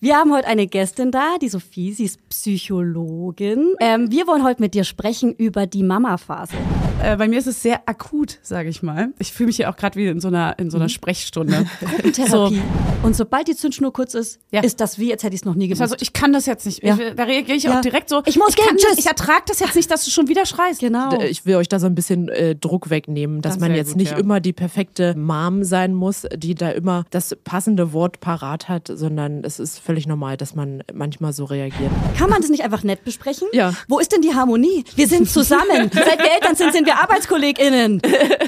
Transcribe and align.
Wir 0.00 0.16
haben 0.16 0.32
heute 0.32 0.46
eine 0.46 0.68
Gästin 0.68 1.10
da, 1.10 1.38
die 1.42 1.48
Sophie, 1.48 1.92
sie 1.92 2.04
ist 2.04 2.28
Psychologin. 2.28 3.74
Ähm, 3.80 4.12
wir 4.12 4.28
wollen 4.28 4.44
heute 4.44 4.62
mit 4.62 4.74
dir 4.74 4.84
sprechen 4.84 5.34
über 5.34 5.66
die 5.66 5.82
Mama-Phase. 5.82 6.54
Äh, 7.02 7.16
bei 7.16 7.28
mir 7.28 7.38
ist 7.38 7.46
es 7.46 7.62
sehr 7.62 7.80
akut, 7.86 8.38
sage 8.42 8.68
ich 8.68 8.82
mal. 8.82 9.10
Ich 9.18 9.32
fühle 9.32 9.46
mich 9.48 9.56
hier 9.56 9.70
auch 9.70 9.76
gerade 9.76 9.96
wie 9.98 10.06
in 10.08 10.20
so 10.20 10.28
einer, 10.28 10.58
in 10.58 10.68
so 10.70 10.78
einer 10.78 10.88
Sprechstunde. 10.88 11.66
Gruppentherapie. 11.80 12.60
Und 13.04 13.14
sobald 13.14 13.46
die 13.46 13.54
Zündschnur 13.54 13.92
kurz 13.92 14.14
ist, 14.14 14.40
Ja. 14.50 14.62
ist 14.62 14.80
das 14.80 14.98
wie, 14.98 15.12
als 15.12 15.22
hätte 15.22 15.34
ich 15.34 15.42
es 15.42 15.44
noch 15.44 15.54
nie 15.54 15.68
gemacht. 15.68 15.82
Also 15.82 15.94
ich 16.00 16.12
kann 16.12 16.32
das 16.32 16.46
jetzt 16.46 16.66
nicht. 16.66 16.82
Ja. 16.82 16.98
Ich, 16.98 17.14
da 17.14 17.22
reagiere 17.22 17.56
ich 17.56 17.62
Ja. 17.64 17.76
auch 17.78 17.80
direkt 17.82 18.08
so. 18.08 18.22
Ich 18.26 18.36
muss 18.36 18.56
gehen, 18.56 18.66
kann 18.66 18.76
tschüss. 18.78 18.90
Das, 18.90 18.98
ich 18.98 19.06
ertrage 19.06 19.42
das 19.46 19.60
jetzt 19.60 19.76
nicht, 19.76 19.88
dass 19.90 20.04
du 20.04 20.10
schon 20.10 20.26
wieder 20.28 20.44
schreist. 20.46 20.80
genau. 20.80 21.20
Ich 21.20 21.46
will 21.46 21.54
euch 21.56 21.68
da 21.68 21.78
so 21.78 21.86
ein 21.86 21.94
bisschen 21.94 22.28
äh, 22.28 22.56
Druck 22.56 22.90
wegnehmen, 22.90 23.42
dass 23.42 23.54
Das 23.54 23.60
man 23.60 23.74
jetzt 23.74 23.90
gut, 23.90 23.96
nicht 23.98 24.12
ja. 24.12 24.18
immer 24.18 24.40
die 24.40 24.52
perfekte 24.52 25.14
Mom 25.16 25.62
sein 25.62 25.94
muss, 25.94 26.26
die 26.34 26.56
da 26.56 26.70
immer 26.70 27.04
das 27.10 27.36
passende 27.44 27.92
Wort 27.92 28.18
parat 28.20 28.68
hat, 28.68 28.90
sondern 28.92 29.44
es 29.44 29.60
ist 29.60 29.78
völlig 29.78 30.06
normal, 30.08 30.36
dass 30.36 30.56
man 30.56 30.82
manchmal 30.92 31.32
so 31.32 31.44
reagiert. 31.44 31.92
Kann 32.16 32.28
man 32.28 32.40
das 32.40 32.50
nicht 32.50 32.64
einfach 32.64 32.82
nett 32.82 33.04
besprechen? 33.04 33.46
Ja. 33.52 33.72
Wo 33.86 34.00
ist 34.00 34.10
denn 34.12 34.22
die 34.22 34.34
Harmonie? 34.34 34.84
Wir 34.96 35.06
sind 35.06 35.28
zusammen. 35.30 35.62
Seit 35.92 36.18
wir 36.18 36.32
Eltern 36.34 36.56
sind, 36.56 36.72
sind 36.72 36.87
wir 36.88 36.96
ArbeitskollegInnen. 37.00 38.00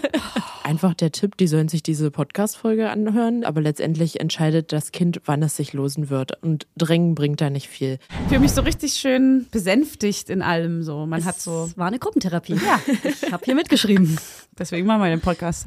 Einfach 0.63 0.95
der 0.95 1.13
Tipp, 1.13 1.37
die 1.37 1.47
sollen 1.47 1.69
sich 1.69 1.83
diese 1.83 2.11
Podcast-Folge 2.11 2.89
anhören, 2.89 3.45
aber 3.45 3.61
letztendlich 3.61 4.19
entscheidet 4.19 4.73
das 4.73 4.93
Kind, 4.93 5.21
wann 5.27 5.43
es 5.43 5.57
sich 5.57 5.75
losen 5.75 6.09
wird. 6.09 6.43
Und 6.43 6.67
Drängen 6.77 7.15
bringt 7.15 7.43
da 7.43 7.51
nicht 7.51 7.69
viel. 7.69 7.99
Ich 8.09 8.29
fühle 8.29 8.41
mich 8.41 8.53
so 8.53 8.63
richtig 8.63 8.95
schön 8.95 9.47
besänftigt 9.51 10.31
in 10.31 10.41
allem 10.41 10.83
so. 10.83 11.05
Man 11.05 11.25
hat 11.27 11.39
so. 11.39 11.65
Es 11.65 11.77
war 11.77 11.89
eine 11.89 11.99
Gruppentherapie. 11.99 12.55
Ja. 12.55 12.81
Ich 13.05 13.31
habe 13.31 13.45
hier 13.45 13.55
mitgeschrieben. 13.55 14.19
Deswegen 14.59 14.87
machen 14.87 15.03
wir 15.03 15.11
den 15.11 15.21
Podcast. 15.21 15.67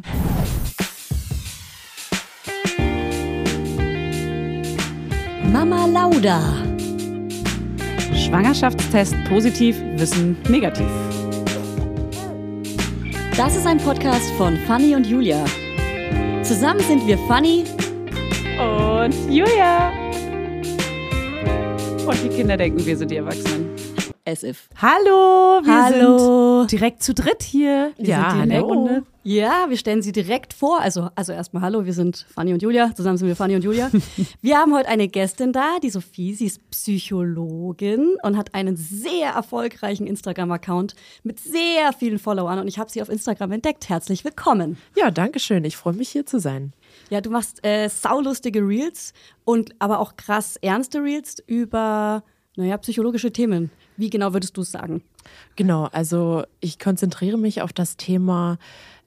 Mama 5.51 5.85
Lauda. 5.85 6.41
Schwangerschaftstest 8.15 9.15
positiv, 9.29 9.79
Wissen 9.97 10.37
negativ. 10.49 11.12
Das 13.35 13.55
ist 13.55 13.65
ein 13.65 13.77
Podcast 13.77 14.31
von 14.37 14.55
Fanny 14.67 14.95
und 14.95 15.05
Julia. 15.07 15.43
Zusammen 16.43 16.79
sind 16.81 17.05
wir 17.07 17.17
Fanny. 17.27 17.63
Und 18.59 19.13
Julia. 19.31 19.91
Und 22.05 22.23
die 22.23 22.29
Kinder 22.29 22.57
denken, 22.57 22.85
wir 22.85 22.97
sind 22.97 23.09
die 23.11 23.17
Erwachsenen. 23.17 23.69
As 24.25 24.43
if. 24.43 24.69
Hallo, 24.81 25.61
wir 25.63 25.83
Hallo. 25.83 26.59
sind 26.61 26.71
direkt 26.71 27.03
zu 27.03 27.13
dritt 27.13 27.43
hier. 27.43 27.91
Wir 27.97 28.07
Ja, 28.07 28.29
sind 28.29 28.37
die 28.39 28.43
in 28.43 28.49
der 28.49 28.57
hallo. 28.59 28.67
Runde. 28.73 29.03
Ja, 29.25 29.67
wir 29.69 29.77
stellen 29.77 30.01
sie 30.01 30.11
direkt 30.11 30.53
vor. 30.53 30.81
Also, 30.81 31.09
also 31.15 31.31
erstmal 31.31 31.63
hallo, 31.63 31.85
wir 31.85 31.93
sind 31.93 32.25
Fanny 32.29 32.51
und 32.51 32.61
Julia. 32.61 32.93
Zusammen 32.93 33.17
sind 33.17 33.29
wir 33.29 33.37
Fanny 33.37 33.55
und 33.55 33.63
Julia. 33.63 33.89
Wir 34.41 34.57
haben 34.57 34.73
heute 34.73 34.89
eine 34.89 35.07
Gästin 35.07 35.53
da, 35.53 35.79
die 35.81 35.89
Sophie. 35.89 36.33
Sie 36.33 36.45
ist 36.45 36.69
Psychologin 36.71 38.17
und 38.21 38.35
hat 38.35 38.53
einen 38.53 38.75
sehr 38.75 39.29
erfolgreichen 39.29 40.07
Instagram-Account 40.07 40.95
mit 41.23 41.39
sehr 41.39 41.93
vielen 41.97 42.19
Followern. 42.19 42.59
Und 42.59 42.67
ich 42.67 42.77
habe 42.79 42.91
sie 42.91 43.01
auf 43.01 43.07
Instagram 43.07 43.53
entdeckt. 43.53 43.87
Herzlich 43.87 44.25
willkommen. 44.25 44.77
Ja, 44.97 45.09
danke 45.09 45.39
schön. 45.39 45.63
Ich 45.63 45.77
freue 45.77 45.93
mich 45.93 46.09
hier 46.09 46.25
zu 46.25 46.39
sein. 46.39 46.73
Ja, 47.09 47.21
du 47.21 47.29
machst 47.29 47.65
äh, 47.65 47.87
saulustige 47.87 48.59
Reels 48.59 49.13
und 49.45 49.73
aber 49.79 49.99
auch 49.99 50.17
krass 50.17 50.57
ernste 50.57 51.01
Reels 51.01 51.41
über, 51.47 52.23
naja, 52.57 52.77
psychologische 52.77 53.31
Themen. 53.31 53.71
Wie 53.95 54.09
genau 54.09 54.33
würdest 54.33 54.57
du 54.57 54.61
es 54.61 54.71
sagen? 54.71 55.01
Genau, 55.55 55.87
also 55.91 56.43
ich 56.59 56.79
konzentriere 56.79 57.37
mich 57.37 57.61
auf 57.61 57.73
das 57.73 57.95
Thema, 57.97 58.57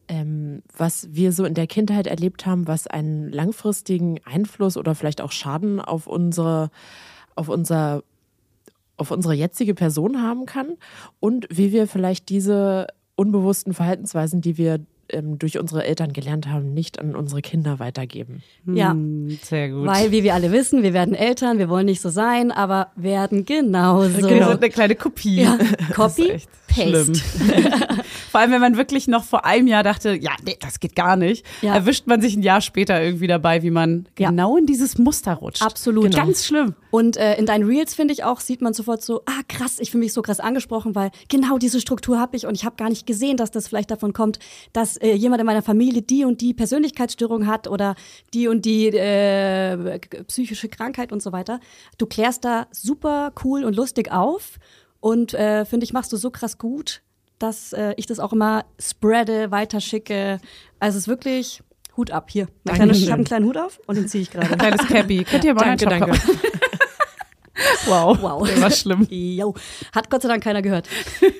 ähm, 0.09 0.63
was 0.77 1.09
wir 1.13 1.33
so 1.33 1.45
in 1.45 1.55
der 1.55 1.67
Kindheit 1.67 2.07
erlebt 2.07 2.47
haben, 2.47 2.67
was 2.67 2.87
einen 2.87 3.31
langfristigen 3.31 4.21
Einfluss 4.25 4.77
oder 4.77 4.95
vielleicht 4.95 5.21
auch 5.21 5.33
Schaden 5.33 5.81
auf 5.81 6.07
unsere, 6.07 6.71
auf 7.35 7.49
unser, 7.49 8.03
auf 8.97 9.11
unsere 9.11 9.35
jetzige 9.35 9.75
Person 9.75 10.23
haben 10.23 10.47
kann 10.47 10.77
und 11.21 11.47
wie 11.51 11.73
wir 11.73 11.87
vielleicht 11.87 12.29
diese 12.29 12.87
unbewussten 13.17 13.75
Verhaltensweisen, 13.75 14.41
die 14.41 14.59
wir 14.59 14.81
ähm, 15.09 15.39
durch 15.39 15.59
unsere 15.59 15.85
Eltern 15.85 16.13
gelernt 16.13 16.49
haben, 16.49 16.75
nicht 16.75 16.99
an 16.99 17.15
unsere 17.15 17.41
Kinder 17.43 17.79
weitergeben. 17.79 18.43
Ja. 18.67 18.91
Hm, 18.91 19.39
Sehr 19.43 19.71
gut. 19.71 19.87
Weil, 19.87 20.11
wie 20.11 20.23
wir 20.23 20.35
alle 20.35 20.53
wissen, 20.53 20.83
wir 20.83 20.93
werden 20.93 21.15
Eltern, 21.15 21.59
wir 21.59 21.69
wollen 21.69 21.87
nicht 21.87 22.01
so 22.01 22.09
sein, 22.09 22.51
aber 22.51 22.89
werden 22.97 23.45
genauso. 23.45 24.17
wir 24.17 24.23
sind 24.23 24.33
eine 24.63 24.71
kleine 24.71 24.97
Kopie. 24.97 25.43
Ja, 25.43 25.59
Copy, 25.95 26.41
Paste. 26.69 26.93
schlimm. 27.05 27.13
Vor 28.37 28.43
allem, 28.43 28.51
wenn 28.51 28.61
man 28.61 28.77
wirklich 28.77 29.09
noch 29.09 29.25
vor 29.25 29.47
einem 29.47 29.67
Jahr 29.67 29.83
dachte, 29.83 30.13
ja, 30.13 30.33
nee, 30.45 30.59
das 30.61 30.79
geht 30.79 30.95
gar 30.95 31.17
nicht, 31.17 31.47
Ja. 31.63 31.75
erwischt 31.75 32.07
man 32.07 32.21
sich 32.21 32.37
ein 32.37 32.43
Jahr 32.43 32.61
später 32.61 33.03
irgendwie 33.03 33.29
dabei, 33.29 33.63
wie 33.63 33.71
man 33.71 34.11
Ja. 34.19 34.29
genau 34.29 34.59
in 34.59 34.67
dieses 34.67 34.99
Muster 34.99 35.33
rutscht. 35.33 35.63
Absolut. 35.63 36.15
Ganz 36.15 36.45
schlimm. 36.45 36.75
Und 36.91 37.17
äh, 37.17 37.39
in 37.39 37.47
deinen 37.47 37.65
Reels, 37.65 37.95
finde 37.95 38.13
ich 38.13 38.25
auch, 38.25 38.41
sieht 38.41 38.61
man 38.61 38.75
sofort 38.75 39.01
so, 39.03 39.23
ah 39.25 39.41
krass, 39.49 39.79
ich 39.81 39.91
fühle 39.91 40.05
mich 40.05 40.13
so 40.13 40.21
krass 40.21 40.39
angesprochen, 40.39 40.95
weil 40.95 41.13
genau 41.31 41.57
diese 41.57 41.81
Struktur 41.81 42.21
habe 42.21 42.37
ich 42.37 42.45
und 42.45 42.55
ich 42.55 42.67
habe 42.67 42.77
gar 42.77 42.91
nicht 42.91 43.07
gesehen, 43.07 43.39
dass 43.39 43.51
das 43.51 43.69
vielleicht 43.69 43.91
davon 43.91 44.13
kommt, 44.13 44.39
dass 44.75 44.99
äh, 44.99 45.15
jemand 45.15 45.41
in 45.41 45.47
meiner 45.47 45.63
Familie 45.63 46.03
die 46.03 46.27
und 46.27 46.43
die 46.43 46.53
Persönlichkeitsstörung 46.53 47.47
hat 47.47 47.69
oder 47.69 47.95
die 48.35 48.49
und 48.49 48.67
die 48.67 48.89
äh, 48.89 49.99
psychische 50.27 50.69
Krankheit 50.69 51.11
und 51.11 51.23
so 51.23 51.33
weiter. 51.33 51.59
Du 51.97 52.05
klärst 52.05 52.45
da 52.45 52.67
super 52.71 53.33
cool 53.45 53.65
und 53.65 53.75
lustig 53.75 54.13
auf 54.13 54.59
und 55.01 55.33
äh, 55.33 55.65
finde 55.65 55.85
ich, 55.85 55.95
machst 55.95 56.13
du 56.13 56.19
so 56.19 56.31
krass 56.31 56.59
gut, 56.59 57.01
dass 57.39 57.73
äh, 57.73 57.95
ich 57.97 58.07
das 58.07 58.21
auch 58.21 58.33
immer 58.33 58.65
spreade, 58.79 59.51
weiterschicke. 59.51 60.41
Also 60.81 60.97
es 60.97 61.05
ist 61.05 61.09
wirklich 61.09 61.63
Hut 61.97 62.11
ab 62.11 62.31
hier. 62.31 62.49
Ich 62.65 62.73
habe 62.73 62.83
einen 62.83 63.25
kleinen 63.25 63.47
Hut 63.47 63.57
auf 63.57 63.81
und 63.87 63.97
den 63.97 64.09
ziehe 64.09 64.23
ich 64.23 64.31
gerade. 64.31 64.57
Kleines 64.57 64.87
Cappy. 64.87 65.25
Könnt 65.31 65.45
ihr 65.45 65.55
mal 65.55 65.77
Danke, 65.77 65.87
danke. 65.87 66.13
Wow. 67.87 68.19
Wow. 68.21 68.47
Der 68.47 68.61
war 68.61 68.71
schlimm. 68.71 69.07
Jo, 69.11 69.55
hat 69.95 70.11
Gott 70.11 70.23
sei 70.23 70.29
Dank 70.29 70.43
keiner 70.43 70.61
gehört. 70.61 70.89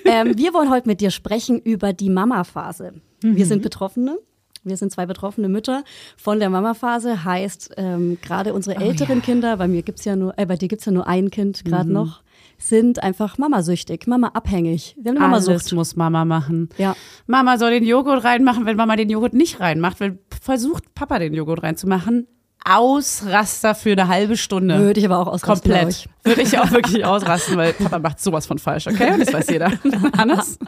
ähm, 0.05 0.37
wir 0.37 0.53
wollen 0.53 0.71
heute 0.71 0.87
mit 0.87 1.01
dir 1.01 1.11
sprechen 1.11 1.59
über 1.59 1.93
die 1.93 2.09
Mama-Phase. 2.09 2.93
Wir 3.21 3.45
sind 3.45 3.61
Betroffene. 3.61 4.17
Wir 4.63 4.77
sind 4.77 4.91
zwei 4.91 5.05
betroffene 5.05 5.47
Mütter 5.47 5.83
von 6.17 6.39
der 6.39 6.49
Mama-Phase. 6.49 7.23
Heißt, 7.23 7.75
ähm, 7.77 8.17
gerade 8.21 8.53
unsere 8.53 8.81
älteren 8.81 9.21
Kinder, 9.21 9.57
bei 9.57 9.67
mir 9.67 9.81
gibt's 9.81 10.05
ja 10.05 10.15
nur, 10.15 10.37
äh, 10.37 10.45
bei 10.45 10.55
dir 10.57 10.67
gibt's 10.67 10.85
ja 10.85 10.91
nur 10.91 11.07
ein 11.07 11.29
Kind 11.31 11.63
gerade 11.63 11.91
noch, 11.91 12.21
sind 12.57 13.03
einfach 13.03 13.37
Mamasüchtig, 13.37 14.07
Mama-abhängig. 14.07 14.95
Wir 14.99 15.11
haben 15.11 15.17
eine 15.17 15.33
Alles 15.33 15.47
Mamasucht. 15.47 15.73
muss 15.73 15.95
Mama 15.95 16.25
machen. 16.25 16.69
Ja. 16.77 16.95
Mama 17.27 17.57
soll 17.57 17.71
den 17.71 17.83
Joghurt 17.85 18.23
reinmachen, 18.23 18.65
wenn 18.65 18.77
Mama 18.77 18.95
den 18.95 19.09
Joghurt 19.09 19.33
nicht 19.33 19.59
reinmacht. 19.59 19.99
Wenn 19.99 20.19
versucht 20.41 20.93
Papa 20.95 21.19
den 21.19 21.33
Joghurt 21.33 21.63
reinzumachen, 21.63 22.27
Ausraster 22.69 23.75
für 23.75 23.91
eine 23.91 24.07
halbe 24.07 24.37
Stunde. 24.37 24.79
Würde 24.79 24.99
ich 24.99 25.05
aber 25.05 25.19
auch 25.19 25.27
ausrasten, 25.27 25.71
Komplett. 25.71 25.89
ich. 25.89 26.09
Würde 26.23 26.41
ich 26.41 26.59
auch 26.59 26.71
wirklich 26.71 27.05
ausrasten, 27.05 27.55
weil 27.57 27.73
Papa 27.73 27.99
macht 27.99 28.19
sowas 28.19 28.45
von 28.45 28.59
falsch, 28.59 28.87
okay? 28.87 29.13
Und 29.13 29.21
das 29.21 29.33
weiß 29.33 29.47
jeder. 29.49 29.71
Hannes, 30.17 30.59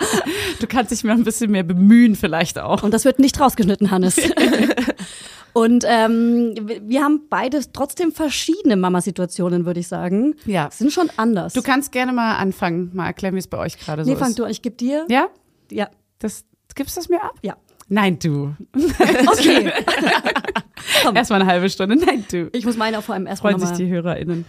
du 0.59 0.67
kannst 0.67 0.91
dich 0.91 1.03
mal 1.03 1.13
ein 1.13 1.23
bisschen 1.25 1.51
mehr 1.51 1.63
bemühen 1.63 2.15
vielleicht 2.15 2.57
auch. 2.59 2.81
Und 2.83 2.93
das 2.93 3.03
wird 3.05 3.19
nicht 3.19 3.39
rausgeschnitten, 3.39 3.91
Hannes. 3.91 4.15
Und 5.53 5.83
ähm, 5.87 6.53
wir- 6.85 7.03
haben 7.03 7.21
beide 7.29 7.59
trotzdem 7.73 8.11
verschiedene 8.11 8.75
Mamasituationen, 8.77 9.65
würde 9.65 9.79
ich 9.79 9.87
sagen. 9.87 10.35
Ja. 10.45 10.69
Sind 10.71 10.93
schon 10.93 11.09
anders. 11.17 11.53
Du 11.53 11.61
kannst 11.61 11.91
gerne 11.91 12.13
mal 12.13 12.37
anfangen, 12.37 12.91
mal 12.93 13.07
erklären, 13.07 13.33
wie 13.35 13.39
es 13.39 13.47
bei 13.47 13.57
euch 13.57 13.77
gerade 13.79 14.05
so 14.05 14.11
nee, 14.11 14.15
fang 14.15 14.29
ist. 14.29 14.39
du 14.39 14.43
an, 14.43 14.51
ich 14.51 14.61
gebe 14.61 14.75
dir. 14.75 15.05
Ja? 15.09 15.27
Ja. 15.71 15.89
Das, 16.19 16.45
gibst 16.75 16.95
du 16.95 17.01
das 17.01 17.09
mir 17.09 17.23
ab? 17.23 17.33
Ja. 17.41 17.57
Nein, 17.87 18.19
du. 18.19 18.53
Okay. 19.27 19.71
Komm. 21.03 21.15
Erstmal 21.15 21.41
eine 21.41 21.49
halbe 21.51 21.69
Stunde. 21.69 21.95
Nein, 21.95 22.25
du. 22.31 22.49
Ich 22.53 22.65
muss 22.65 22.77
meine 22.77 22.99
auch 22.99 23.03
vor 23.03 23.15
allem 23.15 23.27
erstmal 23.27 23.53
Freuen 23.53 23.65
sich 23.67 23.77
die 23.77 23.87
HörerInnen. 23.91 24.45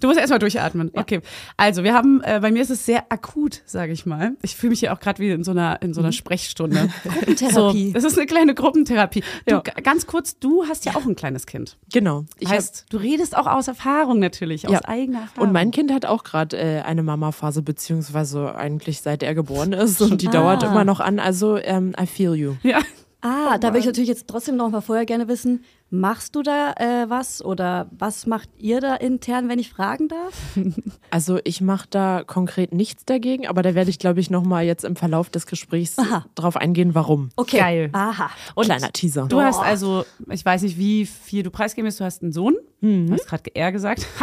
Du 0.00 0.06
musst 0.06 0.18
erstmal 0.20 0.38
durchatmen. 0.38 0.90
Okay. 0.94 1.20
Also, 1.56 1.82
wir 1.82 1.94
haben, 1.94 2.20
äh, 2.22 2.40
bei 2.42 2.50
mir 2.50 2.60
ist 2.60 2.68
es 2.70 2.84
sehr 2.84 3.04
akut, 3.10 3.62
sage 3.64 3.90
ich 3.92 4.04
mal. 4.04 4.32
Ich 4.42 4.54
fühle 4.54 4.70
mich 4.70 4.80
hier 4.80 4.92
auch 4.92 5.00
gerade 5.00 5.18
wie 5.18 5.30
in 5.30 5.44
so 5.44 5.52
einer, 5.52 5.80
in 5.80 5.94
so 5.94 6.00
einer 6.00 6.12
Sprechstunde. 6.12 6.90
So, 7.04 7.10
Gruppentherapie. 7.10 7.92
das 7.94 8.04
ist 8.04 8.18
eine 8.18 8.26
kleine 8.26 8.54
Gruppentherapie. 8.54 9.22
Du, 9.46 9.54
Ja. 9.54 9.60
g- 9.60 9.80
ganz 9.82 10.06
kurz, 10.06 10.38
du 10.38 10.64
hast 10.68 10.84
ja 10.84 10.94
auch 10.94 11.06
ein 11.06 11.16
kleines 11.16 11.46
Kind. 11.46 11.78
Genau. 11.92 12.26
Ich 12.38 12.48
hab, 12.48 12.56
heißt, 12.56 12.86
du 12.90 12.98
redest 12.98 13.34
auch 13.36 13.46
aus 13.46 13.66
Erfahrung 13.68 14.18
natürlich, 14.18 14.66
aus 14.66 14.72
Ja. 14.74 14.80
eigener 14.86 15.20
Erfahrung. 15.22 15.48
und 15.48 15.52
mein 15.52 15.70
Kind 15.70 15.90
hat 15.92 16.04
auch 16.04 16.22
gerade 16.22 16.56
äh, 16.58 16.80
eine 16.82 17.02
Mama-Phase, 17.02 17.62
beziehungsweise 17.62 18.54
eigentlich 18.56 19.00
seit 19.00 19.22
er 19.22 19.34
geboren 19.34 19.72
ist 19.72 20.02
und 20.02 20.20
die 20.20 20.28
Ah. 20.28 20.32
dauert 20.32 20.62
immer 20.64 20.84
noch 20.84 21.00
an. 21.00 21.18
Also 21.18 21.56
ähm, 21.56 21.94
I 21.98 22.06
feel 22.06 22.34
you. 22.34 22.56
Ja. 22.62 22.80
Ah, 23.20 23.58
da 23.58 23.72
will 23.72 23.80
ich 23.80 23.86
natürlich 23.86 24.08
jetzt 24.08 24.28
trotzdem 24.28 24.56
noch 24.56 24.70
mal 24.70 24.80
vorher 24.80 25.04
gerne 25.04 25.26
wissen, 25.26 25.64
machst 25.90 26.36
du 26.36 26.42
da 26.42 26.72
äh, 26.76 27.10
was 27.10 27.44
oder 27.44 27.88
was 27.90 28.26
macht 28.26 28.48
ihr 28.58 28.80
da 28.80 28.94
intern, 28.94 29.48
wenn 29.48 29.58
ich 29.58 29.70
fragen 29.70 30.08
darf? 30.08 30.34
Also 31.10 31.38
ich 31.44 31.62
mache 31.62 31.86
da 31.88 32.22
konkret 32.26 32.74
nichts 32.74 33.06
dagegen, 33.06 33.46
aber 33.46 33.62
da 33.62 33.74
werde 33.74 33.88
ich, 33.88 33.98
glaube 33.98 34.20
ich, 34.20 34.28
noch 34.28 34.44
mal 34.44 34.62
jetzt 34.62 34.84
im 34.84 34.94
Verlauf 34.94 35.30
des 35.30 35.46
Gesprächs 35.46 35.98
Aha. 35.98 36.26
drauf 36.34 36.56
eingehen, 36.56 36.94
warum. 36.94 37.30
Okay. 37.34 37.58
Geil. 37.58 37.90
Aha. 37.92 38.30
Und 38.54 38.66
Kleiner 38.66 38.92
Teaser. 38.92 39.26
Du 39.26 39.40
hast 39.40 39.58
also, 39.58 40.04
ich 40.28 40.44
weiß 40.44 40.62
nicht, 40.62 40.76
wie 40.76 41.06
viel 41.06 41.42
du 41.42 41.50
preisgeben 41.50 41.86
willst, 41.86 42.00
du 42.00 42.04
hast 42.04 42.22
einen 42.22 42.32
Sohn. 42.32 42.56
Du 42.82 43.10
hast 43.12 43.26
gerade 43.26 43.50
er 43.54 43.72
gesagt. 43.72 44.06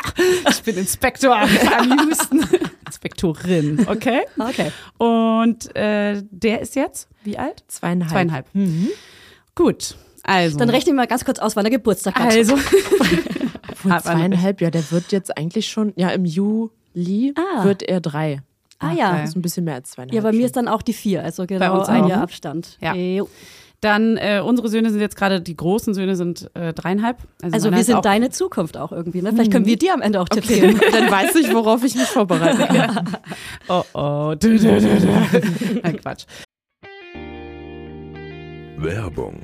Ich 0.49 0.63
bin 0.63 0.77
Inspektor 0.77 1.35
am 1.35 1.99
Houston. 1.99 2.45
Inspektorin, 2.85 3.85
okay? 3.89 4.21
Okay. 4.37 4.71
Und 4.97 5.75
äh, 5.75 6.21
der 6.31 6.61
ist 6.61 6.75
jetzt 6.75 7.07
wie 7.23 7.37
alt? 7.37 7.63
Zweieinhalb. 7.67 8.11
Zweieinhalb. 8.11 8.45
Mhm. 8.53 8.89
Gut. 9.55 9.95
Also. 10.23 10.57
Dann 10.57 10.69
rechne 10.69 10.91
ich 10.91 10.95
mal 10.95 11.07
ganz 11.07 11.23
kurz 11.25 11.39
aus, 11.39 11.55
wann 11.55 11.63
der 11.63 11.71
Geburtstag 11.71 12.15
hat. 12.15 12.33
Also. 12.33 12.55
Obwohl 13.71 13.99
zweieinhalb, 13.99 14.61
ja, 14.61 14.69
der 14.71 14.89
wird 14.91 15.11
jetzt 15.11 15.35
eigentlich 15.37 15.67
schon, 15.67 15.93
ja, 15.95 16.09
im 16.09 16.25
Juli 16.25 17.33
Ah. 17.35 17.63
wird 17.63 17.83
er 17.83 17.99
drei. 18.01 18.41
ah 18.79 18.91
ja. 18.93 19.17
Das 19.19 19.29
ist 19.29 19.35
ein 19.35 19.41
bisschen 19.41 19.65
mehr 19.65 19.75
als 19.75 19.91
zweieinhalb. 19.91 20.13
Ja, 20.15 20.21
bei 20.21 20.31
mir 20.31 20.37
schon. 20.39 20.45
ist 20.45 20.55
dann 20.57 20.67
auch 20.67 20.81
die 20.81 20.93
vier, 20.93 21.23
also 21.23 21.45
genau 21.45 21.81
ein. 21.83 22.07
Jahr 22.07 22.21
Abstand. 22.21 22.77
Ja. 22.81 22.93
Jo. 22.95 23.29
Dann, 23.85 24.17
äh, 24.17 24.41
unsere 24.43 24.67
Söhne 24.67 24.89
sind 24.89 24.99
jetzt 24.99 25.15
gerade, 25.15 25.41
die 25.41 25.55
großen 25.55 25.93
Söhne 25.93 26.15
sind 26.15 26.49
äh, 26.55 26.73
dreieinhalb. 26.73 27.17
Also 27.43 27.67
meiner 27.67 27.77
wir 27.77 27.83
sind 27.83 27.97
auch, 27.97 28.01
deine 28.01 28.31
Zukunft 28.31 28.77
auch 28.77 28.91
irgendwie, 28.91 29.21
ne? 29.21 29.31
Vielleicht 29.31 29.51
können 29.51 29.67
wir 29.67 29.77
dir 29.77 29.93
am 29.93 30.01
Ende 30.01 30.19
auch 30.19 30.27
Tipps 30.27 30.47
geben. 30.47 30.79
Dann 30.91 31.11
weiß 31.11 31.35
ich, 31.35 31.53
worauf 31.53 31.83
ich 31.83 31.93
mich 31.93 32.07
vorbereiten 32.07 32.57
kann. 32.57 33.09
Oh, 33.67 33.83
oh. 33.93 34.33
Dö, 34.41 34.57
dö, 34.57 34.79
dö, 34.79 34.99
dö. 34.99 35.07
Nein, 35.83 35.97
Quatsch. 36.01 36.25
Werbung. 38.77 39.41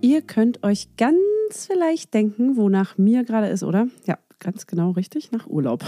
Ihr 0.00 0.22
könnt 0.22 0.64
euch 0.64 0.88
ganz 0.96 1.20
vielleicht 1.68 2.12
denken, 2.12 2.56
wonach 2.56 2.98
mir 2.98 3.22
gerade 3.22 3.50
ist, 3.50 3.62
oder? 3.62 3.86
Ja, 4.04 4.18
ganz 4.40 4.66
genau 4.66 4.90
richtig, 4.90 5.30
nach 5.30 5.46
Urlaub. 5.46 5.84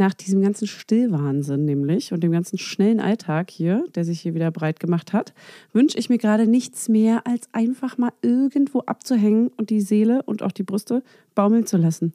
Nach 0.00 0.14
diesem 0.14 0.40
ganzen 0.40 0.66
Stillwahnsinn 0.66 1.66
nämlich 1.66 2.14
und 2.14 2.22
dem 2.24 2.32
ganzen 2.32 2.56
schnellen 2.56 3.00
Alltag 3.00 3.50
hier, 3.50 3.84
der 3.94 4.06
sich 4.06 4.18
hier 4.22 4.32
wieder 4.32 4.50
breit 4.50 4.80
gemacht 4.80 5.12
hat, 5.12 5.34
wünsche 5.74 5.98
ich 5.98 6.08
mir 6.08 6.16
gerade 6.16 6.46
nichts 6.46 6.88
mehr, 6.88 7.26
als 7.26 7.50
einfach 7.52 7.98
mal 7.98 8.10
irgendwo 8.22 8.80
abzuhängen 8.80 9.50
und 9.58 9.68
die 9.68 9.82
Seele 9.82 10.22
und 10.22 10.42
auch 10.42 10.52
die 10.52 10.62
Brüste 10.62 11.02
baumeln 11.34 11.66
zu 11.66 11.76
lassen. 11.76 12.14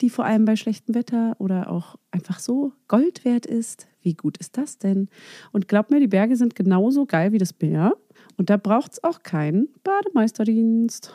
die 0.00 0.10
vor 0.10 0.24
allem 0.24 0.44
bei 0.44 0.56
schlechtem 0.56 0.94
Wetter 0.94 1.36
oder 1.38 1.70
auch 1.70 1.96
einfach 2.10 2.38
so 2.38 2.72
Gold 2.88 3.24
wert 3.24 3.46
ist. 3.46 3.86
Wie 4.02 4.14
gut 4.14 4.38
ist 4.38 4.58
das 4.58 4.78
denn? 4.78 5.08
Und 5.52 5.68
glaub 5.68 5.90
mir, 5.90 6.00
die 6.00 6.08
Berge 6.08 6.36
sind 6.36 6.54
genauso 6.54 7.06
geil 7.06 7.32
wie 7.32 7.38
das 7.38 7.54
Meer. 7.60 7.96
Und 8.36 8.50
da 8.50 8.56
braucht 8.56 8.92
es 8.92 9.04
auch 9.04 9.22
keinen 9.22 9.68
Bademeisterdienst. 9.82 11.14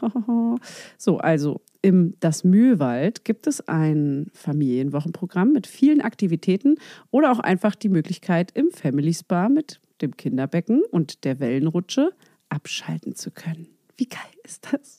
so, 0.98 1.18
also 1.18 1.62
im 1.82 2.16
Das 2.20 2.44
Mühlwald 2.44 3.24
gibt 3.26 3.48
es 3.48 3.68
ein 3.68 4.28
Familienwochenprogramm 4.34 5.52
mit 5.52 5.68
vielen 5.68 6.02
Aktivitäten 6.02 6.76
oder 7.12 7.32
auch 7.32 7.40
einfach 7.40 7.76
die 7.76 7.90
Möglichkeit, 7.90 8.52
im 8.54 8.72
Family 8.72 9.14
Spa 9.14 9.50
mit 9.50 9.80
dem 10.02 10.18
Kinderbecken 10.18 10.82
und 10.92 11.24
der 11.24 11.40
Wellenrutsche 11.40 12.12
abschalten 12.50 13.16
zu 13.16 13.32
können. 13.32 13.68
Wie 13.98 14.08
geil 14.08 14.22
ist 14.44 14.70
das? 14.72 14.99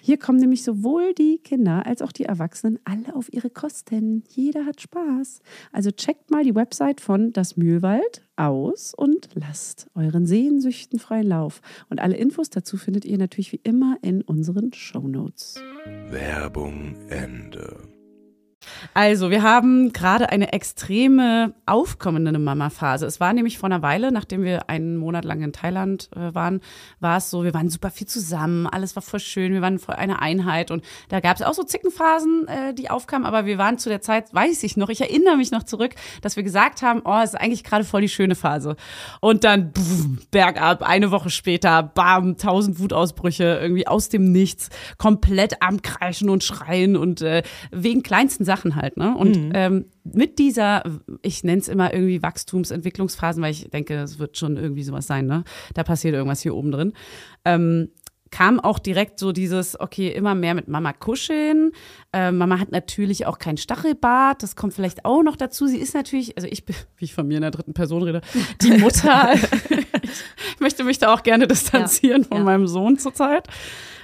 Hier 0.00 0.18
kommen 0.18 0.38
nämlich 0.38 0.62
sowohl 0.62 1.14
die 1.14 1.38
Kinder 1.38 1.86
als 1.86 2.02
auch 2.02 2.12
die 2.12 2.24
Erwachsenen 2.24 2.78
alle 2.84 3.14
auf 3.14 3.32
ihre 3.32 3.50
Kosten. 3.50 4.24
Jeder 4.28 4.64
hat 4.64 4.80
Spaß. 4.80 5.40
Also 5.72 5.90
checkt 5.90 6.30
mal 6.30 6.44
die 6.44 6.54
Website 6.54 7.00
von 7.00 7.32
Das 7.32 7.56
Mühlwald 7.56 8.26
aus 8.36 8.94
und 8.94 9.28
lasst 9.34 9.88
euren 9.94 10.26
Sehnsüchten 10.26 10.98
freien 10.98 11.26
Lauf. 11.26 11.60
Und 11.88 12.00
alle 12.00 12.16
Infos 12.16 12.50
dazu 12.50 12.76
findet 12.76 13.04
ihr 13.04 13.18
natürlich 13.18 13.52
wie 13.52 13.60
immer 13.62 13.98
in 14.02 14.22
unseren 14.22 14.72
Shownotes. 14.72 15.56
Werbung 16.10 16.96
Ende. 17.08 17.97
Also, 18.94 19.30
wir 19.30 19.42
haben 19.42 19.92
gerade 19.92 20.30
eine 20.30 20.52
extreme 20.52 21.54
aufkommende 21.66 22.38
Mama-Phase. 22.38 23.06
Es 23.06 23.20
war 23.20 23.32
nämlich 23.32 23.58
vor 23.58 23.68
einer 23.68 23.82
Weile, 23.82 24.12
nachdem 24.12 24.42
wir 24.42 24.68
einen 24.68 24.96
Monat 24.96 25.24
lang 25.24 25.42
in 25.42 25.52
Thailand 25.52 26.10
äh, 26.14 26.34
waren, 26.34 26.60
war 27.00 27.18
es 27.18 27.30
so, 27.30 27.44
wir 27.44 27.54
waren 27.54 27.68
super 27.70 27.90
viel 27.90 28.06
zusammen, 28.06 28.66
alles 28.66 28.96
war 28.96 29.02
voll 29.02 29.20
schön, 29.20 29.52
wir 29.52 29.62
waren 29.62 29.78
voll 29.78 29.94
eine 29.94 30.20
Einheit 30.20 30.70
und 30.70 30.84
da 31.08 31.20
gab 31.20 31.36
es 31.36 31.42
auch 31.42 31.54
so 31.54 31.62
Zickenphasen, 31.62 32.48
äh, 32.48 32.74
die 32.74 32.90
aufkamen, 32.90 33.26
aber 33.26 33.46
wir 33.46 33.58
waren 33.58 33.78
zu 33.78 33.88
der 33.88 34.00
Zeit, 34.00 34.32
weiß 34.34 34.62
ich 34.62 34.76
noch, 34.76 34.88
ich 34.88 35.00
erinnere 35.00 35.36
mich 35.36 35.50
noch 35.50 35.62
zurück, 35.62 35.94
dass 36.22 36.36
wir 36.36 36.42
gesagt 36.42 36.82
haben, 36.82 37.02
oh, 37.04 37.18
es 37.22 37.34
ist 37.34 37.40
eigentlich 37.40 37.64
gerade 37.64 37.84
voll 37.84 38.00
die 38.00 38.08
schöne 38.08 38.34
Phase. 38.34 38.76
Und 39.20 39.44
dann 39.44 39.72
pff, 39.72 40.30
bergab, 40.30 40.82
eine 40.82 41.10
Woche 41.10 41.30
später, 41.30 41.82
bam, 41.82 42.36
tausend 42.36 42.80
Wutausbrüche 42.80 43.58
irgendwie 43.60 43.86
aus 43.86 44.08
dem 44.08 44.32
Nichts, 44.32 44.70
komplett 44.96 45.62
am 45.62 45.82
Kreischen 45.82 46.30
und 46.30 46.44
Schreien 46.44 46.96
und 46.96 47.22
äh, 47.22 47.42
wegen 47.70 48.02
kleinsten 48.02 48.44
Sachen 48.44 48.57
halt. 48.74 48.96
Ne? 48.96 49.16
Und 49.16 49.50
ähm, 49.54 49.86
mit 50.04 50.38
dieser, 50.38 50.82
ich 51.22 51.44
nenne 51.44 51.60
es 51.60 51.68
immer 51.68 51.92
irgendwie 51.92 52.22
Wachstumsentwicklungsphasen, 52.22 53.42
weil 53.42 53.52
ich 53.52 53.68
denke, 53.70 53.94
es 53.94 54.18
wird 54.18 54.36
schon 54.36 54.56
irgendwie 54.56 54.82
sowas 54.82 55.06
sein, 55.06 55.26
ne? 55.26 55.44
Da 55.74 55.82
passiert 55.82 56.14
irgendwas 56.14 56.40
hier 56.40 56.54
oben 56.54 56.70
drin. 56.70 56.92
Ähm, 57.44 57.90
kam 58.30 58.60
auch 58.60 58.78
direkt 58.78 59.18
so 59.18 59.32
dieses, 59.32 59.78
okay, 59.78 60.08
immer 60.08 60.34
mehr 60.34 60.54
mit 60.54 60.68
Mama 60.68 60.92
kuscheln. 60.92 61.72
Äh, 62.12 62.32
Mama 62.32 62.58
hat 62.58 62.72
natürlich 62.72 63.26
auch 63.26 63.38
kein 63.38 63.56
Stachelbart, 63.56 64.42
das 64.42 64.56
kommt 64.56 64.74
vielleicht 64.74 65.04
auch 65.04 65.22
noch 65.22 65.36
dazu. 65.36 65.66
Sie 65.66 65.78
ist 65.78 65.94
natürlich, 65.94 66.36
also 66.36 66.48
ich 66.50 66.64
bin, 66.64 66.76
wie 66.96 67.06
ich 67.06 67.14
von 67.14 67.26
mir 67.26 67.36
in 67.36 67.42
der 67.42 67.50
dritten 67.50 67.74
Person 67.74 68.02
rede, 68.02 68.20
die 68.62 68.72
Mutter. 68.72 69.34
ich 69.70 70.60
möchte 70.60 70.84
mich 70.84 70.98
da 70.98 71.12
auch 71.12 71.22
gerne 71.22 71.46
distanzieren 71.46 72.24
von 72.24 72.38
ja. 72.38 72.44
meinem 72.44 72.66
Sohn 72.66 72.98
zurzeit. 72.98 73.48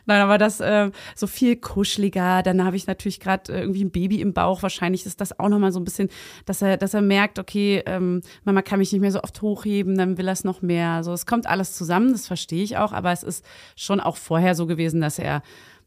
Nein, 0.07 0.21
aber 0.21 0.39
das 0.39 0.61
äh, 0.61 0.91
so 1.15 1.27
viel 1.27 1.57
kuscheliger. 1.57 2.43
Dann 2.43 2.65
habe 2.65 2.77
ich 2.77 2.87
natürlich 2.87 3.21
gerade 3.21 3.53
äh, 3.53 3.61
irgendwie 3.61 3.85
ein 3.85 3.91
Baby 3.91 4.21
im 4.21 4.33
Bauch. 4.33 4.63
Wahrscheinlich 4.63 5.07
ist 5.07 5.21
das 5.21 5.39
auch 5.39 5.49
noch 5.49 5.59
mal 5.59 5.73
so 5.73 5.81
ein 5.81 5.85
bisschen, 5.85 6.09
dass 6.45 6.63
er, 6.63 6.77
dass 6.77 6.95
er 6.95 7.03
merkt, 7.03 7.39
okay, 7.39 7.83
ähm, 7.87 8.21
Mama 8.45 8.63
kann 8.63 8.79
mich 8.79 8.93
nicht 8.93 9.01
mehr 9.01 9.13
so 9.13 9.23
oft 9.23 9.41
hochheben, 9.43 9.97
dann 9.97 10.19
will 10.19 10.29
er 10.29 10.33
es 10.33 10.45
noch 10.45 10.63
mehr. 10.63 10.91
Also 10.91 11.13
es 11.13 11.27
kommt 11.27 11.47
alles 11.47 11.75
zusammen, 11.75 12.13
das 12.13 12.27
verstehe 12.27 12.63
ich 12.63 12.77
auch. 12.77 12.93
Aber 12.93 13.13
es 13.13 13.23
ist 13.23 13.45
schon 13.77 14.01
auch 14.01 14.17
vorher 14.17 14.55
so 14.55 14.67
gewesen, 14.67 15.01
dass 15.01 15.19
er 15.19 15.43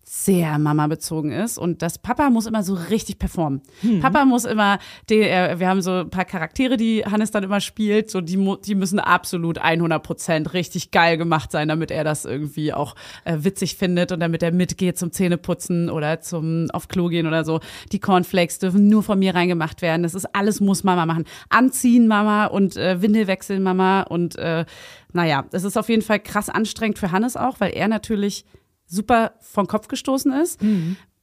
sehr 0.09 0.57
Mama-bezogen 0.57 1.33
ist 1.33 1.57
und 1.57 1.81
das 1.81 1.97
Papa 1.97 2.29
muss 2.29 2.45
immer 2.45 2.63
so 2.63 2.75
richtig 2.75 3.19
performen. 3.19 3.61
Papa 4.01 4.23
muss 4.23 4.45
immer, 4.45 4.79
die, 5.09 5.19
äh, 5.19 5.59
wir 5.59 5.67
haben 5.67 5.81
so 5.81 5.91
ein 5.91 6.09
paar 6.09 6.23
Charaktere, 6.23 6.77
die 6.77 7.03
Hannes 7.03 7.31
dann 7.31 7.43
immer 7.43 7.59
spielt, 7.59 8.09
so 8.09 8.21
die, 8.21 8.37
die 8.65 8.75
müssen 8.75 8.99
absolut 8.99 9.57
100 9.57 10.01
Prozent 10.01 10.53
richtig 10.53 10.91
geil 10.91 11.17
gemacht 11.17 11.51
sein, 11.51 11.67
damit 11.67 11.91
er 11.91 12.05
das 12.05 12.23
irgendwie 12.23 12.71
auch 12.71 12.95
äh, 13.25 13.39
witzig 13.41 13.75
findet 13.75 14.13
und 14.13 14.21
damit 14.21 14.43
er 14.43 14.53
mitgeht 14.53 14.97
zum 14.97 15.11
Zähneputzen 15.11 15.89
oder 15.89 16.21
zum 16.21 16.71
auf 16.71 16.87
Klo 16.87 17.09
gehen 17.09 17.27
oder 17.27 17.43
so. 17.43 17.59
Die 17.91 17.99
Cornflakes 17.99 18.59
dürfen 18.59 18.87
nur 18.87 19.03
von 19.03 19.19
mir 19.19 19.35
reingemacht 19.35 19.81
werden. 19.81 20.03
Das 20.03 20.15
ist 20.15 20.33
alles 20.33 20.61
muss 20.61 20.85
Mama 20.85 21.05
machen. 21.05 21.25
Anziehen 21.49 22.07
Mama 22.07 22.45
und 22.45 22.77
äh, 22.77 23.01
Windel 23.01 23.27
wechseln 23.27 23.61
Mama 23.61 24.03
und 24.03 24.37
äh, 24.37 24.63
naja, 25.11 25.43
es 25.51 25.65
ist 25.65 25.77
auf 25.77 25.89
jeden 25.89 26.01
Fall 26.01 26.21
krass 26.21 26.47
anstrengend 26.47 26.97
für 26.97 27.11
Hannes 27.11 27.35
auch, 27.35 27.59
weil 27.59 27.71
er 27.71 27.89
natürlich 27.89 28.45
super 28.87 29.33
vom 29.41 29.67
Kopf 29.67 29.87
gestoßen 29.87 30.31
ist. 30.31 30.59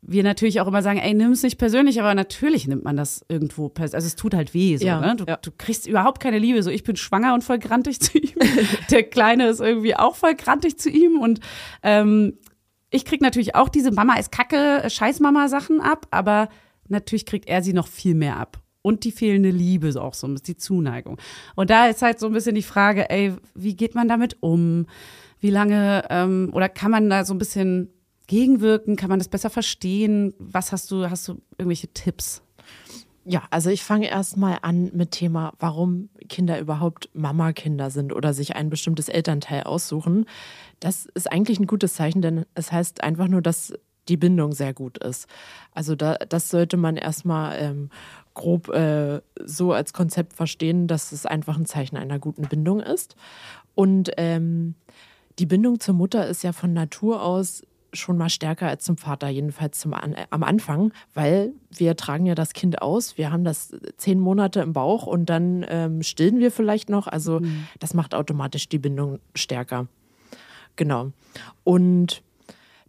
Wir 0.07 0.23
natürlich 0.23 0.61
auch 0.61 0.67
immer 0.69 0.83
sagen, 0.83 0.99
ey, 0.99 1.15
nimm 1.15 1.33
es 1.33 1.43
nicht 1.43 1.57
persönlich, 1.57 1.99
aber 1.99 2.15
natürlich 2.15 2.69
nimmt 2.69 2.85
man 2.85 2.97
das 2.97 3.25
irgendwo 3.29 3.71
persönlich. 3.71 3.95
Also 3.95 4.07
es 4.07 4.17
tut 4.17 4.35
halt 4.35 4.53
weh, 4.53 4.77
so, 4.77 4.85
Ja, 4.85 5.01
ne? 5.01 5.17
Du, 5.17 5.25
ja. 5.25 5.39
du 5.39 5.51
kriegst 5.57 5.87
überhaupt 5.87 6.21
keine 6.21 6.39
Liebe. 6.39 6.63
So, 6.63 6.71
ich 6.71 6.85
bin 6.85 6.97
schwanger 6.97 7.33
und 7.33 7.43
voll 7.43 7.59
grantig 7.59 8.01
zu 8.01 8.19
ihm. 8.19 8.35
Der 8.91 9.03
Kleine 9.03 9.49
ist 9.49 9.61
irgendwie 9.61 9.97
auch 9.97 10.15
voll 10.15 10.35
grantig 10.35 10.79
zu 10.79 10.91
ihm. 10.91 11.19
Und 11.19 11.41
ähm, 11.83 12.37
ich 12.91 13.07
krieg 13.07 13.23
natürlich 13.23 13.55
auch 13.55 13.71
diese 13.71 13.93
Mama 13.93 14.17
ist 14.19 14.31
Kacke, 14.31 14.85
Scheiß-Mama-Sachen 14.89 15.81
ab, 15.81 16.07
aber 16.11 16.51
natürlich 16.89 17.25
kriegt 17.25 17.49
er 17.49 17.63
sie 17.63 17.73
noch 17.73 17.89
viel 17.89 18.15
mehr 18.15 18.37
ab. 18.37 18.61
Und 18.83 19.05
die 19.05 19.13
fehlende 19.13 19.51
Liebe 19.51 19.89
ist 19.89 19.97
auch 19.97 20.13
so, 20.13 20.29
die 20.29 20.57
Zuneigung. 20.59 21.19
Und 21.57 21.71
da 21.71 21.87
ist 21.87 22.03
halt 22.03 22.21
so 22.21 22.27
ein 22.27 22.35
bisschen 22.35 22.55
die 22.55 22.63
Frage, 22.63 23.09
ey, 23.09 23.33
wie 23.55 23.75
geht 23.75 23.95
man 23.95 24.09
damit 24.09 24.37
um? 24.41 24.87
Wie 25.45 25.51
lange 25.51 26.07
ähm, 26.09 26.49
oder 26.55 26.71
kann 26.71 26.91
man 26.91 27.11
da 27.11 27.23
so 27.23 27.35
ein 27.35 27.39
bisschen 27.39 27.91
gegenwirken? 28.29 28.97
Kann 28.97 29.11
man 29.11 29.19
das 29.19 29.29
besser 29.29 29.51
verstehen? 29.51 30.33
Was 30.39 30.73
hast 30.73 30.91
du, 30.91 31.11
hast 31.11 31.29
du 31.29 31.43
irgendwelche 31.59 31.89
Tipps? 31.89 32.41
Ja, 33.27 33.43
also 33.51 33.69
ich 33.69 33.85
fange 33.85 34.09
erstmal 34.09 34.61
an 34.63 34.91
mit 34.95 35.11
Thema, 35.11 35.53
warum 35.59 36.09
Kinder 36.31 36.59
überhaupt 36.59 37.11
Mama-Kinder 37.13 37.91
sind 37.91 38.15
oder 38.15 38.33
sich 38.33 38.57
ein 38.57 38.71
bestimmtes 38.71 39.11
Elternteil 39.11 39.65
aussuchen. 39.65 40.25
Das 40.81 41.05
ist 41.13 41.31
eigentlich 41.31 41.61
ein 41.61 41.67
gutes 41.67 41.93
Zeichen, 41.93 42.23
denn 42.23 42.47
es 42.55 42.73
heißt 42.73 43.05
einfach 43.05 43.29
nur, 43.29 43.43
dass 43.43 43.75
die 44.09 44.17
Bindung 44.17 44.53
sehr 44.53 44.73
gut 44.73 44.97
ist. 44.97 45.29
Also 45.73 45.95
da, 45.95 46.15
das 46.27 46.49
sollte 46.49 46.79
man 46.79 46.97
erstmal 46.97 47.59
ähm, 47.61 47.91
grob 48.33 48.71
äh, 48.71 49.21
so 49.45 49.75
als 49.75 49.93
Konzept 49.93 50.33
verstehen, 50.33 50.87
dass 50.87 51.13
es 51.13 51.27
einfach 51.27 51.59
ein 51.59 51.67
Zeichen 51.67 51.99
einer 51.99 52.19
guten 52.19 52.49
Bindung 52.49 52.81
ist. 52.81 53.15
Und 53.75 54.11
ähm, 54.17 54.77
die 55.39 55.47
Bindung 55.47 55.81
zur 55.81 55.95
Mutter 55.95 56.27
ist 56.27 56.43
ja 56.43 56.53
von 56.53 56.73
Natur 56.73 57.23
aus 57.23 57.63
schon 57.93 58.19
mal 58.19 58.29
stärker 58.29 58.67
als 58.67 58.85
zum 58.85 58.97
Vater, 58.97 59.29
jedenfalls 59.29 59.79
zum 59.79 59.95
An 59.95 60.17
am 60.31 60.43
Anfang, 60.43 60.93
weil 61.13 61.53
wir 61.71 61.97
tragen 61.97 62.27
ja 62.27 62.35
das 62.35 62.53
Kind 62.53 62.83
aus. 62.83 63.17
Wir 63.19 63.31
haben 63.31 63.45
das 63.45 63.73
zehn 63.97 64.19
Monate 64.19 64.61
im 64.61 64.73
Bauch 64.73 65.07
und 65.07 65.27
dann 65.27 65.65
ähm, 65.69 66.03
stillen 66.03 66.41
wir 66.41 66.51
vielleicht 66.51 66.89
noch. 66.89 67.07
Also 67.07 67.41
mhm. 67.41 67.67
das 67.79 67.95
macht 67.95 68.15
automatisch 68.15 68.69
die 68.69 68.79
Bindung 68.79 69.21
stärker. 69.35 69.87
Genau. 70.77 71.13
Und 71.63 72.23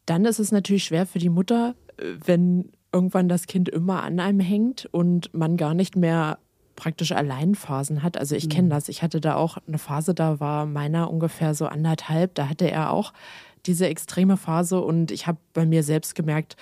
dann 0.06 0.26
ist 0.26 0.40
es 0.40 0.52
natürlich 0.52 0.86
schwer 0.86 1.06
für 1.06 1.20
die 1.20 1.30
Mutter, 1.30 1.76
äh, 1.98 2.16
wenn 2.26 2.72
irgendwann 2.92 3.28
das 3.28 3.46
Kind 3.46 3.70
immer 3.70 4.04
an 4.04 4.20
einem 4.20 4.40
hängt 4.40 4.88
und 4.92 5.34
man 5.34 5.58
gar 5.58 5.74
nicht 5.74 5.96
mehr 5.96 6.40
praktisch 6.76 7.12
Alleinphasen 7.12 8.04
hat. 8.04 8.18
Also 8.18 8.36
ich 8.36 8.50
kenne 8.50 8.68
mhm. 8.68 8.72
das. 8.72 8.90
Ich 8.90 9.02
hatte 9.02 9.22
da 9.22 9.36
auch 9.36 9.58
eine 9.68 9.78
Phase, 9.78 10.14
da 10.14 10.40
war 10.40 10.66
meiner 10.66 11.10
ungefähr 11.10 11.54
so 11.54 11.68
anderthalb. 11.68 12.36
Da 12.36 12.50
hatte 12.50 12.70
er 12.70 12.92
auch 12.92 13.14
diese 13.66 13.88
extreme 13.88 14.38
Phase 14.38 14.80
und 14.80 15.12
ich 15.12 15.28
habe 15.28 15.38
bei 15.54 15.66
mir 15.66 15.84
selbst 15.84 16.16
gemerkt, 16.16 16.56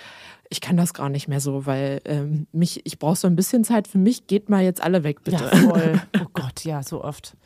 ich 0.48 0.60
kann 0.60 0.76
das 0.76 0.94
gar 0.94 1.08
nicht 1.08 1.28
mehr 1.28 1.40
so, 1.40 1.66
weil 1.66 2.00
ähm, 2.04 2.46
mich, 2.52 2.84
ich 2.86 2.98
brauche 2.98 3.16
so 3.16 3.26
ein 3.26 3.36
bisschen 3.36 3.64
Zeit 3.64 3.88
für 3.88 3.98
mich. 3.98 4.26
Geht 4.26 4.48
mal 4.48 4.62
jetzt 4.62 4.82
alle 4.82 5.02
weg, 5.04 5.24
bitte. 5.24 5.44
Ja, 5.44 5.56
voll. 5.56 6.02
Oh 6.20 6.26
Gott, 6.32 6.64
ja, 6.64 6.82
so 6.82 7.02
oft. 7.02 7.36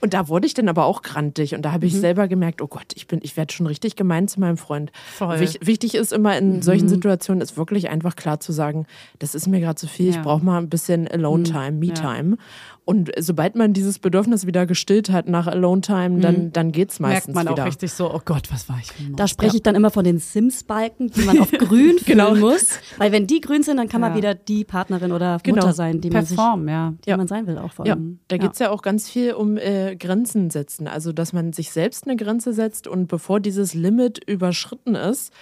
Und 0.00 0.14
da 0.14 0.28
wurde 0.28 0.46
ich 0.46 0.54
dann 0.54 0.68
aber 0.68 0.84
auch 0.84 1.02
grantig 1.02 1.54
und 1.54 1.62
da 1.62 1.72
habe 1.72 1.86
ich 1.86 1.94
mhm. 1.94 2.00
selber 2.00 2.28
gemerkt, 2.28 2.60
oh 2.60 2.66
Gott, 2.66 2.92
ich 2.94 3.06
bin, 3.06 3.20
ich 3.22 3.36
werde 3.36 3.52
schon 3.52 3.66
richtig 3.66 3.96
gemein 3.96 4.28
zu 4.28 4.40
meinem 4.40 4.58
Freund. 4.58 4.92
Wich, 5.18 5.60
wichtig 5.62 5.94
ist 5.94 6.12
immer 6.12 6.36
in 6.36 6.56
mhm. 6.56 6.62
solchen 6.62 6.88
Situationen 6.88 7.40
ist 7.40 7.56
wirklich 7.56 7.88
einfach 7.88 8.14
klar 8.14 8.38
zu 8.38 8.52
sagen, 8.52 8.86
das 9.18 9.34
ist 9.34 9.46
mir 9.46 9.60
gerade 9.60 9.76
zu 9.76 9.86
viel, 9.86 10.10
ja. 10.10 10.16
ich 10.16 10.22
brauche 10.22 10.44
mal 10.44 10.58
ein 10.58 10.68
bisschen 10.68 11.08
Alone-Time, 11.08 11.72
mhm. 11.72 11.78
Me-Time. 11.78 12.30
Ja. 12.30 12.44
Und 12.86 13.10
sobald 13.18 13.56
man 13.56 13.72
dieses 13.72 13.98
Bedürfnis 13.98 14.46
wieder 14.46 14.64
gestillt 14.64 15.10
hat 15.10 15.28
nach 15.28 15.48
Alone 15.48 15.80
Time, 15.80 16.20
dann, 16.20 16.36
mhm. 16.36 16.52
dann 16.52 16.70
geht 16.70 16.92
es 16.92 17.00
meistens 17.00 17.34
Merkt 17.34 17.46
man 17.46 17.52
wieder. 17.52 17.64
auch 17.64 17.66
richtig 17.66 17.92
so, 17.92 18.14
oh 18.14 18.20
Gott, 18.24 18.52
was 18.52 18.68
war 18.68 18.78
ich 18.80 18.92
Da 19.16 19.26
spreche 19.26 19.54
ja. 19.54 19.56
ich 19.56 19.62
dann 19.64 19.74
immer 19.74 19.90
von 19.90 20.04
den 20.04 20.20
Sims-Balken, 20.20 21.10
die 21.10 21.22
man 21.22 21.40
auf 21.40 21.50
grün 21.58 21.96
genau. 22.06 22.28
füllen 22.28 22.40
muss. 22.40 22.78
Weil 22.96 23.10
wenn 23.10 23.26
die 23.26 23.40
grün 23.40 23.64
sind, 23.64 23.78
dann 23.78 23.88
kann 23.88 24.00
man 24.00 24.14
wieder 24.14 24.36
die 24.36 24.64
Partnerin 24.64 25.10
oder 25.10 25.38
genau. 25.42 25.56
Mutter 25.56 25.72
sein, 25.72 26.00
die 26.00 26.10
Perform, 26.10 26.64
man, 26.64 26.98
sich, 26.98 27.06
ja. 27.08 27.14
die 27.14 27.18
man 27.18 27.26
sein 27.26 27.48
will. 27.48 27.58
Auch 27.58 27.72
vor 27.72 27.86
allem. 27.86 28.10
Ja. 28.10 28.16
Da 28.28 28.36
geht 28.36 28.52
es 28.52 28.60
ja 28.60 28.70
auch 28.70 28.82
ganz 28.82 29.10
viel 29.10 29.32
um 29.32 29.45
äh, 29.56 29.96
Grenzen 29.98 30.50
setzen. 30.50 30.88
Also, 30.88 31.12
dass 31.12 31.32
man 31.32 31.52
sich 31.52 31.70
selbst 31.70 32.06
eine 32.06 32.16
Grenze 32.16 32.52
setzt 32.52 32.86
und 32.86 33.06
bevor 33.06 33.40
dieses 33.40 33.74
Limit 33.74 34.22
überschritten 34.28 34.94
ist, 34.94 35.32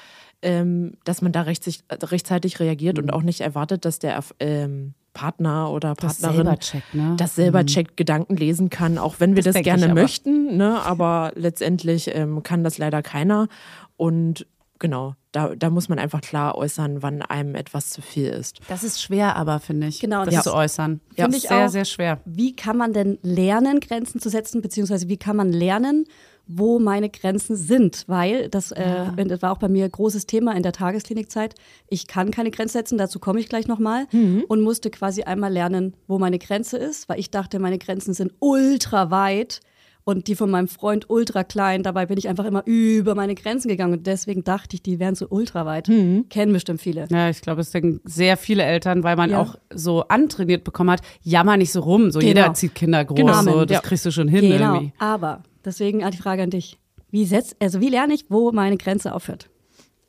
ähm, 0.43 0.93
dass 1.05 1.23
man 1.23 1.33
da 1.33 1.43
rechtzeitig, 1.43 1.85
rechtzeitig 1.91 2.61
reagiert 2.61 2.99
mhm. 2.99 3.05
und 3.05 3.11
auch 3.11 3.23
nicht 3.23 3.41
erwartet, 3.41 3.85
dass 3.85 3.99
der 3.99 4.23
ähm, 4.41 4.95
Partner 5.15 5.71
oder 5.71 5.95
Partnerin 5.95 6.47
das 6.47 6.59
selber 6.59 6.59
checkt, 6.59 6.95
ne? 6.95 7.15
das 7.17 7.35
selber 7.35 7.63
mhm. 7.63 7.67
checkt, 7.67 7.97
Gedanken 7.97 8.37
lesen 8.37 8.69
kann, 8.69 8.99
auch 8.99 9.21
wenn 9.21 9.37
wir 9.37 9.43
das, 9.43 9.55
das 9.55 9.63
gerne 9.63 9.95
möchten, 9.95 10.57
ne? 10.57 10.83
aber 10.83 11.33
letztendlich 11.37 12.15
ähm, 12.15 12.43
kann 12.43 12.63
das 12.63 12.79
leider 12.79 13.01
keiner. 13.01 13.49
Und 13.97 14.47
genau, 14.79 15.15
da, 15.35 15.55
da 15.57 15.69
muss 15.69 15.89
man 15.89 15.99
einfach 15.99 16.21
klar 16.21 16.57
äußern, 16.57 17.03
wann 17.03 17.21
einem 17.21 17.57
etwas 17.57 17.91
zu 17.91 18.03
viel 18.03 18.29
ist. 18.29 18.61
Das 18.69 18.85
ist 18.85 19.03
schwer, 19.03 19.35
aber 19.35 19.59
finde 19.59 19.89
ich, 19.89 19.99
genau, 19.99 20.25
das 20.25 20.35
ja. 20.35 20.43
zu 20.43 20.55
äußern. 20.55 21.01
Ja. 21.17 21.25
Finde 21.25 21.39
ich 21.39 21.49
sehr, 21.49 21.67
auch, 21.67 21.69
sehr 21.69 21.85
schwer. 21.85 22.21
Wie 22.25 22.55
kann 22.55 22.77
man 22.77 22.93
denn 22.93 23.19
lernen, 23.23 23.81
Grenzen 23.81 24.21
zu 24.21 24.29
setzen, 24.29 24.63
beziehungsweise 24.63 25.09
wie 25.09 25.17
kann 25.17 25.37
man 25.37 25.53
lernen, 25.53 26.07
wo 26.47 26.79
meine 26.79 27.11
Grenzen 27.11 27.57
sind, 27.57 28.05
weil 28.07 28.49
das, 28.49 28.71
äh, 28.71 28.87
ja. 28.87 29.25
das 29.25 29.43
war 29.43 29.51
auch 29.51 29.59
bei 29.59 29.69
mir 29.69 29.87
ein 29.87 29.91
großes 29.91 30.27
Thema 30.27 30.55
in 30.55 30.63
der 30.63 30.73
Tagesklinikzeit. 30.73 31.55
Ich 31.89 32.07
kann 32.07 32.31
keine 32.31 32.53
Grenze 32.53 32.75
setzen, 32.75 32.97
dazu 32.97 33.19
komme 33.19 33.41
ich 33.41 33.49
gleich 33.49 33.67
nochmal 33.67 34.07
mhm. 34.13 34.45
und 34.47 34.61
musste 34.61 34.91
quasi 34.91 35.25
einmal 35.25 35.53
lernen, 35.53 35.97
wo 36.07 36.19
meine 36.19 36.39
Grenze 36.39 36.77
ist, 36.77 37.09
weil 37.09 37.19
ich 37.19 37.31
dachte, 37.31 37.59
meine 37.59 37.79
Grenzen 37.79 38.15
sind 38.15 38.35
ultra 38.39 39.11
weit 39.11 39.61
und 40.05 40.29
die 40.29 40.35
von 40.35 40.51
meinem 40.51 40.69
Freund 40.69 41.09
ultra 41.09 41.45
klein. 41.45 41.83
Dabei 41.83 42.07
bin 42.07 42.19
ich 42.19 42.29
einfach 42.29 42.45
immer 42.45 42.63
über 42.67 43.15
meine 43.15 43.35
Grenzen 43.35 43.69
gegangen 43.69 43.95
und 43.95 44.07
deswegen 44.07 44.45
dachte 44.45 44.77
ich, 44.77 44.83
die 44.83 44.99
wären 44.99 45.15
so 45.15 45.27
ultra 45.29 45.67
weit. 45.67 45.89
Mhm. 45.89 46.27
Kennen 46.29 46.53
bestimmt 46.53 46.81
viele. 46.81 47.07
Ja, 47.11 47.31
ich 47.31 47.41
glaube, 47.41 47.63
es 47.63 47.71
denken 47.71 48.01
sehr 48.05 48.37
viele 48.37 48.63
Eltern, 48.63 49.03
weil 49.03 49.17
man 49.17 49.31
ja. 49.31 49.41
auch 49.41 49.57
so 49.73 50.03
antrainiert 50.09 50.65
bekommen 50.65 50.91
hat, 50.91 51.01
jammer 51.23 51.57
nicht 51.57 51.73
so 51.73 51.81
rum. 51.81 52.11
So 52.11 52.19
genau. 52.19 52.29
jeder 52.29 52.55
zieht 52.55 52.75
Kinder 52.75 53.05
groß, 53.05 53.17
genau. 53.17 53.43
so, 53.43 53.65
das 53.65 53.77
ja. 53.77 53.81
kriegst 53.81 54.05
du 54.07 54.11
schon 54.11 54.29
hin 54.29 54.43
genau. 54.43 54.75
irgendwie. 54.75 54.93
Aber 54.99 55.43
Deswegen 55.65 56.09
die 56.11 56.17
Frage 56.17 56.43
an 56.43 56.51
dich. 56.51 56.79
Wie, 57.11 57.25
setz, 57.25 57.57
also 57.61 57.81
wie 57.81 57.89
lerne 57.89 58.15
ich, 58.15 58.27
wo 58.29 58.53
meine 58.53 58.77
Grenze 58.77 59.15
aufhört? 59.15 59.49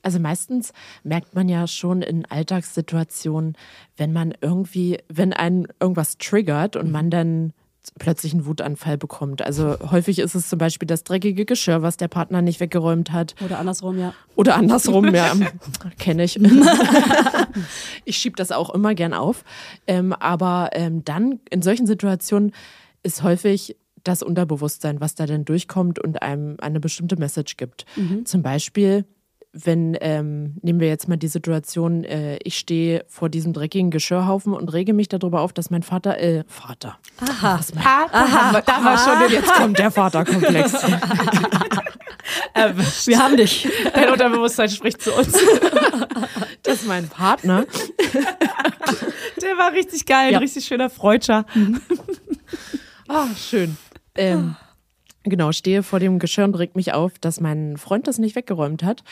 Also 0.02 0.20
meistens 0.20 0.74
merkt 1.04 1.34
man 1.34 1.50
ja 1.50 1.66
schon 1.68 2.02
in 2.02 2.26
Alltagssituationen, 2.26 3.58
wenn 3.98 4.14
man 4.14 4.34
irgendwie, 4.42 5.00
wenn 5.08 5.34
einen 5.34 5.68
irgendwas 5.80 6.18
triggert 6.18 6.76
und 6.76 6.92
man 6.92 7.10
dann 7.10 7.54
plötzlich 7.98 8.34
einen 8.34 8.46
Wutanfall 8.46 8.98
bekommt. 8.98 9.42
Also 9.42 9.78
häufig 9.92 10.20
ist 10.20 10.36
es 10.36 10.50
zum 10.50 10.60
Beispiel 10.60 10.88
das 10.88 11.04
dreckige 11.04 11.46
Geschirr, 11.46 11.82
was 11.82 11.98
der 11.98 12.08
Partner 12.08 12.42
nicht 12.42 12.60
weggeräumt 12.60 13.12
hat. 13.12 13.36
Oder 13.44 13.60
andersrum, 13.60 13.98
ja. 13.98 14.14
Oder 14.36 14.56
andersrum, 14.56 15.14
ja. 15.14 15.34
Kenne 16.00 16.24
ich. 16.24 16.40
ich 18.06 18.18
schiebe 18.18 18.36
das 18.36 18.52
auch 18.52 18.74
immer 18.74 18.96
gern 18.96 19.14
auf. 19.14 19.44
Ähm, 19.88 20.14
aber 20.14 20.70
ähm, 20.74 21.04
dann 21.06 21.40
in 21.50 21.62
solchen 21.62 21.88
Situationen 21.88 22.52
ist 23.04 23.24
häufig 23.24 23.76
das 24.04 24.24
Unterbewusstsein, 24.24 25.02
was 25.02 25.16
da 25.16 25.26
denn 25.26 25.46
durchkommt 25.46 26.00
und 26.00 26.22
einem 26.22 26.58
eine 26.62 26.80
bestimmte 26.80 27.18
Message 27.18 27.58
gibt. 27.58 27.86
Mhm. 27.96 28.26
Zum 28.26 28.42
Beispiel, 28.42 29.06
wenn, 29.56 29.98
ähm, 30.02 30.58
nehmen 30.62 30.80
wir 30.80 30.88
jetzt 30.88 31.08
mal 31.08 31.18
die 31.18 31.28
Situation, 31.28 32.04
äh, 32.04 32.38
ich 32.44 32.58
stehe 32.58 33.06
vor 33.08 33.30
diesem 33.30 33.54
dreckigen 33.54 33.90
Geschirrhaufen 33.90 34.54
und 34.54 34.72
rege 34.74 34.94
mich 34.94 35.08
darüber 35.08 35.42
auf, 35.42 35.54
dass 35.54 35.70
mein 35.70 35.82
Vater, 35.82 36.20
äh, 36.20 36.44
Vater. 36.48 36.98
Aha. 37.22 37.62
Mein, 37.74 37.84
aha, 37.86 38.08
aha, 38.12 38.62
da 38.62 38.84
war 38.84 38.98
schon, 38.98 39.32
jetzt 39.32 39.54
kommt 39.54 39.80
der 39.80 39.92
Vaterkomplex. 39.92 40.74
Wir 43.06 43.20
haben 43.20 43.38
dich. 43.38 43.68
Dein 43.94 44.12
Unterbewusstsein 44.12 44.70
spricht 44.70 45.02
zu 45.02 45.14
uns. 45.14 45.38
Das 46.64 46.82
ist 46.82 46.88
mein 46.88 47.08
Partner. 47.08 47.66
Der 49.40 49.58
war 49.58 49.72
richtig 49.74 50.08
geil, 50.08 50.32
ja. 50.32 50.40
ein 50.40 50.42
richtig 50.42 50.66
schöner 50.66 50.90
Freudscher. 50.90 51.46
Ah, 53.08 53.28
schön 53.38 53.78
ähm, 54.16 54.56
genau, 55.24 55.52
stehe 55.52 55.84
vor 55.84 56.00
dem 56.00 56.20
Geschirr 56.20 56.46
und 56.46 56.56
regt 56.56 56.76
mich 56.76 56.94
auf, 56.94 57.20
dass 57.20 57.40
mein 57.40 57.78
Freund 57.78 58.08
das 58.08 58.18
nicht 58.18 58.36
weggeräumt 58.36 58.84
hat. 58.84 59.04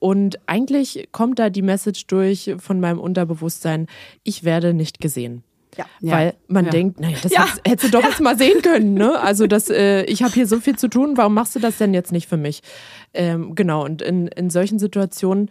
Und 0.00 0.40
eigentlich 0.46 1.08
kommt 1.12 1.38
da 1.38 1.50
die 1.50 1.62
Message 1.62 2.06
durch 2.08 2.56
von 2.58 2.80
meinem 2.80 2.98
Unterbewusstsein, 2.98 3.86
ich 4.24 4.42
werde 4.44 4.74
nicht 4.74 4.98
gesehen. 4.98 5.44
Ja. 5.76 5.86
Weil 6.00 6.34
man 6.48 6.64
ja. 6.64 6.70
denkt, 6.72 6.98
naja, 6.98 7.16
das 7.22 7.32
ja. 7.32 7.46
hättest, 7.64 7.94
du 7.94 7.98
doch 7.98 8.04
jetzt 8.04 8.20
mal 8.20 8.36
sehen 8.36 8.60
können, 8.60 8.94
ne? 8.94 9.20
Also 9.20 9.46
das, 9.46 9.70
äh, 9.70 10.02
ich 10.04 10.22
habe 10.22 10.32
hier 10.32 10.46
so 10.46 10.58
viel 10.58 10.76
zu 10.76 10.88
tun, 10.88 11.16
warum 11.16 11.34
machst 11.34 11.54
du 11.54 11.60
das 11.60 11.78
denn 11.78 11.94
jetzt 11.94 12.10
nicht 12.10 12.28
für 12.28 12.36
mich? 12.36 12.62
Ähm, 13.14 13.54
genau, 13.54 13.84
und 13.84 14.02
in, 14.02 14.26
in 14.26 14.50
solchen 14.50 14.80
Situationen 14.80 15.48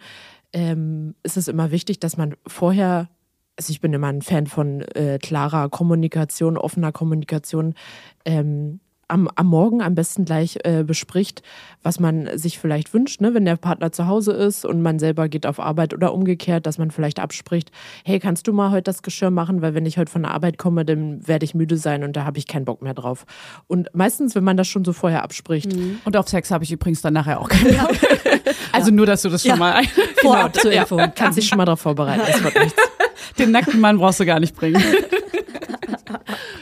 ähm, 0.52 1.14
ist 1.22 1.38
es 1.38 1.48
immer 1.48 1.70
wichtig, 1.70 2.00
dass 2.00 2.16
man 2.16 2.34
vorher 2.46 3.08
also 3.56 3.72
ich 3.72 3.82
bin 3.82 3.92
immer 3.92 4.06
ein 4.06 4.22
Fan 4.22 4.46
von 4.46 4.80
äh, 4.80 5.18
klarer 5.20 5.68
Kommunikation, 5.68 6.56
offener 6.56 6.92
Kommunikation, 6.92 7.74
ähm, 8.24 8.80
am, 9.10 9.28
am 9.34 9.46
Morgen 9.46 9.82
am 9.82 9.94
besten 9.94 10.24
gleich 10.24 10.58
äh, 10.64 10.84
bespricht, 10.84 11.42
was 11.82 12.00
man 12.00 12.38
sich 12.38 12.58
vielleicht 12.58 12.94
wünscht, 12.94 13.20
ne? 13.20 13.34
wenn 13.34 13.44
der 13.44 13.56
Partner 13.56 13.92
zu 13.92 14.06
Hause 14.06 14.32
ist 14.32 14.64
und 14.64 14.82
man 14.82 14.98
selber 14.98 15.28
geht 15.28 15.46
auf 15.46 15.60
Arbeit 15.60 15.94
oder 15.94 16.12
umgekehrt, 16.12 16.66
dass 16.66 16.78
man 16.78 16.90
vielleicht 16.90 17.18
abspricht, 17.18 17.70
hey, 18.04 18.18
kannst 18.18 18.46
du 18.46 18.52
mal 18.52 18.70
heute 18.70 18.84
das 18.84 19.02
Geschirr 19.02 19.30
machen, 19.30 19.62
weil 19.62 19.74
wenn 19.74 19.86
ich 19.86 19.98
heute 19.98 20.10
von 20.10 20.22
der 20.22 20.32
Arbeit 20.32 20.58
komme, 20.58 20.84
dann 20.84 21.26
werde 21.26 21.44
ich 21.44 21.54
müde 21.54 21.76
sein 21.76 22.04
und 22.04 22.16
da 22.16 22.24
habe 22.24 22.38
ich 22.38 22.46
keinen 22.46 22.64
Bock 22.64 22.82
mehr 22.82 22.94
drauf. 22.94 23.24
Und 23.66 23.88
meistens, 23.94 24.34
wenn 24.34 24.44
man 24.44 24.56
das 24.56 24.68
schon 24.68 24.84
so 24.84 24.92
vorher 24.92 25.22
abspricht. 25.22 25.74
Mhm. 25.74 26.00
Und 26.04 26.16
auf 26.16 26.28
Sex 26.28 26.50
habe 26.50 26.64
ich 26.64 26.72
übrigens 26.72 27.02
dann 27.02 27.14
nachher 27.14 27.40
auch 27.40 27.48
keinen 27.48 27.76
Bock. 27.76 27.96
also 28.72 28.90
ja. 28.90 28.96
nur, 28.96 29.06
dass 29.06 29.22
du 29.22 29.28
das 29.28 29.42
schon 29.42 29.50
ja. 29.50 29.56
mal 29.56 29.82
vorab 30.20 30.52
genau, 30.52 30.62
zur 30.62 30.72
Info. 30.72 30.98
Ja, 30.98 31.08
kannst 31.08 31.38
dich 31.38 31.48
schon 31.48 31.58
mal 31.58 31.64
darauf 31.64 31.80
vorbereiten, 31.80 32.22
das 32.26 32.42
wird 32.42 32.54
nichts. 32.58 32.82
Den 33.38 33.50
nackten 33.52 33.80
Mann 33.80 33.98
brauchst 33.98 34.20
du 34.20 34.26
gar 34.26 34.40
nicht 34.40 34.54
bringen. 34.54 34.82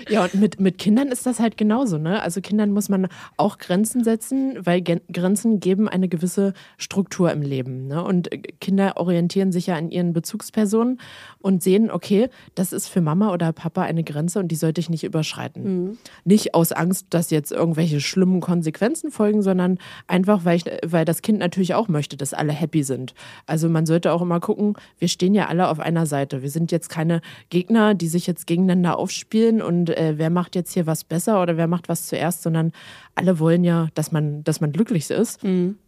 Ja, 0.18 0.24
und 0.24 0.34
mit, 0.34 0.58
mit 0.58 0.78
Kindern 0.78 1.08
ist 1.08 1.26
das 1.26 1.38
halt 1.38 1.56
genauso, 1.56 1.98
ne? 1.98 2.22
Also 2.22 2.40
Kindern 2.40 2.72
muss 2.72 2.88
man 2.88 3.08
auch 3.36 3.58
Grenzen 3.58 4.04
setzen, 4.04 4.58
weil 4.64 4.80
Gen 4.80 5.00
Grenzen 5.12 5.60
geben 5.60 5.88
eine 5.88 6.08
gewisse 6.08 6.54
Struktur 6.76 7.30
im 7.30 7.42
Leben. 7.42 7.86
Ne? 7.86 8.02
Und 8.02 8.32
äh, 8.32 8.38
Kinder 8.38 8.96
orientieren 8.96 9.52
sich 9.52 9.66
ja 9.66 9.76
an 9.76 9.90
ihren 9.90 10.12
Bezugspersonen 10.12 11.00
und 11.40 11.62
sehen, 11.62 11.90
okay, 11.90 12.28
das 12.54 12.72
ist 12.72 12.88
für 12.88 13.00
Mama 13.00 13.32
oder 13.32 13.52
Papa 13.52 13.82
eine 13.82 14.04
Grenze 14.04 14.38
und 14.38 14.48
die 14.48 14.56
sollte 14.56 14.80
ich 14.80 14.90
nicht 14.90 15.04
überschreiten. 15.04 15.62
Mhm. 15.62 15.98
Nicht 16.24 16.54
aus 16.54 16.72
Angst, 16.72 17.06
dass 17.10 17.30
jetzt 17.30 17.52
irgendwelche 17.52 18.00
schlimmen 18.00 18.40
Konsequenzen 18.40 19.10
folgen, 19.10 19.42
sondern 19.42 19.78
einfach, 20.06 20.44
weil, 20.44 20.56
ich, 20.56 20.64
weil 20.84 21.04
das 21.04 21.22
Kind 21.22 21.38
natürlich 21.38 21.74
auch 21.74 21.88
möchte, 21.88 22.16
dass 22.16 22.34
alle 22.34 22.52
happy 22.52 22.82
sind. 22.82 23.14
Also 23.46 23.68
man 23.68 23.86
sollte 23.86 24.12
auch 24.12 24.22
immer 24.22 24.40
gucken, 24.40 24.74
wir 24.98 25.08
stehen 25.08 25.34
ja 25.34 25.46
alle 25.46 25.68
auf 25.68 25.80
einer 25.80 26.06
Seite. 26.06 26.42
Wir 26.42 26.50
sind 26.50 26.72
jetzt 26.72 26.88
keine 26.88 27.20
Gegner, 27.50 27.94
die 27.94 28.08
sich 28.08 28.26
jetzt 28.26 28.46
gegeneinander 28.46 28.98
aufspielen 28.98 29.62
und 29.62 29.90
äh, 29.98 30.14
wer 30.16 30.30
macht 30.30 30.54
jetzt 30.54 30.72
hier 30.72 30.86
was 30.86 31.04
besser 31.04 31.42
oder 31.42 31.56
wer 31.56 31.66
macht 31.66 31.88
was 31.88 32.06
zuerst, 32.06 32.42
sondern 32.42 32.72
alle 33.14 33.38
wollen 33.38 33.64
ja, 33.64 33.88
dass 33.94 34.12
man, 34.12 34.44
dass 34.44 34.60
man 34.60 34.72
glücklich 34.72 35.10
ist. 35.10 35.42
Mhm. 35.44 35.78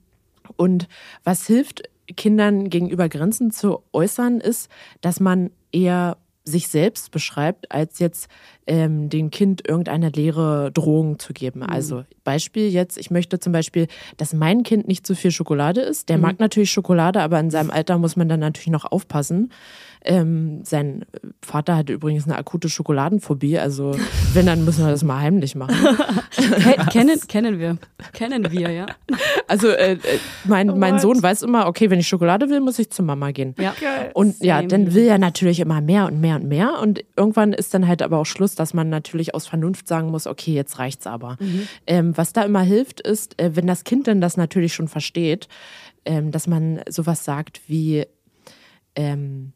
Und 0.57 0.89
was 1.25 1.47
hilft 1.47 1.83
Kindern 2.17 2.69
gegenüber 2.71 3.09
Grenzen 3.09 3.51
zu 3.51 3.83
äußern, 3.93 4.41
ist, 4.41 4.69
dass 5.01 5.21
man 5.21 5.51
eher 5.73 6.17
sich 6.45 6.69
selbst 6.69 7.11
beschreibt, 7.11 7.71
als 7.71 7.99
jetzt 7.99 8.29
ähm, 8.67 9.09
dem 9.09 9.31
Kind 9.31 9.67
irgendeine 9.67 10.11
leere 10.11 10.71
Drohung 10.73 11.19
zu 11.19 11.33
geben. 11.33 11.61
Mhm. 11.61 11.71
Also 11.71 12.05
Beispiel 12.25 12.69
jetzt, 12.69 12.99
ich 12.99 13.11
möchte 13.11 13.39
zum 13.39 13.53
Beispiel, 13.53 13.89
dass 14.17 14.33
mein 14.33 14.63
Kind 14.63 14.87
nicht 14.87 15.07
zu 15.07 15.15
viel 15.15 15.31
Schokolade 15.31 15.81
isst. 15.81 16.09
Der 16.09 16.17
mhm. 16.17 16.23
mag 16.23 16.41
natürlich 16.41 16.71
Schokolade, 16.71 17.21
aber 17.21 17.41
in 17.41 17.51
seinem 17.51 17.71
Alter 17.71 17.99
muss 17.99 18.17
man 18.17 18.29
dann 18.29 18.41
natürlich 18.41 18.69
noch 18.69 18.91
aufpassen. 18.91 19.51
Ähm, 20.03 20.63
sein 20.65 21.05
Vater 21.43 21.77
hatte 21.77 21.93
übrigens 21.93 22.25
eine 22.25 22.39
akute 22.39 22.71
Schokoladenphobie, 22.71 23.59
also 23.59 23.95
wenn, 24.33 24.47
dann 24.47 24.65
müssen 24.65 24.85
wir 24.85 24.91
das 24.91 25.05
mal 25.05 25.21
heimlich 25.21 25.55
machen. 25.55 25.77
kennen, 26.91 27.21
kennen 27.29 27.59
wir. 27.59 27.77
Kennen 28.15 28.51
wir, 28.51 28.71
ja. 28.71 28.87
Also 29.47 29.69
äh, 29.69 29.93
äh 29.93 29.99
mein, 30.45 30.79
mein 30.79 30.99
Sohn 31.01 31.23
weiß 31.23 31.43
immer, 31.43 31.67
okay, 31.67 31.91
wenn 31.91 32.01
ich 32.01 32.09
Schokolade 32.09 32.49
will, 32.49 32.61
muss 32.61 32.79
ich 32.79 32.91
zur 32.91 33.05
Mama 33.05 33.31
gehen. 33.33 33.55
Ja. 33.59 33.75
Und 34.15 34.43
ja, 34.43 34.63
dann 34.63 34.95
will 34.95 35.05
er 35.05 35.19
natürlich 35.19 35.61
immer 35.61 35.83
mehr 35.83 36.07
und 36.07 36.21
mehr 36.21 36.37
und 36.37 36.49
mehr. 36.49 36.81
Und 36.81 37.05
irgendwann 37.17 37.53
ist 37.53 37.75
dann 37.75 37.87
halt 37.87 38.01
aber 38.01 38.19
auch 38.19 38.27
Schluss, 38.27 38.50
dass 38.55 38.75
man 38.75 38.89
natürlich 38.89 39.35
aus 39.35 39.47
Vernunft 39.47 39.89
sagen 39.89 40.11
muss, 40.11 40.27
okay, 40.27 40.53
jetzt 40.53 40.79
reicht's 40.79 41.07
aber. 41.07 41.37
Mhm. 41.41 41.69
Ähm, 41.87 42.17
was 42.17 42.33
da 42.33 42.43
immer 42.43 42.63
hilft, 42.63 43.01
ist, 43.01 43.41
äh, 43.41 43.57
wenn 43.57 43.67
das 43.67 43.85
Kind 43.85 44.07
dann 44.07 44.21
das 44.21 44.37
natürlich 44.37 44.75
schon 44.75 44.89
versteht, 44.89 45.49
ähm, 46.05 46.31
dass 46.31 46.47
man 46.47 46.81
sowas 46.89 47.25
sagt 47.25 47.61
wie, 47.69 48.07
ähm, 48.95 49.53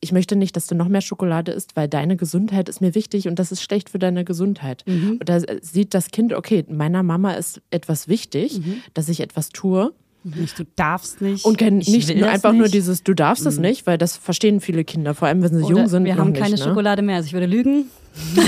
ich 0.00 0.12
möchte 0.12 0.36
nicht, 0.36 0.56
dass 0.56 0.66
du 0.66 0.74
noch 0.74 0.88
mehr 0.88 1.00
Schokolade 1.00 1.52
isst, 1.52 1.74
weil 1.74 1.88
deine 1.88 2.16
Gesundheit 2.16 2.68
ist 2.68 2.80
mir 2.80 2.94
wichtig 2.94 3.28
und 3.28 3.38
das 3.38 3.50
ist 3.50 3.62
schlecht 3.62 3.90
für 3.90 3.98
deine 3.98 4.24
Gesundheit. 4.24 4.84
Mhm. 4.86 5.18
Und 5.20 5.28
da 5.28 5.40
sieht 5.60 5.94
das 5.94 6.10
Kind, 6.10 6.32
okay, 6.32 6.64
meiner 6.68 7.02
Mama 7.02 7.32
ist 7.32 7.62
etwas 7.70 8.08
wichtig, 8.08 8.58
mhm. 8.58 8.82
dass 8.94 9.08
ich 9.08 9.20
etwas 9.20 9.48
tue. 9.48 9.92
Nicht, 10.34 10.58
du 10.58 10.64
darfst 10.74 11.20
nicht. 11.20 11.44
Und 11.44 11.56
kein, 11.56 11.78
nicht 11.78 12.16
nur 12.16 12.28
einfach 12.28 12.50
nicht. 12.50 12.58
nur 12.58 12.68
dieses, 12.68 13.04
du 13.04 13.14
darfst 13.14 13.44
mhm. 13.44 13.48
es 13.48 13.58
nicht, 13.58 13.86
weil 13.86 13.96
das 13.96 14.16
verstehen 14.16 14.60
viele 14.60 14.84
Kinder, 14.84 15.14
vor 15.14 15.28
allem 15.28 15.42
wenn 15.42 15.54
sie 15.56 15.62
Oder 15.62 15.76
jung 15.76 15.86
sind. 15.88 16.04
Wir 16.04 16.16
haben 16.16 16.32
nicht, 16.32 16.42
keine 16.42 16.56
ne? 16.56 16.62
Schokolade 16.62 17.02
mehr, 17.02 17.16
also 17.16 17.26
ich 17.26 17.32
würde 17.32 17.46
lügen. 17.46 17.84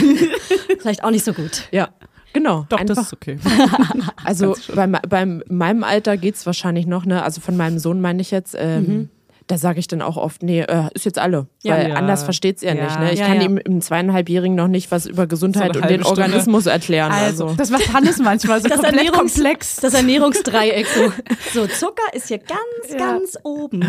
Vielleicht 0.80 1.04
auch 1.04 1.11
nicht 1.11 1.25
so 1.25 1.32
gut. 1.32 1.68
Ja. 1.70 1.90
Genau. 2.32 2.66
Doch, 2.68 2.78
einfach. 2.78 2.97
das 2.97 3.06
ist 3.06 3.12
okay. 3.12 3.38
also 4.25 4.54
bei, 4.75 4.87
bei 4.87 5.25
meinem 5.49 5.82
Alter 5.82 6.16
geht 6.16 6.35
es 6.35 6.47
wahrscheinlich 6.47 6.87
noch, 6.87 7.06
ne? 7.06 7.23
Also 7.23 7.40
von 7.40 7.56
meinem 7.56 7.78
Sohn 7.78 8.00
meine 8.00 8.20
ich 8.20 8.30
jetzt, 8.30 8.54
ähm, 8.58 8.82
mhm 8.82 9.08
da 9.49 9.59
sage 9.59 9.81
ich 9.81 9.88
dann 9.88 10.02
auch 10.02 10.17
oft, 10.17 10.43
nee, 10.43 10.61
äh, 10.61 10.85
ist 10.95 11.05
jetzt 11.07 11.19
alle. 11.19 11.47
Ja, 11.62 11.75
weil 11.75 11.88
ja. 11.88 11.95
anders 11.97 12.23
versteht 12.23 12.59
es 12.59 12.62
er 12.62 12.76
ja. 12.76 12.85
nicht. 12.85 13.00
Ne? 13.00 13.12
Ich 13.12 13.21
kann 13.21 13.40
ihm 13.40 13.57
im 13.57 13.81
zweieinhalbjährigen 13.81 14.55
noch 14.55 14.69
nicht 14.69 14.90
was 14.90 15.07
über 15.07 15.26
Gesundheit 15.26 15.75
so 15.75 15.81
und 15.81 15.90
den 15.90 16.05
Stunde. 16.05 16.23
Organismus 16.23 16.67
erklären. 16.67 17.11
Also, 17.11 17.47
also. 17.47 17.57
Das 17.57 17.71
macht 17.71 17.93
Hannes 17.93 18.19
manchmal 18.19 18.61
so 18.61 18.69
das 18.69 18.78
komplett 18.78 19.07
Ernährungs 19.07 19.35
komplex. 19.35 19.76
Das 19.76 19.95
Ernährungsdreieck. 19.95 20.87
So. 20.87 21.12
so, 21.62 21.67
Zucker 21.67 22.02
ist 22.12 22.28
hier 22.28 22.38
ganz, 22.38 22.99
ganz 22.99 23.38
oben. 23.43 23.83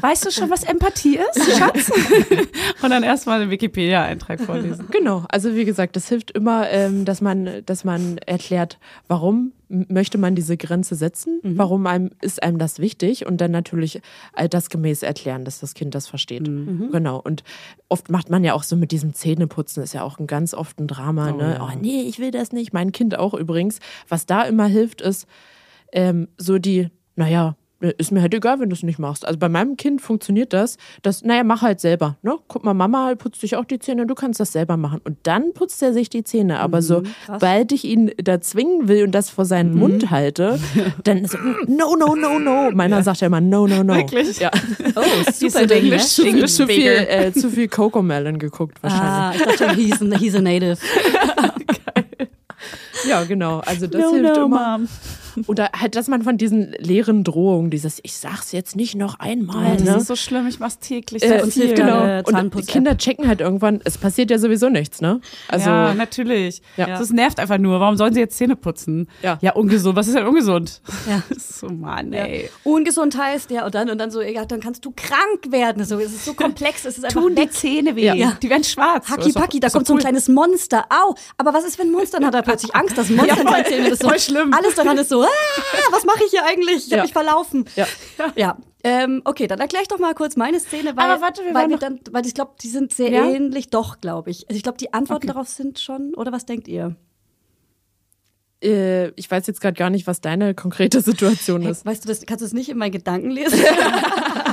Weißt 0.00 0.24
du 0.24 0.30
schon, 0.30 0.50
was 0.50 0.64
Empathie 0.64 1.18
ist, 1.18 1.58
Schatz? 1.58 1.90
und 2.82 2.90
dann 2.90 3.02
erstmal 3.02 3.42
einen 3.42 3.50
Wikipedia-Eintrag 3.50 4.40
vorlesen. 4.40 4.88
Genau, 4.90 5.24
also 5.28 5.54
wie 5.54 5.66
gesagt, 5.66 5.96
das 5.96 6.08
hilft 6.08 6.30
immer, 6.30 6.70
ähm, 6.70 7.04
dass, 7.04 7.20
man, 7.20 7.62
dass 7.66 7.84
man 7.84 8.18
erklärt, 8.18 8.78
warum 9.06 9.52
möchte 9.88 10.18
man 10.18 10.34
diese 10.34 10.56
Grenze 10.56 10.94
setzen? 10.94 11.40
Mhm. 11.42 11.58
Warum 11.58 11.86
einem, 11.86 12.10
ist 12.20 12.42
einem 12.42 12.58
das 12.58 12.78
wichtig? 12.78 13.26
Und 13.26 13.40
dann 13.40 13.50
natürlich 13.50 14.00
altersgemäß 14.32 15.02
erklären, 15.02 15.44
dass 15.44 15.60
das 15.60 15.74
Kind 15.74 15.94
das 15.94 16.06
versteht. 16.06 16.48
Mhm. 16.48 16.64
mhm. 16.64 16.90
Genau. 16.92 17.20
Und 17.20 17.42
oft 17.88 18.10
macht 18.10 18.30
man 18.30 18.44
ja 18.44 18.54
auch 18.54 18.62
so 18.62 18.76
mit 18.76 18.92
diesem 18.92 19.14
Zähneputzen, 19.14 19.82
ist 19.82 19.94
ja 19.94 20.02
auch 20.02 20.18
ein 20.18 20.26
ganz 20.26 20.54
oft 20.54 20.78
ein 20.78 20.86
Drama. 20.86 21.32
Oh, 21.32 21.36
ne? 21.36 21.54
Ja. 21.54 21.64
oh 21.64 21.78
nee, 21.78 22.02
ich 22.02 22.18
will 22.18 22.30
das 22.30 22.52
nicht. 22.52 22.72
Mein 22.72 22.92
Kind 22.92 23.18
auch 23.18 23.34
übrigens. 23.34 23.78
Was 24.08 24.26
da 24.26 24.42
immer 24.42 24.66
hilft, 24.66 25.00
ist 25.00 25.26
ähm, 25.92 26.28
so 26.38 26.58
die, 26.58 26.88
naja, 27.16 27.56
ist 27.80 28.12
mir 28.12 28.22
halt 28.22 28.34
egal, 28.34 28.60
wenn 28.60 28.70
du 28.70 28.74
es 28.74 28.82
nicht 28.82 28.98
machst. 28.98 29.26
Also 29.26 29.38
bei 29.38 29.48
meinem 29.48 29.76
Kind 29.76 30.00
funktioniert 30.00 30.52
das, 30.52 30.76
dass, 31.02 31.22
naja, 31.22 31.44
mach 31.44 31.62
halt 31.62 31.80
selber. 31.80 32.16
Ne? 32.22 32.36
Guck 32.48 32.64
mal, 32.64 32.74
Mama 32.74 33.14
putzt 33.16 33.40
sich 33.40 33.56
auch 33.56 33.64
die 33.64 33.78
Zähne, 33.78 34.06
du 34.06 34.14
kannst 34.14 34.40
das 34.40 34.52
selber 34.52 34.76
machen. 34.76 35.00
Und 35.04 35.18
dann 35.24 35.52
putzt 35.52 35.82
er 35.82 35.92
sich 35.92 36.08
die 36.08 36.24
Zähne. 36.24 36.60
Aber 36.60 36.78
mhm, 36.78 37.04
sobald 37.26 37.72
ich 37.72 37.84
ihn 37.84 38.12
da 38.16 38.40
zwingen 38.40 38.88
will 38.88 39.04
und 39.04 39.12
das 39.12 39.30
vor 39.30 39.44
seinen 39.44 39.72
mhm. 39.72 39.78
Mund 39.78 40.10
halte, 40.10 40.58
dann 41.04 41.26
so, 41.26 41.38
no, 41.66 41.96
no, 41.96 42.14
no, 42.14 42.38
no. 42.38 42.70
Meiner 42.72 42.98
ja. 42.98 43.02
sagt 43.02 43.20
ja 43.20 43.26
immer, 43.26 43.40
no, 43.40 43.66
no, 43.66 43.82
no. 43.82 43.94
Wirklich? 43.94 44.38
Ja. 44.38 44.50
Oh, 44.94 45.02
super 45.32 45.70
Englisch. 45.70 46.04
Zu, 46.04 46.22
viel, 46.22 46.48
zu 46.48 46.66
viel, 46.66 46.92
äh, 46.92 47.32
zu 47.32 47.50
viel 47.50 47.68
Coco 47.68 48.02
Melon 48.02 48.38
geguckt 48.38 48.82
wahrscheinlich. 48.82 49.08
Ah, 49.08 49.32
ich 49.34 49.42
dachte 49.42 49.64
schon, 49.64 49.76
he's 49.76 50.00
a, 50.00 50.18
he's 50.18 50.34
a 50.34 50.40
native. 50.40 50.78
ja, 53.08 53.24
genau. 53.24 53.60
Also 53.60 53.86
das 53.86 54.00
no, 54.00 54.14
hilft 54.14 54.36
no, 54.36 54.46
immer. 54.46 54.78
Mom. 54.78 54.88
Oder 55.46 55.70
halt, 55.78 55.96
dass 55.96 56.08
man 56.08 56.22
von 56.22 56.38
diesen 56.38 56.72
leeren 56.78 57.24
Drohungen, 57.24 57.70
dieses, 57.70 58.00
ich 58.02 58.14
sag's 58.16 58.52
jetzt 58.52 58.76
nicht 58.76 58.94
noch 58.94 59.18
einmal. 59.18 59.64
Ja, 59.64 59.74
das 59.76 59.84
ne? 59.84 59.96
ist 59.96 60.06
so 60.06 60.16
schlimm, 60.16 60.46
ich 60.46 60.60
mach's 60.60 60.78
täglich. 60.78 61.22
Äh, 61.22 61.42
und 61.42 61.52
hilft 61.52 61.76
genau. 61.76 62.22
Und 62.24 62.66
Kinder 62.66 62.96
checken 62.96 63.26
halt 63.28 63.40
irgendwann, 63.40 63.80
es 63.84 63.98
passiert 63.98 64.30
ja 64.30 64.38
sowieso 64.38 64.68
nichts, 64.68 65.00
ne? 65.00 65.20
Also, 65.48 65.70
ja, 65.70 65.94
natürlich. 65.94 66.62
Ja. 66.76 66.86
Das 66.86 67.10
nervt 67.10 67.40
einfach 67.40 67.58
nur. 67.58 67.80
Warum 67.80 67.96
sollen 67.96 68.14
sie 68.14 68.20
jetzt 68.20 68.36
Zähne 68.36 68.56
putzen? 68.56 69.08
Ja, 69.22 69.38
ja 69.40 69.52
ungesund. 69.52 69.96
Was 69.96 70.08
ist 70.08 70.16
denn 70.16 70.26
ungesund? 70.26 70.80
Ja. 71.08 71.22
so, 71.38 71.68
Mann, 71.68 72.12
ey. 72.12 72.50
Ungesund 72.62 73.16
heißt, 73.18 73.50
ja, 73.50 73.66
und 73.66 73.74
dann, 73.74 73.90
und 73.90 73.98
dann 73.98 74.10
so, 74.10 74.20
ja, 74.20 74.44
dann 74.44 74.60
kannst 74.60 74.84
du 74.84 74.92
krank 74.94 75.50
werden. 75.50 75.84
So, 75.84 75.98
es 75.98 76.12
ist 76.12 76.24
so 76.24 76.34
komplex, 76.34 76.84
es 76.84 76.98
ist 76.98 77.04
einfach 77.04 77.20
Tun 77.20 77.34
die 77.34 77.50
Zähne 77.50 77.96
weh. 77.96 78.12
Ja. 78.12 78.36
Die 78.42 78.50
werden 78.50 78.64
schwarz. 78.64 79.08
Haki 79.08 79.32
Paki, 79.32 79.60
da 79.60 79.68
kommt 79.68 79.86
so 79.86 79.94
ein 79.94 79.98
kleines 79.98 80.28
Monster. 80.28 80.84
Au! 80.90 81.14
Aber 81.36 81.52
was 81.54 81.64
ist, 81.64 81.78
wenn 81.78 81.88
ein 81.88 81.92
Monster, 81.92 82.18
dann 82.18 82.28
hat 82.28 82.34
er 82.34 82.42
plötzlich 82.42 82.74
Angst, 82.74 82.96
dass 82.96 83.10
Monster 83.10 83.40
in 83.40 83.48
seinen 83.48 83.64
Zähnen 83.64 83.86
ist. 83.86 84.02
So, 84.02 84.08
voll 84.08 84.18
schlimm. 84.18 84.52
Alles 84.52 84.74
daran 84.74 84.98
ist 84.98 85.08
so, 85.08 85.23
ah, 85.26 85.92
was 85.92 86.04
mache 86.04 86.24
ich 86.24 86.30
hier 86.30 86.44
eigentlich? 86.44 86.86
Ich 86.86 86.92
habe 86.92 87.02
mich 87.02 87.12
verlaufen. 87.12 87.64
Ja. 87.76 87.86
ja. 88.36 88.56
Ähm, 88.82 89.22
okay, 89.24 89.46
dann 89.46 89.60
erkläre 89.60 89.82
ich 89.82 89.88
doch 89.88 89.98
mal 89.98 90.14
kurz 90.14 90.36
meine 90.36 90.60
Szene, 90.60 90.94
weil, 90.94 91.10
Aber 91.10 91.22
warte, 91.22 91.42
wir 91.42 91.54
weil, 91.54 91.70
wir 91.70 91.78
dann, 91.78 92.00
weil 92.10 92.26
ich 92.26 92.34
glaube, 92.34 92.52
die 92.62 92.68
sind 92.68 92.92
sehr 92.92 93.10
ja? 93.10 93.24
ähnlich, 93.24 93.70
doch, 93.70 94.00
glaube 94.00 94.30
ich. 94.30 94.46
Also 94.48 94.56
ich 94.56 94.62
glaube, 94.62 94.76
die 94.76 94.92
Antworten 94.92 95.24
okay. 95.24 95.32
darauf 95.32 95.48
sind 95.48 95.78
schon, 95.78 96.14
oder 96.14 96.32
was 96.32 96.44
denkt 96.44 96.68
ihr? 96.68 96.94
Äh, 98.62 99.08
ich 99.18 99.30
weiß 99.30 99.46
jetzt 99.46 99.60
gerade 99.60 99.76
gar 99.76 99.90
nicht, 99.90 100.06
was 100.06 100.20
deine 100.20 100.54
konkrete 100.54 101.00
Situation 101.00 101.62
hey, 101.62 101.70
ist. 101.70 101.86
Weißt 101.86 102.04
du, 102.04 102.08
das 102.08 102.24
kannst 102.26 102.42
du 102.42 102.46
es 102.46 102.52
nicht 102.52 102.68
in 102.68 102.76
meinen 102.76 102.92
Gedanken 102.92 103.30
lesen? 103.30 103.58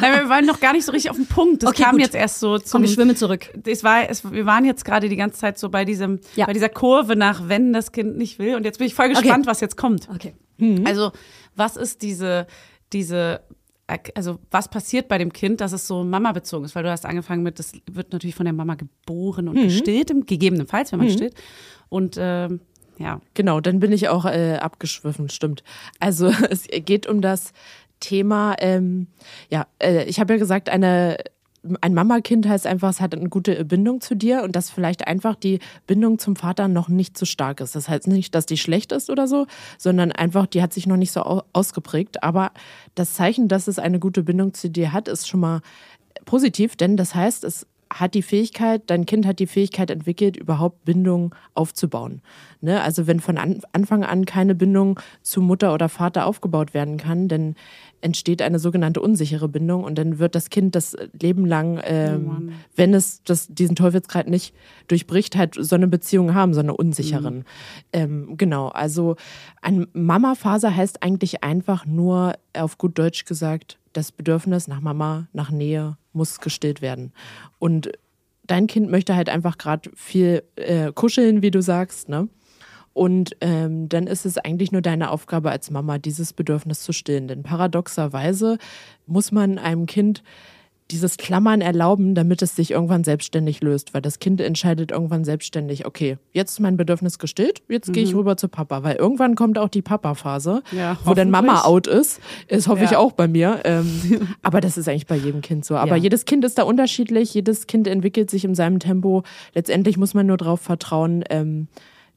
Nein, 0.01 0.21
wir 0.21 0.29
waren 0.29 0.45
noch 0.45 0.59
gar 0.59 0.73
nicht 0.73 0.85
so 0.85 0.91
richtig 0.91 1.11
auf 1.11 1.17
den 1.17 1.27
Punkt. 1.27 1.63
Das 1.63 1.71
okay, 1.71 1.83
kam 1.83 1.91
gut. 1.93 2.01
jetzt 2.01 2.15
erst 2.15 2.39
so 2.39 2.57
zum. 2.57 2.79
Komm, 2.79 2.83
ich 2.83 2.93
schwimme 2.93 3.15
zurück. 3.15 3.49
Es 3.65 3.83
war, 3.83 4.09
es, 4.09 4.29
wir 4.29 4.45
waren 4.45 4.65
jetzt 4.65 4.85
gerade 4.85 5.09
die 5.09 5.15
ganze 5.15 5.39
Zeit 5.39 5.57
so 5.57 5.69
bei 5.69 5.85
diesem, 5.85 6.19
ja. 6.35 6.45
bei 6.45 6.53
dieser 6.53 6.69
Kurve 6.69 7.15
nach, 7.15 7.47
wenn 7.47 7.73
das 7.73 7.91
Kind 7.91 8.17
nicht 8.17 8.39
will. 8.39 8.55
Und 8.55 8.65
jetzt 8.65 8.79
bin 8.79 8.87
ich 8.87 8.95
voll 8.95 9.09
gespannt, 9.09 9.45
okay. 9.45 9.47
was 9.47 9.61
jetzt 9.61 9.77
kommt. 9.77 10.09
Okay. 10.13 10.33
Mhm. 10.57 10.85
Also, 10.85 11.11
was 11.55 11.77
ist 11.77 12.01
diese, 12.01 12.47
diese 12.93 13.41
also 14.15 14.39
was 14.49 14.69
passiert 14.69 15.07
bei 15.07 15.17
dem 15.17 15.33
Kind, 15.33 15.59
dass 15.59 15.73
es 15.73 15.85
so 15.85 16.03
Mama 16.03 16.31
bezogen 16.31 16.65
ist, 16.65 16.75
weil 16.75 16.83
du 16.83 16.91
hast 16.91 17.05
angefangen 17.05 17.43
mit, 17.43 17.59
das 17.59 17.73
wird 17.91 18.13
natürlich 18.13 18.35
von 18.35 18.45
der 18.45 18.53
Mama 18.53 18.75
geboren 18.75 19.49
und 19.49 19.57
mhm. 19.57 19.63
gestillt, 19.63 20.11
gegebenenfalls, 20.27 20.91
wenn 20.91 20.99
man 20.99 21.09
mhm. 21.09 21.13
stillt. 21.13 21.35
Und 21.89 22.15
ähm, 22.17 22.61
ja. 22.97 23.19
Genau, 23.33 23.59
dann 23.59 23.79
bin 23.79 23.91
ich 23.91 24.09
auch 24.09 24.25
äh, 24.25 24.57
abgeschwiffen, 24.57 25.29
stimmt. 25.29 25.63
Also 25.99 26.27
es 26.49 26.67
geht 26.67 27.07
um 27.07 27.21
das 27.21 27.53
Thema, 28.01 28.55
ähm, 28.59 29.07
ja, 29.49 29.67
äh, 29.79 30.03
ich 30.03 30.19
habe 30.19 30.33
ja 30.33 30.39
gesagt, 30.39 30.69
eine 30.69 31.17
ein 31.81 31.93
Mama-Kind 31.93 32.47
heißt 32.47 32.65
einfach, 32.65 32.89
es 32.89 33.01
hat 33.01 33.13
eine 33.13 33.29
gute 33.29 33.63
Bindung 33.65 34.01
zu 34.01 34.15
dir 34.15 34.41
und 34.43 34.55
dass 34.55 34.71
vielleicht 34.71 35.07
einfach 35.07 35.35
die 35.35 35.59
Bindung 35.85 36.17
zum 36.17 36.35
Vater 36.35 36.67
noch 36.67 36.89
nicht 36.89 37.17
so 37.17 37.25
stark 37.25 37.61
ist. 37.61 37.75
Das 37.75 37.87
heißt 37.87 38.07
nicht, 38.07 38.33
dass 38.33 38.47
die 38.47 38.57
schlecht 38.57 38.91
ist 38.91 39.09
oder 39.09 39.27
so, 39.27 39.45
sondern 39.77 40.11
einfach, 40.11 40.47
die 40.47 40.61
hat 40.63 40.73
sich 40.73 40.87
noch 40.87 40.97
nicht 40.97 41.11
so 41.11 41.43
ausgeprägt. 41.53 42.23
Aber 42.23 42.51
das 42.95 43.13
Zeichen, 43.13 43.47
dass 43.47 43.67
es 43.67 43.77
eine 43.77 43.99
gute 43.99 44.23
Bindung 44.23 44.53
zu 44.53 44.69
dir 44.69 44.91
hat, 44.91 45.07
ist 45.07 45.27
schon 45.27 45.39
mal 45.39 45.61
positiv, 46.25 46.75
denn 46.75 46.97
das 46.97 47.13
heißt, 47.13 47.43
es 47.43 47.67
hat 47.91 48.13
die 48.13 48.21
Fähigkeit, 48.21 48.83
dein 48.87 49.05
Kind 49.05 49.25
hat 49.25 49.39
die 49.39 49.47
Fähigkeit 49.47 49.91
entwickelt, 49.91 50.37
überhaupt 50.37 50.85
Bindung 50.85 51.35
aufzubauen. 51.53 52.21
Ne? 52.61 52.81
Also 52.81 53.05
wenn 53.05 53.19
von 53.19 53.37
Anfang 53.37 54.03
an 54.03 54.25
keine 54.25 54.55
Bindung 54.55 54.99
zu 55.21 55.41
Mutter 55.41 55.73
oder 55.73 55.89
Vater 55.89 56.25
aufgebaut 56.25 56.73
werden 56.73 56.97
kann, 56.97 57.27
dann 57.27 57.55
entsteht 58.01 58.41
eine 58.41 58.59
sogenannte 58.59 59.01
unsichere 59.01 59.47
Bindung 59.47 59.83
und 59.83 59.97
dann 59.97 60.19
wird 60.19 60.35
das 60.35 60.49
Kind 60.49 60.75
das 60.75 60.95
Leben 61.19 61.45
lang, 61.45 61.79
ähm, 61.83 62.51
wenn 62.75 62.93
es 62.93 63.23
das, 63.23 63.47
diesen 63.47 63.75
Teufelskreis 63.75 64.25
nicht 64.27 64.53
durchbricht, 64.87 65.35
halt 65.35 65.55
so 65.57 65.75
eine 65.75 65.87
Beziehung 65.87 66.33
haben, 66.33 66.53
so 66.53 66.59
eine 66.59 66.75
unsicheren. 66.75 67.45
Ähm, 67.93 68.37
genau, 68.37 68.67
also 68.69 69.15
eine 69.61 69.87
Mama-Phase 69.93 70.75
heißt 70.75 71.03
eigentlich 71.03 71.43
einfach 71.43 71.85
nur, 71.85 72.33
auf 72.53 72.77
gut 72.77 72.97
Deutsch 72.97 73.25
gesagt, 73.25 73.77
das 73.93 74.11
Bedürfnis 74.11 74.67
nach 74.67 74.81
Mama, 74.81 75.27
nach 75.33 75.51
Nähe 75.51 75.97
muss 76.13 76.39
gestillt 76.39 76.81
werden. 76.81 77.13
Und 77.59 77.91
dein 78.47 78.67
Kind 78.67 78.89
möchte 78.89 79.15
halt 79.15 79.29
einfach 79.29 79.57
gerade 79.57 79.91
viel 79.95 80.43
äh, 80.55 80.91
kuscheln, 80.91 81.41
wie 81.41 81.51
du 81.51 81.61
sagst, 81.61 82.09
ne? 82.09 82.27
Und 82.93 83.37
ähm, 83.41 83.87
dann 83.87 84.05
ist 84.07 84.25
es 84.25 84.37
eigentlich 84.37 84.71
nur 84.71 84.81
deine 84.81 85.11
Aufgabe 85.11 85.49
als 85.51 85.71
Mama, 85.71 85.97
dieses 85.97 86.33
Bedürfnis 86.33 86.81
zu 86.81 86.91
stillen. 86.91 87.27
Denn 87.27 87.43
paradoxerweise 87.43 88.57
muss 89.07 89.31
man 89.31 89.57
einem 89.57 89.85
Kind 89.85 90.23
dieses 90.91 91.15
Klammern 91.15 91.61
erlauben, 91.61 92.15
damit 92.15 92.41
es 92.41 92.53
sich 92.57 92.71
irgendwann 92.71 93.05
selbstständig 93.05 93.61
löst, 93.63 93.93
weil 93.93 94.01
das 94.01 94.19
Kind 94.19 94.41
entscheidet 94.41 94.91
irgendwann 94.91 95.23
selbstständig, 95.23 95.85
okay, 95.85 96.17
jetzt 96.33 96.51
ist 96.51 96.59
mein 96.59 96.75
Bedürfnis 96.75 97.17
gestillt, 97.17 97.61
jetzt 97.69 97.93
gehe 97.93 98.03
ich 98.03 98.13
rüber 98.13 98.35
zu 98.35 98.49
Papa, 98.49 98.83
weil 98.83 98.97
irgendwann 98.97 99.35
kommt 99.35 99.57
auch 99.57 99.69
die 99.69 99.81
Papa-Phase, 99.81 100.63
Ja, 100.75 100.97
wo 101.05 101.13
dann 101.13 101.31
Mama 101.31 101.61
out 101.61 101.87
ist, 101.87 102.19
ist 102.47 102.67
hoffe 102.67 102.83
ich 102.83 102.91
Ja. 102.91 102.97
auch 102.97 103.13
bei 103.13 103.29
mir, 103.29 103.61
ähm, 103.63 103.85
aber 104.43 104.59
das 104.59 104.77
ist 104.77 104.89
eigentlich 104.89 105.07
bei 105.07 105.15
jedem 105.15 105.39
Kind 105.39 105.63
so, 105.63 105.77
aber 105.77 105.95
Ja. 105.95 106.03
jedes 106.03 106.25
Kind 106.25 106.43
ist 106.43 106.57
da 106.57 106.63
unterschiedlich, 106.63 107.33
jedes 107.33 107.67
Kind 107.67 107.87
entwickelt 107.87 108.29
sich 108.29 108.43
in 108.43 108.53
seinem 108.53 108.79
Tempo, 108.79 109.23
letztendlich 109.55 109.95
muss 109.95 110.13
man 110.13 110.25
nur 110.25 110.35
darauf 110.35 110.59
vertrauen, 110.59 111.23
ähm, 111.29 111.69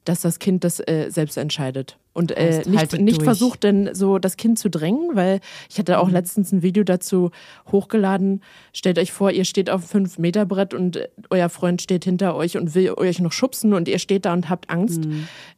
dass 0.05 0.21
das 0.21 0.39
Kind 0.39 0.65
das 0.65 0.81
äh, 0.81 1.09
selbst 1.11 1.37
entscheidet. 1.37 1.99
Und 2.15 2.31
äh, 2.37 2.59
Heißt, 2.59 2.67
nicht, 2.71 2.99
nicht 3.01 3.17
durch. 3.19 3.25
versucht, 3.25 3.63
denn 3.65 3.91
so 3.93 4.19
das 4.19 4.37
Kind 4.37 4.59
zu 4.59 4.71
drängen, 4.71 5.15
weil 5.17 5.41
ich 5.69 5.79
hatte 5.79 5.99
auch 5.99 6.09
letztens 6.09 6.53
ein 6.53 6.63
Video 6.63 6.85
dazu 6.85 7.31
hochgeladen. 7.73 8.41
Stellt 8.73 8.99
euch 8.99 9.13
vor, 9.13 9.31
ihr 9.33 9.45
steht 9.45 9.69
auf 9.69 9.95
einem 9.95 10.07
5-Meter-Brett 10.07 10.75
und 10.75 10.97
äh, 10.97 11.09
euer 11.31 11.49
Freund 11.49 11.83
steht 11.83 12.05
hinter 12.05 12.37
euch 12.37 12.57
und 12.57 12.75
will 12.75 12.93
euch 12.97 13.19
noch 13.21 13.33
schubsen 13.33 13.75
und 13.75 13.89
ihr 13.89 13.99
steht 13.99 14.25
da 14.25 14.33
und 14.33 14.49
habt 14.49 14.71
Angst. 14.71 15.05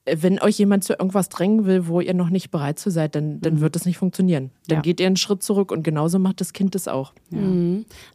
Äh, 0.07 0.17
Wenn 0.21 0.41
euch 0.41 0.59
jemand 0.59 0.83
zu 0.85 0.95
irgendwas 0.95 1.29
drängen 1.29 1.67
will, 1.67 1.89
wo 1.89 2.01
ihr 2.01 2.15
noch 2.15 2.31
nicht 2.31 2.51
bereit 2.51 2.79
zu 2.79 2.91
seid, 2.91 3.15
dann, 3.15 3.41
dann 3.41 3.61
wird 3.61 3.77
das 3.77 3.85
nicht 3.85 3.99
funktionieren. 3.99 4.51
Dann 4.69 4.79
Ja. 4.79 4.83
geht 4.83 4.99
ihr 5.01 5.07
einen 5.07 5.17
Schritt 5.17 5.43
zurück 5.43 5.71
und 5.71 5.83
genauso 5.83 6.19
macht 6.19 6.41
das 6.41 6.53
Kind 6.55 6.75
das 6.75 6.89
auch. 6.89 7.13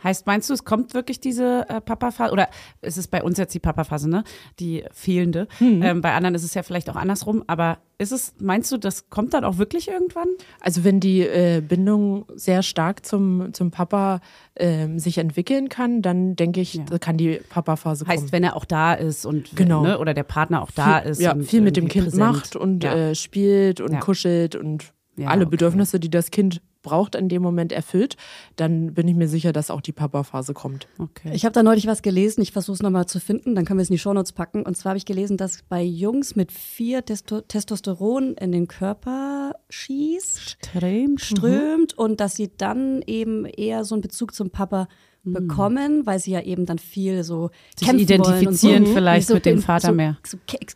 Heißt, 0.04 0.25
meinst 0.25 0.49
du, 0.49 0.54
es 0.54 0.65
kommt 0.65 0.93
wirklich 0.93 1.19
diese 1.19 1.69
äh, 1.69 1.80
Papa-Phase? 1.82 2.32
Oder 2.34 2.49
ist 2.82 2.97
es 2.97 3.08
bei 3.08 3.21
uns 3.23 3.38
jetzt 3.38 3.54
die 3.54 3.60
Papa-Phase, 3.60 4.10
ne? 4.10 4.23
Die 4.60 4.84
fehlende. 4.91 5.47
Ähm, 5.60 6.01
bei 6.01 6.13
anderen 6.13 6.36
ist 6.36 6.43
es 6.43 6.54
ja 6.54 6.63
vielleicht 6.63 6.89
auch 6.89 6.95
andersrum. 6.95 7.43
Aber 7.47 7.77
ist 7.97 8.12
es, 8.12 8.31
meinst 8.39 8.72
du, 8.72 8.78
das 8.78 9.10
kommt 9.10 9.34
dann 9.34 9.44
auch 9.44 9.58
wirklich 9.58 9.88
irgendwann? 9.88 10.28
Also 10.60 10.84
wenn 10.84 11.00
die 11.00 11.22
äh, 11.22 11.62
Bindung 11.62 12.26
sehr 12.36 12.63
stark 12.63 13.06
zum, 13.06 13.54
zum 13.54 13.72
Papa 13.72 14.20
ähm, 14.56 15.00
sich 15.00 15.17
entwickeln 15.17 15.70
kann, 15.70 16.02
dann 16.02 16.36
denke 16.36 16.62
ich, 16.62 16.76
Ja. 16.76 16.98
kann 17.00 17.17
die 17.17 17.39
Papa-Phase 17.50 18.06
kommen. 18.06 18.17
Heißt, 18.17 18.32
wenn 18.32 18.44
er 18.44 18.56
auch 18.56 18.65
da 18.65 18.94
ist 18.94 19.26
und 19.26 19.56
Genau. 19.56 19.84
ne? 19.84 20.00
oder 20.00 20.13
der 20.13 20.24
Partner 20.24 20.62
auch 20.62 20.72
da 20.72 21.02
viel, 21.02 21.12
ist. 21.12 21.22
ja, 21.22 21.34
und 21.34 21.44
viel 21.44 21.62
mit 21.62 21.78
dem 21.78 21.88
Kind 21.88 22.06
präsent. 22.06 22.20
macht 22.22 22.56
und 22.56 22.84
ja. 22.84 22.94
äh, 22.94 23.15
spielt 23.15 23.82
und 23.82 24.00
kuschelt 24.00 24.56
und 24.56 24.94
alle 25.26 25.44
okay. 25.44 25.52
Bedürfnisse, 25.52 26.00
die 26.00 26.10
das 26.10 26.32
Kind 26.32 26.62
braucht, 26.82 27.15
in 27.15 27.30
dem 27.30 27.41
Moment 27.41 27.72
erfüllt, 27.72 28.17
dann 28.56 28.94
bin 28.94 29.08
ich 29.08 29.15
mir 29.15 29.28
sicher, 29.28 29.54
dass 29.54 29.72
auch 29.72 29.82
die 29.82 29.91
Papa-Phase 29.91 30.54
kommt. 30.54 30.88
okay. 30.98 31.32
Ich 31.34 31.46
habe 31.46 31.54
da 31.54 31.63
neulich 31.63 31.88
was 31.88 32.02
gelesen, 32.02 32.41
ich 32.41 32.52
versuche 32.52 32.76
es 32.76 32.82
nochmal 32.82 33.06
zu 33.06 33.20
finden, 33.20 33.56
dann 33.56 33.65
können 33.65 33.80
wir 33.80 33.84
es 33.84 33.89
in 33.89 33.96
die 33.96 34.00
Shownotes 34.00 34.34
packen. 34.34 34.63
Und 34.63 34.76
zwar 34.78 34.91
habe 34.91 34.98
ich 34.98 35.06
gelesen, 35.06 35.38
dass 35.38 35.63
bei 35.70 35.82
Jungs 35.84 36.36
mit 36.36 36.52
viel 36.52 37.02
Testo 37.02 37.41
Testosteron 37.41 38.36
in 38.36 38.52
den 38.52 38.67
Körper 38.67 39.54
schießt, 39.70 40.58
Extrem 40.62 41.17
strömt 41.17 41.98
und 41.98 42.20
dass 42.20 42.36
sie 42.36 42.52
dann 42.56 43.02
eben 43.06 43.46
eher 43.46 43.84
so 43.86 43.96
einen 43.96 44.02
Bezug 44.02 44.34
zum 44.34 44.50
Papa 44.50 44.88
bekommen, 45.24 46.06
weil 46.06 46.20
sie 46.20 46.32
ja 46.32 46.41
eben 46.41 46.65
dann 46.65 46.80
viel 46.80 47.24
so 47.24 47.52
Sich 47.78 47.88
kämpfen 47.88 48.04
identifizieren 48.04 48.62
wollen 48.62 48.82
und 48.82 48.88
so. 48.88 48.94
vielleicht 48.94 49.28
so 49.28 49.34
mit 49.36 49.46
dem 49.46 49.62
Vater 49.62 49.89
so, 49.89 49.94
mehr. 49.94 50.17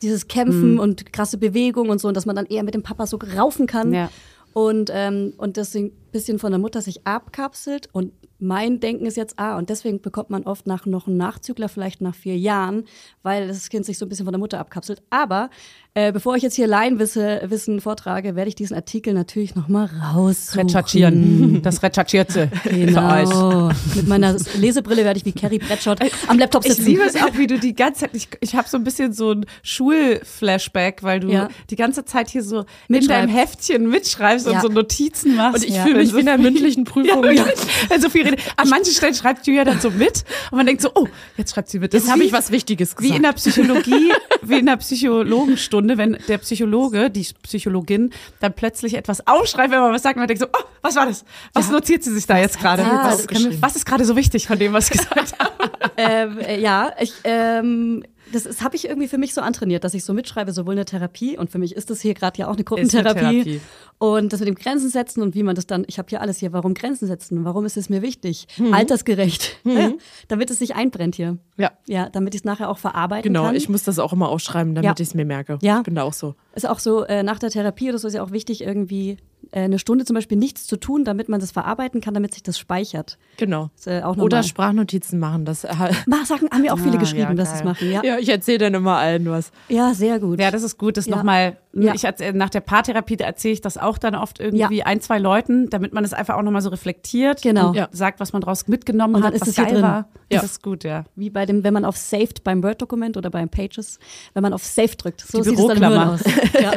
Dieses 0.02 0.28
Kämpfen 0.28 0.78
und 0.80 1.12
krasse 1.12 1.38
Bewegung 1.38 1.90
und 1.90 2.00
so, 2.00 2.08
und 2.08 2.16
dass 2.16 2.26
man 2.26 2.36
dann 2.36 2.46
eher 2.46 2.64
mit 2.64 2.76
dem 2.76 2.84
Papa 2.84 3.08
so 3.08 3.18
raufen 3.18 3.66
kann. 3.66 3.94
Ja. 3.94 4.10
Und, 4.56 4.90
ähm, 4.94 5.34
und 5.36 5.58
deswegen 5.58 5.88
ein 5.88 6.12
bisschen 6.14 6.40
von 6.40 6.50
der 6.54 6.60
Mutter 6.60 6.82
sich 6.82 7.06
abkapselt. 7.06 7.90
Und 7.92 8.14
mein 8.40 8.80
Denken 8.80 9.06
ist 9.06 9.18
jetzt, 9.18 9.40
ah, 9.40 9.58
und 9.58 9.70
deswegen 9.70 10.02
bekommt 10.02 10.30
man 10.30 10.44
oft 10.44 10.68
nach 10.68 10.86
noch 10.86 11.08
einen 11.08 11.18
Nachzügler, 11.18 11.70
vielleicht 11.70 12.02
nach 12.02 12.16
vier 12.16 12.38
Jahren, 12.38 12.84
weil 13.24 13.48
das 13.48 13.70
Kind 13.70 13.86
sich 13.86 13.98
so 13.98 14.06
ein 14.06 14.10
bisschen 14.10 14.26
von 14.26 14.34
der 14.34 14.40
Mutter 14.40 14.60
abkapselt. 14.60 15.02
Aber 15.10 15.50
äh, 15.94 16.12
bevor 16.12 16.36
ich 16.36 16.44
jetzt 16.44 16.56
hier 16.56 16.68
Laienwissen 16.68 17.50
Wissen 17.50 17.80
vortrage, 17.80 18.36
werde 18.36 18.50
ich 18.50 18.56
diesen 18.56 18.76
Artikel 18.76 19.14
natürlich 19.14 19.56
nochmal 19.56 19.90
raussuchen. 20.14 20.68
Recherchieren. 20.68 21.62
Das 21.64 21.82
Recherchierte. 21.82 22.52
Genau. 22.66 23.72
Mit 23.96 24.08
meiner 24.08 24.36
Lesebrille 24.60 25.04
werde 25.06 25.18
ich 25.20 25.26
wie 25.26 25.32
Carrie 25.32 25.60
Bradshaw 25.60 25.96
am 26.28 26.38
Laptop 26.38 26.66
Ich 26.66 26.74
sitzen. 26.74 26.86
liebe 26.90 27.04
es 27.04 27.16
auch, 27.16 27.38
wie 27.38 27.48
du 27.48 27.58
die 27.58 27.74
ganze 27.74 28.02
Zeit, 28.02 28.10
ich, 28.14 28.28
ich 28.42 28.56
habe 28.56 28.68
so 28.68 28.78
ein 28.78 28.84
bisschen 28.84 29.14
so 29.14 29.32
ein 29.32 29.46
Schulflashback, 29.64 31.04
weil 31.04 31.20
du 31.22 31.30
Ja. 31.30 31.50
die 31.70 31.76
ganze 31.76 32.06
Zeit 32.06 32.30
hier 32.30 32.44
so 32.44 32.66
in 32.88 33.08
deinem 33.08 33.30
Heftchen 33.30 33.90
mitschreibst 33.90 34.48
und 34.48 34.54
Ja. 34.54 34.62
so 34.62 34.68
Notizen 34.68 35.36
machst. 35.36 35.64
Und 35.64 35.70
ich 35.70 35.76
Ja. 35.76 35.84
fühle 35.84 35.98
mich 36.00 36.10
so 36.10 36.18
wie 36.18 36.22
in 36.22 36.28
einer 36.30 36.42
viel- 36.44 36.52
mündlichen 36.52 36.84
Prüfung. 36.86 37.24
Ja. 37.32 37.46
Wenn 37.90 38.02
so 38.02 38.10
viel. 38.10 38.35
An 38.58 38.70
manchen 38.70 38.94
Stellen 38.94 39.14
schreibt 39.16 39.46
Julia 39.48 39.64
dann 39.64 39.80
so 39.80 39.90
mit 39.92 40.24
und 40.52 40.58
man 40.58 40.66
denkt 40.66 40.82
so, 40.82 40.92
oh, 40.96 41.08
jetzt 41.38 41.54
schreibt 41.54 41.70
sie 41.70 41.80
mit. 41.80 41.94
Das 41.94 42.04
Jetzt 42.04 42.12
habe 42.12 42.22
wie- 42.22 42.26
ich 42.26 42.34
was 42.34 42.52
Wichtiges 42.52 42.96
Wie 42.98 43.04
gesagt. 43.04 43.18
in 43.18 43.24
der 43.24 43.34
Psychologie, 43.34 44.12
wie 44.42 44.60
in 44.60 44.66
der 44.66 44.78
Psychologenstunde, 44.78 45.98
wenn 45.98 46.18
der 46.28 46.38
Psychologe, 46.40 47.10
die 47.10 47.26
Psychologin, 47.44 48.12
dann 48.40 48.54
plötzlich 48.54 48.96
etwas 48.96 49.26
aufschreibt, 49.28 49.72
wenn 49.72 49.80
man 49.80 49.94
was 49.94 50.04
sagt, 50.04 50.16
und 50.16 50.22
man 50.22 50.28
denkt 50.28 50.42
so, 50.42 50.48
oh, 50.48 50.64
was 50.82 50.96
war 50.96 51.06
das? 51.06 51.26
Was 51.54 51.70
notiert 51.70 52.04
sie 52.04 52.14
sich 52.14 52.26
da 52.28 52.38
jetzt 52.38 52.60
gerade? 52.60 52.84
was, 52.84 53.28
was 53.62 53.76
ist 53.76 53.86
gerade 53.86 54.06
so 54.06 54.16
wichtig 54.16 54.48
von 54.48 54.60
dem, 54.60 54.74
was 54.74 54.90
ich 54.90 54.98
gesagt 54.98 55.34
habe? 55.40 55.54
ähm, 55.98 56.40
äh, 56.40 56.60
ja, 56.60 56.92
ich, 57.00 57.14
ähm, 57.24 58.04
das, 58.32 58.62
habe 58.64 58.76
ich 58.76 58.88
irgendwie 58.88 59.08
für 59.08 59.18
mich 59.18 59.34
so 59.34 59.42
antrainiert, 59.42 59.84
dass 59.84 59.94
ich 59.94 60.04
so 60.04 60.14
mitschreibe, 60.14 60.52
sowohl 60.52 60.74
in 60.74 60.78
der 60.78 60.86
Therapie 60.86 61.38
und 61.38 61.52
für 61.52 61.60
mich 61.60 61.76
ist 61.76 61.90
das 61.90 62.02
hier 62.02 62.14
gerade 62.14 62.38
ja 62.40 62.48
auch 62.48 62.54
eine 62.56 62.64
Gruppentherapie. 62.64 63.20
Therapie. 63.44 63.62
Und 63.98 64.34
das 64.34 64.40
mit 64.42 64.50
dem 64.50 64.56
Grenzen 64.56 64.90
setzen 64.90 65.22
und 65.22 65.36
wie 65.36 65.44
man 65.44 65.56
das 65.56 65.68
dann, 65.68 65.86
ich 65.88 65.98
habe 65.98 66.10
hier 66.10 66.20
alles 66.22 66.38
hier, 66.40 66.52
warum 66.52 66.74
Grenzen 66.74 67.08
setzen, 67.08 67.46
warum 67.46 67.66
ist 67.66 67.78
es 67.78 67.90
mir 67.90 68.02
wichtig, 68.02 68.46
altersgerecht, 68.72 69.58
ja, 69.64 69.92
damit 70.28 70.52
es 70.52 70.60
sich 70.60 70.76
einbrennt 70.76 71.16
hier. 71.16 71.38
Ja, 71.58 71.72
Ja, 71.88 72.10
damit 72.10 72.36
ich 72.36 72.42
es 72.42 72.46
nachher 72.46 72.70
auch 72.70 72.78
verarbeiten 72.78 73.24
genau. 73.32 73.46
kann. 73.46 73.56
Ich 73.56 73.70
muss 73.70 73.84
das 73.84 73.98
auch 74.00 74.12
immer 74.14 74.30
aufschreiben, 74.30 74.76
damit 74.76 74.86
Ja. 74.86 74.94
ich 75.02 75.08
es 75.08 75.14
mir 75.16 75.26
merke. 75.26 75.58
Ja. 75.62 75.78
Ich 75.78 75.84
bin 75.84 75.96
da 75.96 76.04
auch 76.04 76.14
so. 76.14 76.36
Ist 76.54 76.68
auch 76.68 76.80
so, 76.80 77.04
äh, 77.06 77.24
nach 77.24 77.40
der 77.40 77.50
Therapie 77.50 77.90
oder 77.90 77.98
so 77.98 78.08
ist 78.10 78.14
ja 78.14 78.24
auch 78.24 78.32
wichtig, 78.32 78.62
irgendwie 78.62 79.18
äh, 79.52 79.60
eine 79.62 79.78
Stunde 79.80 80.06
zum 80.06 80.16
Beispiel 80.16 80.38
nichts 80.38 80.66
zu 80.66 80.76
tun, 80.76 81.04
damit 81.06 81.30
man 81.30 81.40
das 81.40 81.52
verarbeiten 81.52 82.02
kann, 82.02 82.14
damit 82.16 82.34
sich 82.34 82.42
das 82.44 82.58
speichert. 82.58 83.18
Genau. 83.38 83.70
Ist, 83.78 83.86
äh, 83.88 84.02
auch 84.04 84.18
Oder. 84.18 84.42
Sprachnotizen 84.44 85.20
machen. 85.20 85.46
Das, 85.46 85.64
äh, 85.64 85.74
Mach, 86.08 86.26
sagen, 86.26 86.48
haben 86.52 86.62
mir 86.64 86.74
auch 86.74 86.80
viele 86.80 86.96
Ah, 86.98 87.00
geschrieben, 87.00 87.22
ja, 87.30 87.34
dass 87.36 87.52
sie 87.52 87.58
es 87.58 87.64
machen. 87.64 87.88
Ja, 87.92 88.02
ja. 88.04 88.16
ja, 88.16 88.18
ich 88.20 88.28
erzähle 88.30 88.58
dann 88.58 88.74
immer 88.74 88.98
allen 88.98 89.30
was. 89.30 89.52
sehr 89.94 90.20
gut. 90.20 90.40
Ja, 90.42 90.50
das 90.52 90.64
ist 90.64 90.78
gut, 90.80 90.98
das 90.98 91.06
Ja. 91.06 91.16
nochmal, 91.18 91.58
Ja. 91.74 91.94
ich 91.94 92.04
nach 92.34 92.50
der 92.50 92.62
Paartherapie 92.62 93.18
da 93.18 93.26
erzähle 93.26 93.54
ich 93.54 93.62
das 93.62 93.78
auch 93.78 93.85
dann 93.98 94.16
oft 94.16 94.40
irgendwie 94.40 94.84
ein, 94.84 95.00
zwei 95.02 95.20
Leuten, 95.20 95.70
damit 95.70 95.94
man 95.94 96.04
es 96.04 96.14
einfach 96.14 96.36
auch 96.36 96.42
nochmal 96.42 96.62
so 96.62 96.70
reflektiert 96.70 97.42
Genau. 97.42 97.70
und 97.70 97.76
Ja. 97.76 97.88
sagt, 97.92 98.20
was 98.20 98.34
man 98.34 98.42
draus 98.42 98.68
mitgenommen 98.68 99.16
Und 99.16 99.22
dann 99.22 99.28
hat, 99.30 99.36
ist 99.36 99.42
was 99.42 99.50
es 99.50 99.56
hier 99.56 99.66
geil 99.66 99.74
drin. 99.76 99.84
war. 99.84 100.08
Ja. 100.32 100.42
Das 100.42 100.44
ist 100.46 100.64
gut, 100.64 100.84
ja. 100.84 101.04
Wie 101.16 101.30
bei 101.30 101.46
dem, 101.46 101.64
wenn 101.64 101.74
man 101.74 101.86
auf 101.86 101.98
Saved 101.98 102.44
beim 102.44 102.64
Word-Dokument 102.64 103.18
oder 103.18 103.30
beim 103.30 103.50
Pages, 103.50 104.00
wenn 104.34 104.44
man 104.44 104.54
auf 104.54 104.64
Save 104.64 104.96
drückt. 104.98 105.22
So 105.22 105.40
Die 105.42 105.50
sieht 105.50 105.60
es 105.60 105.68
dann 105.68 105.78
im 105.78 105.84
aus. 106.00 106.24
Ja. 106.62 106.72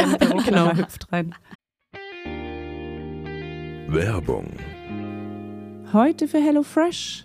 Genau. 0.45 0.73
hüpft 0.77 1.13
rein. 1.13 1.35
Werbung, 3.89 4.49
Heute 5.93 6.29
für 6.29 6.39
HelloFresh. 6.39 7.25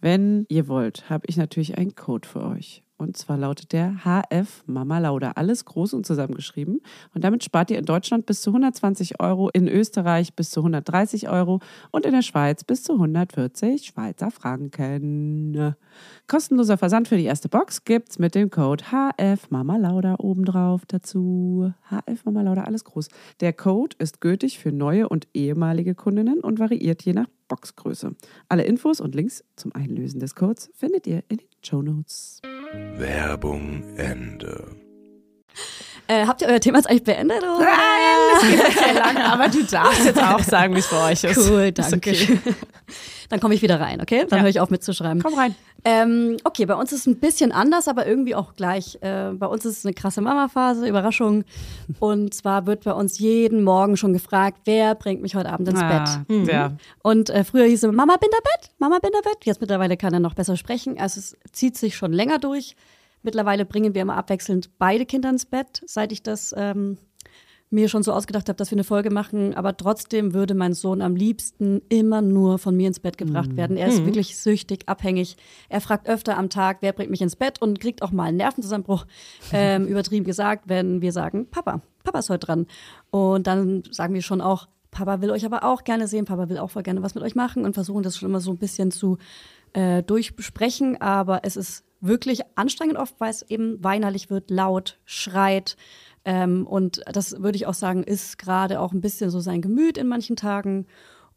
wenn 0.00 0.46
ihr 0.48 0.68
wollt, 0.68 1.10
habe 1.10 1.26
ich 1.26 1.36
natürlich 1.36 1.76
einen 1.78 1.94
Code 1.94 2.28
für 2.28 2.44
euch. 2.44 2.82
Und 3.00 3.16
zwar 3.16 3.36
lautet 3.38 3.72
der 3.72 3.98
HF 4.04 4.64
Mama 4.66 4.98
Lauda. 4.98 5.30
Alles 5.36 5.64
groß 5.64 5.94
und 5.94 6.04
zusammengeschrieben. 6.04 6.80
Und 7.14 7.22
damit 7.22 7.44
spart 7.44 7.70
ihr 7.70 7.78
in 7.78 7.84
Deutschland 7.84 8.26
bis 8.26 8.42
zu 8.42 8.50
120 8.50 9.20
Euro, 9.20 9.50
in 9.50 9.68
Österreich 9.68 10.34
bis 10.34 10.50
zu 10.50 10.60
130 10.60 11.28
Euro 11.28 11.60
und 11.92 12.04
in 12.04 12.12
der 12.12 12.22
Schweiz 12.22 12.64
bis 12.64 12.82
zu 12.82 12.94
140 12.94 13.86
Schweizer 13.86 14.32
Franken. 14.32 15.76
Kostenloser 16.26 16.76
Versand 16.76 17.06
für 17.06 17.16
die 17.16 17.24
erste 17.24 17.48
Box 17.48 17.84
gibt's 17.84 18.18
mit 18.18 18.34
dem 18.34 18.50
Code 18.50 18.86
HF 18.86 19.48
Mama 19.50 19.76
Lauda 19.76 20.16
obendrauf 20.18 20.84
dazu. 20.84 21.72
HF 21.90 22.24
Mama 22.24 22.42
Lauda, 22.42 22.64
alles 22.64 22.82
groß. 22.82 23.10
Der 23.40 23.52
Code 23.52 23.94
ist 24.00 24.20
gültig 24.20 24.58
für 24.58 24.72
neue 24.72 25.08
und 25.08 25.28
ehemalige 25.34 25.94
Kundinnen 25.94 26.40
und 26.40 26.58
variiert 26.58 27.02
je 27.02 27.12
nach 27.12 27.28
Boxgröße. 27.48 28.14
Alle 28.48 28.64
Infos 28.64 29.00
und 29.00 29.14
Links 29.14 29.44
zum 29.56 29.74
Einlösen 29.74 30.20
des 30.20 30.34
Codes 30.34 30.70
findet 30.74 31.06
ihr 31.06 31.24
in 31.28 31.38
den 31.38 31.48
Show 31.64 31.82
Notes. 31.82 32.40
Werbung 32.96 33.82
Ende. 33.96 34.87
Äh, 36.10 36.26
habt 36.26 36.40
ihr 36.40 36.48
euer 36.48 36.58
Thema 36.60 36.78
jetzt 36.78 36.88
eigentlich 36.88 37.04
beendet? 37.04 37.42
Oder? 37.42 37.58
Nein, 37.60 37.68
es 38.34 38.48
geht 38.72 38.78
sehr 38.84 38.94
lange, 38.94 39.24
aber 39.30 39.48
du 39.48 39.62
darfst 39.62 40.04
jetzt 40.06 40.22
auch 40.22 40.40
sagen, 40.40 40.74
wie 40.74 40.78
es 40.78 40.88
bei 40.88 41.12
euch 41.12 41.22
ist. 41.24 41.36
Cool, 41.50 41.60
Ist 41.76 41.78
danke. 41.92 42.10
okay. 42.10 42.38
Dann 43.28 43.40
komme 43.40 43.52
ich 43.54 43.60
wieder 43.60 43.78
rein, 43.78 44.00
okay? 44.00 44.24
Dann 44.26 44.38
Ja. 44.38 44.42
höre 44.44 44.48
ich 44.48 44.58
auf 44.60 44.70
mitzuschreiben. 44.70 45.22
Komm 45.22 45.34
rein. 45.34 45.54
Ähm, 45.84 46.38
okay, 46.44 46.64
bei 46.64 46.74
uns 46.74 46.92
ist 46.92 47.00
es 47.00 47.06
ein 47.06 47.20
bisschen 47.20 47.52
anders, 47.52 47.86
aber 47.86 48.06
irgendwie 48.06 48.34
auch 48.34 48.54
gleich. 48.56 48.96
Äh, 49.02 49.32
bei 49.34 49.46
uns 49.46 49.66
ist 49.66 49.78
es 49.80 49.84
eine 49.84 49.92
krasse 49.92 50.22
Mama-Phase, 50.22 50.88
Überraschung. 50.88 51.44
Und 52.00 52.32
zwar 52.32 52.66
wird 52.66 52.84
bei 52.84 52.92
uns 52.92 53.18
jeden 53.18 53.62
Morgen 53.62 53.98
schon 53.98 54.14
gefragt, 54.14 54.60
wer 54.64 54.94
bringt 54.94 55.20
mich 55.20 55.34
heute 55.34 55.50
Abend 55.50 55.68
ins 55.68 55.80
Ah, 55.82 56.24
Bett? 56.26 56.48
ja. 56.50 56.72
Und 57.02 57.28
äh, 57.28 57.44
früher 57.44 57.66
hieß 57.66 57.84
es 57.84 57.92
Mama 57.92 58.16
Binderbett, 58.16 58.70
Mama 58.78 58.98
Binderbett. 58.98 59.44
Jetzt 59.44 59.60
mittlerweile 59.60 59.98
kann 59.98 60.14
er 60.14 60.20
noch 60.20 60.32
besser 60.34 60.56
sprechen. 60.56 60.98
Also 60.98 61.20
es 61.20 61.36
zieht 61.52 61.76
sich 61.76 61.96
schon 61.96 62.14
länger 62.14 62.38
durch. 62.38 62.76
Mittlerweile 63.28 63.66
bringen 63.66 63.92
wir 63.92 64.00
immer 64.00 64.16
abwechselnd 64.16 64.70
beide 64.78 65.04
Kinder 65.04 65.28
ins 65.28 65.44
Bett, 65.44 65.82
seit 65.84 66.12
ich 66.12 66.22
das 66.22 66.54
ähm, 66.56 66.96
mir 67.68 67.90
schon 67.90 68.02
so 68.02 68.14
ausgedacht 68.14 68.48
habe, 68.48 68.56
dass 68.56 68.70
wir 68.70 68.76
eine 68.76 68.84
Folge 68.84 69.10
machen. 69.10 69.52
Aber 69.52 69.76
trotzdem 69.76 70.32
würde 70.32 70.54
mein 70.54 70.72
Sohn 70.72 71.02
am 71.02 71.14
liebsten 71.14 71.82
immer 71.90 72.22
nur 72.22 72.58
von 72.58 72.74
mir 72.74 72.88
ins 72.88 73.00
Bett 73.00 73.18
gebracht 73.18 73.54
werden. 73.54 73.76
Er 73.76 73.88
ist 73.88 74.06
wirklich 74.06 74.38
süchtig, 74.38 74.88
abhängig. 74.88 75.36
Er 75.68 75.82
fragt 75.82 76.08
öfter 76.08 76.38
am 76.38 76.48
Tag, 76.48 76.78
wer 76.80 76.94
bringt 76.94 77.10
mich 77.10 77.20
ins 77.20 77.36
Bett 77.36 77.60
und 77.60 77.80
kriegt 77.80 78.00
auch 78.00 78.12
mal 78.12 78.28
einen 78.28 78.38
Nervenzusammenbruch, 78.38 79.04
ähm, 79.52 79.86
übertrieben 79.86 80.24
gesagt, 80.24 80.70
wenn 80.70 81.02
wir 81.02 81.12
sagen, 81.12 81.50
Papa, 81.50 81.82
Papa 82.04 82.20
ist 82.20 82.30
heute 82.30 82.46
dran. 82.46 82.66
Und 83.10 83.46
dann 83.46 83.82
sagen 83.90 84.14
wir 84.14 84.22
schon 84.22 84.40
auch, 84.40 84.68
Papa 84.90 85.20
will 85.20 85.32
euch 85.32 85.44
aber 85.44 85.64
auch 85.64 85.84
gerne 85.84 86.08
sehen, 86.08 86.24
Papa 86.24 86.48
will 86.48 86.56
auch 86.56 86.70
voll 86.70 86.82
gerne 86.82 87.02
was 87.02 87.14
mit 87.14 87.22
euch 87.22 87.34
machen 87.34 87.66
und 87.66 87.74
versuchen 87.74 88.02
das 88.02 88.16
schon 88.16 88.30
immer 88.30 88.40
so 88.40 88.52
ein 88.52 88.56
bisschen 88.56 88.90
zu 88.90 89.18
äh, 89.74 90.02
durchbesprechen. 90.02 90.98
Aber 90.98 91.40
es 91.42 91.56
ist 91.56 91.84
wirklich 92.00 92.42
anstrengend 92.54 92.96
oft, 92.96 93.14
weil 93.18 93.30
es 93.30 93.42
eben 93.42 93.82
weinerlich 93.82 94.30
wird, 94.30 94.50
laut, 94.50 94.98
schreit. 95.04 95.76
Ähm, 96.24 96.66
und 96.66 97.02
das 97.12 97.40
würde 97.40 97.56
ich 97.56 97.66
auch 97.66 97.74
sagen, 97.74 98.02
ist 98.02 98.38
gerade 98.38 98.80
auch 98.80 98.92
ein 98.92 99.00
bisschen 99.00 99.30
so 99.30 99.40
sein 99.40 99.62
Gemüt 99.62 99.98
in 99.98 100.08
manchen 100.08 100.36
Tagen 100.36 100.86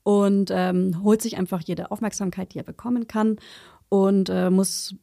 und 0.03 0.51
ähm, 0.51 1.01
holt 1.03 1.21
sich 1.21 1.37
einfach 1.37 1.61
jede 1.61 1.91
Aufmerksamkeit, 1.91 2.53
die 2.53 2.59
er 2.59 2.63
bekommen 2.63 3.07
kann 3.07 3.37
und 3.89 4.29
äh, 4.29 4.49
muss 4.49 4.95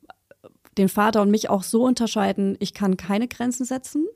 den 0.76 0.88
Vater 0.88 1.22
und 1.22 1.30
mich 1.30 1.50
auch 1.50 1.62
so 1.62 1.84
unterscheiden, 1.84 2.56
ich 2.60 2.72
kann 2.72 2.96
keine 2.96 3.28
Grenzen 3.28 3.64
setzen, 3.64 4.06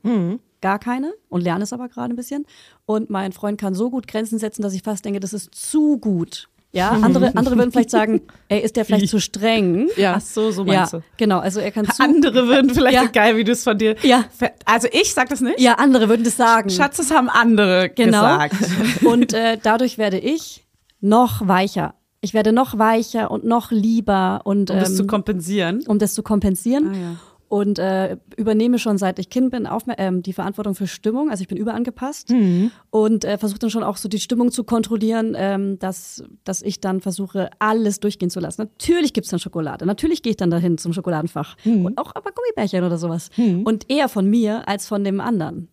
gar 0.61 0.79
keine 0.79 1.13
und 1.29 1.43
lerne 1.43 1.65
es 1.65 1.73
aber 1.73 1.89
gerade 1.89 2.15
ein 2.15 2.17
bisschen. 2.17 2.47
Und 2.87 3.11
mein 3.11 3.33
Freund 3.33 3.61
kann 3.61 3.75
so 3.75 3.91
gut 3.91 4.07
Grenzen 4.07 4.39
setzen, 4.39 4.63
dass 4.63 4.73
ich 4.73 4.83
fast 4.83 5.05
denke, 5.05 5.21
das 5.21 5.33
ist 5.33 5.55
zu 5.55 5.99
gut. 5.99 6.49
Ja, 6.75 6.91
andere, 6.91 7.37
andere 7.37 7.57
würden 7.59 7.71
vielleicht 7.71 7.91
sagen, 7.91 8.23
ey, 8.49 8.61
ist 8.61 8.77
der 8.77 8.87
vielleicht 8.87 9.09
zu 9.11 9.21
streng? 9.21 9.89
Ja. 9.97 10.15
Ach 10.17 10.21
so, 10.23 10.51
so 10.51 10.65
meinst 10.65 10.95
ja, 10.95 10.99
du. 11.01 11.05
genau. 11.19 11.39
Also 11.39 11.61
er 11.61 11.71
kann 11.71 11.85
zu, 11.85 12.03
Andere 12.03 12.47
würden 12.47 12.71
vielleicht 12.75 12.95
Ja. 12.95 13.05
geil, 13.05 13.37
wie 13.37 13.45
du 13.45 13.53
es 13.53 13.63
von 13.63 13.77
dir. 13.77 13.95
Ja. 14.03 14.25
Also 14.65 14.89
ich 14.91 15.13
sag 15.13 15.29
das 15.29 15.43
nicht. 15.43 15.61
ja, 15.61 15.75
andere 15.75 16.09
würden 16.09 16.25
das 16.25 16.37
sagen. 16.39 16.71
Schatz, 16.71 16.97
das 16.97 17.11
haben 17.11 17.29
andere 17.29 17.91
Genau. 17.91 18.23
gesagt. 18.23 18.57
Und 19.05 19.35
äh, 19.35 19.59
dadurch 19.63 19.99
werde 19.99 20.19
ich 20.19 20.65
noch 21.01 21.47
weicher. 21.47 21.95
Ich 22.23 22.33
werde 22.35 22.53
noch 22.53 22.79
weicher 22.79 23.33
und 23.33 23.43
noch 23.45 23.73
lieber 23.73 24.43
und 24.45 24.71
Um 24.71 24.77
das 24.79 24.91
ähm, 24.91 24.97
zu 24.97 25.07
kompensieren. 25.09 25.83
um 25.89 25.99
das 25.99 26.15
zu 26.15 26.23
kompensieren. 26.23 26.93
Ah, 26.95 26.97
ja. 26.97 27.17
Und 27.61 27.79
äh, 27.79 28.17
übernehme 28.39 28.79
schon 28.79 28.97
seit 28.97 29.19
ich 29.19 29.29
Kind 29.29 29.51
bin 29.51 29.67
aufmer- 29.67 29.97
ähm, 29.99 30.23
die 30.23 30.33
Verantwortung 30.33 30.75
für 30.75 30.87
Stimmung. 30.87 31.29
Also 31.29 31.43
ich 31.43 31.49
bin 31.49 31.59
überangepasst 31.59 32.31
Mhm. 32.31 32.71
und 32.89 33.27
äh, 33.27 33.37
versuche 33.37 33.59
dann 33.59 33.69
schon 33.69 33.83
auch 33.83 33.99
so 33.99 34.09
die 34.09 34.21
Stimmung 34.21 34.51
zu 34.51 34.65
kontrollieren, 34.65 35.35
ähm, 35.37 35.79
dass, 35.79 36.25
dass 36.45 36.63
ich 36.63 36.81
dann 36.81 37.03
versuche, 37.03 37.51
alles 37.59 38.01
durchgehen 38.01 38.31
zu 38.31 38.41
lassen. 38.41 38.63
Natürlich 38.63 39.13
gibt's 39.13 39.29
dann 39.29 39.39
Schokolade. 39.39 39.85
Natürlich 39.85 40.23
gehe 40.23 40.31
ich 40.31 40.39
dann 40.39 40.49
dahin 40.51 40.79
zum 40.79 40.95
Schokoladenfach. 40.95 41.59
Mhm. 41.67 41.85
Und 41.85 41.99
auch 41.99 42.13
aber 42.15 42.31
Gummibärchen 42.33 42.85
oder 42.85 42.97
sowas. 42.97 43.29
Und 43.37 43.91
eher 43.91 44.09
von 44.09 44.31
mir 44.31 44.67
als 44.67 44.87
von 44.89 45.05
dem 45.05 45.21
anderen. 45.21 45.69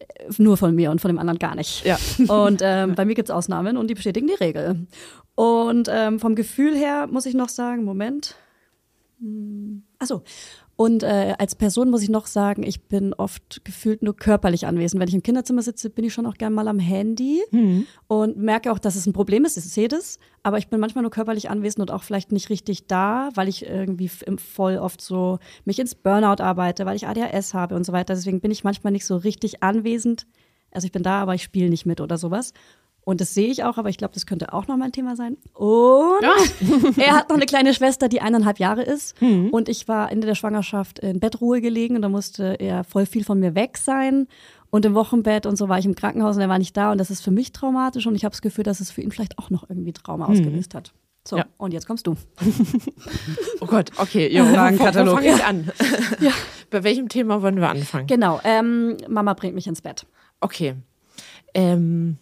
Äh, 0.00 0.24
Nur 0.38 0.56
von 0.56 0.74
mir 0.74 0.90
und 0.90 1.00
von 1.00 1.08
dem 1.08 1.20
anderen 1.20 1.38
gar 1.38 1.54
nicht. 1.54 1.84
Ja. 1.84 1.98
Und 2.28 2.62
ähm, 2.64 2.96
bei 2.96 3.04
mir 3.04 3.14
gibt's 3.14 3.30
Ausnahmen 3.30 3.76
und 3.76 3.86
die 3.88 3.94
bestätigen 3.94 4.26
die 4.26 4.34
Regel. 4.44 4.88
Und 5.36 5.88
ähm, 5.88 6.18
vom 6.18 6.34
Gefühl 6.34 6.74
her 6.74 7.06
muss 7.06 7.26
ich 7.26 7.34
noch 7.34 7.48
sagen, 7.48 7.84
Moment. 7.84 8.34
Achso. 10.00 10.22
Und 10.74 11.02
äh, 11.02 11.34
als 11.38 11.54
Person 11.54 11.90
muss 11.90 12.02
ich 12.02 12.08
noch 12.08 12.26
sagen, 12.26 12.62
ich 12.62 12.82
bin 12.88 13.12
oft 13.14 13.64
gefühlt 13.64 14.02
nur 14.02 14.16
körperlich 14.16 14.66
anwesend. 14.66 15.00
Wenn 15.00 15.08
ich 15.08 15.14
im 15.14 15.22
Kinderzimmer 15.22 15.62
sitze, 15.62 15.90
bin 15.90 16.04
ich 16.04 16.14
schon 16.14 16.26
auch 16.26 16.34
gern 16.34 16.54
mal 16.54 16.66
am 16.66 16.78
Handy 16.78 17.40
und 18.08 18.36
merke 18.38 18.72
auch, 18.72 18.78
dass 18.78 18.96
es 18.96 19.06
ein 19.06 19.12
Problem 19.12 19.44
ist. 19.44 19.56
Ich 19.58 19.64
sehe 19.64 19.88
das, 19.88 20.18
aber 20.42 20.58
ich 20.58 20.68
bin 20.68 20.80
manchmal 20.80 21.02
nur 21.02 21.10
körperlich 21.10 21.50
anwesend 21.50 21.80
und 21.82 21.94
auch 21.94 22.02
vielleicht 22.02 22.32
nicht 22.32 22.48
richtig 22.48 22.86
da, 22.86 23.28
weil 23.34 23.48
ich 23.48 23.66
irgendwie 23.66 24.08
voll 24.08 24.78
oft 24.78 25.00
so 25.02 25.38
mich 25.64 25.78
ins 25.78 25.94
Burnout 25.94 26.42
arbeite, 26.42 26.86
weil 26.86 26.96
ich 26.96 27.06
ADHS 27.06 27.54
habe 27.54 27.76
und 27.76 27.84
so 27.84 27.92
weiter. 27.92 28.14
Deswegen 28.14 28.40
bin 28.40 28.50
ich 28.50 28.64
manchmal 28.64 28.92
nicht 28.92 29.06
so 29.06 29.16
richtig 29.16 29.62
anwesend. 29.62 30.26
Also 30.72 30.86
ich 30.86 30.92
bin 30.92 31.02
da, 31.02 31.20
aber 31.20 31.34
ich 31.34 31.42
spiele 31.42 31.68
nicht 31.68 31.84
mit 31.84 32.00
oder 32.00 32.16
sowas. 32.16 32.54
Und 33.04 33.20
das 33.20 33.34
sehe 33.34 33.48
ich 33.48 33.64
auch, 33.64 33.78
aber 33.78 33.88
ich 33.88 33.98
glaube, 33.98 34.14
das 34.14 34.26
könnte 34.26 34.52
auch 34.52 34.68
noch 34.68 34.76
mal 34.76 34.84
ein 34.84 34.92
Thema 34.92 35.16
sein. 35.16 35.36
Und 35.54 36.22
er 36.98 37.16
hat 37.16 37.28
noch 37.30 37.36
eine 37.36 37.46
kleine 37.46 37.74
Schwester, 37.74 38.08
die 38.08 38.20
eineinhalb 38.20 38.58
Jahre 38.60 38.82
ist. 38.82 39.20
Und 39.20 39.68
ich 39.68 39.88
war 39.88 40.12
Ende 40.12 40.26
der 40.26 40.36
Schwangerschaft 40.36 41.00
in 41.00 41.18
Bettruhe 41.18 41.60
gelegen 41.60 41.96
und 41.96 42.02
da 42.02 42.08
musste 42.08 42.54
er 42.60 42.84
voll 42.84 43.06
viel 43.06 43.24
von 43.24 43.40
mir 43.40 43.54
weg 43.56 43.76
sein. 43.76 44.28
Und 44.70 44.84
im 44.86 44.94
Wochenbett 44.94 45.46
und 45.46 45.56
so 45.56 45.68
war 45.68 45.78
ich 45.78 45.84
im 45.84 45.94
Krankenhaus 45.96 46.36
und 46.36 46.42
er 46.42 46.48
war 46.48 46.58
nicht 46.58 46.76
da. 46.76 46.92
Und 46.92 46.98
das 46.98 47.10
ist 47.10 47.22
für 47.22 47.30
mich 47.32 47.52
traumatisch 47.52 48.06
und 48.06 48.14
ich 48.14 48.24
habe 48.24 48.32
das 48.32 48.40
Gefühl, 48.40 48.64
dass 48.64 48.78
es 48.80 48.90
für 48.92 49.02
ihn 49.02 49.10
vielleicht 49.10 49.38
auch 49.38 49.50
noch 49.50 49.68
irgendwie 49.68 49.92
Trauma 49.92 50.26
ausgelöst 50.26 50.74
hat. 50.74 50.92
So, 51.26 51.36
Ja. 51.38 51.46
und 51.58 51.72
jetzt 51.72 51.86
kommst 51.86 52.06
du. 52.06 52.14
Oh 53.60 53.66
Gott, 53.66 53.90
okay, 53.96 54.28
jo, 54.36 54.44
Fragenkatalog. 54.44 55.14
fange 55.16 55.28
ich 55.34 55.44
an? 55.44 55.70
Bei 56.70 56.82
welchem 56.84 57.08
Thema 57.08 57.42
wollen 57.42 57.60
wir 57.60 57.68
anfangen? 57.68 58.06
Genau, 58.06 58.40
ähm, 58.44 58.96
Mama 59.08 59.34
bringt 59.34 59.54
mich 59.54 59.66
ins 59.66 59.82
Bett. 59.82 60.04
Okay. 60.40 60.74
Ähm, 61.54 62.16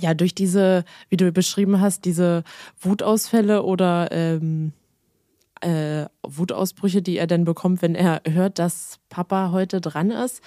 ja, 0.00 0.14
durch 0.14 0.34
diese, 0.34 0.84
wie 1.08 1.16
du 1.16 1.32
beschrieben 1.32 1.80
hast, 1.80 2.04
diese 2.04 2.44
Wutausfälle 2.80 3.62
oder 3.62 4.10
ähm, 4.12 4.72
äh, 5.60 6.06
Wutausbrüche, 6.22 7.02
die 7.02 7.16
er 7.16 7.26
dann 7.26 7.44
bekommt, 7.44 7.82
wenn 7.82 7.94
er 7.94 8.22
hört, 8.26 8.58
dass 8.58 8.98
Papa 9.08 9.50
heute 9.50 9.80
dran 9.80 10.10
ist, 10.10 10.40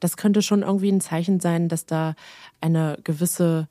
das 0.00 0.16
könnte 0.16 0.42
schon 0.42 0.62
irgendwie 0.62 0.90
ein 0.90 1.00
Zeichen 1.00 1.40
sein, 1.40 1.68
dass 1.68 1.86
da 1.86 2.14
eine 2.60 2.98
gewisse, 3.04 3.68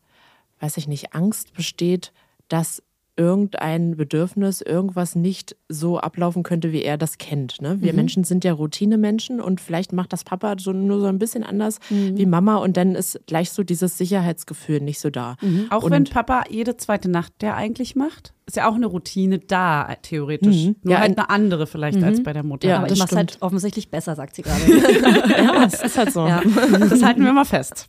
weiß 0.59 0.77
ich 0.77 0.87
nicht, 0.87 1.13
Angst 1.13 1.53
besteht, 1.53 2.13
dass 2.47 2.81
irgendein 3.17 3.95
Bedürfnis, 3.95 4.61
irgendwas 4.61 5.15
nicht 5.15 5.55
so 5.69 5.99
ablaufen 5.99 6.43
könnte, 6.43 6.71
wie 6.71 6.83
er 6.83 6.97
das 6.97 7.17
kennt. 7.17 7.61
Ne? 7.61 7.81
Wir 7.81 7.93
Menschen 7.93 8.23
sind 8.23 8.43
ja 8.43 8.53
Routinemenschen 8.53 9.39
und 9.39 9.61
vielleicht 9.61 9.93
macht 9.93 10.13
das 10.13 10.23
Papa 10.23 10.55
so, 10.59 10.73
nur 10.73 10.99
so 10.99 11.07
ein 11.07 11.19
bisschen 11.19 11.43
anders 11.43 11.79
wie 11.89 12.25
Mama 12.25 12.57
und 12.57 12.77
dann 12.77 12.93
ist 12.95 13.19
gleich 13.25 13.51
so 13.51 13.63
dieses 13.63 13.97
Sicherheitsgefühl 13.97 14.81
nicht 14.81 14.99
so 14.99 15.09
da. 15.09 15.37
Auch 15.69 15.83
und 15.83 15.91
wenn 15.91 16.03
Papa 16.03 16.43
jede 16.49 16.77
zweite 16.77 17.09
Nacht 17.09 17.41
der 17.41 17.55
eigentlich 17.55 17.95
macht, 17.95 18.34
ist 18.47 18.57
ja 18.57 18.69
auch 18.69 18.75
eine 18.75 18.85
Routine 18.85 19.39
da, 19.39 19.95
theoretisch. 20.03 20.65
Mhm. 20.65 20.75
Nur 20.83 20.93
Ja, 20.93 20.99
halt 20.99 21.13
in- 21.13 21.17
eine 21.17 21.29
andere 21.31 21.65
vielleicht 21.65 22.03
als 22.03 22.21
bei 22.21 22.31
der 22.31 22.43
Mutter. 22.43 22.67
Ja, 22.67 22.77
Aber 22.77 22.87
das 22.87 22.97
ich 22.97 22.99
mach's 23.03 23.15
halt 23.15 23.37
offensichtlich 23.41 23.89
besser, 23.89 24.15
sagt 24.15 24.35
sie 24.35 24.43
gerade. 24.43 24.61
ja, 25.43 25.63
es 25.65 25.81
ist 25.81 25.97
halt 25.97 26.11
so. 26.13 26.27
Ja. 26.27 26.41
Das 26.79 27.01
halten 27.01 27.23
wir 27.25 27.33
mal 27.33 27.45
fest. 27.45 27.87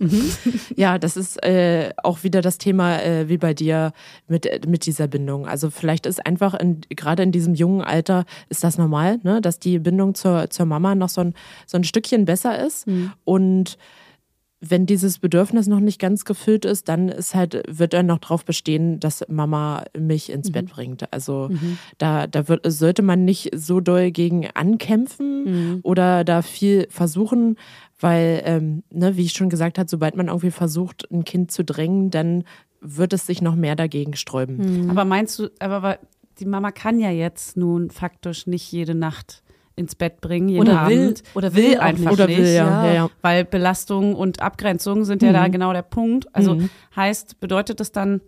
Ja, 0.74 0.98
das 0.98 1.16
ist 1.18 1.42
äh, 1.44 1.90
auch 2.02 2.22
wieder 2.24 2.40
das 2.40 2.56
Thema 2.56 3.02
äh, 3.02 3.28
wie 3.28 3.36
bei 3.36 3.52
dir 3.52 3.92
mit, 4.28 4.46
äh, 4.46 4.60
mit 4.66 4.86
dieser 4.86 5.08
Bindung. 5.08 5.46
Also 5.46 5.68
vielleicht 5.68 6.06
ist 6.06 6.24
einfach 6.24 6.54
in, 6.54 6.80
gerade 6.88 7.22
in 7.22 7.32
diesem 7.32 7.54
jungen 7.54 7.82
Alter 7.82 8.24
ist 8.48 8.64
das 8.64 8.78
normal, 8.78 9.18
ne, 9.24 9.42
dass 9.42 9.58
die 9.58 9.78
Bindung 9.78 10.14
zur, 10.14 10.48
zur 10.48 10.64
Mama 10.64 10.94
noch 10.94 11.10
so 11.10 11.20
ein, 11.20 11.34
so 11.66 11.76
ein 11.76 11.84
Stückchen 11.84 12.24
besser 12.24 12.64
ist. 12.64 12.86
Und 13.24 13.76
wenn 14.60 14.86
dieses 14.86 15.18
Bedürfnis 15.18 15.66
noch 15.66 15.80
nicht 15.80 16.00
ganz 16.00 16.24
gefüllt 16.24 16.64
ist, 16.64 16.88
dann 16.88 17.08
ist 17.08 17.34
halt, 17.34 17.62
wird 17.68 17.92
er 17.92 18.02
noch 18.02 18.18
drauf 18.18 18.44
bestehen, 18.44 18.98
dass 19.00 19.24
Mama 19.28 19.84
mich 19.96 20.30
ins 20.30 20.50
Bett 20.50 20.70
bringt. 20.70 21.12
Also 21.12 21.50
da, 21.98 22.26
da 22.26 22.48
wird, 22.48 22.62
sollte 22.70 23.02
man 23.02 23.24
nicht 23.24 23.50
so 23.54 23.80
doll 23.80 24.10
gegen 24.10 24.46
ankämpfen 24.54 25.80
oder 25.82 26.24
da 26.24 26.40
viel 26.42 26.86
versuchen, 26.90 27.56
weil, 28.00 28.42
ähm, 28.44 28.82
ne, 28.90 29.16
wie 29.16 29.24
ich 29.24 29.32
schon 29.32 29.50
gesagt 29.50 29.78
habe, 29.78 29.88
sobald 29.88 30.16
man 30.16 30.28
irgendwie 30.28 30.50
versucht, 30.50 31.10
ein 31.10 31.24
Kind 31.24 31.50
zu 31.50 31.64
drängen, 31.64 32.10
dann 32.10 32.44
wird 32.80 33.12
es 33.12 33.26
sich 33.26 33.42
noch 33.42 33.56
mehr 33.56 33.76
dagegen 33.76 34.16
sträuben. 34.16 34.90
Aber 34.90 35.04
meinst 35.04 35.38
du, 35.38 35.48
aber 35.58 35.98
die 36.38 36.46
Mama 36.46 36.70
kann 36.70 36.98
ja 36.98 37.10
jetzt 37.10 37.56
nun 37.56 37.90
faktisch 37.90 38.46
nicht 38.46 38.70
jede 38.70 38.94
Nacht 38.94 39.42
ins 39.76 39.94
Bett 39.94 40.20
bringen, 40.22 40.48
jeden 40.48 40.62
Oder 40.62 40.88
will- 40.88 41.02
Abend. 41.04 41.22
oder 41.34 41.54
will 41.54 41.76
auch 41.76 41.82
einfach 41.82 42.00
nicht. 42.04 42.12
Oder 42.12 42.26
nicht. 42.26 42.38
will, 42.38 42.54
ja. 42.54 42.92
ja. 42.92 43.10
Weil 43.22 43.44
Belastung 43.44 44.14
und 44.14 44.40
Abgrenzung 44.40 45.04
sind 45.04 45.22
ja 45.22 45.32
da 45.32 45.48
genau 45.48 45.72
der 45.72 45.82
Punkt. 45.82 46.34
Also 46.34 46.54
Mhm. 46.54 46.70
heißt, 46.96 47.38
bedeutet 47.40 47.78
das 47.80 47.92
dann, 47.92 48.20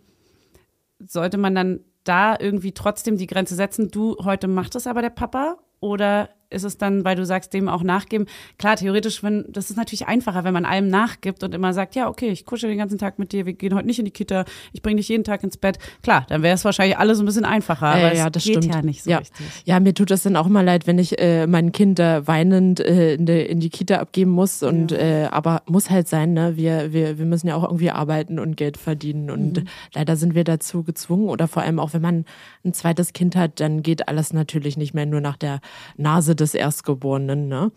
sollte 1.07 1.39
man 1.39 1.55
dann 1.55 1.81
da 2.05 2.37
irgendwie 2.39 2.73
trotzdem 2.73 3.17
die 3.17 3.27
Grenze 3.27 3.55
setzen, 3.55 3.91
du, 3.91 4.17
heute 4.25 4.47
macht 4.49 4.75
es 4.75 4.87
aber 4.87 5.03
der 5.03 5.11
Papa? 5.11 5.57
Oder 5.81 6.31
ist 6.51 6.65
es 6.65 6.79
dann, 6.79 7.05
weil 7.05 7.17
du 7.17 7.25
sagst, 7.27 7.53
dem 7.55 7.69
auch 7.69 7.83
nachgeben? 7.83 8.27
Klar, 8.59 8.77
theoretisch, 8.77 9.23
wenn, 9.23 9.45
das 9.49 9.71
ist 9.71 9.77
natürlich 9.77 10.07
einfacher, 10.07 10.45
wenn 10.45 10.55
man 10.55 10.65
allem 10.65 10.89
nachgibt 10.89 11.43
und 11.43 11.55
immer 11.55 11.75
sagt, 11.75 11.95
ja, 11.95 12.09
okay, 12.09 12.31
ich 12.31 12.47
kuschel 12.47 12.69
den 12.71 12.79
ganzen 12.79 12.99
Tag 12.99 13.19
mit 13.19 13.33
dir, 13.33 13.47
wir 13.47 13.53
gehen 13.53 13.75
heute 13.75 13.87
nicht 13.87 13.99
in 13.99 14.05
die 14.05 14.11
Kita, 14.11 14.45
ich 14.73 14.83
bringe 14.83 14.97
dich 14.97 15.09
jeden 15.09 15.25
Tag 15.25 15.43
ins 15.45 15.57
Bett. 15.57 15.79
Klar, 16.03 16.25
dann 16.29 16.43
wäre 16.43 16.55
es 16.55 16.65
wahrscheinlich 16.65 16.99
alles 16.99 17.21
ein 17.21 17.27
bisschen 17.27 17.45
einfacher, 17.45 17.87
aber 17.89 18.01
Ja, 18.01 18.09
es 18.11 18.19
ja, 18.19 18.31
das 18.31 18.45
geht 18.45 18.57
stimmt. 18.59 18.75
ja 18.75 18.83
nicht 18.83 19.03
so 19.03 19.11
ja. 19.11 19.19
richtig. 19.19 19.47
Ja, 19.65 19.81
mir 19.81 19.95
tut 19.95 20.11
das 20.11 20.23
dann 20.23 20.37
auch 20.37 20.47
immer 20.47 20.63
leid, 20.63 20.87
wenn 20.87 20.99
ich 20.99 21.19
äh, 21.21 21.47
mein 21.47 21.73
Kind 21.73 21.99
weinend 21.99 22.81
äh, 22.81 23.15
in, 23.15 23.27
die, 23.27 23.41
in 23.43 23.61
die 23.61 23.71
Kita 23.71 23.97
abgeben 23.97 24.31
muss. 24.31 24.63
Und 24.63 24.93
äh, 24.93 25.29
aber 25.31 25.63
muss 25.67 25.91
halt 25.91 26.09
sein, 26.09 26.33
ne? 26.33 26.57
Wir, 26.57 26.93
wir, 26.93 27.19
wir 27.19 27.27
müssen 27.27 27.49
ja 27.49 27.57
auch 27.57 27.65
irgendwie 27.65 27.91
arbeiten 27.91 28.39
und 28.39 28.57
Geld 28.57 28.77
verdienen. 28.77 29.31
Und 29.31 29.65
leider 29.95 30.17
sind 30.17 30.35
wir 30.35 30.45
dazu 30.45 30.83
gezwungen. 30.83 31.29
Oder 31.29 31.49
vor 31.49 31.63
allem 31.63 31.79
auch, 31.79 31.93
wenn 31.93 32.03
man 32.03 32.25
ein 32.65 32.73
zweites 32.73 33.13
Kind 33.13 33.37
hat, 33.37 33.61
dann 33.61 33.83
geht 33.83 34.09
alles 34.09 34.33
natürlich 34.33 34.77
nicht 34.77 34.95
mehr 34.95 35.07
nur 35.07 35.21
nach 35.21 35.37
der 35.37 35.61
Nase 35.97 36.37
des 36.41 36.55
Erstgeborenen. 36.55 37.49
Ne? 37.49 37.73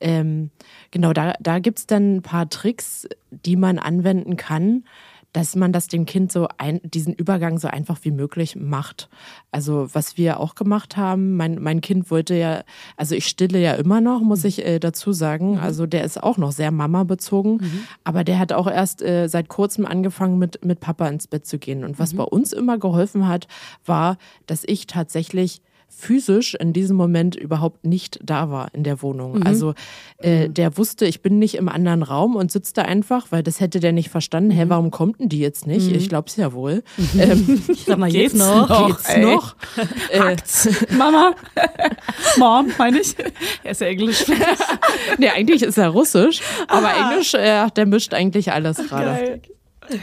Ähm, 0.00 0.50
genau, 0.90 1.12
da, 1.12 1.34
da 1.40 1.58
gibt's 1.58 1.86
dann 1.86 2.16
ein 2.16 2.22
paar 2.22 2.48
Tricks, 2.48 3.08
die 3.30 3.56
man 3.56 3.78
anwenden 3.78 4.36
kann 4.36 4.84
dass 5.36 5.54
man 5.54 5.70
das 5.70 5.86
dem 5.86 6.06
Kind 6.06 6.32
so 6.32 6.48
ein, 6.56 6.80
diesen 6.82 7.12
Übergang 7.12 7.58
so 7.58 7.68
einfach 7.68 7.98
wie 8.04 8.10
möglich 8.10 8.56
macht. 8.56 9.10
Also 9.50 9.86
was 9.92 10.16
wir 10.16 10.40
auch 10.40 10.54
gemacht 10.54 10.96
haben, 10.96 11.36
mein, 11.36 11.62
mein 11.62 11.82
Kind 11.82 12.10
wollte 12.10 12.34
ja, 12.34 12.62
also 12.96 13.14
ich 13.14 13.26
stille 13.26 13.60
ja 13.60 13.74
immer 13.74 14.00
noch, 14.00 14.22
muss 14.22 14.44
ich 14.44 14.64
äh, 14.64 14.78
dazu 14.78 15.12
sagen. 15.12 15.58
Also 15.58 15.84
der 15.84 16.04
ist 16.04 16.22
auch 16.22 16.38
noch 16.38 16.52
sehr 16.52 16.70
Mama 16.70 17.04
bezogen, 17.04 17.60
aber 18.02 18.24
der 18.24 18.38
hat 18.38 18.54
auch 18.54 18.66
erst 18.66 19.02
äh, 19.02 19.28
seit 19.28 19.48
kurzem 19.48 19.84
angefangen 19.84 20.38
mit, 20.38 20.64
mit 20.64 20.80
Papa 20.80 21.06
ins 21.06 21.26
Bett 21.26 21.46
zu 21.46 21.58
gehen. 21.58 21.84
Und 21.84 21.98
was 21.98 22.14
bei 22.14 22.24
uns 22.24 22.54
immer 22.54 22.78
geholfen 22.78 23.28
hat, 23.28 23.46
war, 23.84 24.16
dass 24.46 24.64
ich 24.64 24.86
tatsächlich 24.86 25.60
physisch 25.88 26.54
in 26.54 26.72
diesem 26.74 26.94
Moment 26.96 27.36
überhaupt 27.36 27.86
nicht 27.86 28.18
da 28.22 28.50
war 28.50 28.68
in 28.74 28.84
der 28.84 29.00
Wohnung. 29.00 29.42
Also 29.44 29.72
äh, 30.18 30.48
der 30.50 30.76
wusste, 30.76 31.06
ich 31.06 31.22
bin 31.22 31.38
nicht 31.38 31.54
im 31.54 31.70
anderen 31.70 32.02
Raum 32.02 32.36
und 32.36 32.52
sitzt 32.52 32.76
da 32.76 32.82
einfach, 32.82 33.28
weil 33.30 33.42
das 33.42 33.60
hätte 33.60 33.80
der 33.80 33.92
nicht 33.92 34.10
verstanden. 34.10 34.50
Hä, 34.50 34.64
warum 34.68 34.90
kommt 34.90 35.20
denn 35.20 35.30
die 35.30 35.38
jetzt 35.38 35.66
nicht? 35.66 35.90
Ich 35.90 36.08
glaube 36.10 36.28
es 36.28 36.36
ja 36.36 36.52
wohl. 36.52 36.82
Ähm, 37.18 37.62
Ich 37.68 37.84
sag 37.86 37.98
mal, 37.98 38.10
Geht's 38.10 38.34
jetzt 38.34 38.38
noch. 38.38 38.68
noch? 38.68 38.86
geht's 38.88 39.08
ey. 39.08 39.24
noch? 39.24 39.56
Äh, 40.10 40.36
Mama, 40.96 41.34
Mom, 42.38 42.70
meine 42.76 43.00
ich. 43.00 43.14
Er 43.64 43.70
ist 43.70 43.80
ja 43.80 43.86
Englisch. 43.86 44.26
nee, 45.18 45.30
eigentlich 45.30 45.62
ist 45.62 45.78
er 45.78 45.88
russisch, 45.88 46.40
aber 46.68 46.90
Englisch, 46.94 47.32
äh, 47.34 47.68
der 47.74 47.86
mischt 47.86 48.12
eigentlich 48.12 48.52
alles 48.52 48.76
gerade. 48.76 49.40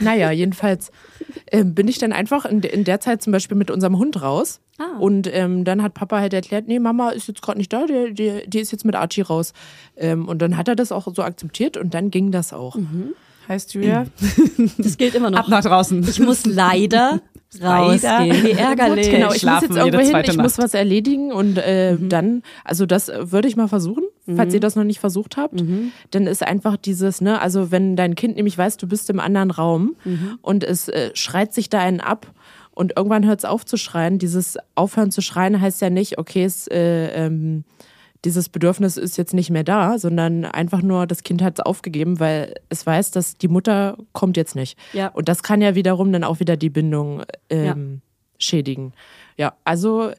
Naja, 0.00 0.30
jedenfalls 0.30 0.90
ähm, 1.50 1.74
bin 1.74 1.88
ich 1.88 1.98
dann 1.98 2.12
einfach 2.12 2.44
in, 2.44 2.60
in 2.62 2.84
der 2.84 3.00
Zeit 3.00 3.22
zum 3.22 3.32
Beispiel 3.32 3.56
mit 3.56 3.70
unserem 3.70 3.98
Hund 3.98 4.20
raus. 4.22 4.60
Ah. 4.78 4.98
Und 4.98 5.32
ähm, 5.32 5.64
dann 5.64 5.82
hat 5.82 5.94
Papa 5.94 6.18
halt 6.18 6.34
erklärt, 6.34 6.66
nee, 6.66 6.78
Mama 6.78 7.10
ist 7.10 7.28
jetzt 7.28 7.42
gerade 7.42 7.58
nicht 7.58 7.72
da, 7.72 7.86
die, 7.86 8.12
die, 8.12 8.42
die 8.46 8.60
ist 8.60 8.72
jetzt 8.72 8.84
mit 8.84 8.96
Archie 8.96 9.22
raus. 9.22 9.52
Ähm, 9.96 10.26
und 10.28 10.42
dann 10.42 10.56
hat 10.56 10.68
er 10.68 10.76
das 10.76 10.90
auch 10.92 11.06
so 11.14 11.22
akzeptiert 11.22 11.76
und 11.76 11.94
dann 11.94 12.10
ging 12.10 12.32
das 12.32 12.52
auch. 12.52 12.76
Heißt 13.48 13.74
Julia, 13.74 14.06
Das 14.78 14.96
gilt 14.96 15.14
immer 15.14 15.28
ab 15.28 15.32
noch. 15.32 15.48
nach 15.48 15.62
draußen. 15.62 16.02
Ich 16.08 16.18
muss 16.18 16.46
leider 16.46 17.20
rausgehen. 17.62 18.42
Wie 18.42 18.50
ärgerlich. 18.52 19.10
Genau, 19.10 19.26
ich 19.26 19.32
muss 19.32 19.40
Schlafen 19.40 19.74
jetzt 19.74 19.84
jede 19.84 19.98
irgendwo 19.98 20.16
hin, 20.16 20.24
ich 20.28 20.36
muss 20.38 20.56
Nacht. 20.56 20.64
was 20.64 20.74
erledigen 20.74 21.32
und 21.32 21.58
äh, 21.58 21.96
dann, 21.98 22.42
also 22.64 22.86
das 22.86 23.08
äh, 23.08 23.30
würde 23.30 23.46
ich 23.48 23.56
mal 23.56 23.68
versuchen, 23.68 24.04
falls 24.36 24.54
ihr 24.54 24.60
das 24.60 24.76
noch 24.76 24.84
nicht 24.84 25.00
versucht 25.00 25.36
habt. 25.36 25.62
Dann 26.10 26.26
ist 26.26 26.42
einfach 26.42 26.76
dieses, 26.76 27.20
ne, 27.20 27.40
also 27.40 27.70
wenn 27.70 27.96
dein 27.96 28.14
Kind 28.14 28.36
nämlich 28.36 28.56
weiß, 28.56 28.76
du 28.76 28.86
bist 28.86 29.10
im 29.10 29.20
anderen 29.20 29.50
Raum 29.50 29.96
und 30.42 30.64
es 30.64 30.88
äh, 30.88 31.10
schreit 31.14 31.52
sich 31.52 31.68
da 31.68 31.80
einen 31.80 32.00
ab 32.00 32.32
und 32.74 32.94
irgendwann 32.96 33.24
hört 33.26 33.38
es 33.38 33.44
auf 33.44 33.64
zu 33.64 33.76
schreien, 33.76 34.18
dieses 34.18 34.58
Aufhören 34.74 35.10
zu 35.10 35.20
schreien 35.20 35.60
heißt 35.60 35.80
ja 35.80 35.90
nicht, 35.90 36.18
okay, 36.18 36.44
es, 36.44 36.66
äh, 36.66 37.26
ähm, 37.26 37.64
dieses 38.24 38.48
Bedürfnis 38.48 38.96
ist 38.96 39.16
jetzt 39.16 39.34
nicht 39.34 39.50
mehr 39.50 39.64
da, 39.64 39.98
sondern 39.98 40.44
einfach 40.44 40.82
nur, 40.82 41.06
das 41.06 41.22
Kind 41.22 41.42
hat 41.42 41.58
es 41.58 41.64
aufgegeben, 41.64 42.20
weil 42.20 42.54
es 42.70 42.86
weiß, 42.86 43.10
dass 43.10 43.36
die 43.36 43.48
Mutter 43.48 43.98
kommt 44.12 44.36
jetzt 44.36 44.56
nicht. 44.56 44.78
Ja. 44.92 45.08
Und 45.08 45.28
das 45.28 45.42
kann 45.42 45.60
ja 45.60 45.74
wiederum 45.74 46.10
dann 46.12 46.24
auch 46.24 46.40
wieder 46.40 46.56
die 46.56 46.70
Bindung 46.70 47.22
ähm, 47.50 48.00
schädigen. 48.38 48.92
Ja, 49.36 49.54
also 49.64 50.12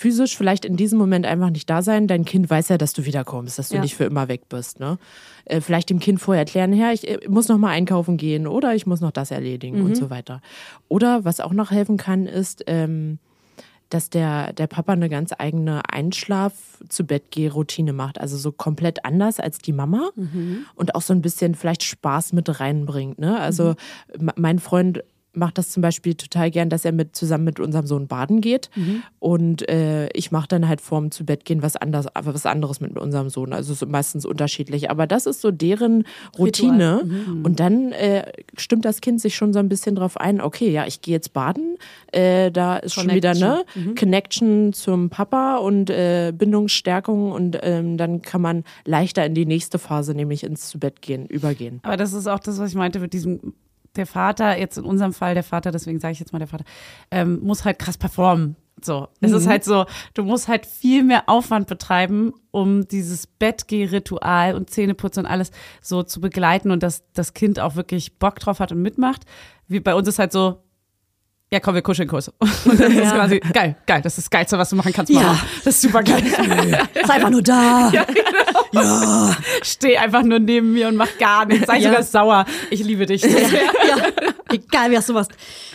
physisch 0.00 0.36
vielleicht 0.36 0.64
in 0.64 0.76
diesem 0.76 0.96
Moment 0.96 1.26
einfach 1.26 1.50
nicht 1.50 1.68
da 1.68 1.82
sein. 1.82 2.06
Dein 2.06 2.24
Kind 2.24 2.48
weiß 2.48 2.68
ja, 2.68 2.78
dass 2.78 2.92
du 2.92 3.04
wiederkommst, 3.04 3.58
dass 3.58 3.70
du 3.70 3.74
Ja. 3.74 3.80
nicht 3.82 3.96
für 3.96 4.04
immer 4.04 4.28
weg 4.28 4.42
bist. 4.48 4.78
Ne? 4.78 4.96
Äh, 5.44 5.60
vielleicht 5.60 5.90
dem 5.90 5.98
Kind 5.98 6.20
vorher 6.20 6.42
erklären, 6.42 6.72
ja, 6.72 6.92
ich 6.92 7.08
äh, 7.08 7.18
muss 7.28 7.48
noch 7.48 7.58
mal 7.58 7.70
einkaufen 7.70 8.16
gehen 8.16 8.46
oder 8.46 8.76
ich 8.76 8.86
muss 8.86 9.00
noch 9.00 9.10
das 9.10 9.32
erledigen 9.32 9.82
und 9.82 9.96
so 9.96 10.08
weiter. 10.08 10.40
Oder 10.86 11.24
was 11.24 11.40
auch 11.40 11.52
noch 11.52 11.72
helfen 11.72 11.96
kann, 11.96 12.26
ist, 12.26 12.62
ähm, 12.68 13.18
dass 13.90 14.08
der, 14.10 14.52
der 14.52 14.66
Papa 14.68 14.92
eine 14.92 15.08
ganz 15.08 15.32
eigene 15.36 15.80
Einschlaf-zu-Bett-Geh-Routine 15.90 17.92
macht. 17.92 18.20
Also 18.20 18.36
so 18.36 18.52
komplett 18.52 19.04
anders 19.04 19.40
als 19.40 19.58
die 19.58 19.72
Mama 19.72 20.10
und 20.74 20.94
auch 20.94 21.02
so 21.02 21.12
ein 21.12 21.22
bisschen 21.22 21.54
vielleicht 21.54 21.82
Spaß 21.82 22.32
mit 22.32 22.60
reinbringt. 22.60 23.18
Ne? 23.18 23.38
Also 23.38 23.74
m- 24.18 24.30
mein 24.36 24.58
Freund 24.58 25.02
macht 25.38 25.58
das 25.58 25.70
zum 25.70 25.82
Beispiel 25.82 26.14
total 26.14 26.50
gern, 26.50 26.70
dass 26.70 26.84
er 26.84 26.92
mit 26.92 27.16
zusammen 27.16 27.44
mit 27.44 27.60
unserem 27.60 27.86
Sohn 27.86 28.06
baden 28.06 28.40
geht. 28.40 28.70
Und 29.18 29.68
äh, 29.68 30.08
ich 30.08 30.30
mache 30.30 30.48
dann 30.48 30.68
halt 30.68 30.80
vorm 30.80 31.10
zu 31.10 31.24
Bett 31.24 31.44
gehen 31.44 31.62
was 31.62 31.76
anderes, 31.76 32.06
was 32.14 32.46
anderes 32.46 32.80
mit 32.80 32.98
unserem 32.98 33.28
Sohn. 33.28 33.52
Also 33.52 33.72
es 33.72 33.82
ist 33.82 33.88
meistens 33.88 34.24
unterschiedlich, 34.24 34.90
aber 34.90 35.06
das 35.06 35.26
ist 35.26 35.40
so 35.40 35.50
deren 35.50 36.04
Routine. 36.38 37.02
Und 37.42 37.60
dann 37.60 37.92
äh, 37.92 38.30
stimmt 38.56 38.84
das 38.84 39.00
Kind 39.00 39.20
sich 39.20 39.36
schon 39.36 39.52
so 39.52 39.58
ein 39.58 39.68
bisschen 39.68 39.94
drauf 39.94 40.16
ein. 40.16 40.40
Okay, 40.40 40.70
ja, 40.70 40.86
ich 40.86 41.00
gehe 41.00 41.14
jetzt 41.14 41.32
baden, 41.32 41.76
äh, 42.12 42.50
da 42.50 42.76
ist 42.76 42.94
schon 42.94 43.10
wieder 43.10 43.34
ne 43.34 43.64
Connection 43.98 44.72
zum 44.72 45.10
Papa 45.10 45.56
und 45.56 45.90
äh, 45.90 46.32
Bindungsstärkung. 46.36 47.32
Und 47.32 47.58
ähm, 47.62 47.96
dann 47.96 48.22
kann 48.22 48.40
man 48.40 48.64
leichter 48.84 49.24
in 49.26 49.34
die 49.34 49.46
nächste 49.46 49.78
Phase, 49.78 50.14
nämlich 50.14 50.44
ins 50.44 50.68
zu 50.68 50.78
Bett 50.78 51.02
gehen, 51.02 51.26
übergehen. 51.26 51.80
Aber 51.82 51.96
das 51.96 52.12
ist 52.12 52.26
auch 52.26 52.40
das, 52.40 52.58
was 52.58 52.70
ich 52.70 52.76
meinte 52.76 53.00
mit 53.00 53.12
diesem, 53.12 53.54
der 53.96 54.06
Vater, 54.06 54.58
jetzt 54.58 54.78
in 54.78 54.84
unserem 54.84 55.12
Fall 55.12 55.34
der 55.34 55.42
Vater, 55.44 55.70
deswegen 55.72 55.98
sage 56.00 56.12
ich 56.12 56.20
jetzt 56.20 56.32
mal 56.32 56.38
der 56.38 56.48
Vater, 56.48 56.64
ähm, 57.10 57.40
muss 57.42 57.64
halt 57.64 57.78
krass 57.78 57.96
performen. 57.98 58.56
So, 58.80 59.08
es 59.20 59.32
ist 59.32 59.48
halt 59.48 59.64
so, 59.64 59.86
du 60.14 60.22
musst 60.22 60.46
halt 60.46 60.64
viel 60.64 61.02
mehr 61.02 61.24
Aufwand 61.28 61.66
betreiben, 61.66 62.32
um 62.52 62.86
dieses 62.86 63.26
Bettgeh-Ritual 63.26 64.54
und 64.54 64.70
Zähneputzen 64.70 65.24
und 65.24 65.30
alles 65.30 65.50
so 65.80 66.04
zu 66.04 66.20
begleiten 66.20 66.70
und 66.70 66.84
dass 66.84 67.02
das 67.12 67.34
Kind 67.34 67.58
auch 67.58 67.74
wirklich 67.74 68.18
Bock 68.20 68.38
drauf 68.38 68.60
hat 68.60 68.70
und 68.70 68.80
mitmacht. 68.80 69.22
Wie 69.66 69.80
bei 69.80 69.94
uns 69.96 70.06
ist 70.06 70.20
halt 70.20 70.30
so, 70.30 70.62
ja 71.52 71.58
komm, 71.60 71.74
wir 71.74 71.82
kuscheln 71.82 72.08
kurz. 72.08 72.28
Und 72.40 72.78
das 72.78 72.88
ist 72.90 72.94
Ja. 72.96 73.10
quasi 73.12 73.40
geil, 73.40 73.74
geil, 73.86 74.02
das 74.02 74.18
ist 74.18 74.26
das 74.26 74.30
Geilste, 74.30 74.58
was 74.58 74.68
du 74.70 74.76
machen 74.76 74.92
kannst. 74.92 75.10
Ja. 75.10 75.20
Mama. 75.22 75.40
Das 75.64 75.74
ist 75.74 75.80
super 75.80 76.02
geil. 76.02 76.22
Ist 76.94 77.10
einfach 77.10 77.30
nur 77.30 77.42
da. 77.42 77.90
Steh 79.62 79.96
einfach 79.98 80.22
nur 80.22 80.38
neben 80.38 80.72
mir 80.72 80.88
und 80.88 80.96
mach 80.96 81.16
gar 81.18 81.44
nichts. 81.46 81.66
Sei 81.66 81.78
Ja. 81.78 81.88
sogar 81.90 82.02
sauer. 82.02 82.44
Ich 82.70 82.82
liebe 82.84 83.06
dich. 83.06 83.22
ja, 83.22 83.28
egal 84.52 84.90
wie 84.90 84.96
hast 84.96 85.08
du 85.08 85.12
machst. 85.12 85.32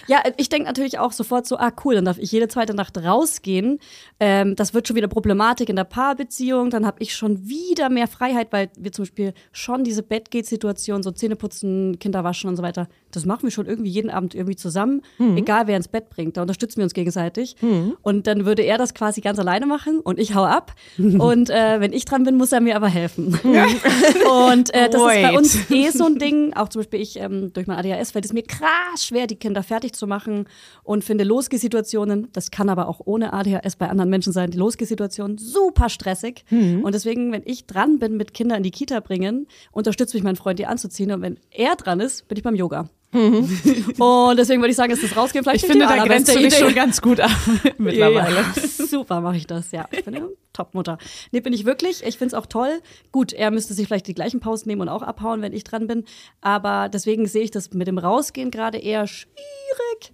Ja, 0.08 0.21
ich 0.35 0.50
denke 0.50 0.67
natürlich 0.67 1.00
auch 1.00 1.13
sofort 1.13 1.48
so, 1.48 1.58
ah 1.58 1.71
cool, 1.85 1.96
dann 1.96 2.04
darf 2.04 2.17
ich 2.17 2.29
jede 2.31 2.50
zweite 2.50 2.73
Nacht 2.73 2.98
rausgehen. 2.98 3.79
Ähm, 4.19 4.54
das 4.58 4.73
wird 4.73 4.85
schon 4.87 4.98
wieder 4.98 5.08
Problematik 5.08 5.69
in 5.69 5.77
der 5.77 5.85
Paarbeziehung. 5.85 6.69
Dann 6.71 6.85
habe 6.85 6.98
ich 7.02 7.15
schon 7.15 7.48
wieder 7.48 7.89
mehr 7.89 8.08
Freiheit, 8.08 8.50
weil 8.52 8.69
wir 8.77 8.91
zum 8.91 9.04
Beispiel 9.04 9.33
schon 9.54 9.85
diese 9.85 10.04
Bettgeht-Situation, 10.04 11.04
so 11.04 11.12
Zähneputzen, 11.12 12.00
Kinder 12.00 12.25
waschen 12.25 12.50
und 12.50 12.58
so 12.58 12.63
weiter, 12.63 12.89
das 13.12 13.25
machen 13.25 13.44
wir 13.44 13.52
schon 13.52 13.65
irgendwie 13.65 13.91
jeden 13.91 14.10
Abend 14.10 14.35
irgendwie 14.35 14.58
zusammen, 14.58 15.02
Mhm. 15.19 15.37
egal 15.37 15.67
wer 15.67 15.77
ins 15.77 15.87
Bett 15.87 16.10
bringt. 16.10 16.35
Da 16.35 16.41
unterstützen 16.41 16.77
wir 16.77 16.83
uns 16.83 16.94
gegenseitig. 16.94 17.56
Und 18.02 18.27
dann 18.27 18.46
würde 18.46 18.63
er 18.63 18.77
das 18.77 18.94
quasi 18.94 19.21
ganz 19.21 19.39
alleine 19.39 19.65
machen 19.67 20.00
und 20.02 20.19
ich 20.19 20.35
hau 20.35 20.44
ab. 20.44 20.73
und 20.98 21.50
äh, 21.50 21.79
wenn 21.79 21.94
ich 21.94 22.04
dran 22.04 22.23
bin, 22.25 22.35
muss 22.35 22.52
er 22.52 22.60
mir 22.60 22.75
aber 22.75 22.83
helfen. 22.90 23.40
und 23.44 24.73
äh, 24.73 24.90
das 24.90 25.02
ist 25.02 25.08
bei 25.08 25.29
Wait. 25.29 25.38
uns 25.38 25.71
eh 25.71 25.90
so 25.90 26.06
ein 26.06 26.17
Ding. 26.17 26.54
Auch 26.54 26.69
zum 26.69 26.81
Beispiel 26.81 27.02
ich 27.02 27.19
ähm, 27.19 27.52
durch 27.54 27.67
mein 27.67 27.77
ADHS 27.77 28.12
fällt 28.12 28.25
es 28.25 28.34
mir 28.34 28.44
krass 28.44 29.06
schwer, 29.06 29.27
die 29.27 29.36
Kinder 29.36 29.63
fertig 29.63 29.94
zu 29.94 30.08
machen 30.08 30.46
und 30.84 31.04
finde 31.04 31.23
Losgehsituationen, 31.23 32.29
das 32.34 32.52
kann 32.52 32.69
aber 32.69 32.88
auch 32.88 33.02
ohne 33.06 33.34
ADHS 33.34 33.75
bei 33.75 33.90
anderen 33.90 34.10
Menschen 34.10 34.34
sein, 34.34 34.52
die 34.52 34.58
Losgehsituationen 34.58 35.38
super 35.38 35.90
stressig. 35.90 36.46
Und 36.84 36.94
deswegen, 36.94 37.31
wenn 37.31 37.44
ich 37.46 37.65
dran 37.65 38.00
bin 38.00 38.17
mit 38.17 38.34
Kindern 38.34 38.58
in 38.58 38.63
die 38.63 38.71
Kita 38.71 39.00
bringen, 39.00 39.48
unterstützt 39.71 40.13
mich 40.13 40.23
mein 40.23 40.36
Freund, 40.36 40.60
die 40.60 40.65
anzuziehen. 40.65 41.12
Und 41.12 41.21
wenn 41.21 41.40
er 41.50 41.75
dran 41.75 42.00
ist, 42.00 42.27
bin 42.27 42.38
ich 42.38 42.44
beim 42.44 42.56
Yoga. 42.56 42.90
und 43.14 44.38
deswegen 44.38 44.62
würde 44.62 44.72
ich 44.72 44.76
sagen, 44.76 44.92
ist 44.92 45.04
das 45.04 45.16
Rausgehen 45.16 45.44
vielleicht 45.44 45.64
Ich 45.64 45.70
finde, 45.70 45.86
da 45.86 46.04
grenzt 46.06 46.34
du 46.34 46.38
dich 46.38 46.48
Idee. 46.48 46.56
schon 46.56 46.76
ganz 46.76 47.02
gut 47.02 47.20
ab 47.20 47.32
mittlerweile. 47.78 48.36
Ja, 48.36 48.88
super 48.88 49.22
mache 49.22 49.38
ich 49.38 49.48
das, 49.48 49.72
ja. 49.72 49.88
Ich 49.92 50.04
bin 50.04 50.16
eine 50.16 50.30
Topmutter. 50.52 50.98
Nee, 51.32 51.42
bin 51.42 51.54
ich 51.54 51.66
wirklich. 51.66 52.04
Ich 52.04 52.18
finde 52.18 52.36
es 52.36 52.42
auch 52.42 52.46
toll. 52.46 52.82
Gut, 53.12 53.34
er 53.34 53.52
müsste 53.52 53.74
sich 53.74 53.88
vielleicht 53.88 54.08
die 54.08 54.16
gleichen 54.16 54.40
Pausen 54.40 54.68
nehmen 54.68 54.82
und 54.82 54.90
auch 54.90 55.04
abhauen, 55.04 55.42
wenn 55.42 55.54
ich 55.54 55.64
dran 55.64 55.88
bin. 55.88 56.06
Aber 56.42 56.90
deswegen 56.90 57.28
sehe 57.28 57.44
ich 57.44 57.52
das 57.52 57.72
mit 57.74 57.88
dem 57.88 57.98
Rausgehen 57.98 58.52
gerade 58.52 58.78
eher 58.78 59.08
schwierig. 59.08 60.12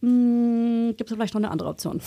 Hm, 0.00 0.94
Gibt 0.96 1.10
es 1.10 1.16
vielleicht 1.16 1.34
noch 1.34 1.40
eine 1.40 1.50
andere 1.50 1.68
Option? 1.68 2.00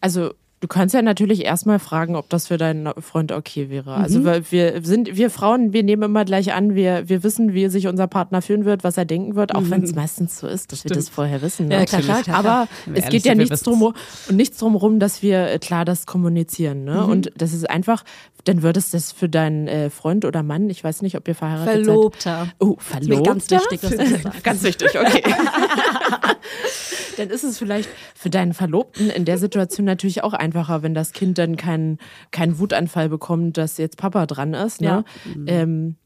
Also 0.00 0.34
du 0.62 0.68
kannst 0.68 0.94
ja 0.94 1.02
natürlich 1.02 1.44
erstmal 1.44 1.80
fragen, 1.80 2.14
ob 2.14 2.28
das 2.28 2.46
für 2.46 2.56
deinen 2.56 2.88
Freund 3.02 3.32
okay 3.32 3.68
wäre. 3.68 3.94
Also 3.94 4.20
Mhm. 4.20 4.24
weil 4.24 4.50
wir 4.50 4.80
sind, 4.82 5.16
wir 5.16 5.28
Frauen, 5.28 5.72
wir 5.72 5.82
nehmen 5.82 6.04
immer 6.04 6.24
gleich 6.24 6.54
an, 6.54 6.76
wir, 6.76 7.08
wir 7.08 7.24
wissen, 7.24 7.52
wie 7.52 7.68
sich 7.68 7.88
unser 7.88 8.06
Partner 8.06 8.40
fühlen 8.42 8.64
wird, 8.64 8.84
was 8.84 8.96
er 8.96 9.04
denken 9.04 9.34
wird, 9.34 9.54
auch 9.56 9.64
wenn 9.66 9.82
es 9.82 9.94
meistens 9.94 10.38
so 10.38 10.46
ist, 10.46 10.70
dass 10.70 10.84
wir 10.84 10.90
das 10.92 11.08
vorher 11.08 11.42
wissen. 11.42 11.66
Ne? 11.66 11.74
Mhm. 11.74 11.80
Ja, 11.80 11.86
klar, 11.86 12.00
klar, 12.02 12.22
klar. 12.22 12.36
Aber 12.36 12.68
es 12.94 13.08
geht 13.08 13.24
ja 13.24 13.34
nichts 13.34 13.62
drum 13.62 13.82
und 13.82 13.96
nichts 14.36 14.58
drum 14.58 14.76
rum, 14.76 15.00
dass 15.00 15.20
wir 15.20 15.48
äh, 15.50 15.58
klar 15.58 15.84
das 15.84 16.06
kommunizieren. 16.06 16.84
Ne? 16.84 17.02
Mhm. 17.02 17.10
Und 17.10 17.32
das 17.36 17.52
ist 17.52 17.68
einfach, 17.68 18.04
dann 18.44 18.62
wird 18.62 18.76
es 18.76 18.90
das 18.90 19.10
für 19.10 19.28
deinen 19.28 19.66
äh, 19.66 19.90
Freund 19.90 20.24
oder 20.24 20.44
Mann, 20.44 20.70
ich 20.70 20.82
weiß 20.84 21.02
nicht, 21.02 21.16
ob 21.16 21.26
ihr 21.26 21.34
verheiratet 21.34 21.84
Verlobter. 21.84 22.44
seid. 22.44 22.54
Oh, 22.60 22.76
Verlobter? 22.78 23.22
ganz 23.30 23.50
wichtig, 23.50 23.80
das. 23.80 23.92
Ganz 24.44 24.62
wichtig, 24.62 24.90
okay. 24.98 25.22
dann 27.16 27.30
ist 27.30 27.44
es 27.44 27.58
vielleicht 27.58 27.88
für 28.14 28.30
deinen 28.30 28.54
Verlobten 28.54 29.10
in 29.10 29.24
der 29.24 29.38
Situation 29.38 29.84
natürlich 29.86 30.22
auch 30.24 30.32
einfacher, 30.52 30.82
wenn 30.82 30.94
das 30.94 31.12
Kind 31.12 31.38
dann 31.38 31.56
keinen 31.56 31.98
keinen 32.30 32.58
Wutanfall 32.58 33.08
bekommt, 33.08 33.56
dass 33.56 33.78
jetzt 33.78 33.96
Papa 33.96 34.26
dran 34.26 34.54
ist. 34.54 34.80
Ne? 34.80 34.86
Ja. 34.86 35.04
Ähm, 35.46 35.96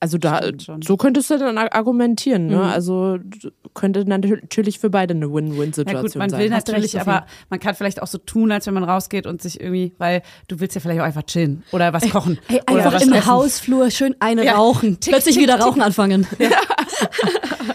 also 0.00 0.18
da, 0.18 0.42
so 0.82 0.98
könntest 0.98 1.30
du 1.30 1.38
dann 1.38 1.56
argumentieren. 1.56 2.46
Mhm. 2.46 2.50
Ne? 2.50 2.62
Also 2.64 3.16
könnte 3.72 4.04
natürlich 4.06 4.78
für 4.78 4.90
beide 4.90 5.14
eine 5.14 5.32
Win-Win-Situation 5.32 6.02
gut, 6.04 6.16
man 6.16 6.28
sein. 6.28 6.40
will 6.40 6.52
Hast 6.52 6.68
natürlich, 6.68 7.00
aber 7.00 7.24
man 7.48 7.58
kann 7.58 7.74
vielleicht 7.74 8.02
auch 8.02 8.06
so 8.06 8.18
tun, 8.18 8.52
als 8.52 8.66
wenn 8.66 8.74
man 8.74 8.84
rausgeht 8.84 9.26
und 9.26 9.40
sich 9.40 9.60
irgendwie, 9.60 9.94
weil 9.96 10.20
du 10.48 10.60
willst 10.60 10.74
ja 10.74 10.82
vielleicht 10.82 11.00
auch 11.00 11.04
einfach 11.06 11.22
chillen 11.22 11.62
oder 11.72 11.94
was 11.94 12.08
kochen. 12.10 12.38
Hey, 12.48 12.60
oder 12.68 12.76
einfach 12.76 12.92
was 12.94 13.02
im 13.06 13.14
essen. 13.14 13.26
Hausflur 13.26 13.90
schön 13.90 14.14
eine 14.20 14.44
Ja. 14.44 14.56
rauchen. 14.56 15.00
Tick, 15.00 15.12
Plötzlich 15.14 15.36
tick, 15.36 15.44
wieder 15.44 15.56
tick. 15.56 15.64
rauchen 15.64 15.80
anfangen. 15.80 16.26
ja, 16.38 16.50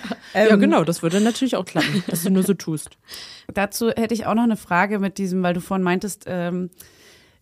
genau, 0.58 0.84
das 0.84 1.02
würde 1.02 1.22
natürlich 1.22 1.56
auch 1.56 1.66
klappen, 1.66 2.04
dass 2.08 2.24
du 2.24 2.30
nur 2.30 2.44
so 2.44 2.54
tust. 2.54 2.98
Dazu 3.54 3.90
hätte 3.90 4.14
ich 4.14 4.26
auch 4.26 4.36
noch 4.36 4.44
eine 4.44 4.58
Frage 4.58 5.00
mit 5.00 5.18
diesem, 5.18 5.42
weil 5.44 5.54
du 5.54 5.62
vorhin 5.62 5.84
meintest, 5.84 6.26
ähm, 6.28 6.70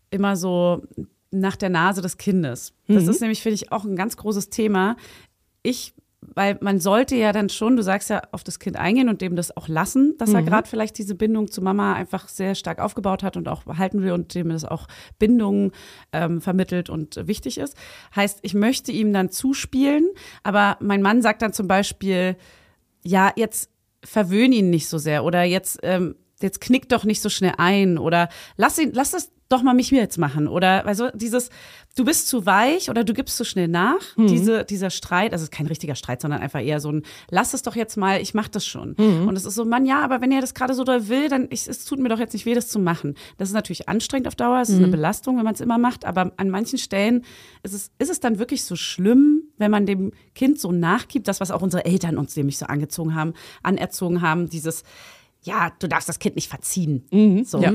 immer 0.10 0.36
so 0.36 0.84
nach 1.32 1.56
der 1.56 1.70
Nase 1.70 2.02
des 2.02 2.18
Kindes. 2.18 2.74
Das 2.88 3.08
ist 3.08 3.22
nämlich, 3.22 3.42
finde 3.42 3.56
ich, 3.56 3.72
auch 3.72 3.84
ein 3.84 3.96
ganz 3.96 4.16
großes 4.18 4.50
Thema. 4.50 4.96
Ich, 5.62 5.94
weil 6.22 6.58
man 6.62 6.80
sollte 6.80 7.16
ja 7.16 7.34
dann 7.34 7.50
schon, 7.50 7.76
du 7.76 7.84
sagst 7.84 8.10
ja, 8.10 8.22
auf 8.32 8.44
das 8.44 8.60
Kind 8.60 8.78
eingehen 8.78 9.10
und 9.10 9.22
dem 9.22 9.36
das 9.36 9.56
auch 9.56 9.68
lassen, 9.68 10.16
dass 10.18 10.34
er 10.34 10.42
gerade 10.42 10.70
vielleicht 10.70 10.98
diese 10.98 11.16
Bindung 11.16 11.52
zu 11.52 11.62
Mama 11.62 11.94
einfach 11.94 12.30
sehr 12.30 12.56
stark 12.56 12.80
aufgebaut 12.80 13.24
hat 13.24 13.36
und 13.36 13.48
auch 13.50 13.64
behalten 13.64 14.02
will 14.02 14.12
und 14.12 14.34
dem 14.34 14.50
das 14.50 14.64
auch 14.64 14.88
Bindung 15.20 15.74
ähm, 16.14 16.40
vermittelt 16.40 16.90
und 16.90 17.28
wichtig 17.28 17.58
ist. 17.58 17.76
Heißt, 18.16 18.40
ich 18.44 18.54
möchte 18.54 18.92
ihm 18.94 19.12
dann 19.12 19.30
zuspielen, 19.30 20.10
aber 20.44 20.78
mein 20.80 21.02
Mann 21.02 21.22
sagt 21.22 21.42
dann 21.42 21.52
zum 21.52 21.68
Beispiel, 21.68 22.38
ja, 23.04 23.32
jetzt 23.36 23.70
verwöhn 24.04 24.52
ihn 24.52 24.70
nicht 24.70 24.88
so 24.88 24.98
sehr 24.98 25.24
oder 25.24 25.43
jetzt, 25.43 25.80
ähm, 25.84 26.16
jetzt 26.41 26.62
knick 26.62 26.89
doch 26.89 27.04
nicht 27.04 27.22
so 27.22 27.30
schnell 27.30 27.54
ein 27.58 27.98
oder 27.98 28.30
lass 28.58 28.78
ihn, 28.78 28.91
lass 28.93 29.12
das 29.12 29.32
doch 29.50 29.64
mal 29.64 29.74
mich 29.74 29.91
mir 29.91 30.02
jetzt 30.02 30.18
machen 30.18 30.48
oder 30.48 30.86
also 30.86 31.10
dieses, 31.14 31.50
du 31.95 32.04
bist 32.04 32.28
zu 32.28 32.45
weich 32.45 32.89
oder 32.89 33.04
du 33.04 33.14
gibst 33.14 33.38
zu 33.38 33.45
schnell 33.45 33.68
nach, 33.68 34.02
diese, 34.18 34.66
dieser 34.66 34.89
Streit, 34.89 35.32
also 35.32 35.43
es 35.43 35.50
ist 35.50 35.52
kein 35.52 35.68
richtiger 35.68 35.95
Streit, 35.95 36.22
sondern 36.22 36.41
einfach 36.41 36.62
eher 36.62 36.80
so 36.80 36.91
ein, 36.91 37.04
lass 37.30 37.54
es 37.54 37.62
doch 37.62 37.76
jetzt 37.76 37.95
mal, 37.98 38.22
ich 38.22 38.34
mach 38.34 38.50
das 38.50 38.66
schon. 38.66 38.93
Und 39.28 39.36
es 39.36 39.45
ist 39.45 39.56
so, 39.56 39.64
Mann, 39.66 39.86
ja, 39.86 40.02
aber 40.02 40.22
wenn 40.22 40.32
er 40.32 40.41
das 40.41 40.54
gerade 40.54 40.74
so 40.74 40.84
doll 40.84 41.08
will, 41.08 41.30
dann 41.30 41.48
ich, 41.50 41.68
es 41.68 41.86
tut 41.86 42.00
mir 42.00 42.10
doch 42.10 42.20
jetzt 42.20 42.34
nicht 42.34 42.45
weh, 42.45 42.54
das 42.54 42.68
zu 42.68 42.80
machen. 42.80 43.16
Das 43.38 43.50
ist 43.50 43.54
natürlich 43.54 43.88
anstrengend 43.88 44.28
auf 44.28 44.36
Dauer, 44.36 44.62
es 44.62 44.70
ist 44.70 44.78
eine 44.78 44.88
Belastung, 44.89 45.38
wenn 45.38 45.45
man 45.45 45.54
es 45.54 45.62
immer 45.62 45.78
macht, 45.78 46.06
aber 46.06 46.34
an 46.38 46.50
manchen 46.50 46.78
Stellen 46.78 47.24
ist 47.64 47.74
es, 47.74 47.91
ist 48.00 48.10
es 48.10 48.20
dann 48.20 48.39
wirklich 48.39 48.64
so 48.66 48.76
schlimm, 48.76 49.43
wenn 49.58 49.72
man 49.72 49.86
dem 49.86 50.12
Kind 50.36 50.60
so 50.60 50.72
nachgibt, 50.72 51.28
das, 51.28 51.39
was 51.39 51.52
auch 51.52 51.62
unsere 51.62 51.86
Eltern 51.86 52.18
uns 52.18 52.36
nämlich 52.36 52.58
so 52.58 52.66
angezogen 52.66 53.16
haben, 53.16 53.34
anerzogen 53.64 54.22
haben, 54.22 54.50
dieses, 54.50 54.84
ja, 55.43 55.72
du 55.80 55.88
darfst 55.88 56.10
das 56.10 56.20
Kind 56.20 56.36
nicht 56.36 56.50
verziehen. 56.50 57.06
So. 57.45 57.62
Ja. 57.62 57.72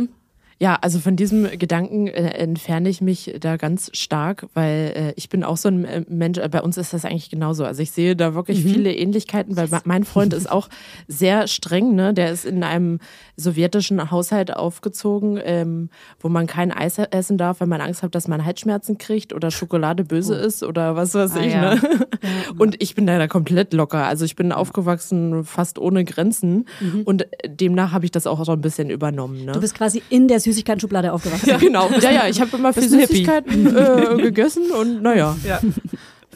Ja, 0.63 0.79
also 0.81 1.01
von 1.01 1.17
diesem 1.17 1.59
Gedanken 1.59 2.07
äh, 2.07 2.35
entferne 2.35 2.89
ich 2.89 3.01
mich 3.01 3.35
da 3.41 3.57
ganz 3.57 3.91
stark, 3.95 4.47
weil 4.55 4.93
äh, 4.95 5.13
ich 5.17 5.29
bin 5.29 5.43
auch 5.43 5.57
so 5.57 5.69
ein 5.69 5.85
äh, 5.85 6.05
Mensch, 6.09 6.39
äh, 6.39 6.49
bei 6.49 6.63
uns 6.63 6.77
ist 6.77 6.93
das 6.93 7.05
eigentlich 7.05 7.31
genauso. 7.31 7.65
Also 7.65 7.83
ich 7.83 7.91
sehe 7.91 8.15
da 8.15 8.35
wirklich 8.35 8.63
viele 8.63 8.95
Ähnlichkeiten, 8.95 9.57
weil 9.57 9.69
mein 9.87 10.05
Freund 10.05 10.33
ist 10.33 10.49
auch 10.49 10.69
sehr 11.09 11.49
streng, 11.49 11.97
ne? 11.97 12.15
Der 12.15 12.31
ist 12.31 12.45
in 12.45 12.63
einem 12.63 13.01
sowjetischen 13.37 14.13
Haushalt 14.13 14.55
aufgezogen, 14.55 15.41
ähm, 15.43 15.89
wo 16.21 16.29
man 16.29 16.47
kein 16.47 16.71
Eis 16.71 16.97
essen 16.99 17.39
darf, 17.39 17.59
wenn 17.59 17.69
man 17.69 17.81
Angst 17.81 18.05
hat, 18.05 18.15
dass 18.15 18.29
man 18.29 18.45
Halsschmerzen 18.45 18.99
kriegt 18.99 19.33
oder 19.33 19.51
Schokolade 19.51 20.05
böse 20.05 20.37
ist 20.37 20.63
oder 20.63 20.95
was 20.95 21.13
weiß 21.15 21.33
Ah, 21.35 21.41
ich. 21.41 21.53
ja. 21.55 21.75
Ne? 21.75 21.81
Und 22.59 22.81
ich 22.81 22.95
bin 22.95 23.07
da, 23.09 23.19
da 23.19 23.27
komplett 23.27 23.73
locker. 23.73 24.07
Also 24.07 24.25
ich 24.25 24.37
bin 24.37 24.53
aufgewachsen 24.53 25.43
fast 25.43 25.81
ohne 25.81 26.05
Grenzen 26.05 26.67
und 27.05 27.27
demnach 27.47 27.91
habe 27.93 28.05
ich 28.05 28.11
das 28.13 28.27
auch 28.29 28.45
so 28.45 28.53
ein 28.53 28.61
bisschen 28.61 28.91
übernommen. 28.91 29.45
Ne? 29.45 29.53
Du 29.53 29.61
bist 29.61 29.75
quasi 29.75 30.03
in 30.09 30.29
der 30.29 30.39
Süßigkeiten-Schublade 30.53 31.13
aufgewachsen. 31.13 31.49
Ja, 31.49 31.57
genau. 31.57 31.91
Ja, 32.01 32.11
ja, 32.11 32.27
ich 32.29 32.41
habe 32.41 32.57
immer 32.57 32.73
viel 32.73 32.85
Hippie. 32.85 33.07
Süßigkeiten 33.07 33.77
äh, 33.77 34.17
gegessen 34.23 34.71
und 34.71 35.03
naja, 35.03 35.37
Ja. 35.47 35.61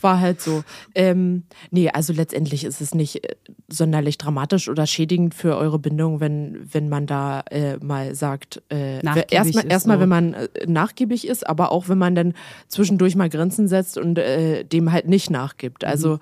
War 0.07 0.21
halt 0.21 0.41
so. 0.41 0.63
Ähm, 0.95 1.43
nee, 1.71 1.91
also 1.91 2.13
letztendlich 2.13 2.65
ist 2.65 2.81
es 2.81 2.95
nicht 2.95 3.25
äh, 3.25 3.35
sonderlich 3.69 4.17
dramatisch 4.19 4.69
oder 4.69 4.87
schädigend 4.87 5.35
für 5.35 5.57
eure 5.57 5.79
Bindung, 5.79 6.21
wenn, 6.21 6.59
wenn 6.73 6.89
man 6.89 7.07
da 7.07 7.41
äh, 7.51 7.77
mal 7.79 8.15
sagt, 8.15 8.63
äh, 8.73 9.01
erstmal, 9.31 9.67
erstmal 9.71 9.97
so. 9.97 10.01
wenn 10.03 10.09
man 10.09 10.35
äh, 10.35 10.49
nachgiebig 10.67 11.27
ist, 11.27 11.47
aber 11.47 11.73
auch 11.73 11.89
wenn 11.89 11.99
man 11.99 12.15
dann 12.15 12.35
zwischendurch 12.69 13.17
mal 13.17 13.29
Grenzen 13.29 13.67
setzt 13.69 13.99
und 13.99 14.19
äh, 14.19 14.65
dem 14.65 14.93
halt 14.93 15.09
nicht 15.09 15.31
nachgibt. 15.31 15.83
Mhm. 15.83 15.89
Also 15.89 16.19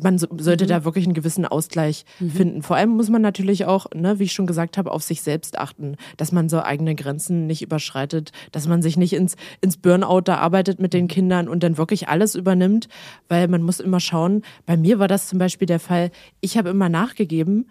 man 0.00 0.18
so, 0.18 0.26
sollte 0.38 0.66
da 0.66 0.84
wirklich 0.84 1.04
einen 1.04 1.14
gewissen 1.14 1.44
Ausgleich 1.46 2.04
Mhm. 2.18 2.30
finden. 2.30 2.62
Vor 2.62 2.76
allem 2.76 2.90
muss 2.90 3.10
man 3.10 3.20
natürlich 3.22 3.66
auch, 3.66 3.86
ne, 3.94 4.18
wie 4.18 4.24
ich 4.24 4.32
schon 4.32 4.46
gesagt 4.46 4.78
habe, 4.78 4.90
auf 4.90 5.02
sich 5.02 5.20
selbst 5.22 5.58
achten, 5.58 5.96
dass 6.16 6.32
man 6.32 6.48
so 6.48 6.62
eigene 6.62 6.94
Grenzen 6.94 7.46
nicht 7.46 7.62
überschreitet, 7.62 8.32
dass 8.52 8.66
man 8.66 8.80
sich 8.82 8.96
nicht 8.96 9.12
ins, 9.12 9.36
ins 9.60 9.76
Burnout 9.76 10.22
da 10.22 10.36
arbeitet 10.38 10.80
mit 10.80 10.92
Mhm. 10.92 10.98
den 10.98 11.08
Kindern 11.08 11.48
und 11.48 11.62
dann 11.62 11.76
wirklich 11.76 12.08
alles 12.08 12.34
übernimmt, 12.34 12.88
weil 13.28 13.48
man 13.48 13.62
muss 13.62 13.80
immer 13.80 14.00
schauen. 14.00 14.42
Bei 14.66 14.76
mir 14.76 14.98
war 14.98 15.08
das 15.08 15.28
zum 15.28 15.38
Beispiel 15.38 15.66
der 15.66 15.80
Fall, 15.80 16.10
ich 16.40 16.56
habe 16.58 16.68
immer 16.70 16.88
nachgegeben 16.88 17.68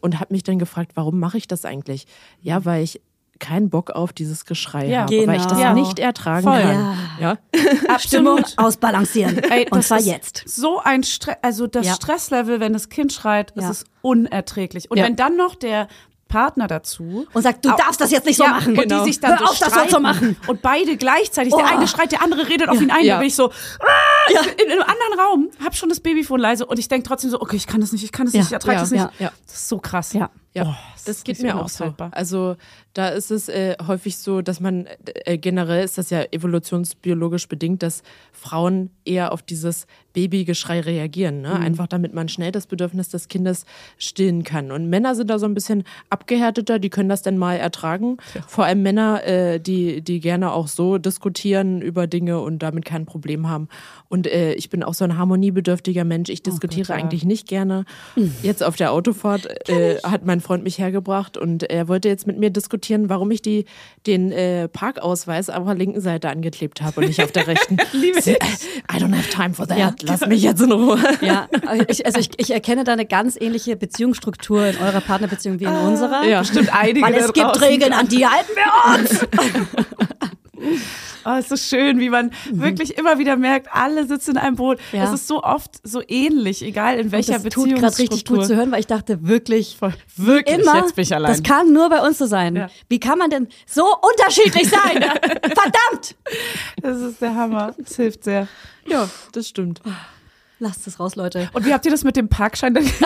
und 0.00 0.20
habe 0.20 0.32
mich 0.32 0.42
dann 0.44 0.58
gefragt, 0.58 0.92
warum 0.94 1.18
mache 1.18 1.38
ich 1.38 1.46
das 1.48 1.64
eigentlich? 1.64 2.06
Ja, 2.40 2.64
weil 2.64 2.82
ich 2.84 3.00
keinen 3.40 3.70
Bock 3.70 3.90
auf 3.92 4.12
dieses 4.12 4.44
Geschrei 4.46 4.86
Ja, 4.88 5.02
habe, 5.02 5.26
weil 5.28 5.36
ich 5.36 5.44
das 5.46 5.58
genau. 5.58 5.74
nicht 5.74 5.98
ertragen 6.00 6.42
Voll. 6.42 6.60
kann. 6.60 6.98
Ja. 7.20 7.38
Stimmung 7.98 8.40
ausbalancieren. 8.56 9.38
Ey, 9.38 9.62
und 9.70 9.76
das 9.78 9.88
zwar 9.88 10.00
jetzt. 10.00 10.42
So 10.46 10.80
ein 10.82 11.04
Stress, 11.04 11.36
also 11.42 11.66
das 11.68 11.86
Ja. 11.86 11.94
Stresslevel, 11.94 12.58
wenn 12.58 12.72
das 12.72 12.88
Kind 12.88 13.12
schreit, 13.12 13.52
Ja. 13.54 13.62
ist 13.62 13.70
es 13.70 13.84
unerträglich. 14.02 14.90
Und 14.90 14.98
Ja. 14.98 15.04
wenn 15.04 15.14
dann 15.14 15.36
noch 15.36 15.54
der 15.54 15.86
Partner 16.28 16.66
dazu 16.66 17.26
Und 17.32 17.42
sagt, 17.42 17.64
du 17.64 17.70
darfst 17.70 18.00
das 18.00 18.10
jetzt 18.10 18.26
nicht 18.26 18.36
so 18.36 18.44
ja, 18.44 18.50
machen. 18.50 18.76
Und 18.76 18.82
Genau. 18.82 19.00
die 19.04 19.10
sich 19.12 19.20
dann 19.20 19.32
Hör 19.32 19.38
so 19.38 19.44
auf, 19.44 19.58
das 19.58 19.68
so 19.68 19.74
streiten 19.74 19.90
zu 19.94 20.00
machen. 20.00 20.36
Und 20.46 20.62
beide 20.62 20.96
gleichzeitig. 20.96 21.54
Der 21.54 21.64
Oh. 21.64 21.68
eine 21.68 21.88
schreit, 21.88 22.12
der 22.12 22.22
andere 22.22 22.48
redet 22.48 22.68
auf 22.68 22.80
ihn 22.80 22.90
ein. 22.90 23.04
Ja. 23.04 23.14
Da 23.14 23.18
bin 23.20 23.28
ich 23.28 23.34
so, 23.34 23.50
ah, 23.50 24.30
ich 24.30 24.56
bin 24.56 24.66
in 24.66 24.72
einem 24.72 24.82
anderen 24.82 25.20
Raum, 25.20 25.50
hab 25.64 25.74
schon 25.74 25.88
das 25.88 26.00
Babyfon 26.00 26.38
leise 26.38 26.66
und 26.66 26.78
ich 26.78 26.88
denke 26.88 27.08
trotzdem 27.08 27.30
so, 27.30 27.40
okay, 27.40 27.56
ich 27.56 27.66
kann 27.66 27.80
das 27.80 27.92
nicht, 27.92 28.04
ich 28.04 28.12
kann 28.12 28.26
das 28.26 28.34
Ja, 28.34 28.40
nicht, 28.40 28.48
ich 28.48 28.52
ertrage 28.52 28.74
ja, 28.76 28.80
das 28.80 28.90
nicht. 28.90 29.00
ja, 29.00 29.10
ja. 29.18 29.32
Das 29.46 29.54
ist 29.56 29.68
so 29.68 29.78
krass. 29.78 30.12
Ja. 30.12 30.30
Ja, 30.58 30.68
Oh, 30.68 30.74
das, 30.94 31.04
das 31.04 31.24
geht 31.24 31.40
mir 31.40 31.56
auch 31.56 31.68
so. 31.68 31.94
Also 32.10 32.56
da 32.92 33.08
ist 33.08 33.30
es 33.30 33.48
äh, 33.48 33.76
häufig 33.86 34.16
so, 34.18 34.42
dass 34.42 34.60
man 34.60 34.86
äh, 35.24 35.38
generell 35.38 35.84
ist 35.84 35.98
das 35.98 36.10
ja 36.10 36.24
evolutionsbiologisch 36.30 37.48
bedingt, 37.48 37.82
dass 37.82 38.02
Frauen 38.32 38.90
eher 39.04 39.32
auf 39.32 39.42
dieses 39.42 39.86
Babygeschrei 40.12 40.80
reagieren. 40.80 41.42
Ne? 41.42 41.52
Einfach 41.52 41.86
damit 41.86 42.12
man 42.12 42.28
schnell 42.28 42.50
das 42.50 42.66
Bedürfnis 42.66 43.08
des 43.08 43.28
Kindes 43.28 43.66
stillen 43.98 44.42
kann. 44.42 44.72
Und 44.72 44.90
Männer 44.90 45.14
sind 45.14 45.30
da 45.30 45.38
so 45.38 45.46
ein 45.46 45.54
bisschen 45.54 45.84
abgehärteter, 46.10 46.80
die 46.80 46.90
können 46.90 47.08
das 47.08 47.22
dann 47.22 47.38
mal 47.38 47.54
ertragen. 47.54 48.16
Vor 48.48 48.64
allem 48.64 48.82
Männer, 48.82 49.24
äh, 49.24 49.60
die, 49.60 50.02
die 50.02 50.18
gerne 50.18 50.52
auch 50.52 50.66
so 50.66 50.98
diskutieren 50.98 51.80
über 51.80 52.08
Dinge 52.08 52.40
und 52.40 52.64
damit 52.64 52.84
kein 52.84 53.06
Problem 53.06 53.48
haben. 53.48 53.68
Und 54.08 54.26
äh, 54.26 54.54
ich 54.54 54.70
bin 54.70 54.82
auch 54.82 54.94
so 54.94 55.04
ein 55.04 55.16
harmoniebedürftiger 55.16 56.04
Mensch. 56.04 56.30
Ich 56.30 56.42
diskutiere 56.42 56.88
Gott, 56.88 56.96
ja. 56.96 57.04
eigentlich 57.04 57.24
nicht 57.24 57.46
gerne. 57.46 57.84
Jetzt 58.42 58.64
auf 58.64 58.74
der 58.74 58.90
Autofahrt 58.90 59.68
äh, 59.68 59.98
hat 60.02 60.24
mein 60.24 60.40
Freund 60.48 60.64
mich 60.64 60.78
hergebracht 60.78 61.36
und 61.36 61.62
er 61.64 61.88
wollte 61.88 62.08
jetzt 62.08 62.26
mit 62.26 62.38
mir 62.38 62.48
diskutieren, 62.48 63.10
warum 63.10 63.30
ich 63.30 63.42
die, 63.42 63.66
den 64.06 64.32
äh, 64.32 64.66
Parkausweis 64.66 65.50
auf 65.50 65.66
der 65.66 65.74
linken 65.74 66.00
Seite 66.00 66.30
angeklebt 66.30 66.80
habe 66.80 67.02
und 67.02 67.06
nicht 67.06 67.22
auf 67.22 67.32
der 67.32 67.46
rechten. 67.46 67.76
Liebe 67.92 68.22
Sie- 68.22 68.32
I 68.32 68.96
don't 68.96 69.14
have 69.14 69.28
time 69.28 69.52
for 69.52 69.66
that. 69.68 69.76
Ja. 69.78 69.94
Lass 70.04 70.26
mich 70.26 70.42
jetzt 70.42 70.62
in 70.62 70.72
Ruhe. 70.72 70.98
Ja, 71.20 71.48
ich, 71.88 72.06
also 72.06 72.18
ich, 72.18 72.30
ich 72.38 72.50
erkenne 72.50 72.84
da 72.84 72.94
eine 72.94 73.04
ganz 73.04 73.36
ähnliche 73.38 73.76
Beziehungsstruktur 73.76 74.64
in 74.68 74.78
eurer 74.78 75.02
Partnerbeziehung 75.02 75.60
wie 75.60 75.64
in 75.64 75.70
unserer. 75.70 76.24
Ja. 76.24 76.40
Bestimmt 76.40 76.74
einige 76.74 77.02
Weil 77.04 77.14
es 77.14 77.30
gibt. 77.34 77.60
Regeln, 77.60 77.92
an 77.92 78.08
die 78.08 78.26
halten 78.26 78.52
wir 78.54 78.98
uns. 79.00 79.26
Oh, 81.24 81.30
es 81.38 81.50
ist 81.50 81.70
so 81.70 81.76
schön, 81.76 81.98
wie 82.00 82.10
man 82.10 82.30
wirklich 82.50 82.96
immer 82.98 83.18
wieder 83.18 83.36
merkt, 83.36 83.68
alle 83.72 84.06
sitzen 84.06 84.32
in 84.32 84.36
einem 84.38 84.56
Boot. 84.56 84.78
Ja. 84.92 85.04
Es 85.04 85.12
ist 85.12 85.28
so 85.28 85.42
oft 85.42 85.80
so 85.82 86.02
ähnlich, 86.06 86.62
egal 86.62 86.98
in 86.98 87.12
welcher 87.12 87.38
das 87.38 87.52
tut 87.52 87.74
gerade 87.74 87.98
richtig 87.98 88.24
gut 88.24 88.46
zu 88.46 88.56
hören, 88.56 88.70
weil 88.70 88.80
ich 88.80 88.86
dachte 88.86 89.26
wirklich, 89.26 89.76
Wirklich, 90.16 90.58
immer, 90.58 90.76
jetzt 90.76 90.94
bin 90.96 91.02
ich 91.02 91.14
allein. 91.14 91.32
das 91.32 91.42
kann 91.42 91.72
nur 91.72 91.88
bei 91.90 92.00
uns 92.06 92.18
so 92.18 92.26
sein. 92.26 92.56
Ja. 92.56 92.68
Wie 92.88 93.00
kann 93.00 93.18
man 93.18 93.30
denn 93.30 93.48
so 93.66 93.84
unterschiedlich 94.12 94.68
sein? 94.68 95.02
Verdammt! 95.42 96.16
Das 96.82 96.98
ist 97.00 97.20
der 97.20 97.34
Hammer. 97.34 97.74
Es 97.84 97.96
hilft 97.96 98.24
sehr. 98.24 98.48
Ja, 98.86 99.08
das 99.32 99.48
stimmt. 99.48 99.80
Lasst 100.60 100.86
es 100.88 100.98
raus, 100.98 101.14
Leute. 101.14 101.48
Und 101.52 101.64
wie 101.66 101.72
habt 101.72 101.84
ihr 101.86 101.92
das 101.92 102.02
mit 102.04 102.16
dem 102.16 102.28
Parkschein 102.28 102.74
denn? 102.74 102.84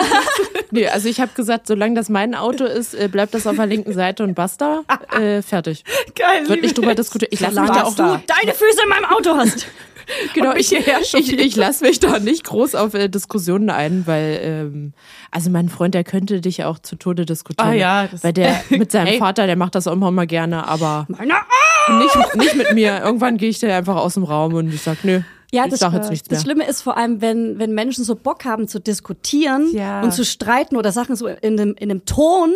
Nee, 0.75 0.87
also 0.87 1.07
ich 1.07 1.21
habe 1.21 1.29
gesagt, 1.35 1.67
solange 1.67 1.93
das 1.93 2.09
mein 2.09 2.33
Auto 2.33 2.63
ist, 2.65 2.95
äh, 2.95 3.07
bleibt 3.07 3.35
das 3.35 3.45
auf 3.45 3.55
der 3.57 3.67
linken 3.67 3.93
Seite 3.93 4.23
und 4.23 4.33
basta. 4.33 4.81
Äh, 5.15 5.43
fertig. 5.43 5.83
Geil. 6.15 6.49
Wird 6.49 6.63
nicht 6.63 6.75
drüber 6.75 6.95
diskutiert. 6.95 7.31
Ich 7.31 7.41
lasse 7.41 7.61
mich 7.61 7.69
da 7.69 7.83
auch 7.83 7.93
da- 7.93 8.19
Deine 8.25 8.53
Füße 8.55 8.81
in 8.81 8.89
meinem 8.89 9.05
Auto 9.05 9.35
hast. 9.37 9.67
genau, 10.33 10.55
ich, 10.55 10.69
hierher 10.69 10.99
ich, 10.99 11.13
ich 11.37 11.55
lasse 11.55 11.83
mich 11.85 11.99
da 11.99 12.17
nicht 12.17 12.45
groß 12.45 12.73
auf 12.73 12.95
äh, 12.95 13.07
Diskussionen 13.07 13.69
ein, 13.69 14.07
weil, 14.07 14.39
ähm, 14.41 14.93
also 15.29 15.51
mein 15.51 15.69
Freund, 15.69 15.93
der 15.93 16.03
könnte 16.03 16.41
dich 16.41 16.63
auch 16.63 16.79
zu 16.79 16.95
Tode 16.95 17.27
diskutieren. 17.27 17.69
Ah 17.69 17.73
ja, 17.73 18.07
das- 18.07 18.23
weil 18.23 18.33
der 18.33 18.59
mit 18.71 18.91
seinem 18.91 19.07
Ey. 19.13 19.19
Vater, 19.19 19.45
der 19.45 19.57
macht 19.57 19.75
das 19.75 19.85
auch 19.85 19.93
immer 19.93 20.09
mal 20.09 20.25
gerne, 20.25 20.67
aber 20.67 21.05
Meine 21.07 21.35
nicht, 21.99 22.35
nicht 22.35 22.55
mit 22.55 22.73
mir. 22.73 22.99
Irgendwann 23.03 23.37
gehe 23.37 23.49
ich 23.49 23.59
da 23.59 23.67
einfach 23.77 23.97
aus 23.97 24.15
dem 24.15 24.23
Raum 24.23 24.55
und 24.55 24.73
ich 24.73 24.81
sag, 24.81 25.03
nö, 25.03 25.21
Ja, 25.53 25.65
ich 25.65 25.71
das, 25.71 25.81
sag 25.81 25.93
jetzt 25.93 26.09
nichts 26.09 26.29
mehr. 26.29 26.35
das 26.37 26.43
Schlimme 26.43 26.65
ist 26.67 26.81
vor 26.81 26.97
allem, 26.97 27.21
wenn, 27.21 27.59
wenn 27.59 27.73
Menschen 27.73 28.03
so 28.03 28.15
Bock 28.15 28.43
haben 28.43 28.67
zu 28.67 28.79
diskutieren 28.79 29.69
Ja. 29.71 30.01
und 30.01 30.11
zu 30.11 30.25
streiten 30.25 30.75
oder 30.77 30.91
Sachen 30.91 31.15
so 31.15 31.27
in 31.27 31.59
einem, 31.59 31.75
in 31.77 31.91
einem 31.91 32.05
Ton 32.05 32.51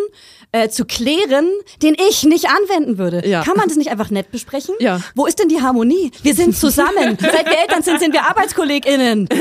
äh, 0.52 0.70
zu 0.70 0.84
klären, 0.86 1.46
den 1.84 1.96
ich 2.10 2.24
nicht 2.24 2.48
anwenden 2.50 2.98
würde. 2.98 3.28
Ja. 3.28 3.44
Kann 3.44 3.56
man 3.56 3.68
das 3.68 3.78
nicht 3.78 3.92
einfach 3.92 4.10
nett 4.10 4.32
besprechen? 4.32 4.74
Ja. 4.80 5.00
Wo 5.16 5.28
ist 5.28 5.38
denn 5.40 5.48
die 5.48 5.62
Harmonie? 5.62 6.12
Wir 6.24 6.34
sind 6.34 6.58
zusammen. 6.58 7.18
Seit 7.20 7.46
wir 7.46 7.60
Eltern 7.60 7.84
sind, 7.84 8.00
sind 8.00 8.14
wir 8.14 8.24
ArbeitskollegInnen. 8.28 9.30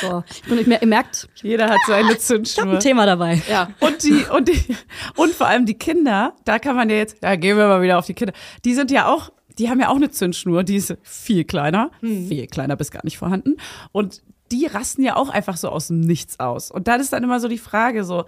So, 0.00 0.22
und 0.48 0.60
ich, 0.60 0.68
ihr 0.68 0.86
merkt, 0.86 1.28
ich 1.34 1.42
Jeder 1.42 1.68
hat 1.68 1.78
so 1.84 1.92
eine 1.92 2.16
Zündschnur. 2.16 2.74
ein 2.74 2.78
Thema 2.78 3.06
dabei. 3.06 3.42
ja. 3.50 3.70
Und 3.80 4.04
die, 4.04 4.24
und 4.32 4.46
die, 4.46 4.76
und 5.16 5.34
vor 5.34 5.48
allem 5.48 5.66
die 5.66 5.74
Kinder, 5.74 6.34
da 6.44 6.60
kann 6.60 6.76
man 6.76 6.88
ja 6.90 6.94
jetzt, 6.96 7.16
ja, 7.22 7.34
gehen 7.34 7.56
wir 7.56 7.66
mal 7.66 7.82
wieder 7.82 7.98
auf 7.98 8.06
die 8.06 8.14
Kinder. 8.14 8.32
Die 8.64 8.74
sind 8.74 8.92
ja 8.92 9.08
auch, 9.08 9.32
die 9.60 9.70
haben 9.70 9.78
ja 9.78 9.88
auch 9.90 9.96
eine 9.96 10.10
Zündschnur, 10.10 10.64
die 10.64 10.74
ist 10.76 10.96
viel 11.02 11.44
kleiner, 11.44 11.92
viel 12.00 12.46
kleiner 12.48 12.74
bis 12.76 12.90
gar 12.90 13.04
nicht 13.04 13.18
vorhanden. 13.18 13.56
Und 13.92 14.22
die 14.50 14.66
rasten 14.66 15.02
ja 15.04 15.14
auch 15.14 15.28
einfach 15.28 15.56
so 15.56 15.68
aus 15.68 15.86
dem 15.88 16.00
Nichts 16.00 16.40
aus. 16.40 16.72
Und 16.72 16.88
dann 16.88 17.00
ist 17.00 17.12
dann 17.12 17.22
immer 17.22 17.38
so 17.38 17.46
die 17.46 17.58
Frage 17.58 18.02
so, 18.02 18.24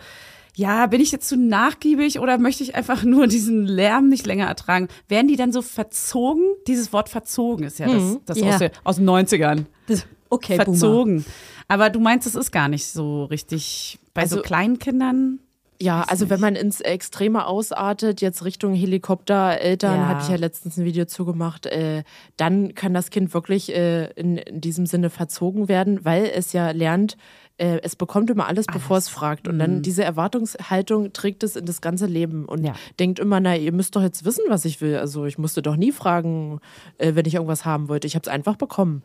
ja, 0.54 0.86
bin 0.86 1.00
ich 1.00 1.10
jetzt 1.10 1.28
zu 1.28 1.36
nachgiebig 1.36 2.20
oder 2.20 2.36
möchte 2.38 2.62
ich 2.62 2.74
einfach 2.74 3.02
nur 3.04 3.26
diesen 3.26 3.64
Lärm 3.66 4.08
nicht 4.08 4.26
länger 4.26 4.46
ertragen? 4.46 4.88
Werden 5.08 5.26
die 5.26 5.36
dann 5.36 5.50
so 5.50 5.62
verzogen? 5.62 6.44
Dieses 6.68 6.92
Wort 6.92 7.08
verzogen 7.08 7.64
ist 7.64 7.78
ja 7.78 7.86
das, 7.92 8.18
das 8.26 8.38
Ja. 8.38 8.48
aus, 8.50 8.58
der, 8.58 8.70
aus 8.84 8.96
den 8.96 9.06
90ern. 9.08 9.64
Das, 9.88 10.06
okay, 10.28 10.58
Boomer. 10.58 10.64
verzogen. 10.66 11.24
Aber 11.68 11.88
du 11.90 12.00
meinst, 12.00 12.26
es 12.26 12.34
ist 12.34 12.52
gar 12.52 12.68
nicht 12.68 12.86
so 12.86 13.24
richtig 13.24 13.98
bei 14.14 14.26
so 14.26 14.36
Also- 14.36 14.42
kleinen 14.42 14.78
Kindern? 14.78 15.40
Ja, 15.82 16.02
also 16.06 16.30
wenn 16.30 16.38
man 16.38 16.54
ins 16.54 16.80
Extreme 16.80 17.44
ausartet, 17.44 18.20
jetzt 18.20 18.44
Richtung 18.44 18.72
Helikoptereltern, 18.72 19.96
Ja. 19.98 20.06
hatte 20.08 20.22
ich 20.22 20.28
ja 20.28 20.36
letztens 20.36 20.76
ein 20.76 20.84
Video 20.84 21.06
zugemacht, 21.06 21.66
äh, 21.66 22.04
dann 22.36 22.74
kann 22.76 22.94
das 22.94 23.10
Kind 23.10 23.34
wirklich 23.34 23.74
äh, 23.74 24.04
in, 24.12 24.36
in 24.36 24.60
diesem 24.60 24.86
Sinne 24.86 25.10
verzogen 25.10 25.68
werden, 25.68 26.04
weil 26.04 26.26
es 26.32 26.52
ja 26.52 26.70
lernt, 26.70 27.16
äh, 27.58 27.78
es 27.82 27.96
bekommt 27.96 28.30
immer 28.30 28.46
alles, 28.46 28.66
bevor 28.66 28.96
es 28.96 29.08
fragt. 29.08 29.46
Und 29.48 29.58
dann 29.58 29.82
diese 29.82 30.02
Erwartungshaltung 30.04 31.12
trägt 31.12 31.42
es 31.42 31.56
in 31.56 31.64
das 31.66 31.80
ganze 31.80 32.06
Leben 32.06 32.44
und 32.46 32.64
Ja. 32.64 32.74
denkt 32.98 33.18
immer, 33.18 33.40
na, 33.40 33.56
ihr 33.56 33.72
müsst 33.72 33.94
doch 33.96 34.02
jetzt 34.02 34.24
wissen, 34.24 34.44
was 34.48 34.64
ich 34.64 34.80
will. 34.80 34.96
Also 34.96 35.26
ich 35.26 35.38
musste 35.38 35.62
doch 35.62 35.76
nie 35.76 35.92
fragen, 35.92 36.60
äh, 36.98 37.14
wenn 37.14 37.26
ich 37.26 37.34
irgendwas 37.34 37.64
haben 37.64 37.88
wollte. 37.88 38.06
Ich 38.06 38.14
habe 38.14 38.22
es 38.22 38.28
einfach 38.32 38.56
bekommen. 38.56 39.02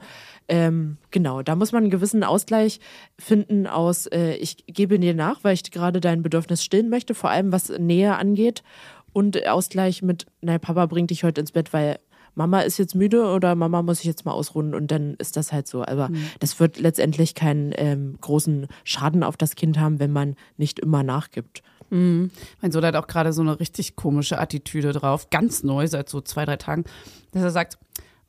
Ähm, 0.48 0.98
genau, 1.12 1.42
da 1.42 1.56
muss 1.56 1.72
man 1.72 1.84
einen 1.84 1.92
gewissen 1.92 2.24
Ausgleich 2.24 2.80
finden 3.20 3.68
aus, 3.68 4.06
äh, 4.08 4.36
ich 4.36 4.66
gebe 4.68 4.98
dir 5.00 5.14
nach, 5.14 5.44
weil 5.44 5.54
ich 5.54 5.70
gerade 5.72 6.00
dein 6.00 6.24
Bedürfnis 6.24 6.64
stillen 6.64 6.90
möchte, 6.90 7.14
vor 7.14 7.30
allem 7.30 7.52
was 7.52 7.70
Nähe 7.70 8.16
angeht. 8.16 8.64
Und 9.14 9.48
Ausgleich 9.48 10.02
mit, 10.04 10.26
naja, 10.42 10.60
Papa 10.60 10.86
bringt 10.86 11.10
dich 11.10 11.24
heute 11.24 11.42
ins 11.42 11.52
Bett, 11.52 11.74
weil 11.74 11.98
Mama 12.38 12.62
ist 12.62 12.78
jetzt 12.78 12.96
müde 12.96 13.26
oder 13.26 13.56
Mama 13.56 13.82
muss 13.82 13.98
sich 13.98 14.06
jetzt 14.06 14.26
mal 14.26 14.32
ausruhen 14.32 14.76
und 14.76 14.92
dann 14.92 15.16
ist 15.16 15.36
das 15.36 15.52
halt 15.52 15.68
so. 15.68 15.84
Aber 15.84 16.10
das 16.40 16.60
wird 16.60 16.80
letztendlich 16.80 17.36
keinen 17.36 17.74
ähm, 17.76 18.18
großen 18.22 18.68
Schaden 18.84 19.24
auf 19.24 19.38
das 19.38 19.56
Kind 19.56 19.80
haben, 19.80 20.00
wenn 20.00 20.12
man 20.12 20.36
nicht 20.56 20.80
immer 20.80 21.04
nachgibt. 21.04 21.64
Mein 22.62 22.72
Sohn 22.72 22.86
hat 22.86 22.96
auch 22.96 23.08
gerade 23.08 23.34
so 23.34 23.42
eine 23.42 23.60
richtig 23.60 23.96
komische 23.96 24.40
Attitüde 24.40 24.92
drauf, 24.92 25.30
ganz 25.30 25.64
neu, 25.64 25.88
seit 25.88 26.10
so 26.10 26.22
zwei, 26.22 26.46
drei 26.46 26.58
Tagen, 26.58 26.84
dass 27.32 27.44
er 27.44 27.52
sagt, 27.52 27.78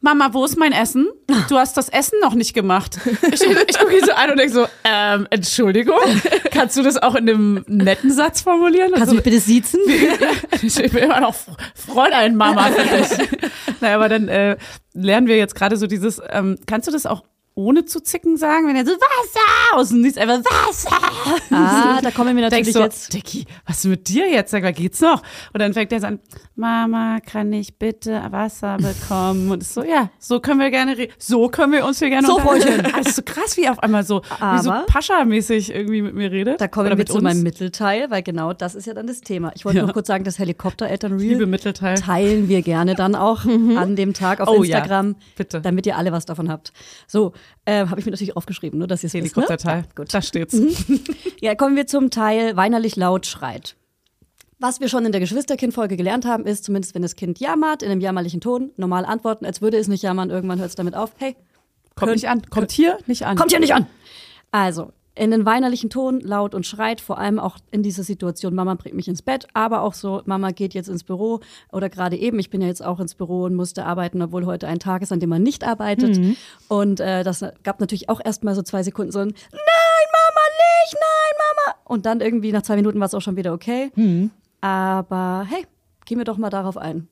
Mama, 0.00 0.32
wo 0.32 0.44
ist 0.44 0.56
mein 0.56 0.72
Essen? 0.72 1.08
Du 1.48 1.58
hast 1.58 1.76
das 1.76 1.88
Essen 1.88 2.20
noch 2.20 2.34
nicht 2.34 2.54
gemacht. 2.54 2.98
Ich, 3.30 3.42
ich 3.42 3.78
gucke 3.78 3.96
ihn 3.96 4.04
so 4.04 4.12
an 4.12 4.30
und 4.30 4.38
denke 4.38 4.52
so, 4.52 4.66
ähm, 4.84 5.26
Entschuldigung, 5.30 6.00
kannst 6.50 6.76
du 6.76 6.82
das 6.82 6.96
auch 6.96 7.14
in 7.14 7.28
einem 7.28 7.64
netten 7.66 8.10
Satz 8.10 8.40
formulieren? 8.40 8.92
Kannst 8.92 9.10
du 9.10 9.16
mich 9.16 9.24
bitte 9.24 9.40
siezen? 9.40 9.80
ich 10.62 10.74
bin 10.74 11.04
immer 11.04 11.20
noch 11.20 11.34
Fräulein 11.74 12.36
Mama 12.36 12.70
für 12.70 12.96
dich. 12.96 13.28
naja, 13.80 13.96
aber 13.96 14.08
dann 14.08 14.28
äh, 14.28 14.56
lernen 14.94 15.26
wir 15.26 15.36
jetzt 15.36 15.54
gerade 15.54 15.76
so 15.76 15.86
dieses, 15.86 16.20
ähm, 16.30 16.58
kannst 16.66 16.88
du 16.88 16.92
das 16.92 17.06
auch 17.06 17.22
ohne 17.58 17.84
zu 17.84 18.00
zicken 18.00 18.36
sagen, 18.36 18.68
wenn 18.68 18.76
er 18.76 18.86
so 18.86 18.92
Wasser 18.92 19.76
aus 19.76 19.88
dem 19.88 20.00
Nichts 20.00 20.16
einfach 20.16 20.38
Wasser. 20.44 20.96
Ah, 21.50 22.00
da 22.02 22.12
kommen 22.12 22.36
wir 22.36 22.44
natürlich 22.44 22.72
so, 22.72 22.80
jetzt. 22.80 23.12
Dicky, 23.12 23.46
was 23.66 23.78
ist 23.78 23.86
mit 23.86 24.08
dir 24.08 24.30
jetzt? 24.30 24.52
Sag 24.52 24.62
mal, 24.62 24.72
geht's 24.72 25.00
noch? 25.00 25.22
Und 25.52 25.60
dann 25.60 25.74
fängt 25.74 25.90
er 25.92 26.00
so 26.00 26.06
an, 26.06 26.20
Mama, 26.54 27.18
kann 27.20 27.52
ich 27.52 27.76
bitte 27.76 28.22
Wasser 28.30 28.76
bekommen? 28.76 29.50
Und 29.50 29.62
ist 29.62 29.74
so, 29.74 29.82
ja, 29.82 30.10
so 30.20 30.38
können 30.38 30.60
wir 30.60 30.70
gerne 30.70 30.96
reden. 30.96 31.12
So 31.18 31.48
können 31.48 31.72
wir 31.72 31.84
uns 31.84 31.98
hier 31.98 32.10
gerne 32.10 32.28
So. 32.28 32.38
Freundchen. 32.38 32.82
Das 32.84 33.06
ist 33.08 33.16
so 33.16 33.22
krass, 33.22 33.56
wie 33.56 33.68
auf 33.68 33.80
einmal 33.82 34.04
so, 34.04 34.20
wie 34.22 34.62
so 34.62 34.70
Aber- 34.70 34.86
Pascha-mäßig 34.86 35.74
irgendwie 35.74 36.02
mit 36.02 36.14
mir 36.14 36.30
redet. 36.30 36.60
Da 36.60 36.68
kommen 36.68 36.86
Oder 36.86 36.94
wir 36.96 36.98
mit 36.98 37.08
zu 37.08 37.14
uns. 37.14 37.24
meinem 37.24 37.42
Mittelteil, 37.42 38.08
weil 38.10 38.22
genau 38.22 38.52
das 38.52 38.76
ist 38.76 38.86
ja 38.86 38.94
dann 38.94 39.08
das 39.08 39.20
Thema. 39.20 39.50
Ich 39.56 39.64
wollte 39.64 39.78
Ja. 39.78 39.84
nur 39.84 39.92
kurz 39.92 40.06
sagen, 40.06 40.22
das 40.22 40.38
Helikoptereltern 40.38 41.18
Liebe 41.18 41.46
Mittelteil. 41.46 41.96
teilen 41.98 42.48
wir 42.48 42.62
gerne 42.62 42.94
dann 42.94 43.16
auch 43.16 43.44
an 43.76 43.96
dem 43.96 44.14
Tag 44.14 44.40
auf 44.40 44.48
Oh 44.48 44.62
ja, 44.62 44.78
Instagram, 44.78 45.16
bitte. 45.36 45.60
damit 45.60 45.86
ihr 45.86 45.96
alle 45.96 46.12
was 46.12 46.24
davon 46.24 46.48
habt. 46.50 46.72
So, 47.08 47.32
äh, 47.64 47.86
habe 47.86 48.00
ich 48.00 48.06
mir 48.06 48.12
natürlich 48.12 48.36
aufgeschrieben, 48.36 48.78
nur 48.78 48.88
dass 48.88 49.02
ihr 49.02 49.08
es 49.08 49.14
wisst. 49.14 49.36
Ne? 49.36 49.42
Helikopterteil. 49.42 49.78
Ja, 49.80 49.86
gut. 49.94 50.12
Da 50.12 50.22
steht's. 50.22 50.56
Ja, 51.40 51.54
kommen 51.54 51.76
wir 51.76 51.86
zum 51.86 52.10
Teil 52.10 52.56
weinerlich 52.56 52.96
laut 52.96 53.24
schreit. 53.26 53.76
Was 54.58 54.80
wir 54.80 54.88
schon 54.88 55.06
in 55.06 55.12
der 55.12 55.20
Geschwisterkind-Folge 55.20 55.96
gelernt 55.96 56.24
haben, 56.24 56.44
ist, 56.46 56.64
zumindest 56.64 56.96
wenn 56.96 57.02
das 57.02 57.14
Kind 57.14 57.38
jammert, 57.38 57.84
in 57.84 57.92
einem 57.92 58.00
jammerlichen 58.00 58.40
Ton, 58.40 58.72
normal 58.76 59.04
antworten, 59.04 59.46
als 59.46 59.62
würde 59.62 59.76
es 59.76 59.86
nicht 59.86 60.02
jammern, 60.02 60.30
irgendwann 60.30 60.58
hört 60.58 60.70
es 60.70 60.74
damit 60.74 60.96
auf, 60.96 61.12
hey, 61.18 61.36
Kommt 61.98 62.12
nicht 62.12 62.28
an. 62.28 62.42
Kommt 62.48 62.70
hier 62.70 62.98
nicht 63.06 63.26
an. 63.26 63.36
kommt 63.36 63.50
hier 63.50 63.60
nicht 63.60 63.74
an. 63.74 63.86
Also, 64.50 64.92
in 65.18 65.30
den 65.30 65.44
weinerlichen 65.44 65.90
Ton, 65.90 66.20
laut 66.20 66.54
und 66.54 66.64
schreit, 66.66 67.00
vor 67.00 67.18
allem 67.18 67.38
auch 67.38 67.58
in 67.70 67.82
dieser 67.82 68.02
Situation, 68.02 68.54
Mama 68.54 68.74
bringt 68.74 68.94
mich 68.94 69.08
ins 69.08 69.20
Bett, 69.22 69.46
aber 69.52 69.82
auch 69.82 69.94
so, 69.94 70.22
Mama 70.26 70.50
geht 70.52 70.74
jetzt 70.74 70.88
ins 70.88 71.02
Büro 71.04 71.40
oder 71.72 71.88
gerade 71.88 72.16
eben, 72.16 72.38
ich 72.38 72.50
bin 72.50 72.60
ja 72.60 72.68
jetzt 72.68 72.84
auch 72.84 73.00
ins 73.00 73.14
Büro 73.14 73.42
und 73.44 73.54
musste 73.54 73.84
arbeiten, 73.84 74.22
obwohl 74.22 74.46
heute 74.46 74.68
ein 74.68 74.78
Tag 74.78 75.02
ist, 75.02 75.12
an 75.12 75.20
dem 75.20 75.30
man 75.30 75.42
nicht 75.42 75.64
arbeitet. 75.64 76.16
Und 76.68 77.00
äh, 77.00 77.24
das 77.24 77.44
gab 77.64 77.80
natürlich 77.80 78.08
auch 78.08 78.20
erstmal 78.24 78.54
so 78.54 78.62
zwei 78.62 78.82
Sekunden 78.82 79.12
so 79.12 79.18
ein 79.18 79.28
Nein, 79.28 80.08
Mama, 80.12 80.44
nicht, 80.84 80.94
nein, 80.94 81.38
Mama. 81.38 81.78
Und 81.84 82.06
dann 82.06 82.20
irgendwie 82.20 82.52
nach 82.52 82.62
zwei 82.62 82.76
Minuten 82.76 83.00
war 83.00 83.06
es 83.06 83.14
auch 83.14 83.20
schon 83.20 83.36
wieder 83.36 83.52
okay. 83.52 83.90
Aber 84.60 85.46
hey, 85.48 85.66
gehen 86.04 86.18
wir 86.18 86.24
doch 86.24 86.38
mal 86.38 86.50
darauf 86.50 86.76
ein. 86.76 87.08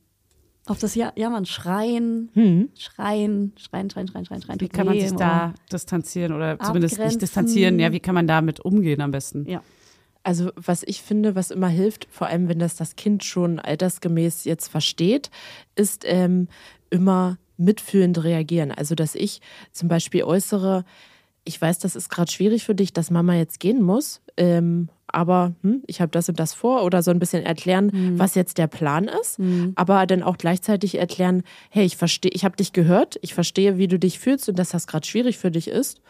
Auf 0.66 0.78
das 0.80 0.94
Ja- 0.96 1.12
Jammern, 1.16 1.46
schreien, 1.46 2.28
schreien, 2.76 3.52
schreien, 3.56 3.88
schreien, 3.90 4.08
schreien, 4.08 4.24
schreien, 4.26 4.42
schreien. 4.42 4.60
Wie 4.60 4.68
kann 4.68 4.86
man 4.86 4.98
sich 4.98 5.12
da 5.12 5.54
distanzieren 5.72 6.32
oder 6.32 6.58
zumindest 6.58 6.94
Abgrenzen. 6.94 7.06
nicht 7.14 7.22
distanzieren? 7.22 7.78
Ja, 7.78 7.92
wie 7.92 8.00
kann 8.00 8.14
man 8.16 8.26
damit 8.26 8.60
umgehen 8.60 9.00
am 9.00 9.12
besten? 9.12 9.48
Ja. 9.48 9.62
Also 10.24 10.50
was 10.56 10.82
ich 10.82 11.02
finde, 11.02 11.36
was 11.36 11.52
immer 11.52 11.68
hilft, 11.68 12.08
vor 12.10 12.26
allem 12.26 12.48
wenn 12.48 12.58
das 12.58 12.74
das 12.74 12.96
Kind 12.96 13.22
schon 13.22 13.60
altersgemäß 13.60 14.44
jetzt 14.44 14.66
versteht, 14.66 15.30
ist 15.76 16.02
ähm, 16.04 16.48
immer 16.90 17.38
mitfühlend 17.56 18.22
reagieren. 18.24 18.72
Also 18.72 18.96
dass 18.96 19.14
ich 19.14 19.40
zum 19.70 19.88
Beispiel 19.88 20.24
äußere, 20.24 20.84
ich 21.44 21.60
weiß, 21.62 21.78
das 21.78 21.94
ist 21.94 22.08
gerade 22.10 22.30
schwierig 22.32 22.64
für 22.64 22.74
dich, 22.74 22.92
dass 22.92 23.12
Mama 23.12 23.36
jetzt 23.36 23.60
gehen 23.60 23.80
muss, 23.82 24.20
ähm, 24.36 24.88
aber 25.16 25.54
hm, 25.62 25.82
ich 25.86 26.00
habe 26.00 26.10
das 26.10 26.28
und 26.28 26.38
das 26.38 26.52
vor 26.54 26.84
oder 26.84 27.02
so 27.02 27.10
ein 27.10 27.18
bisschen 27.18 27.42
erklären, 27.42 27.86
Mhm. 27.92 28.18
was 28.18 28.34
jetzt 28.34 28.58
der 28.58 28.66
Plan 28.66 29.08
ist, 29.08 29.40
aber 29.74 30.06
dann 30.06 30.22
auch 30.22 30.36
gleichzeitig 30.36 30.98
erklären, 30.98 31.42
hey, 31.70 31.84
ich 31.84 31.96
verstehe, 31.96 32.30
ich 32.34 32.44
habe 32.44 32.56
dich 32.56 32.72
gehört, 32.72 33.18
ich 33.22 33.32
verstehe, 33.34 33.78
wie 33.78 33.88
du 33.88 33.98
dich 33.98 34.18
fühlst 34.18 34.48
und 34.48 34.58
dass 34.58 34.68
das 34.70 34.86
gerade 34.86 35.06
schwierig 35.06 35.38
für 35.38 35.50
dich 35.50 35.68
ist. 35.68 36.00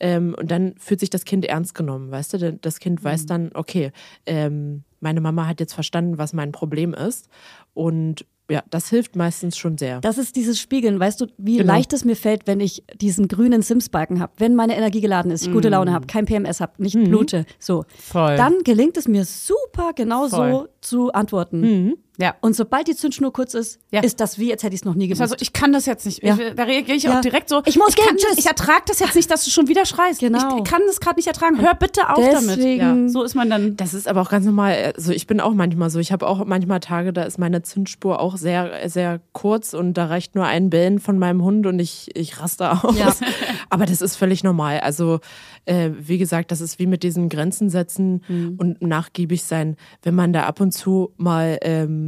Ähm, 0.00 0.34
und 0.38 0.50
dann 0.50 0.74
fühlt 0.78 1.00
sich 1.00 1.10
das 1.10 1.24
Kind 1.24 1.44
ernst 1.44 1.74
genommen, 1.74 2.10
weißt 2.10 2.32
du? 2.32 2.38
Denn 2.38 2.58
Das 2.62 2.80
Kind 2.80 3.00
Mhm. 3.00 3.04
weiß 3.04 3.26
dann, 3.26 3.50
okay, 3.54 3.92
ähm, 4.26 4.82
meine 5.00 5.20
Mama 5.20 5.46
hat 5.46 5.60
jetzt 5.60 5.74
verstanden, 5.74 6.18
was 6.18 6.32
mein 6.32 6.50
Problem 6.50 6.94
ist. 6.94 7.28
Und 7.74 8.24
ja, 8.50 8.62
das 8.70 8.90
hilft 8.90 9.16
meistens 9.16 9.56
schon 9.56 9.78
sehr. 9.78 10.00
Das 10.00 10.18
ist 10.18 10.36
dieses 10.36 10.60
Spiegeln. 10.60 11.00
Weißt 11.00 11.20
du, 11.20 11.26
wie 11.38 11.56
Genau. 11.58 11.72
leicht 11.72 11.92
es 11.92 12.04
mir 12.04 12.16
fällt, 12.16 12.46
wenn 12.46 12.60
ich 12.60 12.84
diesen 12.94 13.28
grünen 13.28 13.62
Sims-Balken 13.62 14.20
habe, 14.20 14.32
wenn 14.38 14.54
meine 14.54 14.76
Energie 14.76 15.00
geladen 15.00 15.30
ist, 15.30 15.46
ich 15.46 15.52
gute 15.52 15.68
Laune 15.70 15.92
habe, 15.92 16.06
kein 16.06 16.26
PMS 16.26 16.60
habe, 16.60 16.72
nicht 16.82 16.94
blute, 17.02 17.46
so. 17.58 17.84
Voll. 17.98 18.36
Dann 18.36 18.58
gelingt 18.64 18.96
es 18.96 19.08
mir 19.08 19.24
super 19.24 19.92
genau 19.94 20.26
so 20.28 20.36
Voll. 20.36 20.68
zu 20.80 21.12
antworten. 21.12 21.94
Ja. 22.16 22.34
Und 22.40 22.54
sobald 22.54 22.86
die 22.86 22.94
Zündschnur 22.94 23.32
kurz 23.32 23.54
ist, 23.54 23.80
Ja. 23.90 24.00
ist 24.02 24.20
das 24.20 24.38
wie, 24.38 24.52
als 24.52 24.62
hätte 24.62 24.74
ich 24.74 24.82
es 24.82 24.84
noch 24.84 24.94
nie 24.94 25.08
gewusst. 25.08 25.20
Also 25.22 25.34
ich 25.40 25.52
kann 25.52 25.72
das 25.72 25.84
jetzt 25.86 26.06
nicht. 26.06 26.22
Ja. 26.22 26.36
Ich, 26.38 26.54
da 26.54 26.62
reagiere 26.62 26.96
ich 26.96 27.02
Ja. 27.04 27.16
auch 27.16 27.20
direkt 27.20 27.48
so. 27.48 27.60
Ich 27.64 27.76
muss 27.76 27.88
ich 27.90 27.96
kann 27.96 28.16
gehen, 28.16 28.18
tschüss. 28.24 28.38
Ich 28.38 28.46
ertrage 28.46 28.82
das 28.86 29.00
jetzt 29.00 29.16
nicht, 29.16 29.28
dass 29.30 29.44
du 29.44 29.50
schon 29.50 29.66
wieder 29.68 29.84
schreist. 29.84 30.20
Genau. 30.20 30.58
Ich 30.58 30.64
kann 30.64 30.82
das 30.86 31.00
gerade 31.00 31.16
nicht 31.16 31.26
ertragen. 31.26 31.60
Hör 31.60 31.74
bitte 31.74 32.08
auf 32.10 32.16
Deswegen- 32.24 32.78
damit. 32.80 33.04
Ja. 33.06 33.08
So 33.08 33.24
ist 33.24 33.34
man 33.34 33.50
dann. 33.50 33.76
Das 33.76 33.94
ist 33.94 34.06
aber 34.06 34.22
auch 34.22 34.30
ganz 34.30 34.46
normal. 34.46 34.92
Also 34.96 35.10
ich 35.12 35.26
bin 35.26 35.40
auch 35.40 35.54
manchmal 35.54 35.90
so. 35.90 35.98
Ich 35.98 36.12
habe 36.12 36.26
auch 36.28 36.44
manchmal 36.44 36.78
Tage, 36.80 37.12
da 37.12 37.24
ist 37.24 37.38
meine 37.38 37.62
Zündspur 37.62 38.20
auch 38.20 38.36
sehr, 38.36 38.88
sehr 38.88 39.20
kurz 39.32 39.74
und 39.74 39.94
da 39.94 40.06
reicht 40.06 40.34
nur 40.36 40.44
ein 40.46 40.70
Bellen 40.70 41.00
von 41.00 41.18
meinem 41.18 41.42
Hund 41.42 41.66
und 41.66 41.78
ich, 41.80 42.10
ich 42.14 42.40
raste 42.40 42.70
aus. 42.84 42.96
Ja. 42.98 43.12
Aber 43.70 43.86
das 43.86 44.00
ist 44.00 44.14
völlig 44.14 44.44
normal. 44.44 44.78
Also 44.80 45.18
äh, 45.64 45.90
wie 45.98 46.18
gesagt, 46.18 46.52
das 46.52 46.60
ist 46.60 46.78
wie 46.78 46.86
mit 46.86 47.02
diesen 47.02 47.28
Grenzen 47.28 47.70
setzen 47.70 48.22
Mhm. 48.28 48.54
und 48.58 48.82
nachgiebig 48.82 49.42
sein. 49.42 49.76
Wenn 50.02 50.14
man 50.14 50.32
da 50.32 50.44
ab 50.44 50.60
und 50.60 50.72
zu 50.72 51.12
mal 51.16 51.58
ähm, 51.62 52.03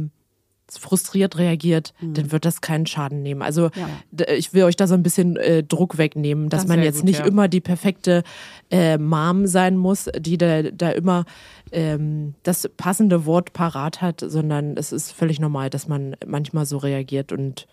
frustriert 0.69 1.37
reagiert, 1.37 1.93
dann 2.01 2.31
wird 2.31 2.43
das 2.43 2.59
keinen 2.59 2.85
Schaden 2.85 3.21
nehmen. 3.21 3.41
Also 3.41 3.69
d- 4.11 4.25
ich 4.35 4.53
will 4.53 4.63
euch 4.63 4.75
da 4.75 4.87
so 4.87 4.95
ein 4.95 5.03
bisschen 5.03 5.37
äh, 5.37 5.63
Druck 5.63 5.97
wegnehmen, 5.97 6.49
dass 6.49 6.63
Das 6.63 6.67
man 6.67 6.83
jetzt 6.83 6.97
gut, 6.97 7.05
nicht 7.05 7.19
ja. 7.19 7.25
immer 7.25 7.47
die 7.47 7.61
perfekte 7.61 8.23
äh, 8.69 8.97
Mom 8.97 9.47
sein 9.47 9.77
muss, 9.77 10.09
die 10.19 10.37
da, 10.37 10.63
da 10.63 10.89
immer 10.89 11.23
ähm, 11.71 12.33
das 12.43 12.69
passende 12.75 13.25
Wort 13.25 13.53
parat 13.53 14.01
hat, 14.01 14.21
sondern 14.25 14.75
es 14.75 14.91
ist 14.91 15.11
völlig 15.11 15.39
normal, 15.39 15.69
dass 15.69 15.87
man 15.87 16.15
manchmal 16.25 16.65
so 16.65 16.77
reagiert 16.77 17.31
und 17.31 17.67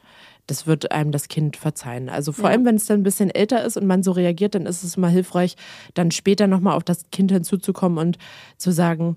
das 0.47 0.67
wird 0.67 0.93
einem 0.93 1.11
das 1.11 1.29
Kind 1.29 1.57
verzeihen. 1.57 2.11
Also 2.11 2.31
vor 2.33 2.51
allem, 2.51 2.67
wenn 2.67 2.75
es 2.77 2.85
dann 2.85 3.01
ein 3.01 3.03
bisschen 3.03 3.31
älter 3.31 3.65
ist 3.65 3.79
und 3.79 3.87
man 3.87 4.03
so 4.03 4.13
reagiert, 4.13 4.55
dann 4.55 4.67
ist 4.67 4.85
es 4.85 4.97
immer 4.99 5.09
hilfreich, 5.09 5.57
dann 5.95 6.11
später 6.11 6.47
nochmal 6.47 6.77
auf 6.77 6.85
das 6.85 7.05
Kind 7.11 7.33
hinzuzukommen 7.33 7.97
und 7.97 8.19
zu 8.59 8.71
sagen, 8.71 9.17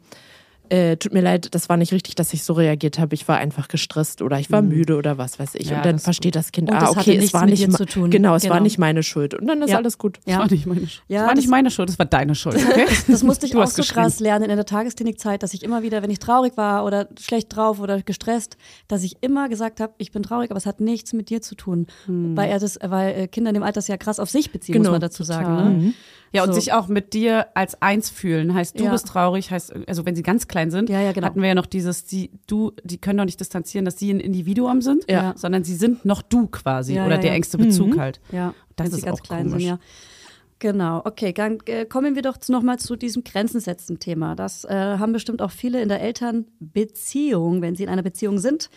äh, 0.70 0.98
tut 0.98 1.14
mir 1.14 1.22
leid, 1.22 1.54
das 1.56 1.70
war 1.70 1.78
nicht 1.78 1.92
richtig, 1.94 2.16
dass 2.16 2.34
ich 2.34 2.44
so 2.44 2.54
reagiert 2.54 3.00
habe. 3.00 3.16
Ich 3.16 3.28
war 3.28 3.38
einfach 3.38 3.68
gestresst 3.68 4.22
oder 4.22 4.40
ich 4.40 4.52
war 4.52 4.62
müde 4.62 4.96
oder 4.98 5.18
was 5.18 5.40
weiß 5.40 5.56
ich. 5.56 5.70
Ja, 5.70 5.78
und 5.78 5.86
dann 5.86 5.96
das 5.96 6.04
versteht 6.04 6.36
das 6.36 6.52
Kind, 6.52 6.70
Und 6.70 6.76
ah, 6.78 6.80
das 6.82 6.90
hatte 6.90 7.00
okay, 7.02 7.12
es 7.16 7.22
nichts 7.22 7.34
war 7.34 7.46
mit 7.46 7.52
nicht 7.60 7.72
zu 7.78 7.86
tun. 7.86 8.10
Genau, 8.12 8.36
es 8.36 8.44
war 8.44 8.52
Genau. 8.58 8.64
nicht 8.64 8.78
meine 8.78 9.04
Schuld. 9.04 9.34
Und 9.34 9.48
dann 9.48 9.62
ist 9.62 9.70
Ja. 9.72 9.78
alles 9.78 9.98
gut. 9.98 10.20
Ja. 10.26 10.38
Das 10.38 10.40
war 10.46 10.52
nicht 10.52 10.66
meine 10.66 10.80
Schuld. 10.88 11.02
Ja, 11.08 11.20
das 11.20 11.28
war 11.28 11.36
nicht 11.36 11.46
das- 11.46 11.52
meine 11.52 11.72
Schuld, 11.72 11.90
das 11.90 12.00
war 12.00 12.06
deine 12.06 12.36
Schuld. 12.36 12.56
Okay? 12.58 12.86
Das 13.08 13.24
musste 13.24 13.46
ich 13.46 13.52
Du 13.54 13.62
auch 13.62 13.68
so 13.68 13.82
krass 13.84 14.20
lernen 14.20 14.50
in 14.50 14.56
der 14.56 14.66
Tagesklinikzeit, 14.66 15.42
dass 15.44 15.54
ich 15.54 15.64
immer 15.64 15.82
wieder, 15.84 16.04
wenn 16.04 16.10
ich 16.10 16.20
traurig 16.20 16.58
war 16.58 16.86
oder 16.86 17.08
schlecht 17.20 17.56
drauf 17.56 17.80
oder 17.80 18.02
gestresst, 18.02 18.58
dass 18.88 19.04
ich 19.04 19.18
immer 19.22 19.50
gesagt 19.50 19.80
habe, 19.80 19.94
ich 19.98 20.12
bin 20.12 20.24
traurig, 20.24 20.52
aber 20.52 20.58
es 20.58 20.66
hat 20.66 20.80
nichts 20.82 21.14
mit 21.14 21.30
dir 21.30 21.42
zu 21.42 21.56
tun. 21.56 21.88
Weil 22.08 22.50
er 22.50 22.60
das, 22.60 22.78
weil 22.84 23.16
äh, 23.16 23.28
Kinder 23.28 23.50
in 23.50 23.54
dem 23.56 23.64
Alter 23.64 23.80
es 23.80 23.88
ja 23.88 23.98
krass 23.98 24.20
auf 24.20 24.30
sich 24.30 24.52
beziehen, 24.52 24.76
muss 24.78 24.84
Genau, 24.84 24.92
man 24.92 25.02
dazu 25.02 25.24
sagen. 25.24 25.56
Ne? 25.56 25.94
Ja, 26.34 26.44
und 26.44 26.50
So. 26.50 26.60
sich 26.60 26.74
auch 26.74 26.88
mit 26.88 27.14
dir 27.14 27.48
als 27.56 27.82
eins 27.82 28.10
fühlen. 28.10 28.54
Heißt, 28.54 28.80
du 28.80 28.84
Ja. 28.86 28.92
bist 28.92 29.08
traurig, 29.08 29.50
heißt, 29.52 29.74
also 29.88 30.06
wenn 30.06 30.16
sie 30.16 30.24
ganz 30.24 30.48
klein 30.48 30.72
sind, 30.72 30.90
Ja, 30.90 31.00
ja, 31.02 31.12
genau. 31.14 31.26
hatten 31.28 31.42
wir 31.42 31.48
ja 31.50 31.56
noch 31.56 31.66
dieses, 31.66 32.06
die, 32.06 32.32
du, 32.48 32.74
die 32.84 32.98
können 32.98 33.18
doch 33.18 33.26
nicht 33.26 33.40
distanzieren, 33.40 33.86
dass 33.86 33.98
sie 33.98 34.12
ein 34.12 34.20
Individuum 34.20 34.82
sind, 34.82 35.10
Ja. 35.10 35.34
sondern 35.38 35.64
sie 35.64 35.76
sind 35.76 36.04
noch 36.06 36.22
du 36.22 36.48
quasi 36.48 37.00
oder 37.00 37.18
der 37.18 37.32
engste 37.34 37.58
Bezug 37.58 37.98
halt. 37.98 38.20
Ja, 38.32 38.54
Das 38.76 38.90
ist 38.90 39.06
ganz 39.06 39.20
auch 39.20 39.24
klein 39.24 39.48
komisch. 39.48 39.64
sind, 39.64 39.70
ja. 39.72 39.80
Genau, 40.60 41.04
okay, 41.06 41.34
dann 41.34 41.60
äh, 41.68 41.86
kommen 41.86 42.16
wir 42.16 42.24
doch 42.24 42.38
nochmal 42.48 42.80
zu 42.80 42.96
diesem 42.96 43.24
Grenzen 43.24 43.60
setzen 43.60 44.00
Thema. 44.00 44.36
Das 44.36 44.66
äh, 44.66 44.74
haben 44.98 45.14
bestimmt 45.14 45.40
auch 45.44 45.52
viele 45.52 45.80
in 45.84 45.88
der 45.88 46.02
Elternbeziehung, 46.02 47.62
wenn 47.62 47.76
sie 47.76 47.84
in 47.84 47.90
einer 47.90 48.02
Beziehung 48.02 48.40
sind, 48.40 48.70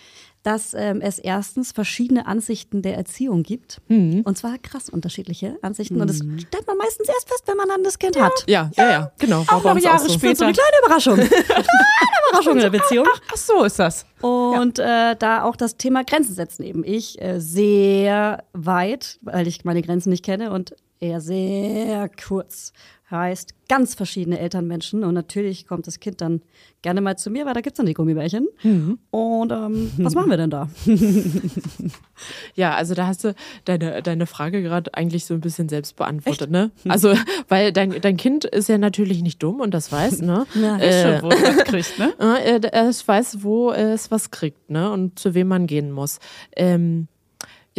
dass 0.42 0.72
ähm, 0.74 1.00
es 1.02 1.18
erstens 1.18 1.72
verschiedene 1.72 2.26
Ansichten 2.26 2.82
der 2.82 2.96
Erziehung 2.96 3.42
gibt. 3.42 3.80
Und 4.24 4.38
zwar 4.38 4.56
krass 4.58 4.88
unterschiedliche 4.88 5.58
Ansichten. 5.62 6.00
Und 6.00 6.08
das 6.08 6.16
stellt 6.16 6.66
man 6.66 6.78
meistens 6.78 7.08
erst 7.08 7.28
fest, 7.28 7.42
wenn 7.46 7.56
man 7.56 7.68
dann 7.68 7.84
das 7.84 7.98
Kind 7.98 8.18
hat. 8.18 8.44
Ja, 8.46 8.70
ja, 8.76 8.90
ja, 8.90 9.12
genau. 9.18 9.44
Auch 9.48 9.62
noch 9.62 9.78
Jahre 9.78 9.98
so. 9.98 10.06
Das 10.06 10.14
später. 10.14 10.36
so 10.36 10.44
eine 10.44 10.54
kleine 10.54 10.76
Überraschung. 10.84 11.16
kleine 11.44 11.64
Überraschung 12.30 12.54
in 12.54 12.60
der 12.60 12.70
Beziehung. 12.70 13.06
Ach, 13.12 13.20
ach 13.32 13.36
so 13.36 13.64
ist 13.64 13.78
das. 13.78 14.06
Und 14.20 14.78
äh, 14.78 15.16
da 15.16 15.42
auch 15.42 15.56
das 15.56 15.76
Thema 15.76 16.04
Grenzen 16.04 16.34
setzen 16.34 16.62
eben. 16.62 16.84
Ich 16.84 17.20
äh, 17.20 17.40
sehr 17.40 18.44
weit, 18.52 19.18
weil 19.22 19.46
ich 19.46 19.64
meine 19.64 19.82
Grenzen 19.82 20.10
nicht 20.10 20.24
kenne 20.24 20.52
und 20.52 20.74
er 21.00 21.20
sehr 21.20 22.08
kurz. 22.08 22.72
Heißt 23.10 23.54
ganz 23.68 23.94
verschiedene 23.94 24.38
Elternmenschen 24.38 25.04
und 25.04 25.14
natürlich 25.14 25.66
kommt 25.66 25.86
das 25.86 26.00
Kind 26.00 26.20
dann 26.20 26.42
gerne 26.82 27.00
mal 27.00 27.16
zu 27.16 27.30
mir, 27.30 27.46
weil 27.46 27.54
da 27.54 27.60
gibt's 27.60 27.76
dann 27.76 27.86
die 27.86 27.94
Gummibärchen. 27.94 28.48
Und 29.10 29.52
ähm, 29.52 29.92
was 29.98 30.14
machen 30.14 30.30
wir 30.30 30.36
denn 30.36 30.50
da? 30.50 30.68
Ja, 32.54 32.74
also 32.74 32.94
da 32.94 33.06
hast 33.06 33.24
du 33.24 33.34
deine, 33.64 34.02
deine 34.02 34.26
Frage 34.26 34.62
gerade 34.62 34.94
eigentlich 34.94 35.24
so 35.24 35.34
ein 35.34 35.40
bisschen 35.40 35.68
selbst 35.68 35.96
beantwortet, 35.96 36.50
ne? 36.50 36.70
Also, 36.88 37.14
weil 37.48 37.72
dein, 37.72 38.00
dein 38.00 38.16
Kind 38.16 38.44
ist 38.44 38.68
ja 38.68 38.78
natürlich 38.78 39.22
nicht 39.22 39.42
dumm 39.42 39.60
und 39.60 39.72
das 39.72 39.92
weiß, 39.92 40.22
ne? 40.22 40.46
Ja, 40.54 40.78
äh, 40.78 41.20
Schon, 41.20 41.22
wo 41.22 41.28
du 41.30 41.42
das 41.42 41.64
kriegst, 41.64 41.98
ne? 41.98 42.12
äh, 42.18 42.60
er 42.60 42.88
weiß, 42.88 43.42
wo 43.42 43.70
es 43.72 44.10
was 44.10 44.30
kriegt, 44.30 44.70
ne? 44.70 44.90
Und 44.90 45.18
zu 45.18 45.34
wem 45.34 45.48
man 45.48 45.66
gehen 45.66 45.90
muss. 45.92 46.18
Ähm, 46.56 47.08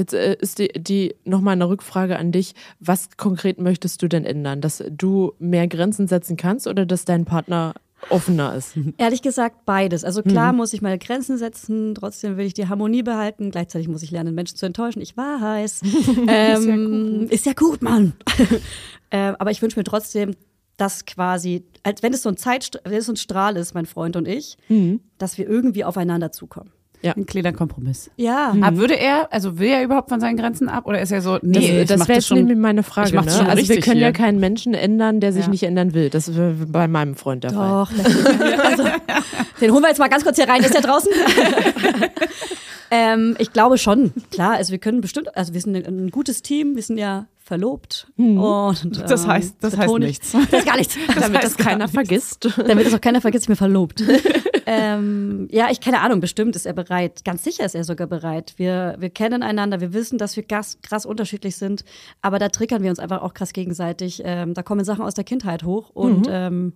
jetzt 0.01 0.13
äh, 0.13 0.35
ist 0.39 0.59
die, 0.59 0.69
die 0.75 1.15
nochmal 1.23 1.53
eine 1.53 1.69
Rückfrage 1.69 2.17
an 2.17 2.31
dich. 2.31 2.53
Was 2.79 3.09
konkret 3.17 3.59
möchtest 3.59 4.01
du 4.01 4.07
denn 4.07 4.25
ändern? 4.25 4.61
Dass 4.61 4.83
du 4.89 5.33
mehr 5.39 5.67
Grenzen 5.67 6.07
setzen 6.07 6.37
kannst 6.37 6.67
oder 6.67 6.85
dass 6.85 7.05
dein 7.05 7.25
Partner 7.25 7.73
offener 8.09 8.55
ist? 8.55 8.73
Ehrlich 8.97 9.21
gesagt, 9.21 9.65
beides. 9.65 10.03
Also 10.03 10.23
klar 10.23 10.53
muss 10.53 10.73
ich 10.73 10.81
meine 10.81 10.97
Grenzen 10.97 11.37
setzen, 11.37 11.95
trotzdem 11.95 12.37
will 12.37 12.45
ich 12.45 12.53
die 12.53 12.67
Harmonie 12.67 13.03
behalten. 13.03 13.51
Gleichzeitig 13.51 13.87
muss 13.87 14.03
ich 14.03 14.11
lernen, 14.11 14.35
Menschen 14.35 14.57
zu 14.57 14.65
enttäuschen. 14.65 15.01
Ich 15.01 15.15
weiß. 15.15 15.81
ähm, 16.27 17.27
ist 17.29 17.45
ja 17.45 17.53
gut, 17.53 17.81
Mann. 17.81 18.13
ähm, 19.11 19.35
aber 19.39 19.51
ich 19.51 19.61
wünsche 19.61 19.79
mir 19.79 19.83
trotzdem, 19.83 20.35
dass 20.77 21.05
quasi, 21.05 21.63
als 21.83 22.01
wenn 22.01 22.13
es 22.13 22.23
so 22.23 22.29
ein 22.29 22.37
Zeit, 22.37 22.81
wenn 22.83 22.97
es 22.97 23.05
so 23.05 23.13
ein 23.13 23.17
Strahl 23.17 23.55
ist, 23.55 23.75
mein 23.75 23.85
Freund 23.85 24.15
und 24.15 24.27
ich, 24.27 24.57
dass 25.19 25.37
wir 25.37 25.47
irgendwie 25.47 25.83
aufeinander 25.83 26.31
zukommen. 26.31 26.71
Ein 27.03 27.25
kleiner 27.25 27.51
Kompromiss. 27.53 28.11
Ja. 28.15 28.53
Aber 28.61 28.77
würde 28.77 28.95
er, 28.97 29.31
also 29.33 29.57
will 29.57 29.69
er 29.69 29.83
überhaupt 29.83 30.09
von 30.09 30.19
seinen 30.19 30.37
Grenzen 30.37 30.69
ab 30.69 30.85
oder 30.87 31.01
ist 31.01 31.11
er 31.11 31.21
so, 31.21 31.39
nee, 31.41 31.53
Das, 31.53 31.63
das 31.63 31.69
wäre 31.71 31.85
das 31.99 32.07
jetzt 32.07 32.27
schon. 32.27 32.37
nämlich 32.37 32.57
meine 32.57 32.83
Frage. 32.83 33.15
Ne? 33.19 33.29
schon 33.31 33.47
Also 33.47 33.67
wir 33.69 33.79
können 33.81 33.99
ja 33.99 34.07
hier. 34.07 34.13
keinen 34.13 34.39
Menschen 34.39 34.73
ändern, 34.73 35.19
der 35.19 35.33
sich 35.33 35.45
Ja. 35.45 35.49
nicht 35.51 35.63
ändern 35.63 35.93
will. 35.93 36.09
Das 36.09 36.27
ist 36.27 36.37
bei 36.71 36.87
meinem 36.87 37.15
Freund 37.15 37.43
der 37.43 37.51
Fall. 37.53 37.85
Doch. 37.85 37.91
also, 38.63 38.83
den 39.59 39.71
holen 39.71 39.81
wir 39.83 39.89
jetzt 39.89 39.99
mal 39.99 40.09
ganz 40.09 40.23
kurz 40.23 40.37
hier 40.37 40.47
rein. 40.47 40.61
Ist 40.61 40.73
der 40.73 40.81
draußen? 40.81 41.11
ähm, 42.91 43.35
ich 43.39 43.53
glaube 43.53 43.77
schon. 43.77 44.11
Klar, 44.31 44.53
also 44.53 44.71
wir 44.71 44.79
können 44.79 45.01
bestimmt, 45.01 45.35
also 45.35 45.53
wir 45.53 45.61
sind 45.61 45.75
ein, 45.75 45.85
ein 46.05 46.09
gutes 46.11 46.41
Team, 46.41 46.75
wir 46.75 46.83
sind 46.83 46.97
ja 46.97 47.25
verlobt. 47.39 48.07
Und, 48.17 48.37
ähm, 48.85 48.91
Das 49.07 49.27
heißt- 49.27 49.53
das 49.59 49.73
heißt 49.77 49.87
betone 49.87 50.05
ich- 50.05 50.19
nichts. 50.19 50.31
Das 50.31 50.51
heißt 50.51 50.65
gar 50.65 50.77
nichts. 50.77 50.95
Damit 51.19 51.43
das 51.43 51.57
keiner 51.57 51.87
vergisst. 51.87 52.47
Damit 52.65 52.85
das 52.85 52.93
auch 52.93 53.01
keiner 53.01 53.21
vergisst, 53.21 53.43
ich 53.45 53.47
bin 53.47 53.55
verlobt. 53.57 54.03
Ähm, 54.65 55.47
ja, 55.51 55.69
ich 55.69 55.81
keine 55.81 56.01
Ahnung, 56.01 56.19
bestimmt 56.19 56.55
ist 56.55 56.65
er 56.65 56.73
bereit. 56.73 57.23
Ganz 57.25 57.43
sicher 57.43 57.65
ist 57.65 57.75
er 57.75 57.83
sogar 57.83 58.07
bereit. 58.07 58.53
Wir, 58.57 58.95
wir 58.99 59.09
kennen 59.09 59.43
einander, 59.43 59.81
wir 59.81 59.93
wissen, 59.93 60.17
dass 60.17 60.35
wir 60.35 60.43
krass, 60.43 60.77
krass 60.81 61.05
unterschiedlich 61.05 61.55
sind, 61.55 61.83
aber 62.21 62.39
da 62.39 62.49
triggern 62.49 62.83
wir 62.83 62.89
uns 62.89 62.99
einfach 62.99 63.21
auch 63.21 63.33
krass 63.33 63.53
gegenseitig. 63.53 64.21
Ähm, 64.25 64.53
da 64.53 64.63
kommen 64.63 64.85
Sachen 64.85 65.03
aus 65.03 65.13
der 65.13 65.23
Kindheit 65.23 65.63
hoch 65.63 65.89
und 65.89 66.27
ähm, 66.29 66.73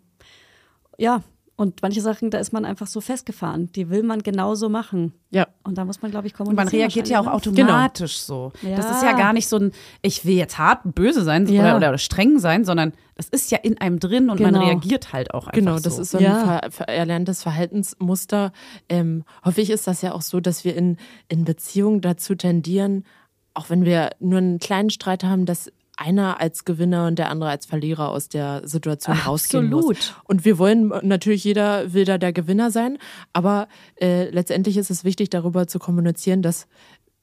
ja, 0.97 1.23
und 1.58 1.82
manche 1.82 2.01
Sachen, 2.01 2.32
da 2.32 2.38
ist 2.39 2.51
man 2.51 2.66
einfach 2.66 2.86
so 2.88 2.99
festgefahren. 2.99 3.72
Die 3.72 3.89
will 3.89 4.03
man 4.03 4.22
genauso 4.24 4.68
machen. 4.68 5.14
Ja. 5.32 5.47
Und 5.64 5.78
da 5.78 5.86
muss 5.86 6.01
man, 6.01 6.12
glaube 6.12 6.28
ich, 6.28 6.34
Und 6.34 6.38
kommunizieren. 6.47 6.66
man 6.66 6.80
reagiert 6.82 7.08
ja 7.08 7.22
auch 7.22 7.26
ne? 7.26 7.34
automatisch 7.34 8.18
so. 8.20 8.51
Ja. 8.62 8.76
Das 8.76 8.91
ist 8.91 9.03
ja 9.03 9.14
gar 9.14 9.32
nicht 9.32 9.47
so 9.47 9.58
ein, 9.58 9.72
ich 10.01 10.26
will 10.26 10.36
jetzt 10.36 10.58
hart 10.58 10.84
und 10.84 10.95
böse 10.95 11.24
sein 11.24 11.47
Ja. 11.47 11.78
oder, 11.78 11.89
oder 11.89 11.97
streng 11.97 12.39
sein, 12.39 12.66
sondern 12.66 12.91
das 13.16 13.30
ist 13.30 13.51
ja 13.51 13.58
in 13.60 13.80
einem 13.80 13.99
drin 14.01 14.30
und 14.30 14.41
man 14.41 14.53
Genau. 14.53 14.66
reagiert 14.66 15.14
halt 15.14 15.34
auch 15.34 15.43
einfach 15.47 15.53
Genau, 15.53 15.78
so. 15.78 15.84
das 15.84 15.97
ist 15.97 16.12
so 16.12 16.18
ein 16.18 16.24
Ja. 16.26 16.60
ver 16.62 16.72
ver 16.72 16.89
erlerntes 16.89 17.41
Verhaltensmuster. 17.43 18.51
Ähm, 18.89 19.24
häufig 19.45 19.70
ist 19.70 19.88
das 19.88 20.01
ja 20.01 20.14
auch 20.14 20.22
so, 20.22 20.39
dass 20.39 20.66
wir 20.66 20.76
in, 20.76 20.97
in 21.30 21.45
Beziehungen 21.45 22.01
dazu 22.01 22.36
tendieren, 22.36 23.06
auch 23.53 23.70
wenn 23.70 23.86
wir 23.86 24.10
nur 24.20 24.39
einen 24.39 24.60
kleinen 24.60 24.89
Streit 24.89 25.24
haben, 25.24 25.45
dass 25.45 25.72
einer 25.97 26.39
als 26.39 26.65
Gewinner 26.65 27.07
und 27.07 27.19
der 27.19 27.29
andere 27.29 27.49
als 27.49 27.65
Verlierer 27.65 28.09
aus 28.09 28.29
der 28.29 28.67
Situation 28.67 29.17
rausgehen 29.17 29.69
muss. 29.69 29.85
Absolut. 29.85 30.21
Und 30.25 30.45
wir 30.45 30.57
wollen 30.57 30.91
natürlich, 31.03 31.43
jeder 31.43 31.93
will 31.93 32.05
da 32.05 32.17
der 32.17 32.33
Gewinner 32.33 32.71
sein, 32.71 32.97
aber 33.33 33.67
äh, 33.99 34.29
letztendlich 34.29 34.77
ist 34.77 34.89
es 34.89 35.03
wichtig, 35.03 35.29
darüber 35.29 35.67
zu 35.67 35.79
kommunizieren, 35.79 36.41
dass 36.41 36.67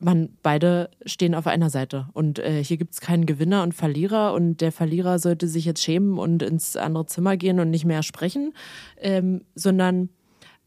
man 0.03 0.31
beide 0.43 0.91
stehen 1.07 1.35
auf 1.35 1.47
einer 1.47 1.71
Seite. 1.71 2.09
Und 2.13 2.39
äh, 2.41 2.63
hier 2.63 2.77
gibt 2.77 2.95
es 2.95 3.01
keinen 3.01 3.25
Gewinner 3.25 3.63
und 3.63 3.73
Verlierer 3.73 4.35
und 4.35 4.61
der 4.61 4.73
Verlierer 4.73 5.19
sollte 5.19 5.47
sich 5.47 5.65
jetzt 5.65 5.83
schämen 5.83 6.19
und 6.19 6.43
ins 6.43 6.77
andere 6.77 7.07
Zimmer 7.07 7.37
gehen 7.37 7.61
und 7.61 7.71
nicht 7.71 7.85
mehr 7.85 8.03
sprechen, 8.03 8.53
ähm, 8.99 9.43
sondern 9.55 10.09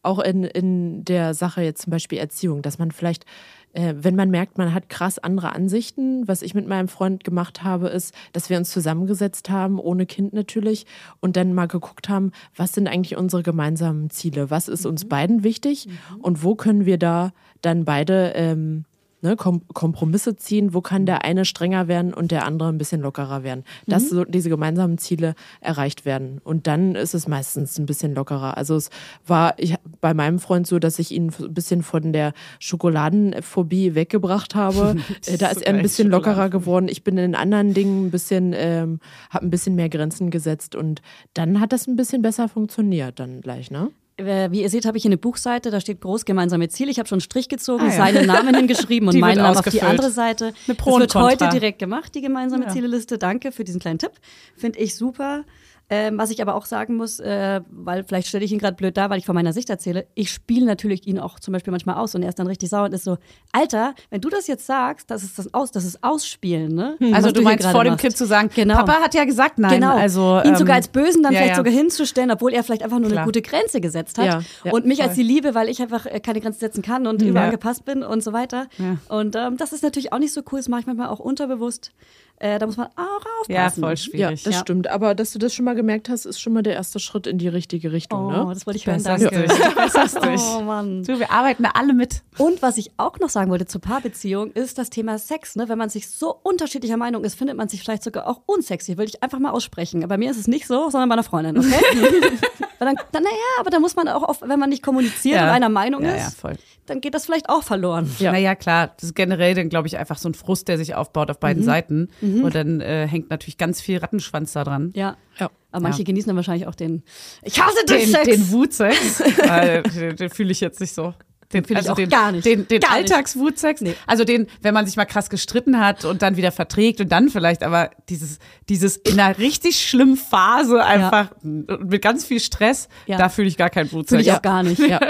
auch 0.05 0.19
in, 0.19 0.43
in 0.43 1.03
der 1.03 1.33
Sache 1.33 1.61
jetzt 1.61 1.83
zum 1.83 1.91
Beispiel 1.91 2.17
Erziehung, 2.17 2.61
dass 2.61 2.77
man 2.77 2.91
vielleicht, 2.91 3.25
äh, 3.73 3.93
wenn 3.97 4.15
man 4.15 4.29
merkt, 4.29 4.57
man 4.57 4.73
hat 4.73 4.89
krass 4.89 5.19
andere 5.19 5.53
Ansichten, 5.53 6.27
was 6.27 6.41
ich 6.41 6.53
mit 6.53 6.67
meinem 6.67 6.87
Freund 6.87 7.23
gemacht 7.23 7.63
habe, 7.63 7.87
ist, 7.89 8.13
dass 8.33 8.49
wir 8.49 8.57
uns 8.57 8.71
zusammengesetzt 8.71 9.49
haben, 9.49 9.79
ohne 9.79 10.05
Kind 10.05 10.33
natürlich, 10.33 10.85
und 11.19 11.35
dann 11.35 11.53
mal 11.53 11.67
geguckt 11.67 12.09
haben, 12.09 12.31
was 12.55 12.73
sind 12.73 12.87
eigentlich 12.87 13.17
unsere 13.17 13.43
gemeinsamen 13.43 14.09
Ziele, 14.09 14.49
was 14.49 14.67
ist 14.67 14.85
uns 14.85 15.05
beiden 15.05 15.43
wichtig? 15.43 15.87
Und 16.21 16.43
wo 16.43 16.55
können 16.55 16.85
wir 16.85 16.97
da 16.97 17.33
dann 17.61 17.85
beide 17.85 18.33
ähm, 18.35 18.85
ne, 19.25 19.35
Kom 19.35 19.61
Kompromisse 19.73 20.35
ziehen, 20.35 20.73
wo 20.73 20.81
kann 20.81 21.05
der 21.05 21.25
eine 21.25 21.45
strenger 21.45 21.87
werden 21.87 22.13
und 22.13 22.31
der 22.31 22.45
andere 22.45 22.69
ein 22.69 22.77
bisschen 22.77 23.01
lockerer 23.01 23.43
werden. 23.43 23.63
Dass 23.87 24.09
so 24.09 24.23
diese 24.23 24.49
gemeinsamen 24.49 24.97
Ziele 24.97 25.35
erreicht 25.61 26.05
werden. 26.05 26.39
Und 26.43 26.67
dann 26.67 26.95
ist 26.95 27.13
es 27.13 27.27
meistens 27.27 27.77
ein 27.77 27.85
bisschen 27.85 28.13
lockerer. 28.15 28.57
Also 28.57 28.75
es 28.75 28.89
war 29.25 29.55
ich, 29.57 29.75
bei 29.99 30.13
meinem 30.13 30.39
Freund 30.39 30.67
so, 30.67 30.79
dass 30.79 30.99
ich 30.99 31.11
ihn 31.11 31.31
ein 31.39 31.53
bisschen 31.53 31.83
von 31.83 32.13
der 32.13 32.33
Schokoladenphobie 32.59 33.95
weggebracht 33.95 34.55
habe. 34.55 34.95
Äh, 35.25 35.37
da 35.37 35.47
ist 35.47 35.61
er 35.61 35.73
ein 35.73 35.81
bisschen 35.81 36.09
lockerer 36.09 36.49
geworden. 36.49 36.87
Ich 36.89 37.03
bin 37.03 37.17
in 37.17 37.35
anderen 37.35 37.73
Dingen 37.73 38.07
ein 38.07 38.11
bisschen, 38.11 38.53
ähm, 38.55 38.99
habe 39.29 39.45
ein 39.45 39.49
bisschen 39.49 39.75
mehr 39.75 39.89
Grenzen 39.89 40.29
gesetzt 40.29 40.75
und 40.75 41.01
dann 41.33 41.59
hat 41.59 41.71
das 41.71 41.87
ein 41.87 41.95
bisschen 41.95 42.21
besser 42.21 42.47
funktioniert 42.49 43.19
dann 43.19 43.41
gleich, 43.41 43.71
ne? 43.71 43.91
Äh, 44.17 44.49
Wie 44.51 44.61
ihr 44.61 44.69
seht, 44.69 44.85
habe 44.85 44.97
ich 44.97 45.01
hier 45.03 45.09
eine 45.09 45.17
Buchseite, 45.17 45.71
da 45.71 45.81
steht 45.81 45.99
groß 45.99 46.23
gemeinsame 46.23 46.69
Ziele. 46.69 46.89
Ich 46.89 46.99
habe 46.99 47.07
schon 47.09 47.17
einen 47.17 47.21
Strich 47.21 47.49
gezogen, 47.49 47.83
Ah, 47.83 47.87
ja. 47.87 47.91
seinen 47.91 48.25
Namen 48.25 48.55
hingeschrieben 48.55 49.09
und 49.09 49.19
meinen 49.19 49.39
Namen 49.39 49.57
auf 49.57 49.65
die 49.65 49.81
andere 49.81 50.09
Seite. 50.09 50.53
Mit 50.67 50.77
das 50.79 50.83
Pro 50.85 50.93
und 50.93 51.01
wird 51.01 51.15
heute 51.15 51.49
direkt 51.49 51.79
gemacht, 51.79 52.15
die 52.15 52.21
gemeinsame 52.21 52.63
Ja. 52.65 52.69
Zieleliste. 52.69 53.17
Danke 53.17 53.51
für 53.51 53.65
diesen 53.65 53.81
kleinen 53.81 53.99
Tipp. 53.99 54.11
Finde 54.55 54.79
ich 54.79 54.95
super. 54.95 55.43
Ähm, 55.87 56.17
was 56.17 56.31
ich 56.31 56.41
aber 56.41 56.55
auch 56.55 56.65
sagen 56.65 56.95
muss, 56.95 57.19
äh, 57.19 57.61
weil 57.69 58.03
vielleicht 58.03 58.27
stelle 58.27 58.43
ich 58.43 58.51
ihn 58.51 58.57
gerade 58.57 58.75
blöd 58.75 58.97
dar, 58.97 59.11
weil 59.11 59.19
ich 59.19 59.25
von 59.25 59.35
meiner 59.35 59.53
Sicht 59.53 59.69
erzähle, 59.69 60.07
ich 60.15 60.31
spiele 60.31 60.65
natürlich 60.65 61.05
ihn 61.05 61.19
auch 61.19 61.39
zum 61.39 61.51
Beispiel 61.51 61.69
manchmal 61.69 61.97
aus 61.97 62.15
und 62.15 62.23
er 62.23 62.29
ist 62.29 62.39
dann 62.39 62.47
richtig 62.47 62.69
sauer 62.69 62.85
und 62.85 62.93
ist 62.93 63.03
so, 63.03 63.17
Alter, 63.51 63.93
wenn 64.09 64.19
du 64.19 64.29
das 64.29 64.47
jetzt 64.47 64.65
sagst, 64.65 65.11
das 65.11 65.21
ist 65.23 65.37
das 65.37 65.53
aus, 65.53 65.71
das 65.71 65.85
ist 65.85 66.03
Ausspielen, 66.03 66.73
ne? 66.73 66.97
Also 67.13 67.27
Was 67.27 67.33
du 67.33 67.39
hier 67.41 67.49
meinst 67.49 67.67
vor 67.67 67.83
dem 67.83 67.93
machst. 67.93 68.01
Kind 68.01 68.17
zu 68.17 68.25
sagen, 68.25 68.49
Genau. 68.55 68.77
Papa 68.77 68.93
hat 69.01 69.13
ja 69.13 69.25
gesagt 69.25 69.59
nein. 69.59 69.75
Genau, 69.75 69.95
Also, 69.95 70.39
ihn 70.43 70.49
ähm, 70.49 70.55
sogar 70.55 70.75
als 70.75 70.87
Bösen 70.87 71.21
dann 71.21 71.33
ja, 71.33 71.39
vielleicht 71.39 71.51
ja. 71.51 71.57
sogar 71.57 71.73
hinzustellen, 71.73 72.31
obwohl 72.31 72.53
er 72.53 72.63
vielleicht 72.63 72.81
einfach 72.81 72.99
nur 72.99 73.09
Klar. 73.09 73.21
eine 73.23 73.27
gute 73.27 73.43
Grenze 73.43 73.79
gesetzt 73.79 74.17
hat. 74.17 74.43
Ja, 74.63 74.71
und 74.71 74.87
mich 74.87 75.03
als 75.03 75.13
voll. 75.13 75.23
die 75.23 75.33
Liebe, 75.33 75.53
weil 75.53 75.69
ich 75.69 75.81
einfach 75.83 76.07
äh, 76.07 76.19
keine 76.19 76.41
Grenze 76.41 76.59
setzen 76.61 76.81
kann 76.81 77.05
und 77.05 77.21
überangepasst 77.21 77.85
bin 77.85 78.01
und 78.01 78.23
so 78.23 78.33
weiter. 78.33 78.67
Und 79.07 79.35
ähm, 79.35 79.57
das 79.57 79.71
ist 79.71 79.83
natürlich 79.83 80.11
auch 80.13 80.19
nicht 80.19 80.33
so 80.33 80.41
cool, 80.51 80.57
das 80.57 80.67
mache 80.67 80.81
ich 80.81 80.87
manchmal 80.87 81.09
auch 81.09 81.19
unterbewusst. 81.19 81.91
Äh, 82.37 82.59
da 82.59 82.65
muss 82.65 82.75
man 82.75 82.87
auch 82.97 83.25
aufpassen. 83.41 83.51
Ja, 83.51 83.69
voll 83.69 83.89
Ja, 83.91 83.95
schwierig. 83.95 84.43
das 84.43 84.53
Ja. 84.55 84.59
stimmt. 84.59 84.87
Aber 84.89 85.15
dass 85.15 85.31
du 85.31 85.39
das 85.39 85.53
schon 85.53 85.63
mal 85.63 85.73
gemerkt 85.75 86.09
hast, 86.09 86.25
ist 86.25 86.39
schon 86.41 86.51
mal 86.53 86.63
der 86.63 86.73
erste 86.73 86.99
Schritt 86.99 87.27
in 87.27 87.37
die 87.37 87.47
richtige 87.47 87.93
Richtung, 87.93 88.25
Oh, 88.25 88.31
ne? 88.31 88.53
das 88.53 88.67
wollte 88.67 88.77
ich 88.77 88.85
hören, 88.87 89.01
Besser's 89.01 89.21
danke. 89.21 89.47
durch. 89.47 89.75
Besser's 89.75 90.13
durch. 90.15 90.41
Oh 90.57 90.61
Mann. 90.61 91.03
Du, 91.03 91.17
wir 91.17 91.31
arbeiten 91.31 91.63
da 91.63 91.71
alle 91.75 91.93
mit. 91.93 92.23
Und 92.37 92.61
was 92.61 92.77
ich 92.77 92.91
auch 92.97 93.17
noch 93.19 93.29
sagen 93.29 93.49
wollte 93.51 93.65
zur 93.67 93.79
Paarbeziehung, 93.79 94.51
ist 94.51 94.77
das 94.77 94.89
Thema 94.89 95.17
Sex. 95.17 95.55
Ne? 95.55 95.69
Wenn 95.69 95.77
man 95.77 95.89
sich 95.89 96.09
so 96.09 96.35
unterschiedlicher 96.43 96.97
Meinung 96.97 97.23
ist, 97.23 97.35
findet 97.35 97.55
man 97.55 97.69
sich 97.69 97.81
vielleicht 97.81 98.03
sogar 98.03 98.27
auch 98.27 98.41
unsexy. 98.45 98.97
Will 98.97 99.05
ich 99.07 99.23
einfach 99.23 99.39
mal 99.39 99.51
aussprechen. 99.51 100.05
Bei 100.07 100.17
mir 100.17 100.29
ist 100.29 100.37
es 100.37 100.47
nicht 100.47 100.67
so, 100.67 100.89
sondern 100.89 101.07
bei 101.07 101.13
einer 101.13 101.23
Freundin, 101.23 101.57
okay? 101.57 101.69
Weil 102.79 102.93
dann, 102.93 103.05
dann, 103.13 103.23
naja, 103.23 103.35
aber 103.61 103.69
da 103.69 103.79
muss 103.79 103.95
man 103.95 104.09
auch, 104.09 104.23
oft, 104.23 104.41
wenn 104.41 104.59
man 104.59 104.69
nicht 104.69 104.83
kommuniziert 104.83 105.41
und 105.41 105.47
einer 105.47 105.69
Meinung 105.69 106.03
ja, 106.03 106.15
ist, 106.15 106.23
Ja, 106.23 106.29
voll. 106.31 106.55
Dann 106.85 107.01
geht 107.01 107.13
das 107.13 107.25
vielleicht 107.25 107.49
auch 107.49 107.63
verloren. 107.63 108.09
Ja. 108.19 108.31
Naja, 108.31 108.55
klar, 108.55 108.93
das 108.95 109.05
ist 109.05 109.15
generell 109.15 109.53
dann, 109.55 109.69
glaube 109.69 109.87
ich, 109.87 109.97
einfach 109.97 110.17
so 110.17 110.29
ein 110.29 110.33
Frust, 110.33 110.67
der 110.67 110.77
sich 110.77 110.95
aufbaut 110.95 111.29
auf 111.31 111.37
Mhm. 111.37 111.41
beiden 111.41 111.63
Seiten. 111.63 112.09
Und 112.21 112.53
dann 112.55 112.81
äh, 112.81 113.07
hängt 113.07 113.29
natürlich 113.29 113.57
ganz 113.57 113.81
viel 113.81 113.97
Rattenschwanz 113.97 114.53
da 114.53 114.63
dran. 114.63 114.91
Ja. 114.95 115.17
Ja. 115.39 115.49
Aber 115.71 115.83
manche 115.83 115.99
Ja. 115.99 116.05
genießen 116.05 116.27
dann 116.29 116.35
wahrscheinlich 116.35 116.67
auch 116.67 116.75
den 116.75 117.03
Ich 117.43 117.61
hasse 117.61 117.85
den, 117.87 117.99
Den, 117.99 118.09
Sex. 118.09 118.23
den 118.27 118.51
Wutsex, 118.51 119.19
weil 119.47 119.83
den, 119.83 120.15
den 120.15 120.29
fühle 120.29 120.51
ich 120.51 120.61
jetzt 120.61 120.79
nicht 120.79 120.93
so. 120.93 121.13
Den 121.53 121.63
ich 121.67 121.75
also 121.77 121.91
auch 121.91 121.95
den, 121.95 122.09
gar 122.09 122.31
nicht. 122.31 122.43
Den, 122.45 122.67
den. 122.67 122.83
Alltagswutsex. 122.83 123.83
Also 124.07 124.23
den, 124.23 124.47
wenn 124.61 124.73
man 124.73 124.85
sich 124.87 124.95
mal 124.97 125.05
krass 125.05 125.29
gestritten 125.29 125.79
hat 125.79 126.03
und 126.03 126.21
dann 126.23 126.37
wieder 126.37 126.51
verträgt 126.51 127.01
und 127.01 127.09
dann 127.11 127.29
vielleicht, 127.29 127.61
aber 127.63 127.91
dieses, 128.09 128.39
dieses 128.67 128.97
in 128.97 129.19
einer 129.19 129.37
richtig 129.37 129.77
schlimmen 129.87 130.17
Phase 130.17 130.83
einfach 130.83 131.29
mit 131.43 132.01
ganz 132.01 132.25
viel 132.25 132.39
Stress, 132.39 132.89
Ja. 133.05 133.17
da 133.19 133.29
fühle 133.29 133.47
ich 133.47 133.57
gar 133.57 133.69
keinen 133.69 133.91
Wutsex. 133.91 134.09
Fühle 134.09 134.21
ich 134.23 134.31
auch 134.31 134.41
gar 134.41 134.63
nicht. 134.63 134.79
Ja. 134.79 134.99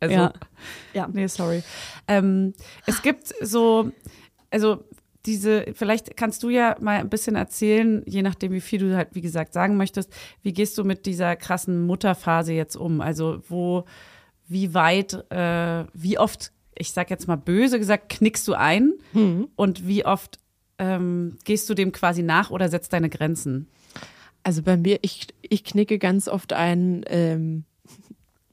Also, 0.00 0.14
Ja. 0.14 0.32
Ja. 0.94 1.08
Nee, 1.12 1.26
sorry. 1.26 1.62
Ähm, 2.08 2.54
es 2.86 3.02
gibt 3.02 3.32
so, 3.40 3.92
also 4.50 4.84
diese, 5.26 5.66
vielleicht 5.74 6.16
kannst 6.16 6.42
du 6.42 6.48
ja 6.48 6.76
mal 6.80 6.98
ein 6.98 7.10
bisschen 7.10 7.36
erzählen, 7.36 8.02
je 8.06 8.22
nachdem, 8.22 8.52
wie 8.52 8.60
viel 8.60 8.78
du 8.80 8.96
halt, 8.96 9.08
wie 9.12 9.20
gesagt, 9.20 9.52
sagen 9.52 9.76
möchtest, 9.76 10.10
wie 10.42 10.52
gehst 10.52 10.78
du 10.78 10.84
mit 10.84 11.04
dieser 11.06 11.36
krassen 11.36 11.86
Mutterphase 11.86 12.54
jetzt 12.54 12.76
um? 12.76 13.00
Also 13.02 13.42
wo, 13.48 13.84
wie 14.48 14.72
weit, 14.72 15.30
äh, 15.30 15.84
wie 15.92 16.18
oft, 16.18 16.52
ich 16.74 16.92
sag 16.92 17.10
jetzt 17.10 17.28
mal 17.28 17.36
böse 17.36 17.78
gesagt, 17.78 18.08
knickst 18.08 18.48
du 18.48 18.54
ein 18.54 18.94
und 19.56 19.86
wie 19.86 20.06
oft 20.06 20.38
ähm, 20.78 21.36
gehst 21.44 21.68
du 21.68 21.74
dem 21.74 21.92
quasi 21.92 22.22
nach 22.22 22.50
oder 22.50 22.70
setzt 22.70 22.94
deine 22.94 23.10
Grenzen? 23.10 23.68
Also 24.42 24.62
bei 24.62 24.78
mir, 24.78 24.98
ich, 25.02 25.26
ich 25.42 25.64
knicke 25.64 25.98
ganz 25.98 26.26
oft 26.26 26.54
ein 26.54 27.04
ähm, 27.08 27.64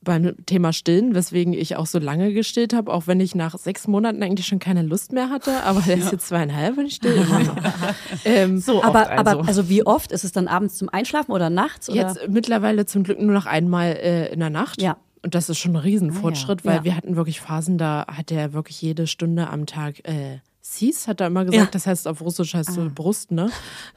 beim 0.08 0.34
Thema 0.46 0.74
Stillen, 0.74 1.14
weswegen 1.14 1.54
ich 1.54 1.76
auch 1.76 1.86
so 1.86 2.00
lange 2.00 2.34
gestillt 2.34 2.74
habe, 2.74 2.92
auch 2.92 3.08
wenn 3.08 3.20
ich 3.20 3.36
nach 3.36 3.58
sechs 3.58 3.88
Monaten 3.88 4.24
eigentlich 4.24 4.48
schon 4.48 4.60
keine 4.60 4.82
Lust 4.82 5.12
mehr 5.12 5.30
hatte, 5.30 5.64
aber 5.64 5.82
der 5.82 5.98
ist 5.98 6.12
jetzt 6.12 6.28
zweieinhalb 6.30 6.78
und 6.78 6.86
ich 6.88 6.96
still 6.96 7.14
immer 7.14 7.40
noch. 7.40 7.56
ähm, 8.26 8.58
So 8.58 8.82
Aber, 8.84 9.10
also. 9.10 9.32
aber 9.40 9.48
also 9.48 9.70
wie 9.70 9.86
oft? 9.86 10.12
Ist 10.12 10.24
es 10.24 10.32
dann 10.32 10.48
abends 10.48 10.76
zum 10.78 10.90
Einschlafen 10.90 11.32
oder 11.32 11.50
nachts? 11.50 11.90
Oder? 11.90 11.98
Jetzt 12.08 12.20
mittlerweile 12.30 12.86
zum 12.86 13.04
Glück 13.04 13.20
nur 13.22 13.34
noch 13.34 13.46
einmal 13.46 13.92
äh, 13.98 14.32
in 14.34 14.40
der 14.40 14.50
Nacht. 14.50 14.82
Ja. 14.82 14.98
Und 15.24 15.36
das 15.36 15.50
ist 15.50 15.58
schon 15.58 15.74
ein 15.74 15.82
Riesenfortschritt, 15.82 16.60
Ah, 16.64 16.64
ja. 16.64 16.70
weil 16.72 16.78
Ja. 16.78 16.84
wir 16.86 16.96
hatten 16.96 17.16
wirklich 17.18 17.42
Phasen, 17.42 17.78
da 17.78 18.06
hat 18.08 18.32
er 18.32 18.54
wirklich 18.54 18.82
jede 18.82 19.08
Stunde 19.08 19.50
am 19.50 19.66
Tag 19.66 20.08
äh, 20.08 20.40
Sis, 20.70 21.08
hat 21.08 21.22
er 21.22 21.28
immer 21.28 21.46
gesagt, 21.46 21.64
Ja. 21.64 21.70
das 21.72 21.88
heißt 21.88 22.08
auf 22.10 22.20
Russisch 22.22 22.54
heißt 22.54 22.70
Ah. 22.70 22.74
so 22.74 22.92
Brust, 22.94 23.32
ne? 23.32 23.50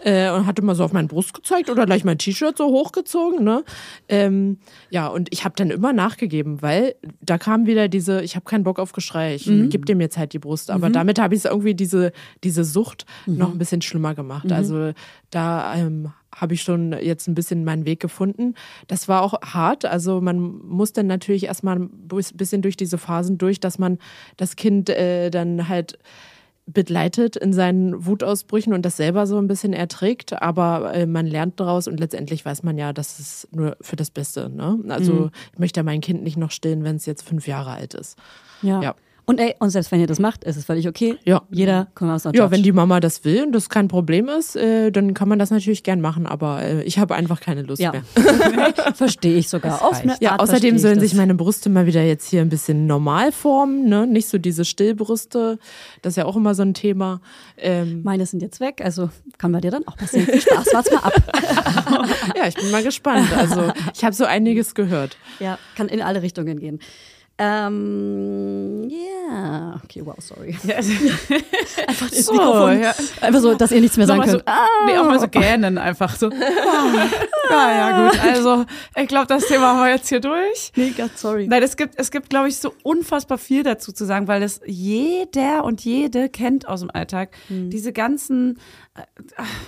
Äh, 0.04 0.30
und 0.30 0.46
hat 0.46 0.58
immer 0.60 0.74
so 0.76 0.84
auf 0.84 0.92
meine 0.92 1.08
Brust 1.08 1.34
gezeigt 1.34 1.68
oder 1.68 1.84
gleich 1.84 2.04
mein 2.04 2.16
T-Shirt 2.16 2.56
so 2.56 2.66
hochgezogen, 2.68 3.42
ne? 3.44 3.64
Ähm, 4.08 4.58
ja, 4.88 5.08
und 5.08 5.28
ich 5.32 5.44
habe 5.44 5.54
dann 5.56 5.70
immer 5.70 5.92
nachgegeben, 5.92 6.62
weil 6.62 6.94
da 7.20 7.38
kam 7.38 7.66
wieder 7.66 7.88
diese, 7.88 8.22
ich 8.22 8.36
habe 8.36 8.44
keinen 8.44 8.62
Bock 8.62 8.78
auf 8.78 8.92
Geschrei, 8.92 9.34
ich 9.34 9.46
Mhm. 9.46 9.68
gebe 9.68 9.84
dem 9.84 10.00
jetzt 10.00 10.16
halt 10.16 10.32
die 10.32 10.38
Brust. 10.38 10.70
Aber 10.70 10.90
damit 10.90 11.18
habe 11.18 11.34
ich 11.34 11.40
es 11.40 11.44
irgendwie 11.44 11.74
diese, 11.74 12.12
diese 12.44 12.62
Sucht 12.64 13.04
Mhm. 13.26 13.36
noch 13.36 13.50
ein 13.50 13.58
bisschen 13.58 13.82
schlimmer 13.82 14.14
gemacht. 14.14 14.52
Also 14.52 14.92
da 15.30 15.74
ähm, 15.74 16.12
habe 16.32 16.54
ich 16.54 16.62
schon 16.62 16.92
jetzt 16.92 17.26
ein 17.26 17.34
bisschen 17.34 17.64
meinen 17.64 17.84
Weg 17.84 17.98
gefunden. 17.98 18.54
Das 18.86 19.08
war 19.08 19.22
auch 19.22 19.34
hart. 19.42 19.84
Also 19.84 20.20
man 20.20 20.38
muss 20.38 20.92
dann 20.92 21.08
natürlich 21.08 21.44
erstmal 21.46 21.76
ein 21.80 21.90
bisschen 22.34 22.62
durch 22.62 22.76
diese 22.76 22.96
Phasen 22.98 23.38
durch, 23.38 23.58
dass 23.58 23.80
man 23.80 23.98
das 24.36 24.54
Kind 24.54 24.88
äh, 24.88 25.30
dann 25.30 25.68
halt 25.68 25.98
begleitet 26.72 27.36
in 27.36 27.52
seinen 27.52 28.06
Wutausbrüchen 28.06 28.72
und 28.72 28.82
das 28.84 28.96
selber 28.96 29.26
so 29.26 29.38
ein 29.38 29.46
bisschen 29.48 29.72
erträgt, 29.72 30.40
aber 30.42 30.92
äh, 30.94 31.06
man 31.06 31.26
lernt 31.26 31.58
daraus 31.60 31.88
und 31.88 31.98
letztendlich 32.00 32.44
weiß 32.44 32.62
man 32.62 32.78
ja, 32.78 32.92
das 32.92 33.18
ist 33.20 33.48
nur 33.54 33.76
für 33.80 33.96
das 33.96 34.10
Beste. 34.10 34.48
Ne? 34.48 34.78
Also 34.88 35.12
Mhm. 35.12 35.30
ich 35.52 35.58
möchte 35.58 35.80
ja 35.80 35.84
mein 35.84 36.00
Kind 36.00 36.22
nicht 36.22 36.36
noch 36.36 36.50
stillen, 36.50 36.84
wenn 36.84 36.96
es 36.96 37.06
jetzt 37.06 37.22
fünf 37.28 37.46
Jahre 37.46 37.70
alt 37.72 37.94
ist. 37.94 38.18
ja. 38.62 38.80
Ja. 38.82 38.94
Und 39.30 39.38
ey, 39.38 39.54
und 39.60 39.70
selbst 39.70 39.92
wenn 39.92 40.00
ihr 40.00 40.08
das 40.08 40.18
macht, 40.18 40.42
ist 40.42 40.56
es 40.56 40.64
völlig 40.64 40.88
okay. 40.88 41.16
Ja. 41.22 41.42
Jeder 41.50 41.86
kommt 41.94 42.10
aus 42.10 42.24
der 42.24 42.34
Ja, 42.34 42.50
wenn 42.50 42.64
die 42.64 42.72
Mama 42.72 42.98
das 42.98 43.24
will 43.24 43.44
und 43.44 43.52
das 43.52 43.68
kein 43.68 43.86
Problem 43.86 44.28
ist, 44.28 44.56
äh, 44.56 44.90
dann 44.90 45.14
kann 45.14 45.28
man 45.28 45.38
das 45.38 45.52
natürlich 45.52 45.84
gern 45.84 46.00
machen, 46.00 46.26
aber 46.26 46.62
äh, 46.62 46.82
ich 46.82 46.98
habe 46.98 47.14
einfach 47.14 47.40
keine 47.40 47.62
Lust 47.62 47.80
ja. 47.80 47.92
mehr. 47.92 48.02
verstehe 48.94 49.38
ich 49.38 49.48
sogar. 49.48 49.84
Auf 49.84 50.00
eine 50.00 50.16
Ja, 50.18 50.32
Art 50.32 50.40
außerdem 50.40 50.78
sollen 50.78 50.98
sich 50.98 51.14
meine 51.14 51.36
Brüste 51.36 51.70
mal 51.70 51.86
wieder 51.86 52.02
jetzt 52.02 52.28
hier 52.28 52.40
ein 52.40 52.48
bisschen 52.48 52.88
normal 52.88 53.30
formen, 53.30 53.88
ne? 53.88 54.04
Nicht 54.04 54.26
so 54.26 54.36
diese 54.36 54.64
Stillbrüste. 54.64 55.60
Das 56.02 56.14
ist 56.14 56.16
ja 56.16 56.24
auch 56.24 56.34
immer 56.34 56.56
so 56.56 56.62
ein 56.62 56.74
Thema. 56.74 57.20
Ähm, 57.56 58.02
Meine 58.02 58.26
sind 58.26 58.42
jetzt 58.42 58.58
weg, 58.58 58.80
also 58.82 59.10
kann 59.38 59.52
bei 59.52 59.60
dir 59.60 59.70
dann 59.70 59.86
auch 59.86 59.96
passieren. 59.96 60.26
Viel 60.26 60.40
Spaß, 60.40 60.66
wart's 60.74 60.90
mal 60.90 61.04
ab. 61.04 62.32
ja, 62.36 62.48
ich 62.48 62.56
bin 62.56 62.72
mal 62.72 62.82
gespannt. 62.82 63.28
Also 63.36 63.72
ich 63.94 64.02
habe 64.02 64.12
so 64.12 64.24
einiges 64.24 64.74
gehört. 64.74 65.16
Ja, 65.38 65.56
kann 65.76 65.86
in 65.86 66.02
alle 66.02 66.20
Richtungen 66.20 66.58
gehen. 66.58 66.80
Ähm, 67.42 68.90
yeah. 68.90 69.80
Okay, 69.82 70.02
wow, 70.04 70.14
sorry. 70.18 70.58
Ja, 70.62 70.76
also, 70.76 70.92
Einfach 71.86 72.12
ins 72.12 72.26
So, 72.26 72.32
Mikrofon. 72.32 72.82
ja. 72.82 72.94
Einfach 73.22 73.40
so, 73.40 73.54
dass 73.54 73.72
ihr 73.72 73.80
nichts 73.80 73.96
mehr 73.96 74.06
sagen 74.06 74.20
Nochmal 74.20 74.36
könnt. 74.36 74.48
Ah. 74.48 74.66
so, 74.80 74.86
nee, 74.92 74.98
auch 74.98 75.04
mal 75.06 75.18
so 75.18 75.28
gähnen 75.28 75.78
einfach 75.78 76.16
so. 76.16 76.28
ja, 76.30 77.08
ja, 77.50 78.08
gut. 78.10 78.20
Also, 78.22 78.66
ich 78.94 79.08
glaube, 79.08 79.26
das 79.26 79.46
Thema 79.46 79.68
haben 79.68 79.80
wir 79.80 79.88
jetzt 79.90 80.10
hier 80.10 80.20
durch. 80.20 80.72
Mega, 80.76 81.08
sorry. 81.14 81.46
Nein, 81.48 81.62
es 81.62 81.78
gibt, 81.78 81.94
es 81.96 82.10
gibt, 82.10 82.28
glaube 82.28 82.48
ich, 82.48 82.58
so 82.58 82.74
unfassbar 82.82 83.38
viel 83.38 83.62
dazu 83.62 83.92
zu 83.92 84.04
sagen, 84.04 84.28
weil 84.28 84.40
das 84.40 84.60
jeder 84.66 85.64
und 85.64 85.82
jede 85.82 86.28
kennt 86.28 86.68
aus 86.68 86.80
dem 86.80 86.90
Alltag. 86.90 87.30
Hm. 87.48 87.70
Diese 87.70 87.92
ganzen 87.94 88.58
äh, 88.94 89.02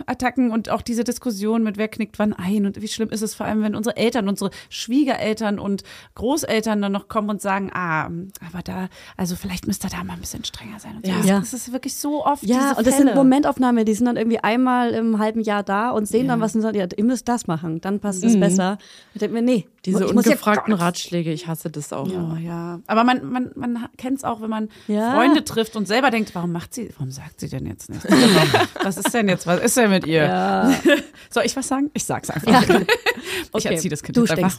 Attacken 0.07 0.51
und 0.51 0.69
auch 0.69 0.83
diese 0.83 1.05
Diskussion 1.05 1.63
mit 1.63 1.77
wer 1.79 1.89
knickt 1.89 2.19
wann 2.19 2.33
ein 2.33 2.67
und 2.67 2.83
wie 2.83 2.89
schlimm 2.89 3.09
ist 3.11 3.23
es 3.23 3.35
vor 3.35 3.47
allem, 3.47 3.63
wenn 3.63 3.75
unsere 3.75 3.97
Eltern, 3.97 4.29
unsere 4.29 4.51
Schwiegereltern 4.69 5.59
und 5.59 5.85
Großeltern 6.17 6.83
dann 6.83 6.93
noch 6.93 7.09
kommen 7.09 7.31
und 7.31 7.41
sagen, 7.41 7.62
ah, 7.73 8.07
aber 8.07 8.63
da, 8.65 8.89
also 9.17 9.37
vielleicht 9.37 9.67
müsst 9.67 9.85
ihr 9.85 9.91
da 9.91 10.03
mal 10.05 10.15
ein 10.15 10.21
bisschen 10.21 10.45
strenger 10.45 10.79
sein. 10.79 10.97
Und 10.97 11.05
so. 11.07 11.11
Ja. 11.13 11.19
Das, 11.19 11.27
Ja. 11.27 11.41
das 11.41 11.53
ist 11.53 11.73
wirklich 11.73 11.95
so 11.95 12.25
oft. 12.25 12.43
Ja, 12.43 12.57
diese 12.71 12.75
und 12.79 12.87
das 12.87 12.97
sind 12.97 13.07
Fälle. 13.09 13.17
Momentaufnahmen, 13.17 13.85
die 13.85 13.95
sind 13.95 14.07
dann 14.07 14.17
irgendwie 14.17 14.39
einmal 14.39 14.91
im 14.93 15.19
halben 15.19 15.41
Jahr 15.43 15.63
da 15.63 15.91
und 15.91 16.07
sehen 16.07 16.29
dann 16.29 16.41
was 16.41 16.55
und 16.55 16.63
sagen, 16.63 16.79
ja, 16.79 16.87
ihr 16.97 17.05
müsst 17.05 17.29
das 17.29 17.47
machen, 17.47 17.81
dann 17.81 18.01
passt 18.01 18.25
es 18.25 18.39
besser. 18.41 18.79
Ich 19.15 19.21
denke 19.21 19.35
mir, 19.35 19.43
nee. 19.43 19.67
Diese 19.85 19.99
ich 20.05 20.11
ja 20.11 20.15
ungefragten 20.17 20.73
nichts. 20.75 20.85
Ratschläge, 20.85 21.33
ich 21.33 21.49
hasse 21.49 21.69
das 21.69 21.93
auch. 21.93 22.07
Ja, 22.07 22.37
ja. 22.39 22.81
Aber 22.87 23.03
man, 23.03 23.29
man, 23.29 23.51
man 23.57 23.89
kennt 23.97 24.19
es 24.19 24.25
auch, 24.25 24.41
wenn 24.41 24.51
man 24.51 24.69
Ja. 24.87 25.13
Freunde 25.15 25.43
trifft 25.45 25.75
und 25.75 25.89
selber 25.89 26.11
denkt, 26.11 26.33
warum 26.37 26.53
macht 26.53 26.73
sie, 26.73 26.91
warum 26.97 27.11
sagt 27.11 27.41
sie 27.41 27.49
denn 27.49 27.67
jetzt 27.67 27.91
nicht? 27.91 28.05
was 28.83 28.97
ist 28.97 29.13
denn 29.13 29.29
jetzt, 29.29 29.45
was 29.49 29.61
ist 29.61 29.77
denn 29.77 29.91
mit 29.91 30.07
ihr? 30.07 30.23
Ja. 30.23 30.73
Soll 31.31 31.45
ich 31.47 31.57
was 31.57 31.67
sagen? 31.67 31.91
Ich 31.95 32.05
sag's 32.05 32.31
einfach. 32.31 32.63
Ich 33.55 33.67
Okay. 33.67 33.75
erziehe 33.75 33.91
das 33.91 34.03
Kind 34.03 34.17
Du 34.17 34.23
jetzt 34.25 34.33
einfach. 34.33 34.57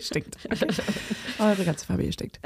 Stinkt. 0.00 0.36
Eure 1.38 1.64
ganze 1.64 1.86
Familie 1.86 2.12
stinkt. 2.12 2.40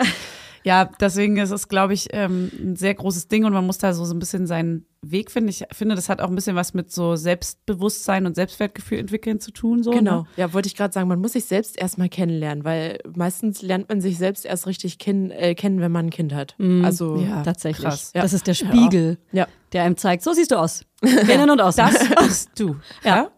Ja, 0.65 0.89
deswegen 1.01 1.39
ist 1.39 1.51
es, 1.51 1.67
glaube 1.67 1.93
ich, 1.93 2.09
ähm, 2.13 2.51
ein 2.57 2.77
sehr 2.77 2.95
großes 2.95 3.27
Ding 3.27 3.45
und 3.45 3.53
man 3.53 3.67
muss 3.67 3.79
da 3.79 3.93
so, 3.93 4.05
so 4.05 4.15
ein 4.15 4.21
bisschen 4.21 4.47
seinen 4.47 4.87
Weg 5.05 5.33
finden. 5.33 5.49
Ich 5.49 5.65
finde, 5.73 5.97
das 5.97 6.09
hat 6.09 6.21
auch 6.21 6.29
ein 6.29 6.37
bisschen 6.37 6.55
was 6.55 6.73
mit 6.73 6.93
so 6.93 7.17
Selbstbewusstsein 7.17 8.27
und 8.27 8.37
Selbstwertgefühl 8.37 8.99
entwickeln 8.99 9.41
zu 9.41 9.51
tun. 9.51 9.83
So, 9.83 9.91
Genau, 9.91 10.21
Ne? 10.23 10.27
ja, 10.37 10.53
wollte 10.53 10.69
ich 10.69 10.77
gerade 10.77 10.95
sagen, 10.95 11.09
man 11.09 11.21
muss 11.21 11.33
sich 11.33 11.47
selbst 11.47 11.77
erstmal 11.77 12.09
kennenlernen, 12.09 12.63
weil 12.65 13.01
meistens 13.17 13.61
lernt 13.63 13.89
man 13.89 14.01
sich 14.01 14.19
selbst 14.19 14.45
erst 14.45 14.69
richtig 14.69 14.99
ken 15.01 15.33
äh, 15.33 15.57
kennen, 15.57 15.81
wenn 15.81 15.91
man 15.91 16.07
ein 16.07 16.11
Kind 16.11 16.33
hat. 16.33 16.55
Also, 16.85 17.17
Ja. 17.17 17.43
Tatsächlich. 17.43 17.85
krass. 17.85 18.13
Das 18.15 18.33
ist 18.33 18.47
der 18.47 18.55
Spiegel, 18.55 19.19
ja. 19.33 19.49
der 19.73 19.83
einem 19.83 19.97
zeigt, 19.97 20.23
so 20.23 20.33
siehst 20.33 20.53
du 20.53 20.57
aus. 20.61 20.85
Innen 21.03 21.51
und 21.51 21.61
außen. 21.61 21.85
Das 21.93 22.09
bist 22.29 22.51
du. 22.55 22.77
Ja. 23.03 23.17
ja? 23.17 23.31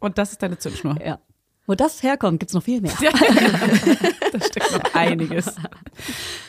Und 0.00 0.18
das 0.18 0.32
ist 0.32 0.42
deine 0.42 0.58
Zündschnur. 0.58 0.96
ja. 1.02 1.18
Wo 1.66 1.74
das 1.74 2.02
herkommt, 2.02 2.40
gibt's 2.40 2.54
noch 2.54 2.62
viel 2.62 2.80
mehr. 2.80 2.92
Da 4.32 4.40
steckt 4.40 4.72
noch 4.72 4.94
einiges. 4.94 5.54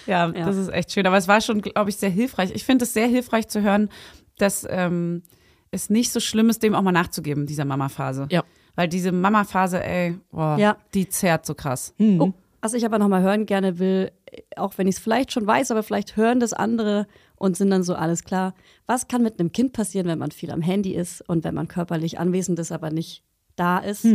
Ja, 0.06 0.28
Ja. 0.30 0.46
das 0.46 0.58
ist 0.58 0.70
echt 0.70 0.92
schön. 0.92 1.06
Aber 1.08 1.18
es 1.18 1.28
war 1.28 1.42
schon, 1.42 1.62
glaube 1.62 1.90
ich, 1.90 1.98
sehr 1.98 2.10
hilfreich. 2.10 2.52
Ich 2.54 2.66
finde 2.66 2.84
es 2.86 2.94
sehr 2.94 3.08
hilfreich 3.08 3.48
zu 3.48 3.62
hören, 3.62 3.90
dass 4.38 4.66
ähm, 4.70 5.24
es 5.72 5.90
nicht 5.90 6.12
so 6.12 6.20
schlimm 6.20 6.50
ist, 6.50 6.64
dem 6.64 6.76
auch 6.76 6.82
mal 6.82 6.92
nachzugeben, 6.92 7.46
dieser 7.46 7.66
Mama-Phase. 7.66 8.28
Ja. 8.32 8.44
Weil 8.76 8.88
diese 8.88 9.12
Mama-Phase, 9.12 9.84
ey, 9.84 10.18
boah, 10.32 10.58
Ja. 10.60 10.78
die 10.94 11.08
zerrt 11.10 11.46
so 11.46 11.56
krass. 11.56 11.94
Oh, 12.00 12.34
was 12.62 12.74
ich 12.74 12.86
aber 12.86 13.00
nochmal 13.00 13.22
hören 13.22 13.46
gerne 13.46 13.80
will, 13.80 14.12
auch 14.56 14.74
wenn 14.78 14.88
ich 14.88 14.96
es 14.96 15.02
vielleicht 15.02 15.32
schon 15.32 15.48
weiß, 15.48 15.72
aber 15.72 15.84
vielleicht 15.84 16.16
hören 16.18 16.40
das 16.40 16.54
andere 16.54 17.08
und 17.36 17.56
sind 17.56 17.70
dann 17.70 17.84
so 17.84 17.96
alles 17.96 18.24
klar. 18.24 18.54
Was 18.88 19.08
kann 19.08 19.24
mit 19.24 19.40
einem 19.40 19.52
Kind 19.52 19.74
passieren, 19.74 20.08
wenn 20.08 20.20
man 20.20 20.32
viel 20.32 20.52
am 20.52 20.62
Handy 20.62 20.94
ist 20.94 21.28
und 21.30 21.44
wenn 21.44 21.56
man 21.56 21.68
körperlich 21.68 22.20
anwesend 22.20 22.60
ist, 22.60 22.72
aber 22.72 22.90
nicht 22.92 23.24
da 23.56 23.80
ist? 23.80 24.06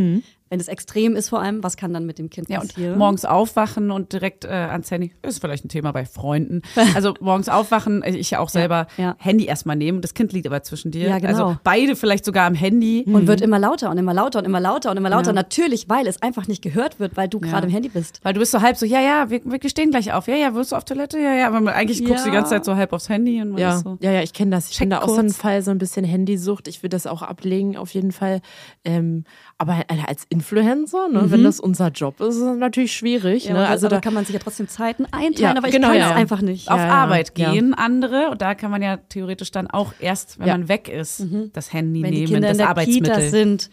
Wenn 0.53 0.59
es 0.59 0.67
extrem 0.67 1.15
ist 1.15 1.29
vor 1.29 1.41
allem, 1.41 1.63
was 1.63 1.77
kann 1.77 1.93
dann 1.95 2.05
mit 2.05 2.19
dem 2.19 2.29
Kind 2.29 2.47
Ja, 2.47 2.61
und 2.61 2.67
passieren? 2.67 2.99
morgens 2.99 3.25
aufwachen 3.25 3.89
und 3.89 4.13
direkt 4.13 4.45
äh, 4.45 4.49
ans 4.49 4.91
Handy, 4.91 5.11
ist 5.23 5.41
vielleicht 5.41 5.65
ein 5.65 5.69
Thema 5.69 5.91
bei 5.91 6.05
Freunden. 6.05 6.61
Also 6.93 7.15
morgens 7.19 7.49
aufwachen, 7.49 8.03
ich 8.05 8.29
ja 8.29 8.37
auch 8.37 8.49
selber 8.49 8.85
ja. 8.97 9.15
Handy 9.17 9.45
erstmal 9.45 9.75
nehmen, 9.75 10.01
das 10.01 10.13
Kind 10.13 10.31
liegt 10.31 10.45
aber 10.45 10.61
zwischen 10.61 10.91
dir. 10.91 11.07
Ja, 11.09 11.17
genau. 11.17 11.29
Also 11.47 11.57
beide 11.63 11.95
vielleicht 11.95 12.23
sogar 12.23 12.45
am 12.45 12.53
Handy. 12.53 13.03
und 13.07 13.25
wird 13.25 13.41
immer 13.41 13.57
lauter 13.57 13.89
und 13.89 13.97
immer 13.97 14.13
lauter 14.13 14.37
und 14.37 14.45
immer 14.45 14.59
lauter 14.59 14.91
und 14.91 14.97
immer 14.97 15.09
lauter. 15.09 15.33
Natürlich, 15.33 15.89
weil 15.89 16.05
es 16.05 16.21
einfach 16.21 16.47
nicht 16.47 16.61
gehört 16.61 16.99
wird, 16.99 17.17
weil 17.17 17.27
du 17.29 17.39
gerade 17.39 17.65
im 17.65 17.71
Handy 17.73 17.89
bist. 17.89 18.19
Weil 18.21 18.33
du 18.33 18.39
bist 18.39 18.51
so 18.51 18.61
halb 18.61 18.77
so, 18.77 18.85
ja, 18.85 19.01
ja, 19.01 19.31
wir, 19.31 19.41
wir 19.43 19.69
stehen 19.71 19.89
gleich 19.89 20.13
auf. 20.13 20.27
Ja, 20.27 20.35
ja, 20.35 20.53
wirst 20.53 20.71
du 20.71 20.75
auf 20.75 20.85
Toilette? 20.85 21.17
Ja, 21.17 21.33
ja. 21.33 21.47
Aber 21.47 21.73
eigentlich 21.73 22.05
guckst 22.05 22.25
du 22.25 22.29
die 22.29 22.35
Ja. 22.35 22.41
ganze 22.41 22.51
Zeit 22.51 22.65
so 22.65 22.75
halb 22.75 22.93
aufs 22.93 23.09
Handy 23.09 23.41
und 23.41 23.49
man 23.53 23.59
Ja, 23.59 23.77
ist 23.77 23.83
so. 23.85 23.97
ja, 24.01 24.11
ja, 24.11 24.21
ich 24.21 24.33
kenne 24.33 24.51
das. 24.51 24.69
Ich 24.69 24.77
bin 24.77 24.91
da 24.91 25.01
auch 25.01 25.07
so 25.09 25.15
ein 25.15 25.25
kurz. 25.29 25.37
Fall, 25.37 25.63
so 25.63 25.71
ein 25.71 25.79
bisschen 25.79 26.05
Handysucht. 26.05 26.67
Ich 26.67 26.83
will 26.83 26.91
das 26.91 27.07
auch 27.07 27.23
ablegen, 27.23 27.75
auf 27.75 27.91
jeden 27.95 28.11
Fall. 28.11 28.41
Ähm, 28.85 29.23
aber 29.63 29.85
als 30.07 30.25
Influencer, 30.29 31.07
ne, 31.09 31.31
wenn 31.31 31.43
das 31.43 31.59
unser 31.59 31.87
Job 31.89 32.19
ist, 32.19 32.35
ist 32.35 32.41
es 32.41 32.57
natürlich 32.57 32.93
schwierig. 32.93 33.45
Ja, 33.45 33.53
ne? 33.53 33.67
also 33.67 33.87
da 33.87 33.95
da, 33.95 34.01
kann 34.01 34.13
man 34.13 34.25
sich 34.25 34.33
ja 34.33 34.39
trotzdem 34.39 34.67
Zeiten 34.67 35.05
einteilen, 35.05 35.35
Ja, 35.37 35.55
aber 35.57 35.67
ich 35.67 35.73
genau, 35.73 35.87
kann 35.87 35.97
ja. 35.97 36.09
es 36.11 36.15
einfach 36.15 36.41
nicht. 36.41 36.69
Auf 36.69 36.77
Ja, 36.79 36.85
ja, 36.87 36.93
Arbeit 36.93 37.37
ja. 37.37 37.51
gehen 37.51 37.73
andere 37.73 38.29
und 38.29 38.41
da 38.41 38.53
kann 38.55 38.69
man 38.71 38.81
ja 38.81 38.97
theoretisch 38.97 39.51
dann 39.51 39.67
auch 39.67 39.93
erst, 39.99 40.39
wenn 40.39 40.47
Ja. 40.47 40.57
man 40.57 40.67
weg 40.67 40.89
ist, 40.89 41.25
das 41.53 41.71
Handy 41.73 42.03
Wenn 42.03 42.11
die 42.11 42.17
nehmen, 42.19 42.27
Kinder 42.33 42.47
das 42.49 42.51
in 42.51 42.57
der 42.59 42.69
Arbeitsmittel. 42.69 43.13
Kita 43.15 43.21
sind. 43.29 43.69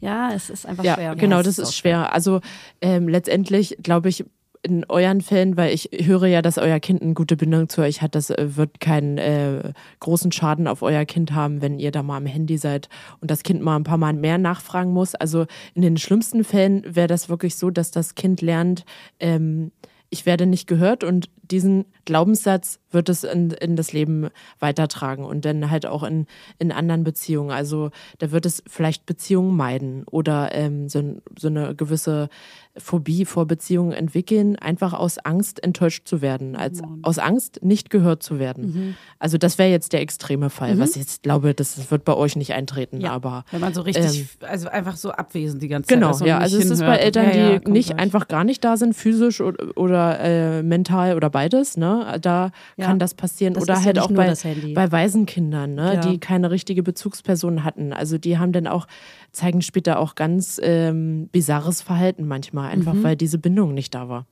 Ja, 0.00 0.30
es 0.32 0.50
ist 0.50 0.66
einfach 0.66 0.84
ja, 0.84 0.94
schwer. 0.94 1.16
genau, 1.16 1.36
Ja, 1.38 1.42
das 1.42 1.58
ist 1.58 1.74
schwer. 1.74 2.12
Also 2.12 2.40
ähm, 2.80 3.08
letztendlich 3.08 3.76
glaube 3.82 4.08
ich, 4.08 4.24
in 4.62 4.84
euren 4.88 5.20
Fällen, 5.20 5.56
weil 5.56 5.72
ich 5.72 5.90
höre 5.92 6.26
ja, 6.26 6.42
dass 6.42 6.58
euer 6.58 6.80
Kind 6.80 7.02
eine 7.02 7.14
gute 7.14 7.36
Bindung 7.36 7.68
zu 7.68 7.82
euch 7.82 8.02
hat, 8.02 8.14
das 8.14 8.30
äh, 8.30 8.56
wird 8.56 8.80
keinen 8.80 9.18
äh, 9.18 9.72
großen 10.00 10.32
Schaden 10.32 10.66
auf 10.66 10.82
euer 10.82 11.04
Kind 11.04 11.32
haben, 11.32 11.62
wenn 11.62 11.78
ihr 11.78 11.90
da 11.90 12.02
mal 12.02 12.16
am 12.16 12.26
Handy 12.26 12.58
seid 12.58 12.88
und 13.20 13.30
das 13.30 13.42
Kind 13.42 13.62
mal 13.62 13.76
ein 13.76 13.84
paar 13.84 13.98
Mal 13.98 14.12
mehr 14.12 14.38
nachfragen 14.38 14.92
muss. 14.92 15.14
Also 15.14 15.46
in 15.74 15.82
den 15.82 15.96
schlimmsten 15.96 16.44
Fällen 16.44 16.82
wäre 16.84 17.08
das 17.08 17.28
wirklich 17.28 17.56
so, 17.56 17.70
dass 17.70 17.90
das 17.90 18.14
Kind 18.14 18.42
lernt, 18.42 18.84
ähm, 19.20 19.72
ich 20.10 20.26
werde 20.26 20.46
nicht 20.46 20.66
gehört 20.66 21.04
und 21.04 21.28
diesen 21.42 21.84
Glaubenssatz 22.08 22.80
wird 22.90 23.10
es 23.10 23.22
in, 23.22 23.50
in 23.50 23.76
das 23.76 23.92
Leben 23.92 24.28
weitertragen 24.60 25.24
und 25.26 25.44
dann 25.44 25.70
halt 25.70 25.84
auch 25.84 26.02
in, 26.02 26.26
in 26.58 26.72
anderen 26.72 27.04
Beziehungen. 27.04 27.50
Also 27.50 27.90
da 28.18 28.30
wird 28.30 28.46
es 28.46 28.62
vielleicht 28.66 29.04
Beziehungen 29.04 29.54
meiden 29.54 30.04
oder 30.04 30.54
ähm, 30.54 30.88
so, 30.88 31.20
so 31.38 31.48
eine 31.48 31.74
gewisse 31.74 32.30
Phobie 32.78 33.24
vor 33.26 33.46
Beziehungen 33.46 33.92
entwickeln, 33.92 34.56
einfach 34.56 34.94
aus 34.94 35.18
Angst 35.18 35.62
enttäuscht 35.62 36.06
zu 36.06 36.22
werden, 36.22 36.56
als 36.56 36.80
aus 37.02 37.18
Angst 37.18 37.58
nicht 37.62 37.90
gehört 37.90 38.22
zu 38.22 38.38
werden. 38.38 38.96
Also 39.18 39.36
das 39.36 39.58
wäre 39.58 39.68
jetzt 39.68 39.92
der 39.92 40.00
extreme 40.00 40.48
Fall, 40.48 40.78
was 40.78 40.90
ich 40.90 41.02
jetzt 41.02 41.24
glaube, 41.24 41.54
das 41.54 41.90
wird 41.90 42.04
bei 42.04 42.14
euch 42.14 42.36
nicht 42.36 42.52
eintreten, 42.54 43.00
Ja. 43.00 43.10
aber 43.12 43.44
Wenn 43.50 43.60
man 43.60 43.74
so 43.74 43.82
richtig, 43.82 44.20
Ähm, 44.40 44.48
also 44.48 44.68
einfach 44.68 44.96
so 44.96 45.10
abwesend 45.10 45.60
die 45.62 45.68
ganze 45.68 45.92
Genau, 45.92 46.12
Zeit 46.12 46.22
und 46.22 46.26
ja. 46.28 46.38
Also 46.38 46.56
es 46.56 46.70
ist 46.70 46.80
bei. 46.80 46.96
Eltern, 46.96 47.26
Ja, 47.26 47.34
ja, 47.36 47.48
die 47.50 47.54
kommt 47.64 47.68
nicht 47.74 47.88
gleich. 47.90 48.00
einfach 48.00 48.28
gar 48.28 48.44
nicht 48.44 48.64
da 48.64 48.76
sind, 48.76 48.94
physisch 48.94 49.40
oder, 49.40 49.76
oder 49.76 50.20
äh, 50.20 50.62
mental 50.62 51.16
oder 51.16 51.28
beides, 51.30 51.76
ne? 51.76 51.97
Da 52.20 52.50
Ja. 52.76 52.86
kann 52.86 52.98
das 52.98 53.14
passieren. 53.14 53.54
Das 53.54 53.62
oder 53.64 53.74
ja 53.74 53.84
halt 53.84 53.98
auch 53.98 54.10
bei, 54.10 54.32
bei 54.74 54.92
Waisenkindern, 54.92 55.74
ne? 55.74 55.94
Ja. 55.94 56.00
die 56.00 56.18
keine 56.18 56.50
richtige 56.50 56.82
Bezugsperson 56.82 57.64
hatten. 57.64 57.92
Also 57.92 58.18
die 58.18 58.38
haben 58.38 58.52
dann 58.52 58.66
auch, 58.66 58.86
zeigen 59.32 59.62
später 59.62 59.98
auch 59.98 60.14
ganz 60.14 60.60
ähm, 60.62 61.28
bizarres 61.32 61.82
Verhalten 61.82 62.26
manchmal, 62.26 62.70
einfach 62.70 62.94
Mhm. 62.94 63.02
weil 63.04 63.16
diese 63.16 63.38
Bindung 63.38 63.74
nicht 63.74 63.94
da 63.94 64.08
war. 64.08 64.26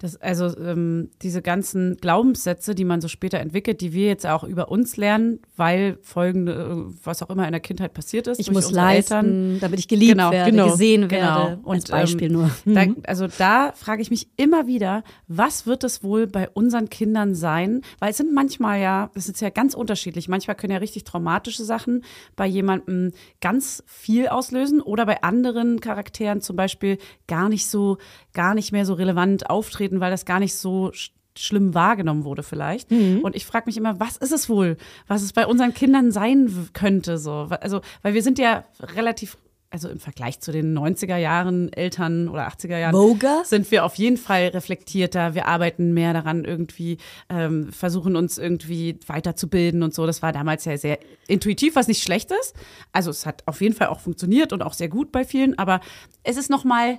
Das, 0.00 0.14
also 0.20 0.56
ähm, 0.58 1.10
diese 1.22 1.42
ganzen 1.42 1.96
Glaubenssätze, 1.96 2.76
die 2.76 2.84
man 2.84 3.00
so 3.00 3.08
später 3.08 3.40
entwickelt, 3.40 3.80
die 3.80 3.92
wir 3.92 4.06
jetzt 4.06 4.26
auch 4.26 4.44
über 4.44 4.70
uns 4.70 4.96
lernen, 4.96 5.40
weil 5.56 5.98
folgende, 6.02 6.52
äh, 6.52 6.94
was 7.02 7.20
auch 7.20 7.30
immer 7.30 7.46
in 7.46 7.50
der 7.50 7.60
Kindheit 7.60 7.94
passiert 7.94 8.28
ist, 8.28 8.38
Ich 8.38 8.52
muss 8.52 8.70
leisten, 8.70 9.14
Eltern. 9.14 9.58
damit 9.60 9.80
ich 9.80 9.88
geliebt 9.88 10.12
Genau, 10.12 10.30
werde, 10.30 10.50
genau, 10.52 10.70
gesehen 10.70 11.08
genau. 11.08 11.48
werde. 11.48 11.58
Und, 11.64 11.74
als 11.74 11.90
Beispiel 11.90 12.28
ähm, 12.28 12.32
nur. 12.32 12.50
Da, 12.64 12.84
also 13.08 13.26
da 13.38 13.72
frage 13.74 14.00
ich 14.00 14.10
mich 14.10 14.28
immer 14.36 14.68
wieder, 14.68 15.02
was 15.26 15.66
wird 15.66 15.82
es 15.82 16.04
wohl 16.04 16.28
bei 16.28 16.48
unseren 16.48 16.88
Kindern 16.90 17.34
sein? 17.34 17.82
Weil 17.98 18.12
es 18.12 18.18
sind 18.18 18.32
manchmal 18.32 18.80
ja, 18.80 19.10
es 19.14 19.28
ist 19.28 19.40
ja 19.40 19.50
ganz 19.50 19.74
unterschiedlich. 19.74 20.28
Manchmal 20.28 20.54
können 20.54 20.74
ja 20.74 20.78
richtig 20.78 21.02
traumatische 21.04 21.64
Sachen 21.64 22.04
bei 22.36 22.46
jemandem 22.46 23.10
ganz 23.40 23.82
viel 23.86 24.28
auslösen 24.28 24.80
oder 24.80 25.06
bei 25.06 25.22
anderen 25.22 25.80
Charakteren 25.80 26.40
zum 26.40 26.54
Beispiel 26.54 26.98
gar 27.26 27.48
nicht 27.48 27.66
so, 27.66 27.98
gar 28.32 28.54
nicht 28.54 28.70
mehr 28.70 28.86
so 28.86 28.94
relevant 28.94 29.50
auftreten, 29.50 29.87
weil 30.00 30.10
das 30.10 30.24
gar 30.24 30.40
nicht 30.40 30.54
so 30.54 30.88
sch- 30.88 31.10
schlimm 31.36 31.72
wahrgenommen 31.74 32.24
wurde 32.24 32.42
vielleicht. 32.42 32.90
Und 32.90 33.36
ich 33.36 33.46
frage 33.46 33.66
mich 33.66 33.76
immer, 33.76 34.00
was 34.00 34.16
ist 34.16 34.32
es 34.32 34.48
wohl, 34.48 34.76
was 35.06 35.22
es 35.22 35.32
bei 35.32 35.46
unseren 35.46 35.72
Kindern 35.74 36.10
sein 36.12 36.68
könnte 36.72 37.16
so? 37.18 37.48
Also, 37.60 37.80
weil 38.02 38.14
wir 38.14 38.22
sind 38.22 38.38
ja 38.38 38.64
relativ 38.96 39.36
also 39.70 39.90
im 39.90 40.00
Vergleich 40.00 40.40
zu 40.40 40.50
den 40.50 40.72
90er 40.76 41.18
Jahren 41.18 41.70
Eltern 41.74 42.30
oder 42.30 42.48
80er 42.48 42.78
Jahren 42.78 42.94
Voger? 42.94 43.42
sind 43.44 43.70
wir 43.70 43.84
auf 43.84 43.96
jeden 43.96 44.16
Fall 44.16 44.46
reflektierter. 44.48 45.34
Wir 45.34 45.46
arbeiten 45.46 45.92
mehr 45.92 46.14
daran, 46.14 46.46
irgendwie 46.46 46.96
ähm, 47.28 47.70
versuchen 47.70 48.16
uns 48.16 48.38
irgendwie 48.38 48.98
weiterzubilden 49.06 49.82
und 49.82 49.92
so. 49.92 50.06
Das 50.06 50.22
war 50.22 50.32
damals 50.32 50.64
ja 50.64 50.78
sehr 50.78 50.98
intuitiv, 51.26 51.76
was 51.76 51.86
nicht 51.86 52.02
schlecht 52.02 52.30
ist. 52.30 52.56
Also 52.92 53.10
es 53.10 53.26
hat 53.26 53.42
auf 53.46 53.60
jeden 53.60 53.74
Fall 53.74 53.88
auch 53.88 54.00
funktioniert 54.00 54.54
und 54.54 54.62
auch 54.62 54.72
sehr 54.72 54.88
gut 54.88 55.12
bei 55.12 55.22
vielen. 55.26 55.58
Aber 55.58 55.80
es 56.22 56.38
ist 56.38 56.48
noch 56.48 56.64
mal 56.64 56.98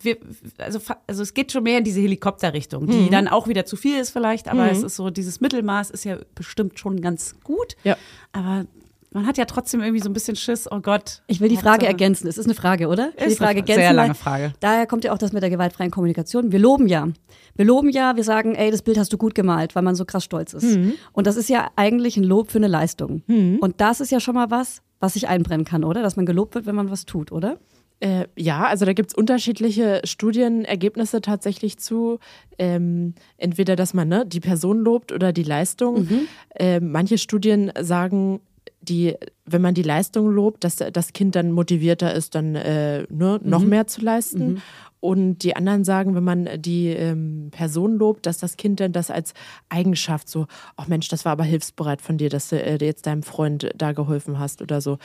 wir, 0.00 0.16
also, 0.58 0.80
also 1.06 1.22
es 1.22 1.34
geht 1.34 1.52
schon 1.52 1.62
mehr 1.62 1.78
in 1.78 1.84
diese 1.84 2.00
Helikopterrichtung, 2.00 2.86
die 2.86 3.10
dann 3.10 3.28
auch 3.28 3.48
wieder 3.48 3.64
zu 3.64 3.76
viel 3.76 3.98
ist 3.98 4.10
vielleicht, 4.10 4.48
aber 4.48 4.70
es 4.70 4.82
ist 4.82 4.96
so, 4.96 5.10
dieses 5.10 5.40
Mittelmaß 5.40 5.90
ist 5.90 6.04
ja 6.04 6.18
bestimmt 6.34 6.78
schon 6.78 7.00
ganz 7.00 7.36
gut. 7.42 7.76
Ja. 7.84 7.96
Aber 8.32 8.66
man 9.14 9.26
hat 9.28 9.38
ja 9.38 9.44
trotzdem 9.44 9.80
irgendwie 9.80 10.02
so 10.02 10.10
ein 10.10 10.12
bisschen 10.12 10.34
Schiss, 10.34 10.70
oh 10.70 10.80
Gott. 10.80 11.22
Ich 11.28 11.40
will 11.40 11.48
die 11.48 11.56
Frage 11.56 11.86
ergänzen. 11.86 12.26
Es 12.26 12.36
ist 12.36 12.46
eine 12.46 12.54
Frage, 12.54 12.88
oder? 12.88 13.10
Ich 13.14 13.20
will 13.20 13.28
Ist 13.28 13.38
die 13.38 13.44
Frage 13.44 13.58
eine 13.58 13.66
sehr 13.66 13.76
ergänzen, 13.76 13.96
lange 13.96 14.08
weil 14.08 14.14
Frage. 14.16 14.52
Daher 14.58 14.86
kommt 14.86 15.04
ja 15.04 15.12
auch 15.12 15.18
das 15.18 15.32
mit 15.32 15.42
der 15.42 15.50
gewaltfreien 15.50 15.92
Kommunikation. 15.92 16.50
Wir 16.50 16.58
loben 16.58 16.88
ja. 16.88 17.08
Wir 17.54 17.64
loben 17.64 17.90
ja, 17.90 18.16
wir 18.16 18.24
sagen, 18.24 18.56
ey, 18.56 18.72
das 18.72 18.82
Bild 18.82 18.98
hast 18.98 19.12
du 19.12 19.16
gut 19.16 19.36
gemalt, 19.36 19.76
weil 19.76 19.84
man 19.84 19.94
so 19.94 20.04
krass 20.04 20.24
stolz 20.24 20.52
ist. 20.52 20.76
Mhm. 20.76 20.94
Und 21.12 21.28
das 21.28 21.36
ist 21.36 21.48
ja 21.48 21.70
eigentlich 21.76 22.16
ein 22.16 22.24
Lob 22.24 22.50
für 22.50 22.58
eine 22.58 22.66
Leistung. 22.66 23.22
Und 23.60 23.80
das 23.80 24.00
ist 24.00 24.10
ja 24.10 24.18
schon 24.18 24.34
mal 24.34 24.50
was, 24.50 24.82
was 24.98 25.12
sich 25.12 25.28
einbrennen 25.28 25.64
kann, 25.64 25.84
oder? 25.84 26.02
Dass 26.02 26.16
man 26.16 26.26
gelobt 26.26 26.56
wird, 26.56 26.66
wenn 26.66 26.74
man 26.74 26.90
was 26.90 27.06
tut, 27.06 27.30
oder? 27.30 27.58
Äh, 28.00 28.26
ja, 28.36 28.64
also 28.66 28.84
da 28.84 28.92
gibt 28.92 29.10
es 29.10 29.14
unterschiedliche 29.14 30.00
Studienergebnisse 30.04 31.20
tatsächlich 31.20 31.78
zu. 31.78 32.18
Ähm, 32.58 33.14
entweder, 33.38 33.76
dass 33.76 33.94
man 33.94 34.08
ne, 34.08 34.24
die 34.26 34.40
Person 34.40 34.78
lobt 34.80 35.12
oder 35.12 35.32
die 35.32 35.42
Leistung. 35.42 36.06
Äh, 36.54 36.80
manche 36.80 37.18
Studien 37.18 37.72
sagen, 37.80 38.40
die, 38.80 39.14
wenn 39.46 39.62
man 39.62 39.74
die 39.74 39.82
Leistung 39.82 40.28
lobt, 40.30 40.64
dass 40.64 40.76
das 40.76 41.12
Kind 41.12 41.34
dann 41.36 41.52
motivierter 41.52 42.14
ist, 42.14 42.34
dann 42.34 42.54
äh, 42.54 43.06
ne, 43.10 43.40
noch 43.42 43.62
mehr 43.64 43.86
zu 43.86 44.02
leisten. 44.02 44.62
Und 45.04 45.40
die 45.40 45.54
anderen 45.54 45.84
sagen, 45.84 46.14
wenn 46.14 46.24
man 46.24 46.48
die 46.56 46.88
ähm, 46.88 47.50
Person 47.50 47.98
lobt, 47.98 48.24
dass 48.24 48.38
das 48.38 48.56
Kind 48.56 48.80
dann 48.80 48.92
das 48.92 49.10
als 49.10 49.34
Eigenschaft 49.68 50.30
so, 50.30 50.46
ach 50.76 50.88
Mensch, 50.88 51.08
das 51.08 51.26
war 51.26 51.32
aber 51.32 51.44
hilfsbereit 51.44 52.00
von 52.00 52.16
dir, 52.16 52.30
dass 52.30 52.48
du 52.48 52.56
äh, 52.56 52.82
jetzt 52.82 53.06
deinem 53.06 53.22
Freund 53.22 53.68
da 53.76 53.92
geholfen 53.92 54.38
hast 54.38 54.62
oder 54.62 54.80
so, 54.80 54.96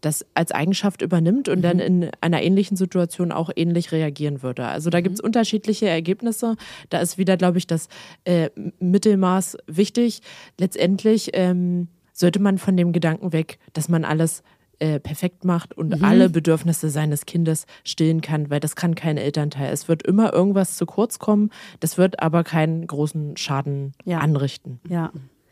das 0.00 0.24
als 0.34 0.52
Eigenschaft 0.52 1.02
übernimmt 1.02 1.48
und 1.48 1.62
dann 1.62 1.80
in 1.80 2.08
einer 2.20 2.40
ähnlichen 2.40 2.76
Situation 2.76 3.32
auch 3.32 3.50
ähnlich 3.56 3.90
reagieren 3.90 4.44
würde. 4.44 4.64
Also 4.64 4.90
da 4.90 5.00
gibt 5.00 5.16
es 5.16 5.20
unterschiedliche 5.20 5.88
Ergebnisse. 5.88 6.54
Da 6.88 7.00
ist 7.00 7.18
wieder, 7.18 7.36
glaube 7.36 7.58
ich, 7.58 7.66
das 7.66 7.88
äh, 8.22 8.50
Mittelmaß 8.78 9.56
wichtig. 9.66 10.20
Letztendlich 10.56 11.30
ähm, 11.32 11.88
sollte 12.12 12.38
man 12.38 12.58
von 12.58 12.76
dem 12.76 12.92
Gedanken 12.92 13.32
weg, 13.32 13.58
dass 13.72 13.88
man 13.88 14.04
alles 14.04 14.44
äh, 14.80 15.00
perfekt 15.00 15.44
macht 15.44 15.74
und 15.74 16.02
alle 16.04 16.28
Bedürfnisse 16.30 16.88
seines 16.90 17.26
Kindes 17.26 17.66
stillen 17.84 18.20
kann, 18.20 18.48
weil 18.50 18.60
das 18.60 18.76
kann 18.76 18.94
kein 18.94 19.16
Elternteil. 19.16 19.72
Es 19.72 19.88
wird 19.88 20.02
immer 20.04 20.32
irgendwas 20.32 20.76
zu 20.76 20.86
kurz 20.86 21.18
kommen, 21.18 21.50
das 21.80 21.98
wird 21.98 22.22
aber 22.22 22.44
keinen 22.44 22.86
großen 22.86 23.36
Schaden 23.36 23.92
Ja. 24.04 24.18
anrichten. 24.18 24.80
Ja. 24.88 25.10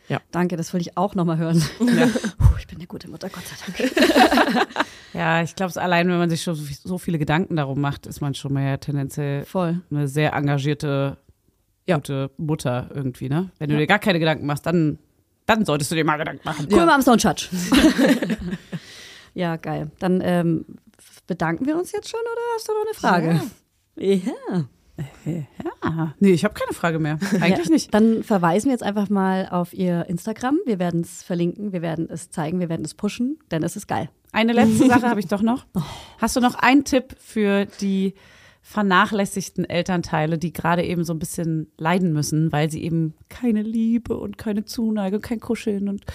Ja. 0.08 0.20
Danke, 0.30 0.56
das 0.56 0.72
will 0.72 0.80
ich 0.80 0.96
auch 0.96 1.16
nochmal 1.16 1.36
hören. 1.38 1.60
Puh, 1.78 1.86
ich 2.58 2.68
bin 2.68 2.78
eine 2.78 2.86
gute 2.86 3.10
Mutter, 3.10 3.28
Gott 3.28 3.42
sei 3.44 3.56
Dank. 3.66 4.66
Ja, 5.12 5.40
ich 5.42 5.56
glaube, 5.56 5.80
allein 5.80 6.08
wenn 6.08 6.18
man 6.18 6.28
sich 6.28 6.42
schon 6.42 6.54
so 6.54 6.98
viele 6.98 7.18
Gedanken 7.18 7.56
darum 7.56 7.80
macht, 7.80 8.06
ist 8.06 8.20
man 8.20 8.34
schon 8.34 8.52
mal 8.52 8.62
ja 8.62 8.76
tendenziell 8.76 9.46
Voll. 9.46 9.80
eine 9.90 10.08
sehr 10.08 10.34
engagierte, 10.34 11.16
Ja. 11.86 11.96
gute 11.96 12.30
Mutter 12.36 12.90
irgendwie, 12.94 13.30
ne? 13.30 13.50
Wenn 13.58 13.70
du 13.70 13.78
dir 13.78 13.86
gar 13.86 13.98
keine 13.98 14.18
Gedanken 14.18 14.44
machst, 14.44 14.66
dann, 14.66 14.98
dann 15.46 15.64
solltest 15.64 15.90
du 15.90 15.94
dir 15.94 16.04
mal 16.04 16.18
Gedanken 16.18 16.42
machen. 16.44 16.68
Cool, 16.70 16.80
es 16.98 17.06
noch 17.06 17.12
einen 17.14 17.20
Schatz. 17.20 17.48
Ja, 19.36 19.56
geil. 19.56 19.90
Dann 19.98 20.22
ähm, 20.24 20.64
bedanken 21.26 21.66
wir 21.66 21.76
uns 21.76 21.92
jetzt 21.92 22.08
schon 22.08 22.20
oder 22.20 22.40
hast 22.54 22.68
du 22.68 22.72
noch 22.72 22.84
eine 22.86 22.94
Frage? 22.94 23.40
Ja. 23.96 24.68
Ja. 25.84 26.14
Nee, 26.20 26.30
ich 26.30 26.44
habe 26.44 26.54
keine 26.54 26.72
Frage 26.72 26.98
mehr. 26.98 27.18
Eigentlich 27.40 27.66
ja. 27.66 27.72
nicht. 27.72 27.92
Dann 27.92 28.22
verweisen 28.22 28.68
wir 28.68 28.72
jetzt 28.72 28.82
einfach 28.82 29.10
mal 29.10 29.46
auf 29.50 29.74
ihr 29.74 30.06
Instagram. 30.08 30.58
Wir 30.64 30.78
werden 30.78 31.02
es 31.02 31.22
verlinken, 31.22 31.72
wir 31.72 31.82
werden 31.82 32.08
es 32.10 32.30
zeigen, 32.30 32.60
wir 32.60 32.70
werden 32.70 32.84
es 32.84 32.94
pushen, 32.94 33.38
denn 33.50 33.62
es 33.62 33.76
ist 33.76 33.88
geil. 33.88 34.08
Eine 34.32 34.54
letzte 34.54 34.86
Sache 34.86 35.06
habe 35.08 35.20
ich 35.20 35.26
doch 35.26 35.42
noch. 35.42 35.66
Hast 36.18 36.36
du 36.36 36.40
noch 36.40 36.54
einen 36.54 36.84
Tipp 36.84 37.14
für 37.18 37.66
die 37.82 38.14
vernachlässigten 38.62 39.64
Elternteile, 39.64 40.38
die 40.38 40.54
gerade 40.54 40.82
eben 40.82 41.04
so 41.04 41.12
ein 41.12 41.18
bisschen 41.18 41.70
leiden 41.76 42.14
müssen, 42.14 42.50
weil 42.52 42.70
sie 42.70 42.82
eben 42.82 43.14
keine 43.28 43.62
Liebe 43.62 44.16
und 44.16 44.38
keine 44.38 44.64
Zuneigung, 44.64 45.20
kein 45.20 45.40
Kuscheln 45.40 45.90
und 45.90 46.06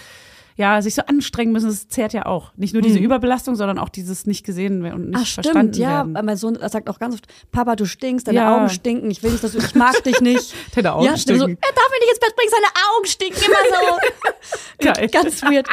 ja, 0.56 0.80
sich 0.82 0.94
so 0.94 1.02
anstrengen 1.02 1.52
müssen, 1.52 1.68
das 1.68 1.88
zehrt 1.88 2.12
ja 2.12 2.26
auch. 2.26 2.52
Nicht 2.56 2.72
nur 2.74 2.82
diese 2.82 2.98
Überbelastung, 2.98 3.54
sondern 3.56 3.78
auch 3.78 3.88
dieses 3.88 4.26
nicht 4.26 4.44
gesehen 4.44 4.84
und 4.84 5.10
nicht 5.10 5.18
Ach, 5.20 5.26
stimmt, 5.26 5.46
verstanden 5.46 5.80
ja. 5.80 5.88
werden. 6.06 6.12
Mein 6.26 6.36
Sohn 6.36 6.58
sagt 6.68 6.88
auch 6.90 6.98
ganz 6.98 7.14
oft: 7.14 7.26
Papa, 7.50 7.76
du 7.76 7.86
stinkst, 7.86 8.28
deine 8.28 8.38
Ja. 8.38 8.56
Augen 8.56 8.68
stinken, 8.68 9.10
ich 9.10 9.22
will 9.22 9.30
nicht, 9.32 9.42
dass 9.42 9.52
du, 9.52 9.58
ich 9.58 9.74
mag 9.74 10.02
dich 10.04 10.20
nicht. 10.20 10.54
Deine 10.74 10.92
Augen 10.94 11.04
ja, 11.06 11.12
der 11.12 11.18
So, 11.18 11.32
er 11.32 11.36
stinken. 11.38 11.58
darf 11.60 11.90
mich 11.90 12.00
nicht 12.00 12.10
ins 12.10 12.20
Bett 12.20 12.36
bringen, 12.36 12.50
seine 12.50 12.86
Augen 12.90 13.06
stinken 13.06 13.42
immer 13.46 13.56
so. 13.70 14.92
Geil. 15.00 15.08
Ganz 15.08 15.42
weird. 15.42 15.66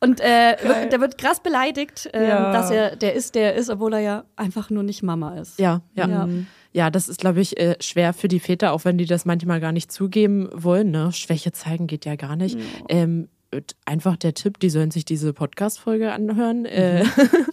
Und 0.00 0.20
äh, 0.20 0.56
wird, 0.62 0.92
der 0.92 1.00
wird 1.00 1.16
krass 1.18 1.40
beleidigt, 1.40 2.10
ähm, 2.12 2.28
Ja. 2.28 2.52
dass 2.52 2.70
er 2.70 2.96
der 2.96 3.14
ist, 3.14 3.34
der 3.36 3.52
er 3.52 3.58
ist, 3.60 3.70
obwohl 3.70 3.92
er 3.94 4.00
ja 4.00 4.24
einfach 4.36 4.68
nur 4.70 4.82
nicht 4.82 5.02
Mama 5.04 5.36
ist. 5.38 5.58
Ja, 5.60 5.82
ja. 5.94 6.08
Ja. 6.08 6.28
Ja, 6.74 6.88
das 6.90 7.10
ist, 7.10 7.20
glaube 7.20 7.40
ich, 7.42 7.60
äh, 7.60 7.76
schwer 7.80 8.14
für 8.14 8.28
die 8.28 8.40
Väter, 8.40 8.72
auch 8.72 8.86
wenn 8.86 8.96
die 8.96 9.04
das 9.04 9.26
manchmal 9.26 9.60
gar 9.60 9.72
nicht 9.72 9.92
zugeben 9.92 10.48
wollen. 10.54 10.90
Ne? 10.90 11.12
Schwäche 11.12 11.52
zeigen 11.52 11.86
geht 11.86 12.06
ja 12.06 12.16
gar 12.16 12.34
nicht. 12.34 12.58
Ähm, 12.88 13.28
und 13.28 13.31
einfach 13.84 14.16
der 14.16 14.34
Tipp, 14.34 14.58
die 14.60 14.70
sollen 14.70 14.90
sich 14.90 15.04
diese 15.04 15.32
Podcast-Folge 15.32 16.12
anhören 16.12 16.64
äh, 16.64 17.04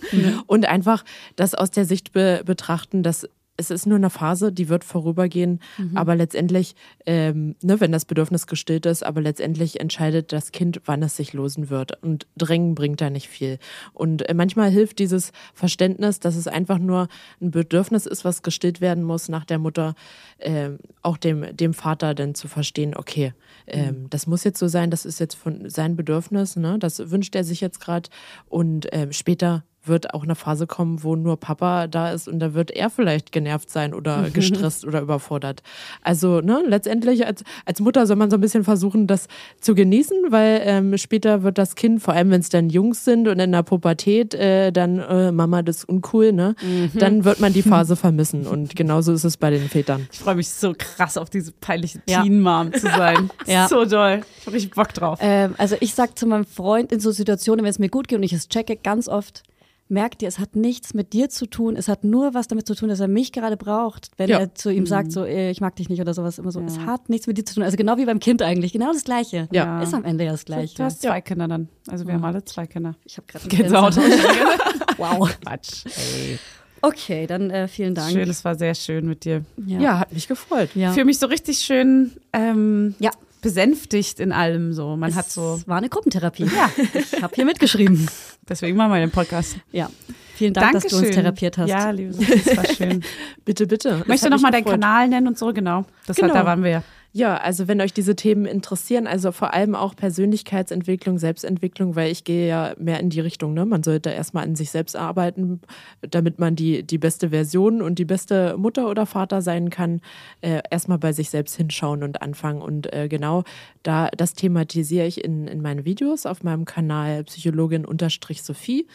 und 0.48 0.66
einfach 0.66 1.04
das 1.36 1.56
aus 1.56 1.72
der 1.72 1.86
Sicht 1.86 2.14
be 2.14 2.42
betrachten, 2.46 3.04
dass 3.04 3.28
es 3.60 3.72
ist 3.72 3.86
nur 3.86 3.98
eine 3.98 4.10
Phase, 4.10 4.52
die 4.52 4.70
wird 4.70 4.84
vorübergehen, 4.84 5.60
aber 5.94 6.16
letztendlich, 6.16 6.76
ähm, 7.06 7.56
ne, 7.62 7.80
wenn 7.82 7.92
das 7.92 8.06
Bedürfnis 8.06 8.48
gestillt 8.48 8.86
ist, 8.86 9.06
aber 9.06 9.20
letztendlich 9.22 9.80
entscheidet 9.82 10.32
das 10.32 10.52
Kind, 10.52 10.82
wann 10.86 11.04
es 11.04 11.18
sich 11.18 11.34
losen 11.34 11.70
wird. 11.70 12.02
Und 12.02 12.26
Drängen 12.38 12.74
bringt 12.74 13.02
da 13.02 13.10
nicht 13.10 13.28
viel. 13.28 13.60
Und 13.94 14.28
äh, 14.28 14.34
manchmal 14.34 14.70
hilft 14.70 15.00
dieses 15.00 15.34
Verständnis, 15.54 16.20
dass 16.22 16.38
es 16.38 16.48
einfach 16.48 16.80
nur 16.80 17.10
ein 17.42 17.52
Bedürfnis 17.52 18.06
ist, 18.06 18.24
was 18.24 18.44
gestillt 18.44 18.80
werden 18.80 19.04
muss 19.04 19.28
nach 19.28 19.44
der 19.44 19.60
Mutter, 19.60 19.94
ähm, 20.40 20.80
auch 21.02 21.18
dem, 21.18 21.56
dem 21.56 21.74
Vater 21.74 22.16
dann 22.16 22.36
zu 22.36 22.48
verstehen, 22.48 22.96
okay, 22.96 23.34
ähm, 23.68 24.10
das 24.10 24.26
muss 24.26 24.46
jetzt 24.46 24.60
so 24.60 24.70
sein, 24.70 24.90
das 24.90 25.06
ist 25.06 25.20
jetzt 25.20 25.36
von 25.36 25.70
sein 25.70 25.98
Bedürfnis, 25.98 26.56
ne? 26.56 26.78
das 26.80 27.12
wünscht 27.12 27.36
er 27.36 27.44
sich 27.44 27.60
jetzt 27.60 27.82
gerade. 27.82 28.10
Und 28.48 28.88
ähm, 28.94 29.12
später 29.12 29.64
wird 29.90 30.14
auch 30.14 30.24
eine 30.24 30.36
Phase 30.36 30.66
kommen, 30.68 31.04
wo 31.04 31.18
nur 31.18 31.38
Papa 31.38 31.88
da 31.88 32.12
ist 32.12 32.30
und 32.30 32.40
da 32.40 32.54
wird 32.54 32.72
er 32.72 32.90
vielleicht 32.90 33.34
genervt 33.34 33.70
sein 33.70 33.94
oder 33.94 34.30
gestresst 34.34 34.86
oder 34.86 35.02
überfordert. 35.02 35.62
Also 36.02 36.40
ne, 36.40 36.64
letztendlich 36.66 37.26
als, 37.28 37.44
als 37.66 37.82
Mutter 37.82 38.08
soll 38.08 38.16
man 38.16 38.30
so 38.32 38.38
ein 38.38 38.42
bisschen 38.42 38.64
versuchen, 38.64 39.08
das 39.08 39.28
zu 39.60 39.76
genießen, 39.76 40.16
weil 40.30 40.62
ähm, 40.64 40.98
später 40.98 41.44
wird 41.44 41.58
das 41.58 41.76
Kind, 41.76 42.02
vor 42.02 42.14
allem 42.14 42.32
wenn 42.32 42.40
es 42.40 42.48
dann 42.48 42.70
Jungs 42.70 43.04
sind 43.04 43.28
und 43.28 43.40
in 43.40 43.52
der 43.52 43.64
Pubertät, 43.64 44.34
äh, 44.36 44.72
dann 44.72 45.00
äh, 45.00 45.32
Mama, 45.34 45.62
das 45.62 45.78
ist 45.80 45.90
uncool, 45.90 46.32
ne? 46.32 46.56
Dann 46.94 47.26
wird 47.26 47.40
man 47.40 47.52
die 47.52 47.64
Phase 47.64 47.96
vermissen 47.98 48.48
und 48.48 48.76
genauso 48.76 49.12
ist 49.12 49.24
es 49.26 49.36
bei 49.36 49.50
den 49.50 49.68
Vätern. 49.68 50.08
Ich 50.12 50.20
freue 50.20 50.36
mich 50.36 50.50
so 50.50 50.74
krass 50.78 51.18
auf 51.18 51.30
diese 51.30 51.52
peinliche 51.52 52.00
Ja. 52.08 52.22
Teen-Mom 52.22 52.72
zu 52.74 52.88
sein. 52.88 53.30
Ja. 53.48 53.68
So 53.68 53.86
doll. 53.86 54.22
Ich 54.40 54.46
habe 54.46 54.56
richtig 54.56 54.72
Bock 54.76 54.94
drauf. 54.94 55.20
Ähm, 55.22 55.56
also 55.58 55.76
ich 55.80 55.94
sag 55.96 56.18
zu 56.18 56.28
meinem 56.28 56.46
Freund 56.46 56.92
in 56.92 57.00
so 57.00 57.12
Situationen, 57.12 57.64
wenn 57.66 57.72
es 57.72 57.80
mir 57.80 57.90
gut 57.90 58.08
geht 58.08 58.18
und 58.18 58.24
ich 58.24 58.34
es 58.34 58.48
checke, 58.50 58.76
ganz 58.76 59.08
oft, 59.08 59.44
merkt 59.90 60.22
ihr, 60.22 60.28
es 60.28 60.38
hat 60.40 60.56
nichts 60.56 60.94
mit 60.94 61.14
dir 61.14 61.30
zu 61.30 61.48
tun, 61.48 61.76
es 61.76 61.88
hat 61.88 62.04
nur 62.04 62.34
was 62.36 62.48
damit 62.48 62.68
zu 62.68 62.76
tun, 62.76 62.90
dass 62.90 63.00
er 63.00 63.08
mich 63.08 63.32
gerade 63.32 63.58
braucht, 63.58 64.12
wenn 64.18 64.30
Ja. 64.30 64.38
er 64.40 64.54
zu 64.56 64.70
ihm 64.72 64.86
sagt, 64.86 65.12
so, 65.12 65.26
äh, 65.26 65.50
ich 65.50 65.62
mag 65.62 65.76
dich 65.76 65.90
nicht 65.90 66.00
oder 66.00 66.14
sowas, 66.14 66.38
immer 66.38 66.52
so, 66.52 66.62
es 66.62 66.78
hat 66.80 67.10
nichts 67.10 67.26
mit 67.28 67.38
dir 67.40 67.46
zu 67.46 67.56
tun. 67.56 67.64
Also 67.64 67.76
genau 67.76 67.98
wie 67.98 68.06
beim 68.06 68.20
Kind 68.20 68.42
eigentlich, 68.42 68.72
genau 68.72 68.94
das 68.94 69.04
Gleiche. 69.04 69.48
Ja. 69.52 69.82
Ist 69.82 69.94
am 69.96 70.06
Ende 70.06 70.26
ja 70.26 70.32
das 70.32 70.46
Gleiche. 70.46 70.76
Du 70.78 70.84
hast 70.84 71.02
zwei 71.02 71.22
Kinder 71.22 71.48
dann. 71.48 71.70
Also 71.88 72.06
wir 72.06 72.14
haben 72.14 72.24
alle 72.24 72.46
zwei 72.46 72.68
Kinder. 72.68 72.96
Ich 73.04 73.18
habe 73.18 73.28
gerade 73.28 73.48
Gänsehaut. 73.48 73.98
Wow. 74.98 75.30
Quatsch. 75.42 75.86
Ey. 75.86 76.38
Okay, 76.82 77.26
dann 77.28 77.50
äh, 77.50 77.68
vielen 77.68 77.96
Dank. 77.96 78.12
Schön, 78.12 78.30
es 78.30 78.44
war 78.46 78.56
sehr 78.56 78.76
schön 78.76 79.08
mit 79.08 79.26
dir. 79.26 79.44
Ja, 79.66 80.00
hat 80.00 80.14
mich 80.14 80.28
gefreut. 80.28 80.70
ja. 80.76 80.90
Ich 80.90 80.94
fühle 80.94 81.06
mich 81.06 81.20
so 81.20 81.28
richtig 81.28 81.60
schön 81.60 82.12
ähm, 82.34 82.96
Ja. 83.00 83.12
Besänftigt 83.42 84.20
in 84.20 84.32
allem 84.32 84.74
so. 84.74 84.96
Man 84.98 85.16
hat 85.16 85.30
so, 85.30 85.56
Es 85.56 85.68
war 85.68 85.78
eine 85.78 85.90
Gruppentherapie. 85.90 86.46
Ja. 86.46 86.70
Ich 86.94 87.22
habe 87.22 87.34
hier 87.36 87.46
mitgeschrieben. 87.46 88.10
deswegen 88.50 88.78
machen 88.78 88.92
wir 88.92 89.00
den 89.00 89.12
Podcast. 89.12 89.58
Ja. 89.72 89.90
Vielen 90.36 90.54
Dank, 90.54 90.72
dass 90.74 90.84
du 90.84 90.88
uns 90.96 91.02
Dankeschön. 91.02 91.24
therapiert 91.24 91.58
hast. 91.58 91.70
Ja, 91.70 91.90
liebe 91.90 92.14
Sophie, 92.14 92.42
das 92.46 92.58
war 92.58 92.66
schön. 92.66 93.04
Bitte, 93.46 93.68
bitte. 93.68 93.90
Es 93.90 94.08
Möchtest 94.08 94.24
du 94.24 94.26
hat 94.26 94.32
noch 94.32 94.38
mich 94.38 94.42
mal 94.44 94.52
deinen. 94.52 94.66
Kanal 94.66 95.08
nennen 95.10 95.28
und 95.28 95.38
so? 95.38 95.52
Genau. 95.54 95.86
Das 96.08 96.16
Genau. 96.16 96.30
Hat, 96.30 96.36
da 96.36 96.46
waren 96.46 96.64
wir 96.64 96.82
ja. 97.12 97.38
Also 97.38 97.68
wenn 97.68 97.82
euch 97.82 97.94
diese 97.94 98.16
Themen 98.16 98.46
interessieren, 98.46 99.08
also 99.08 99.32
vor 99.32 99.54
allem 99.54 99.76
auch 99.76 99.96
Persönlichkeitsentwicklung, 99.96 101.18
Selbstentwicklung, 101.18 101.96
weil 101.96 102.12
ich 102.12 102.24
gehe 102.24 102.48
ja 102.48 102.74
mehr 102.78 103.00
in 103.00 103.10
die 103.10 103.20
Richtung, 103.20 103.54
ne? 103.54 103.66
Man 103.66 103.84
sollte 103.84 104.10
erstmal 104.10 104.44
an 104.44 104.56
sich 104.56 104.72
selbst 104.72 104.96
arbeiten, 104.96 105.62
damit 106.02 106.40
man 106.40 106.56
die, 106.56 106.84
die 106.84 106.98
beste 106.98 107.30
Version 107.30 107.82
und 107.82 108.00
die 108.00 108.06
beste 108.06 108.58
Mutter 108.58 108.90
oder 108.90 109.06
Vater 109.06 109.42
sein 109.42 109.70
kann. 109.70 110.02
Äh, 110.42 110.62
erstmal 110.70 111.00
bei 111.00 111.14
sich 111.14 111.30
selbst 111.30 111.56
hinschauen 111.56 112.04
und 112.04 112.22
anfangen. 112.22 112.62
Und 112.62 112.92
äh, 112.94 113.08
genau 113.08 113.44
da 113.84 114.10
das 114.16 114.34
thematisiere 114.34 115.08
ich 115.08 115.24
in, 115.24 115.48
in 115.48 115.62
meinen 115.62 115.86
Videos 115.86 116.26
auf 116.26 116.44
meinem 116.44 116.66
Kanal 116.66 117.24
Psychologin-Sophie 117.24 118.88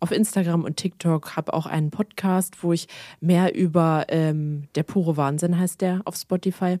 auf 0.00 0.10
Instagram 0.10 0.64
und 0.64 0.76
TikTok, 0.76 1.36
habe 1.36 1.54
auch 1.54 1.66
einen 1.66 1.92
Podcast, 1.92 2.62
wo 2.64 2.72
ich 2.72 2.88
mehr 3.20 3.54
über 3.54 4.06
ähm, 4.08 4.64
der 4.74 4.82
pure 4.82 5.16
Wahnsinn 5.16 5.58
heißt 5.58 5.80
der 5.80 6.02
auf 6.04 6.16
Spotify. 6.16 6.78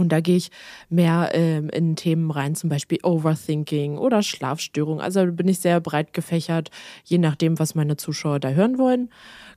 Und 0.00 0.10
da 0.10 0.20
gehe 0.20 0.36
ich 0.36 0.50
mehr 0.88 1.30
ähm, 1.34 1.68
in 1.70 1.94
Themen 1.96 2.30
rein, 2.30 2.54
zum 2.54 2.70
Beispiel 2.70 2.98
Overthinking 3.02 3.98
oder 3.98 4.22
Schlafstörung. 4.22 5.00
Also 5.00 5.24
bin 5.26 5.46
ich 5.48 5.58
sehr 5.60 5.78
breit 5.80 6.12
gefächert, 6.12 6.70
je 7.04 7.18
nachdem, 7.18 7.58
was 7.58 7.74
meine 7.74 7.96
Zuschauer 7.96 8.40
da 8.40 8.48
hören 8.50 8.78
wollen. 8.78 9.10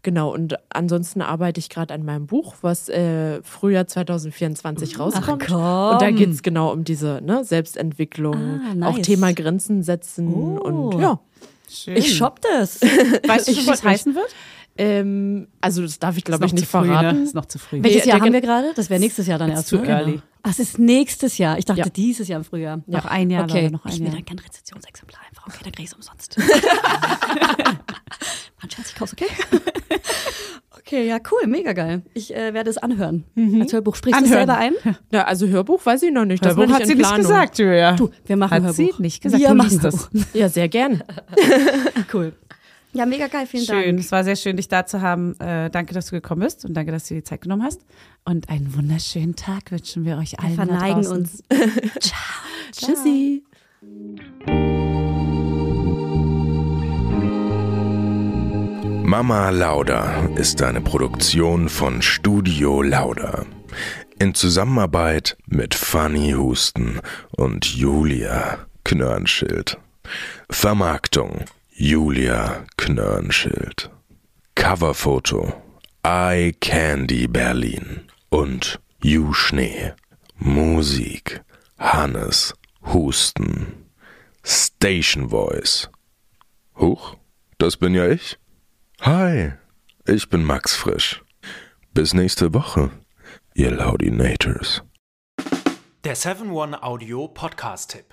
Genau, 0.04 0.34
und 0.34 0.56
ansonsten 0.70 1.22
arbeite 1.22 1.60
ich 1.62 1.70
gerade 1.70 1.94
an 1.94 2.04
meinem 2.04 2.28
Buch, 2.28 2.56
was 2.62 2.90
äh, 2.90 3.42
Frühjahr 3.42 3.88
2024 3.88 5.00
rauskommt. 5.00 5.48
komm. 5.48 5.56
Und 5.94 6.02
da 6.02 6.12
geht 6.12 6.30
es 6.30 6.44
genau 6.44 6.74
um 6.74 6.84
diese 6.84 7.22
ne, 7.24 7.44
Selbstentwicklung, 7.46 8.36
Ah, 8.36 8.76
nice. 8.76 8.90
auch 8.90 9.00
Thema 9.00 9.34
Grenzen 9.34 9.82
setzen 9.82 10.34
Oh. 10.34 10.60
und 10.62 11.00
ja. 11.02 11.20
Schön. 11.70 11.96
Ich 11.98 12.16
shopp 12.16 12.40
das. 12.42 12.82
Weißt 13.28 13.48
du 13.48 13.54
schon, 13.54 13.62
Ich 13.64 13.68
was 13.68 13.82
mich. 13.84 13.92
heißen 13.94 14.14
wird? 14.14 14.28
Ähm, 14.78 15.48
also 15.62 15.82
das 15.84 16.00
darf 16.00 16.18
ich 16.18 16.24
glaube 16.24 16.46
ich 16.46 16.54
nicht 16.54 16.66
zu 16.70 16.78
früh, 16.80 16.88
ne? 16.88 16.94
verraten. 16.94 17.24
Ist 17.24 17.36
noch 17.36 17.46
zu 17.46 17.60
früh. 17.60 17.84
Welches 17.84 18.06
Jahr 18.06 18.20
haben 18.22 18.34
wir 18.34 18.42
gerade? 18.42 18.72
Das 18.76 18.90
wäre 18.90 19.00
nächstes 19.00 19.28
Jahr 19.28 19.38
dann 19.38 19.52
erst. 19.52 19.70
too 19.70 19.78
ne? 19.78 19.88
early. 19.88 20.22
Ach, 20.42 20.50
es 20.52 20.60
ist 20.60 20.80
nächstes 20.80 21.38
Jahr. 21.38 21.58
Ich 21.58 21.66
dachte 21.66 21.80
Ja. 21.82 21.90
dieses 21.90 22.28
Jahr 22.28 22.40
im 22.40 22.44
Frühjahr. 22.44 22.82
Noch 22.88 23.06
ein 23.06 23.30
Jahr, 23.30 23.44
Okay, 23.44 23.70
noch 23.70 23.86
ein 23.86 23.92
ich 23.94 24.00
will 24.00 24.08
Jahr. 24.08 24.16
dann 24.16 24.26
kein 24.26 24.40
Rezessionsexemplar 24.40 25.22
einfach. 25.30 25.48
Okay, 25.48 25.60
dann 25.64 25.72
krieg 25.74 25.86
ich's 25.86 25.94
umsonst. 25.94 26.38
Mann, 28.62 28.70
Scherz, 28.70 28.90
ich 28.90 28.96
kauf's, 28.96 29.14
okay? 29.14 29.28
Okay, 30.86 31.08
ja, 31.08 31.18
cool, 31.32 31.48
mega 31.48 31.72
geil. 31.72 32.02
Ich 32.14 32.36
äh, 32.36 32.54
werde 32.54 32.70
es 32.70 32.78
anhören. 32.78 33.24
Als 33.62 33.72
Hörbuch. 33.72 33.96
Sprichst 33.96 34.20
du 34.20 34.26
es 34.26 34.32
Anhören. 34.32 34.48
selber 34.50 34.58
ein? 34.86 34.98
Ja, 35.12 35.24
also 35.24 35.48
Hörbuch 35.48 35.84
weiß 35.84 36.04
ich 36.04 36.12
noch 36.12 36.26
nicht. 36.26 36.44
Das 36.46 36.58
Hörbuch 36.58 36.74
hat 36.74 36.86
sie 36.86 36.96
nicht 36.96 37.16
gesagt, 37.16 37.58
Julia. 37.58 37.94
Du, 37.94 38.10
wir 38.26 38.36
machen 38.36 38.52
hat 38.52 38.64
Hörbuch. 38.64 38.76
sie 38.98 39.02
nicht 39.02 39.24
gesagt. 39.24 39.42
Wir 39.42 39.50
du 39.50 39.56
machen 39.56 39.80
das. 39.82 40.10
Ja, 40.34 40.50
sehr 40.50 40.68
gern. 40.68 41.02
Cool. 42.14 42.34
Ja, 42.94 43.08
mega 43.08 43.28
geil, 43.28 43.48
vielen 43.48 43.66
Schön, 43.66 43.84
Dank. 43.96 44.00
es 44.00 44.12
war 44.12 44.24
sehr 44.24 44.36
schön, 44.36 44.56
dich 44.56 44.68
da 44.68 44.86
zu 44.86 45.02
haben. 45.02 45.38
Äh, 45.40 45.72
danke, 45.72 45.96
dass 45.96 46.08
du 46.08 46.12
gekommen 46.12 46.42
bist 46.42 46.64
und 46.64 46.76
danke, 46.76 46.92
dass 46.92 47.08
du 47.08 47.16
dir 47.16 47.22
die 47.22 47.26
Zeit 47.26 47.42
genommen 47.42 47.64
hast. 47.64 47.82
Und 48.24 48.50
einen 48.50 48.74
wunderschönen 48.76 49.36
Tag 49.36 49.72
wünschen 49.72 50.06
wir 50.06 50.18
euch 50.18 50.34
Wir 50.34 50.44
allen. 50.44 50.58
da 50.58 50.66
verneigen 50.66 51.08
uns. 51.08 51.44
Tschüssi. 52.72 53.44
Mama 59.04 59.50
Lauda 59.50 60.28
ist 60.36 60.62
eine 60.62 60.82
Produktion 60.82 61.70
von 61.70 62.02
Studio 62.02 62.82
Lauda. 62.82 63.46
In 64.20 64.36
Zusammenarbeit 64.36 65.36
mit 65.48 65.74
Fanny 65.74 66.32
Husten 66.34 67.00
und 67.32 67.66
Julia 67.66 68.60
Knörnschild. 68.84 69.78
Vermarktung 70.50 71.46
Julia 71.86 72.64
Knörnschild. 72.78 73.92
Coverfoto 74.56 75.62
Eye 76.02 76.54
Candy 76.62 77.28
Berlin 77.28 78.08
und 78.30 78.80
Ju 79.04 79.34
Schnee. 79.34 79.92
Musik 80.38 81.44
Hannes 81.78 82.54
Husten. 82.84 83.90
Station 84.46 85.28
Voice. 85.28 85.90
Huch, 86.78 87.18
das 87.58 87.76
bin 87.76 87.94
ja 87.94 88.08
ich. 88.08 88.38
Hi, 89.02 89.52
ich 90.08 90.30
bin 90.30 90.46
Max 90.46 90.74
Frisch. 90.78 91.22
Bis 91.94 92.14
nächste 92.14 92.54
Woche, 92.54 92.92
ihr 93.56 93.72
Laudinators. 93.72 94.84
Der 96.06 96.16
7-One-Audio-Podcast-Tipp. 96.16 98.13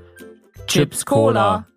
Chips 0.71 1.03
Cola. 1.03 1.70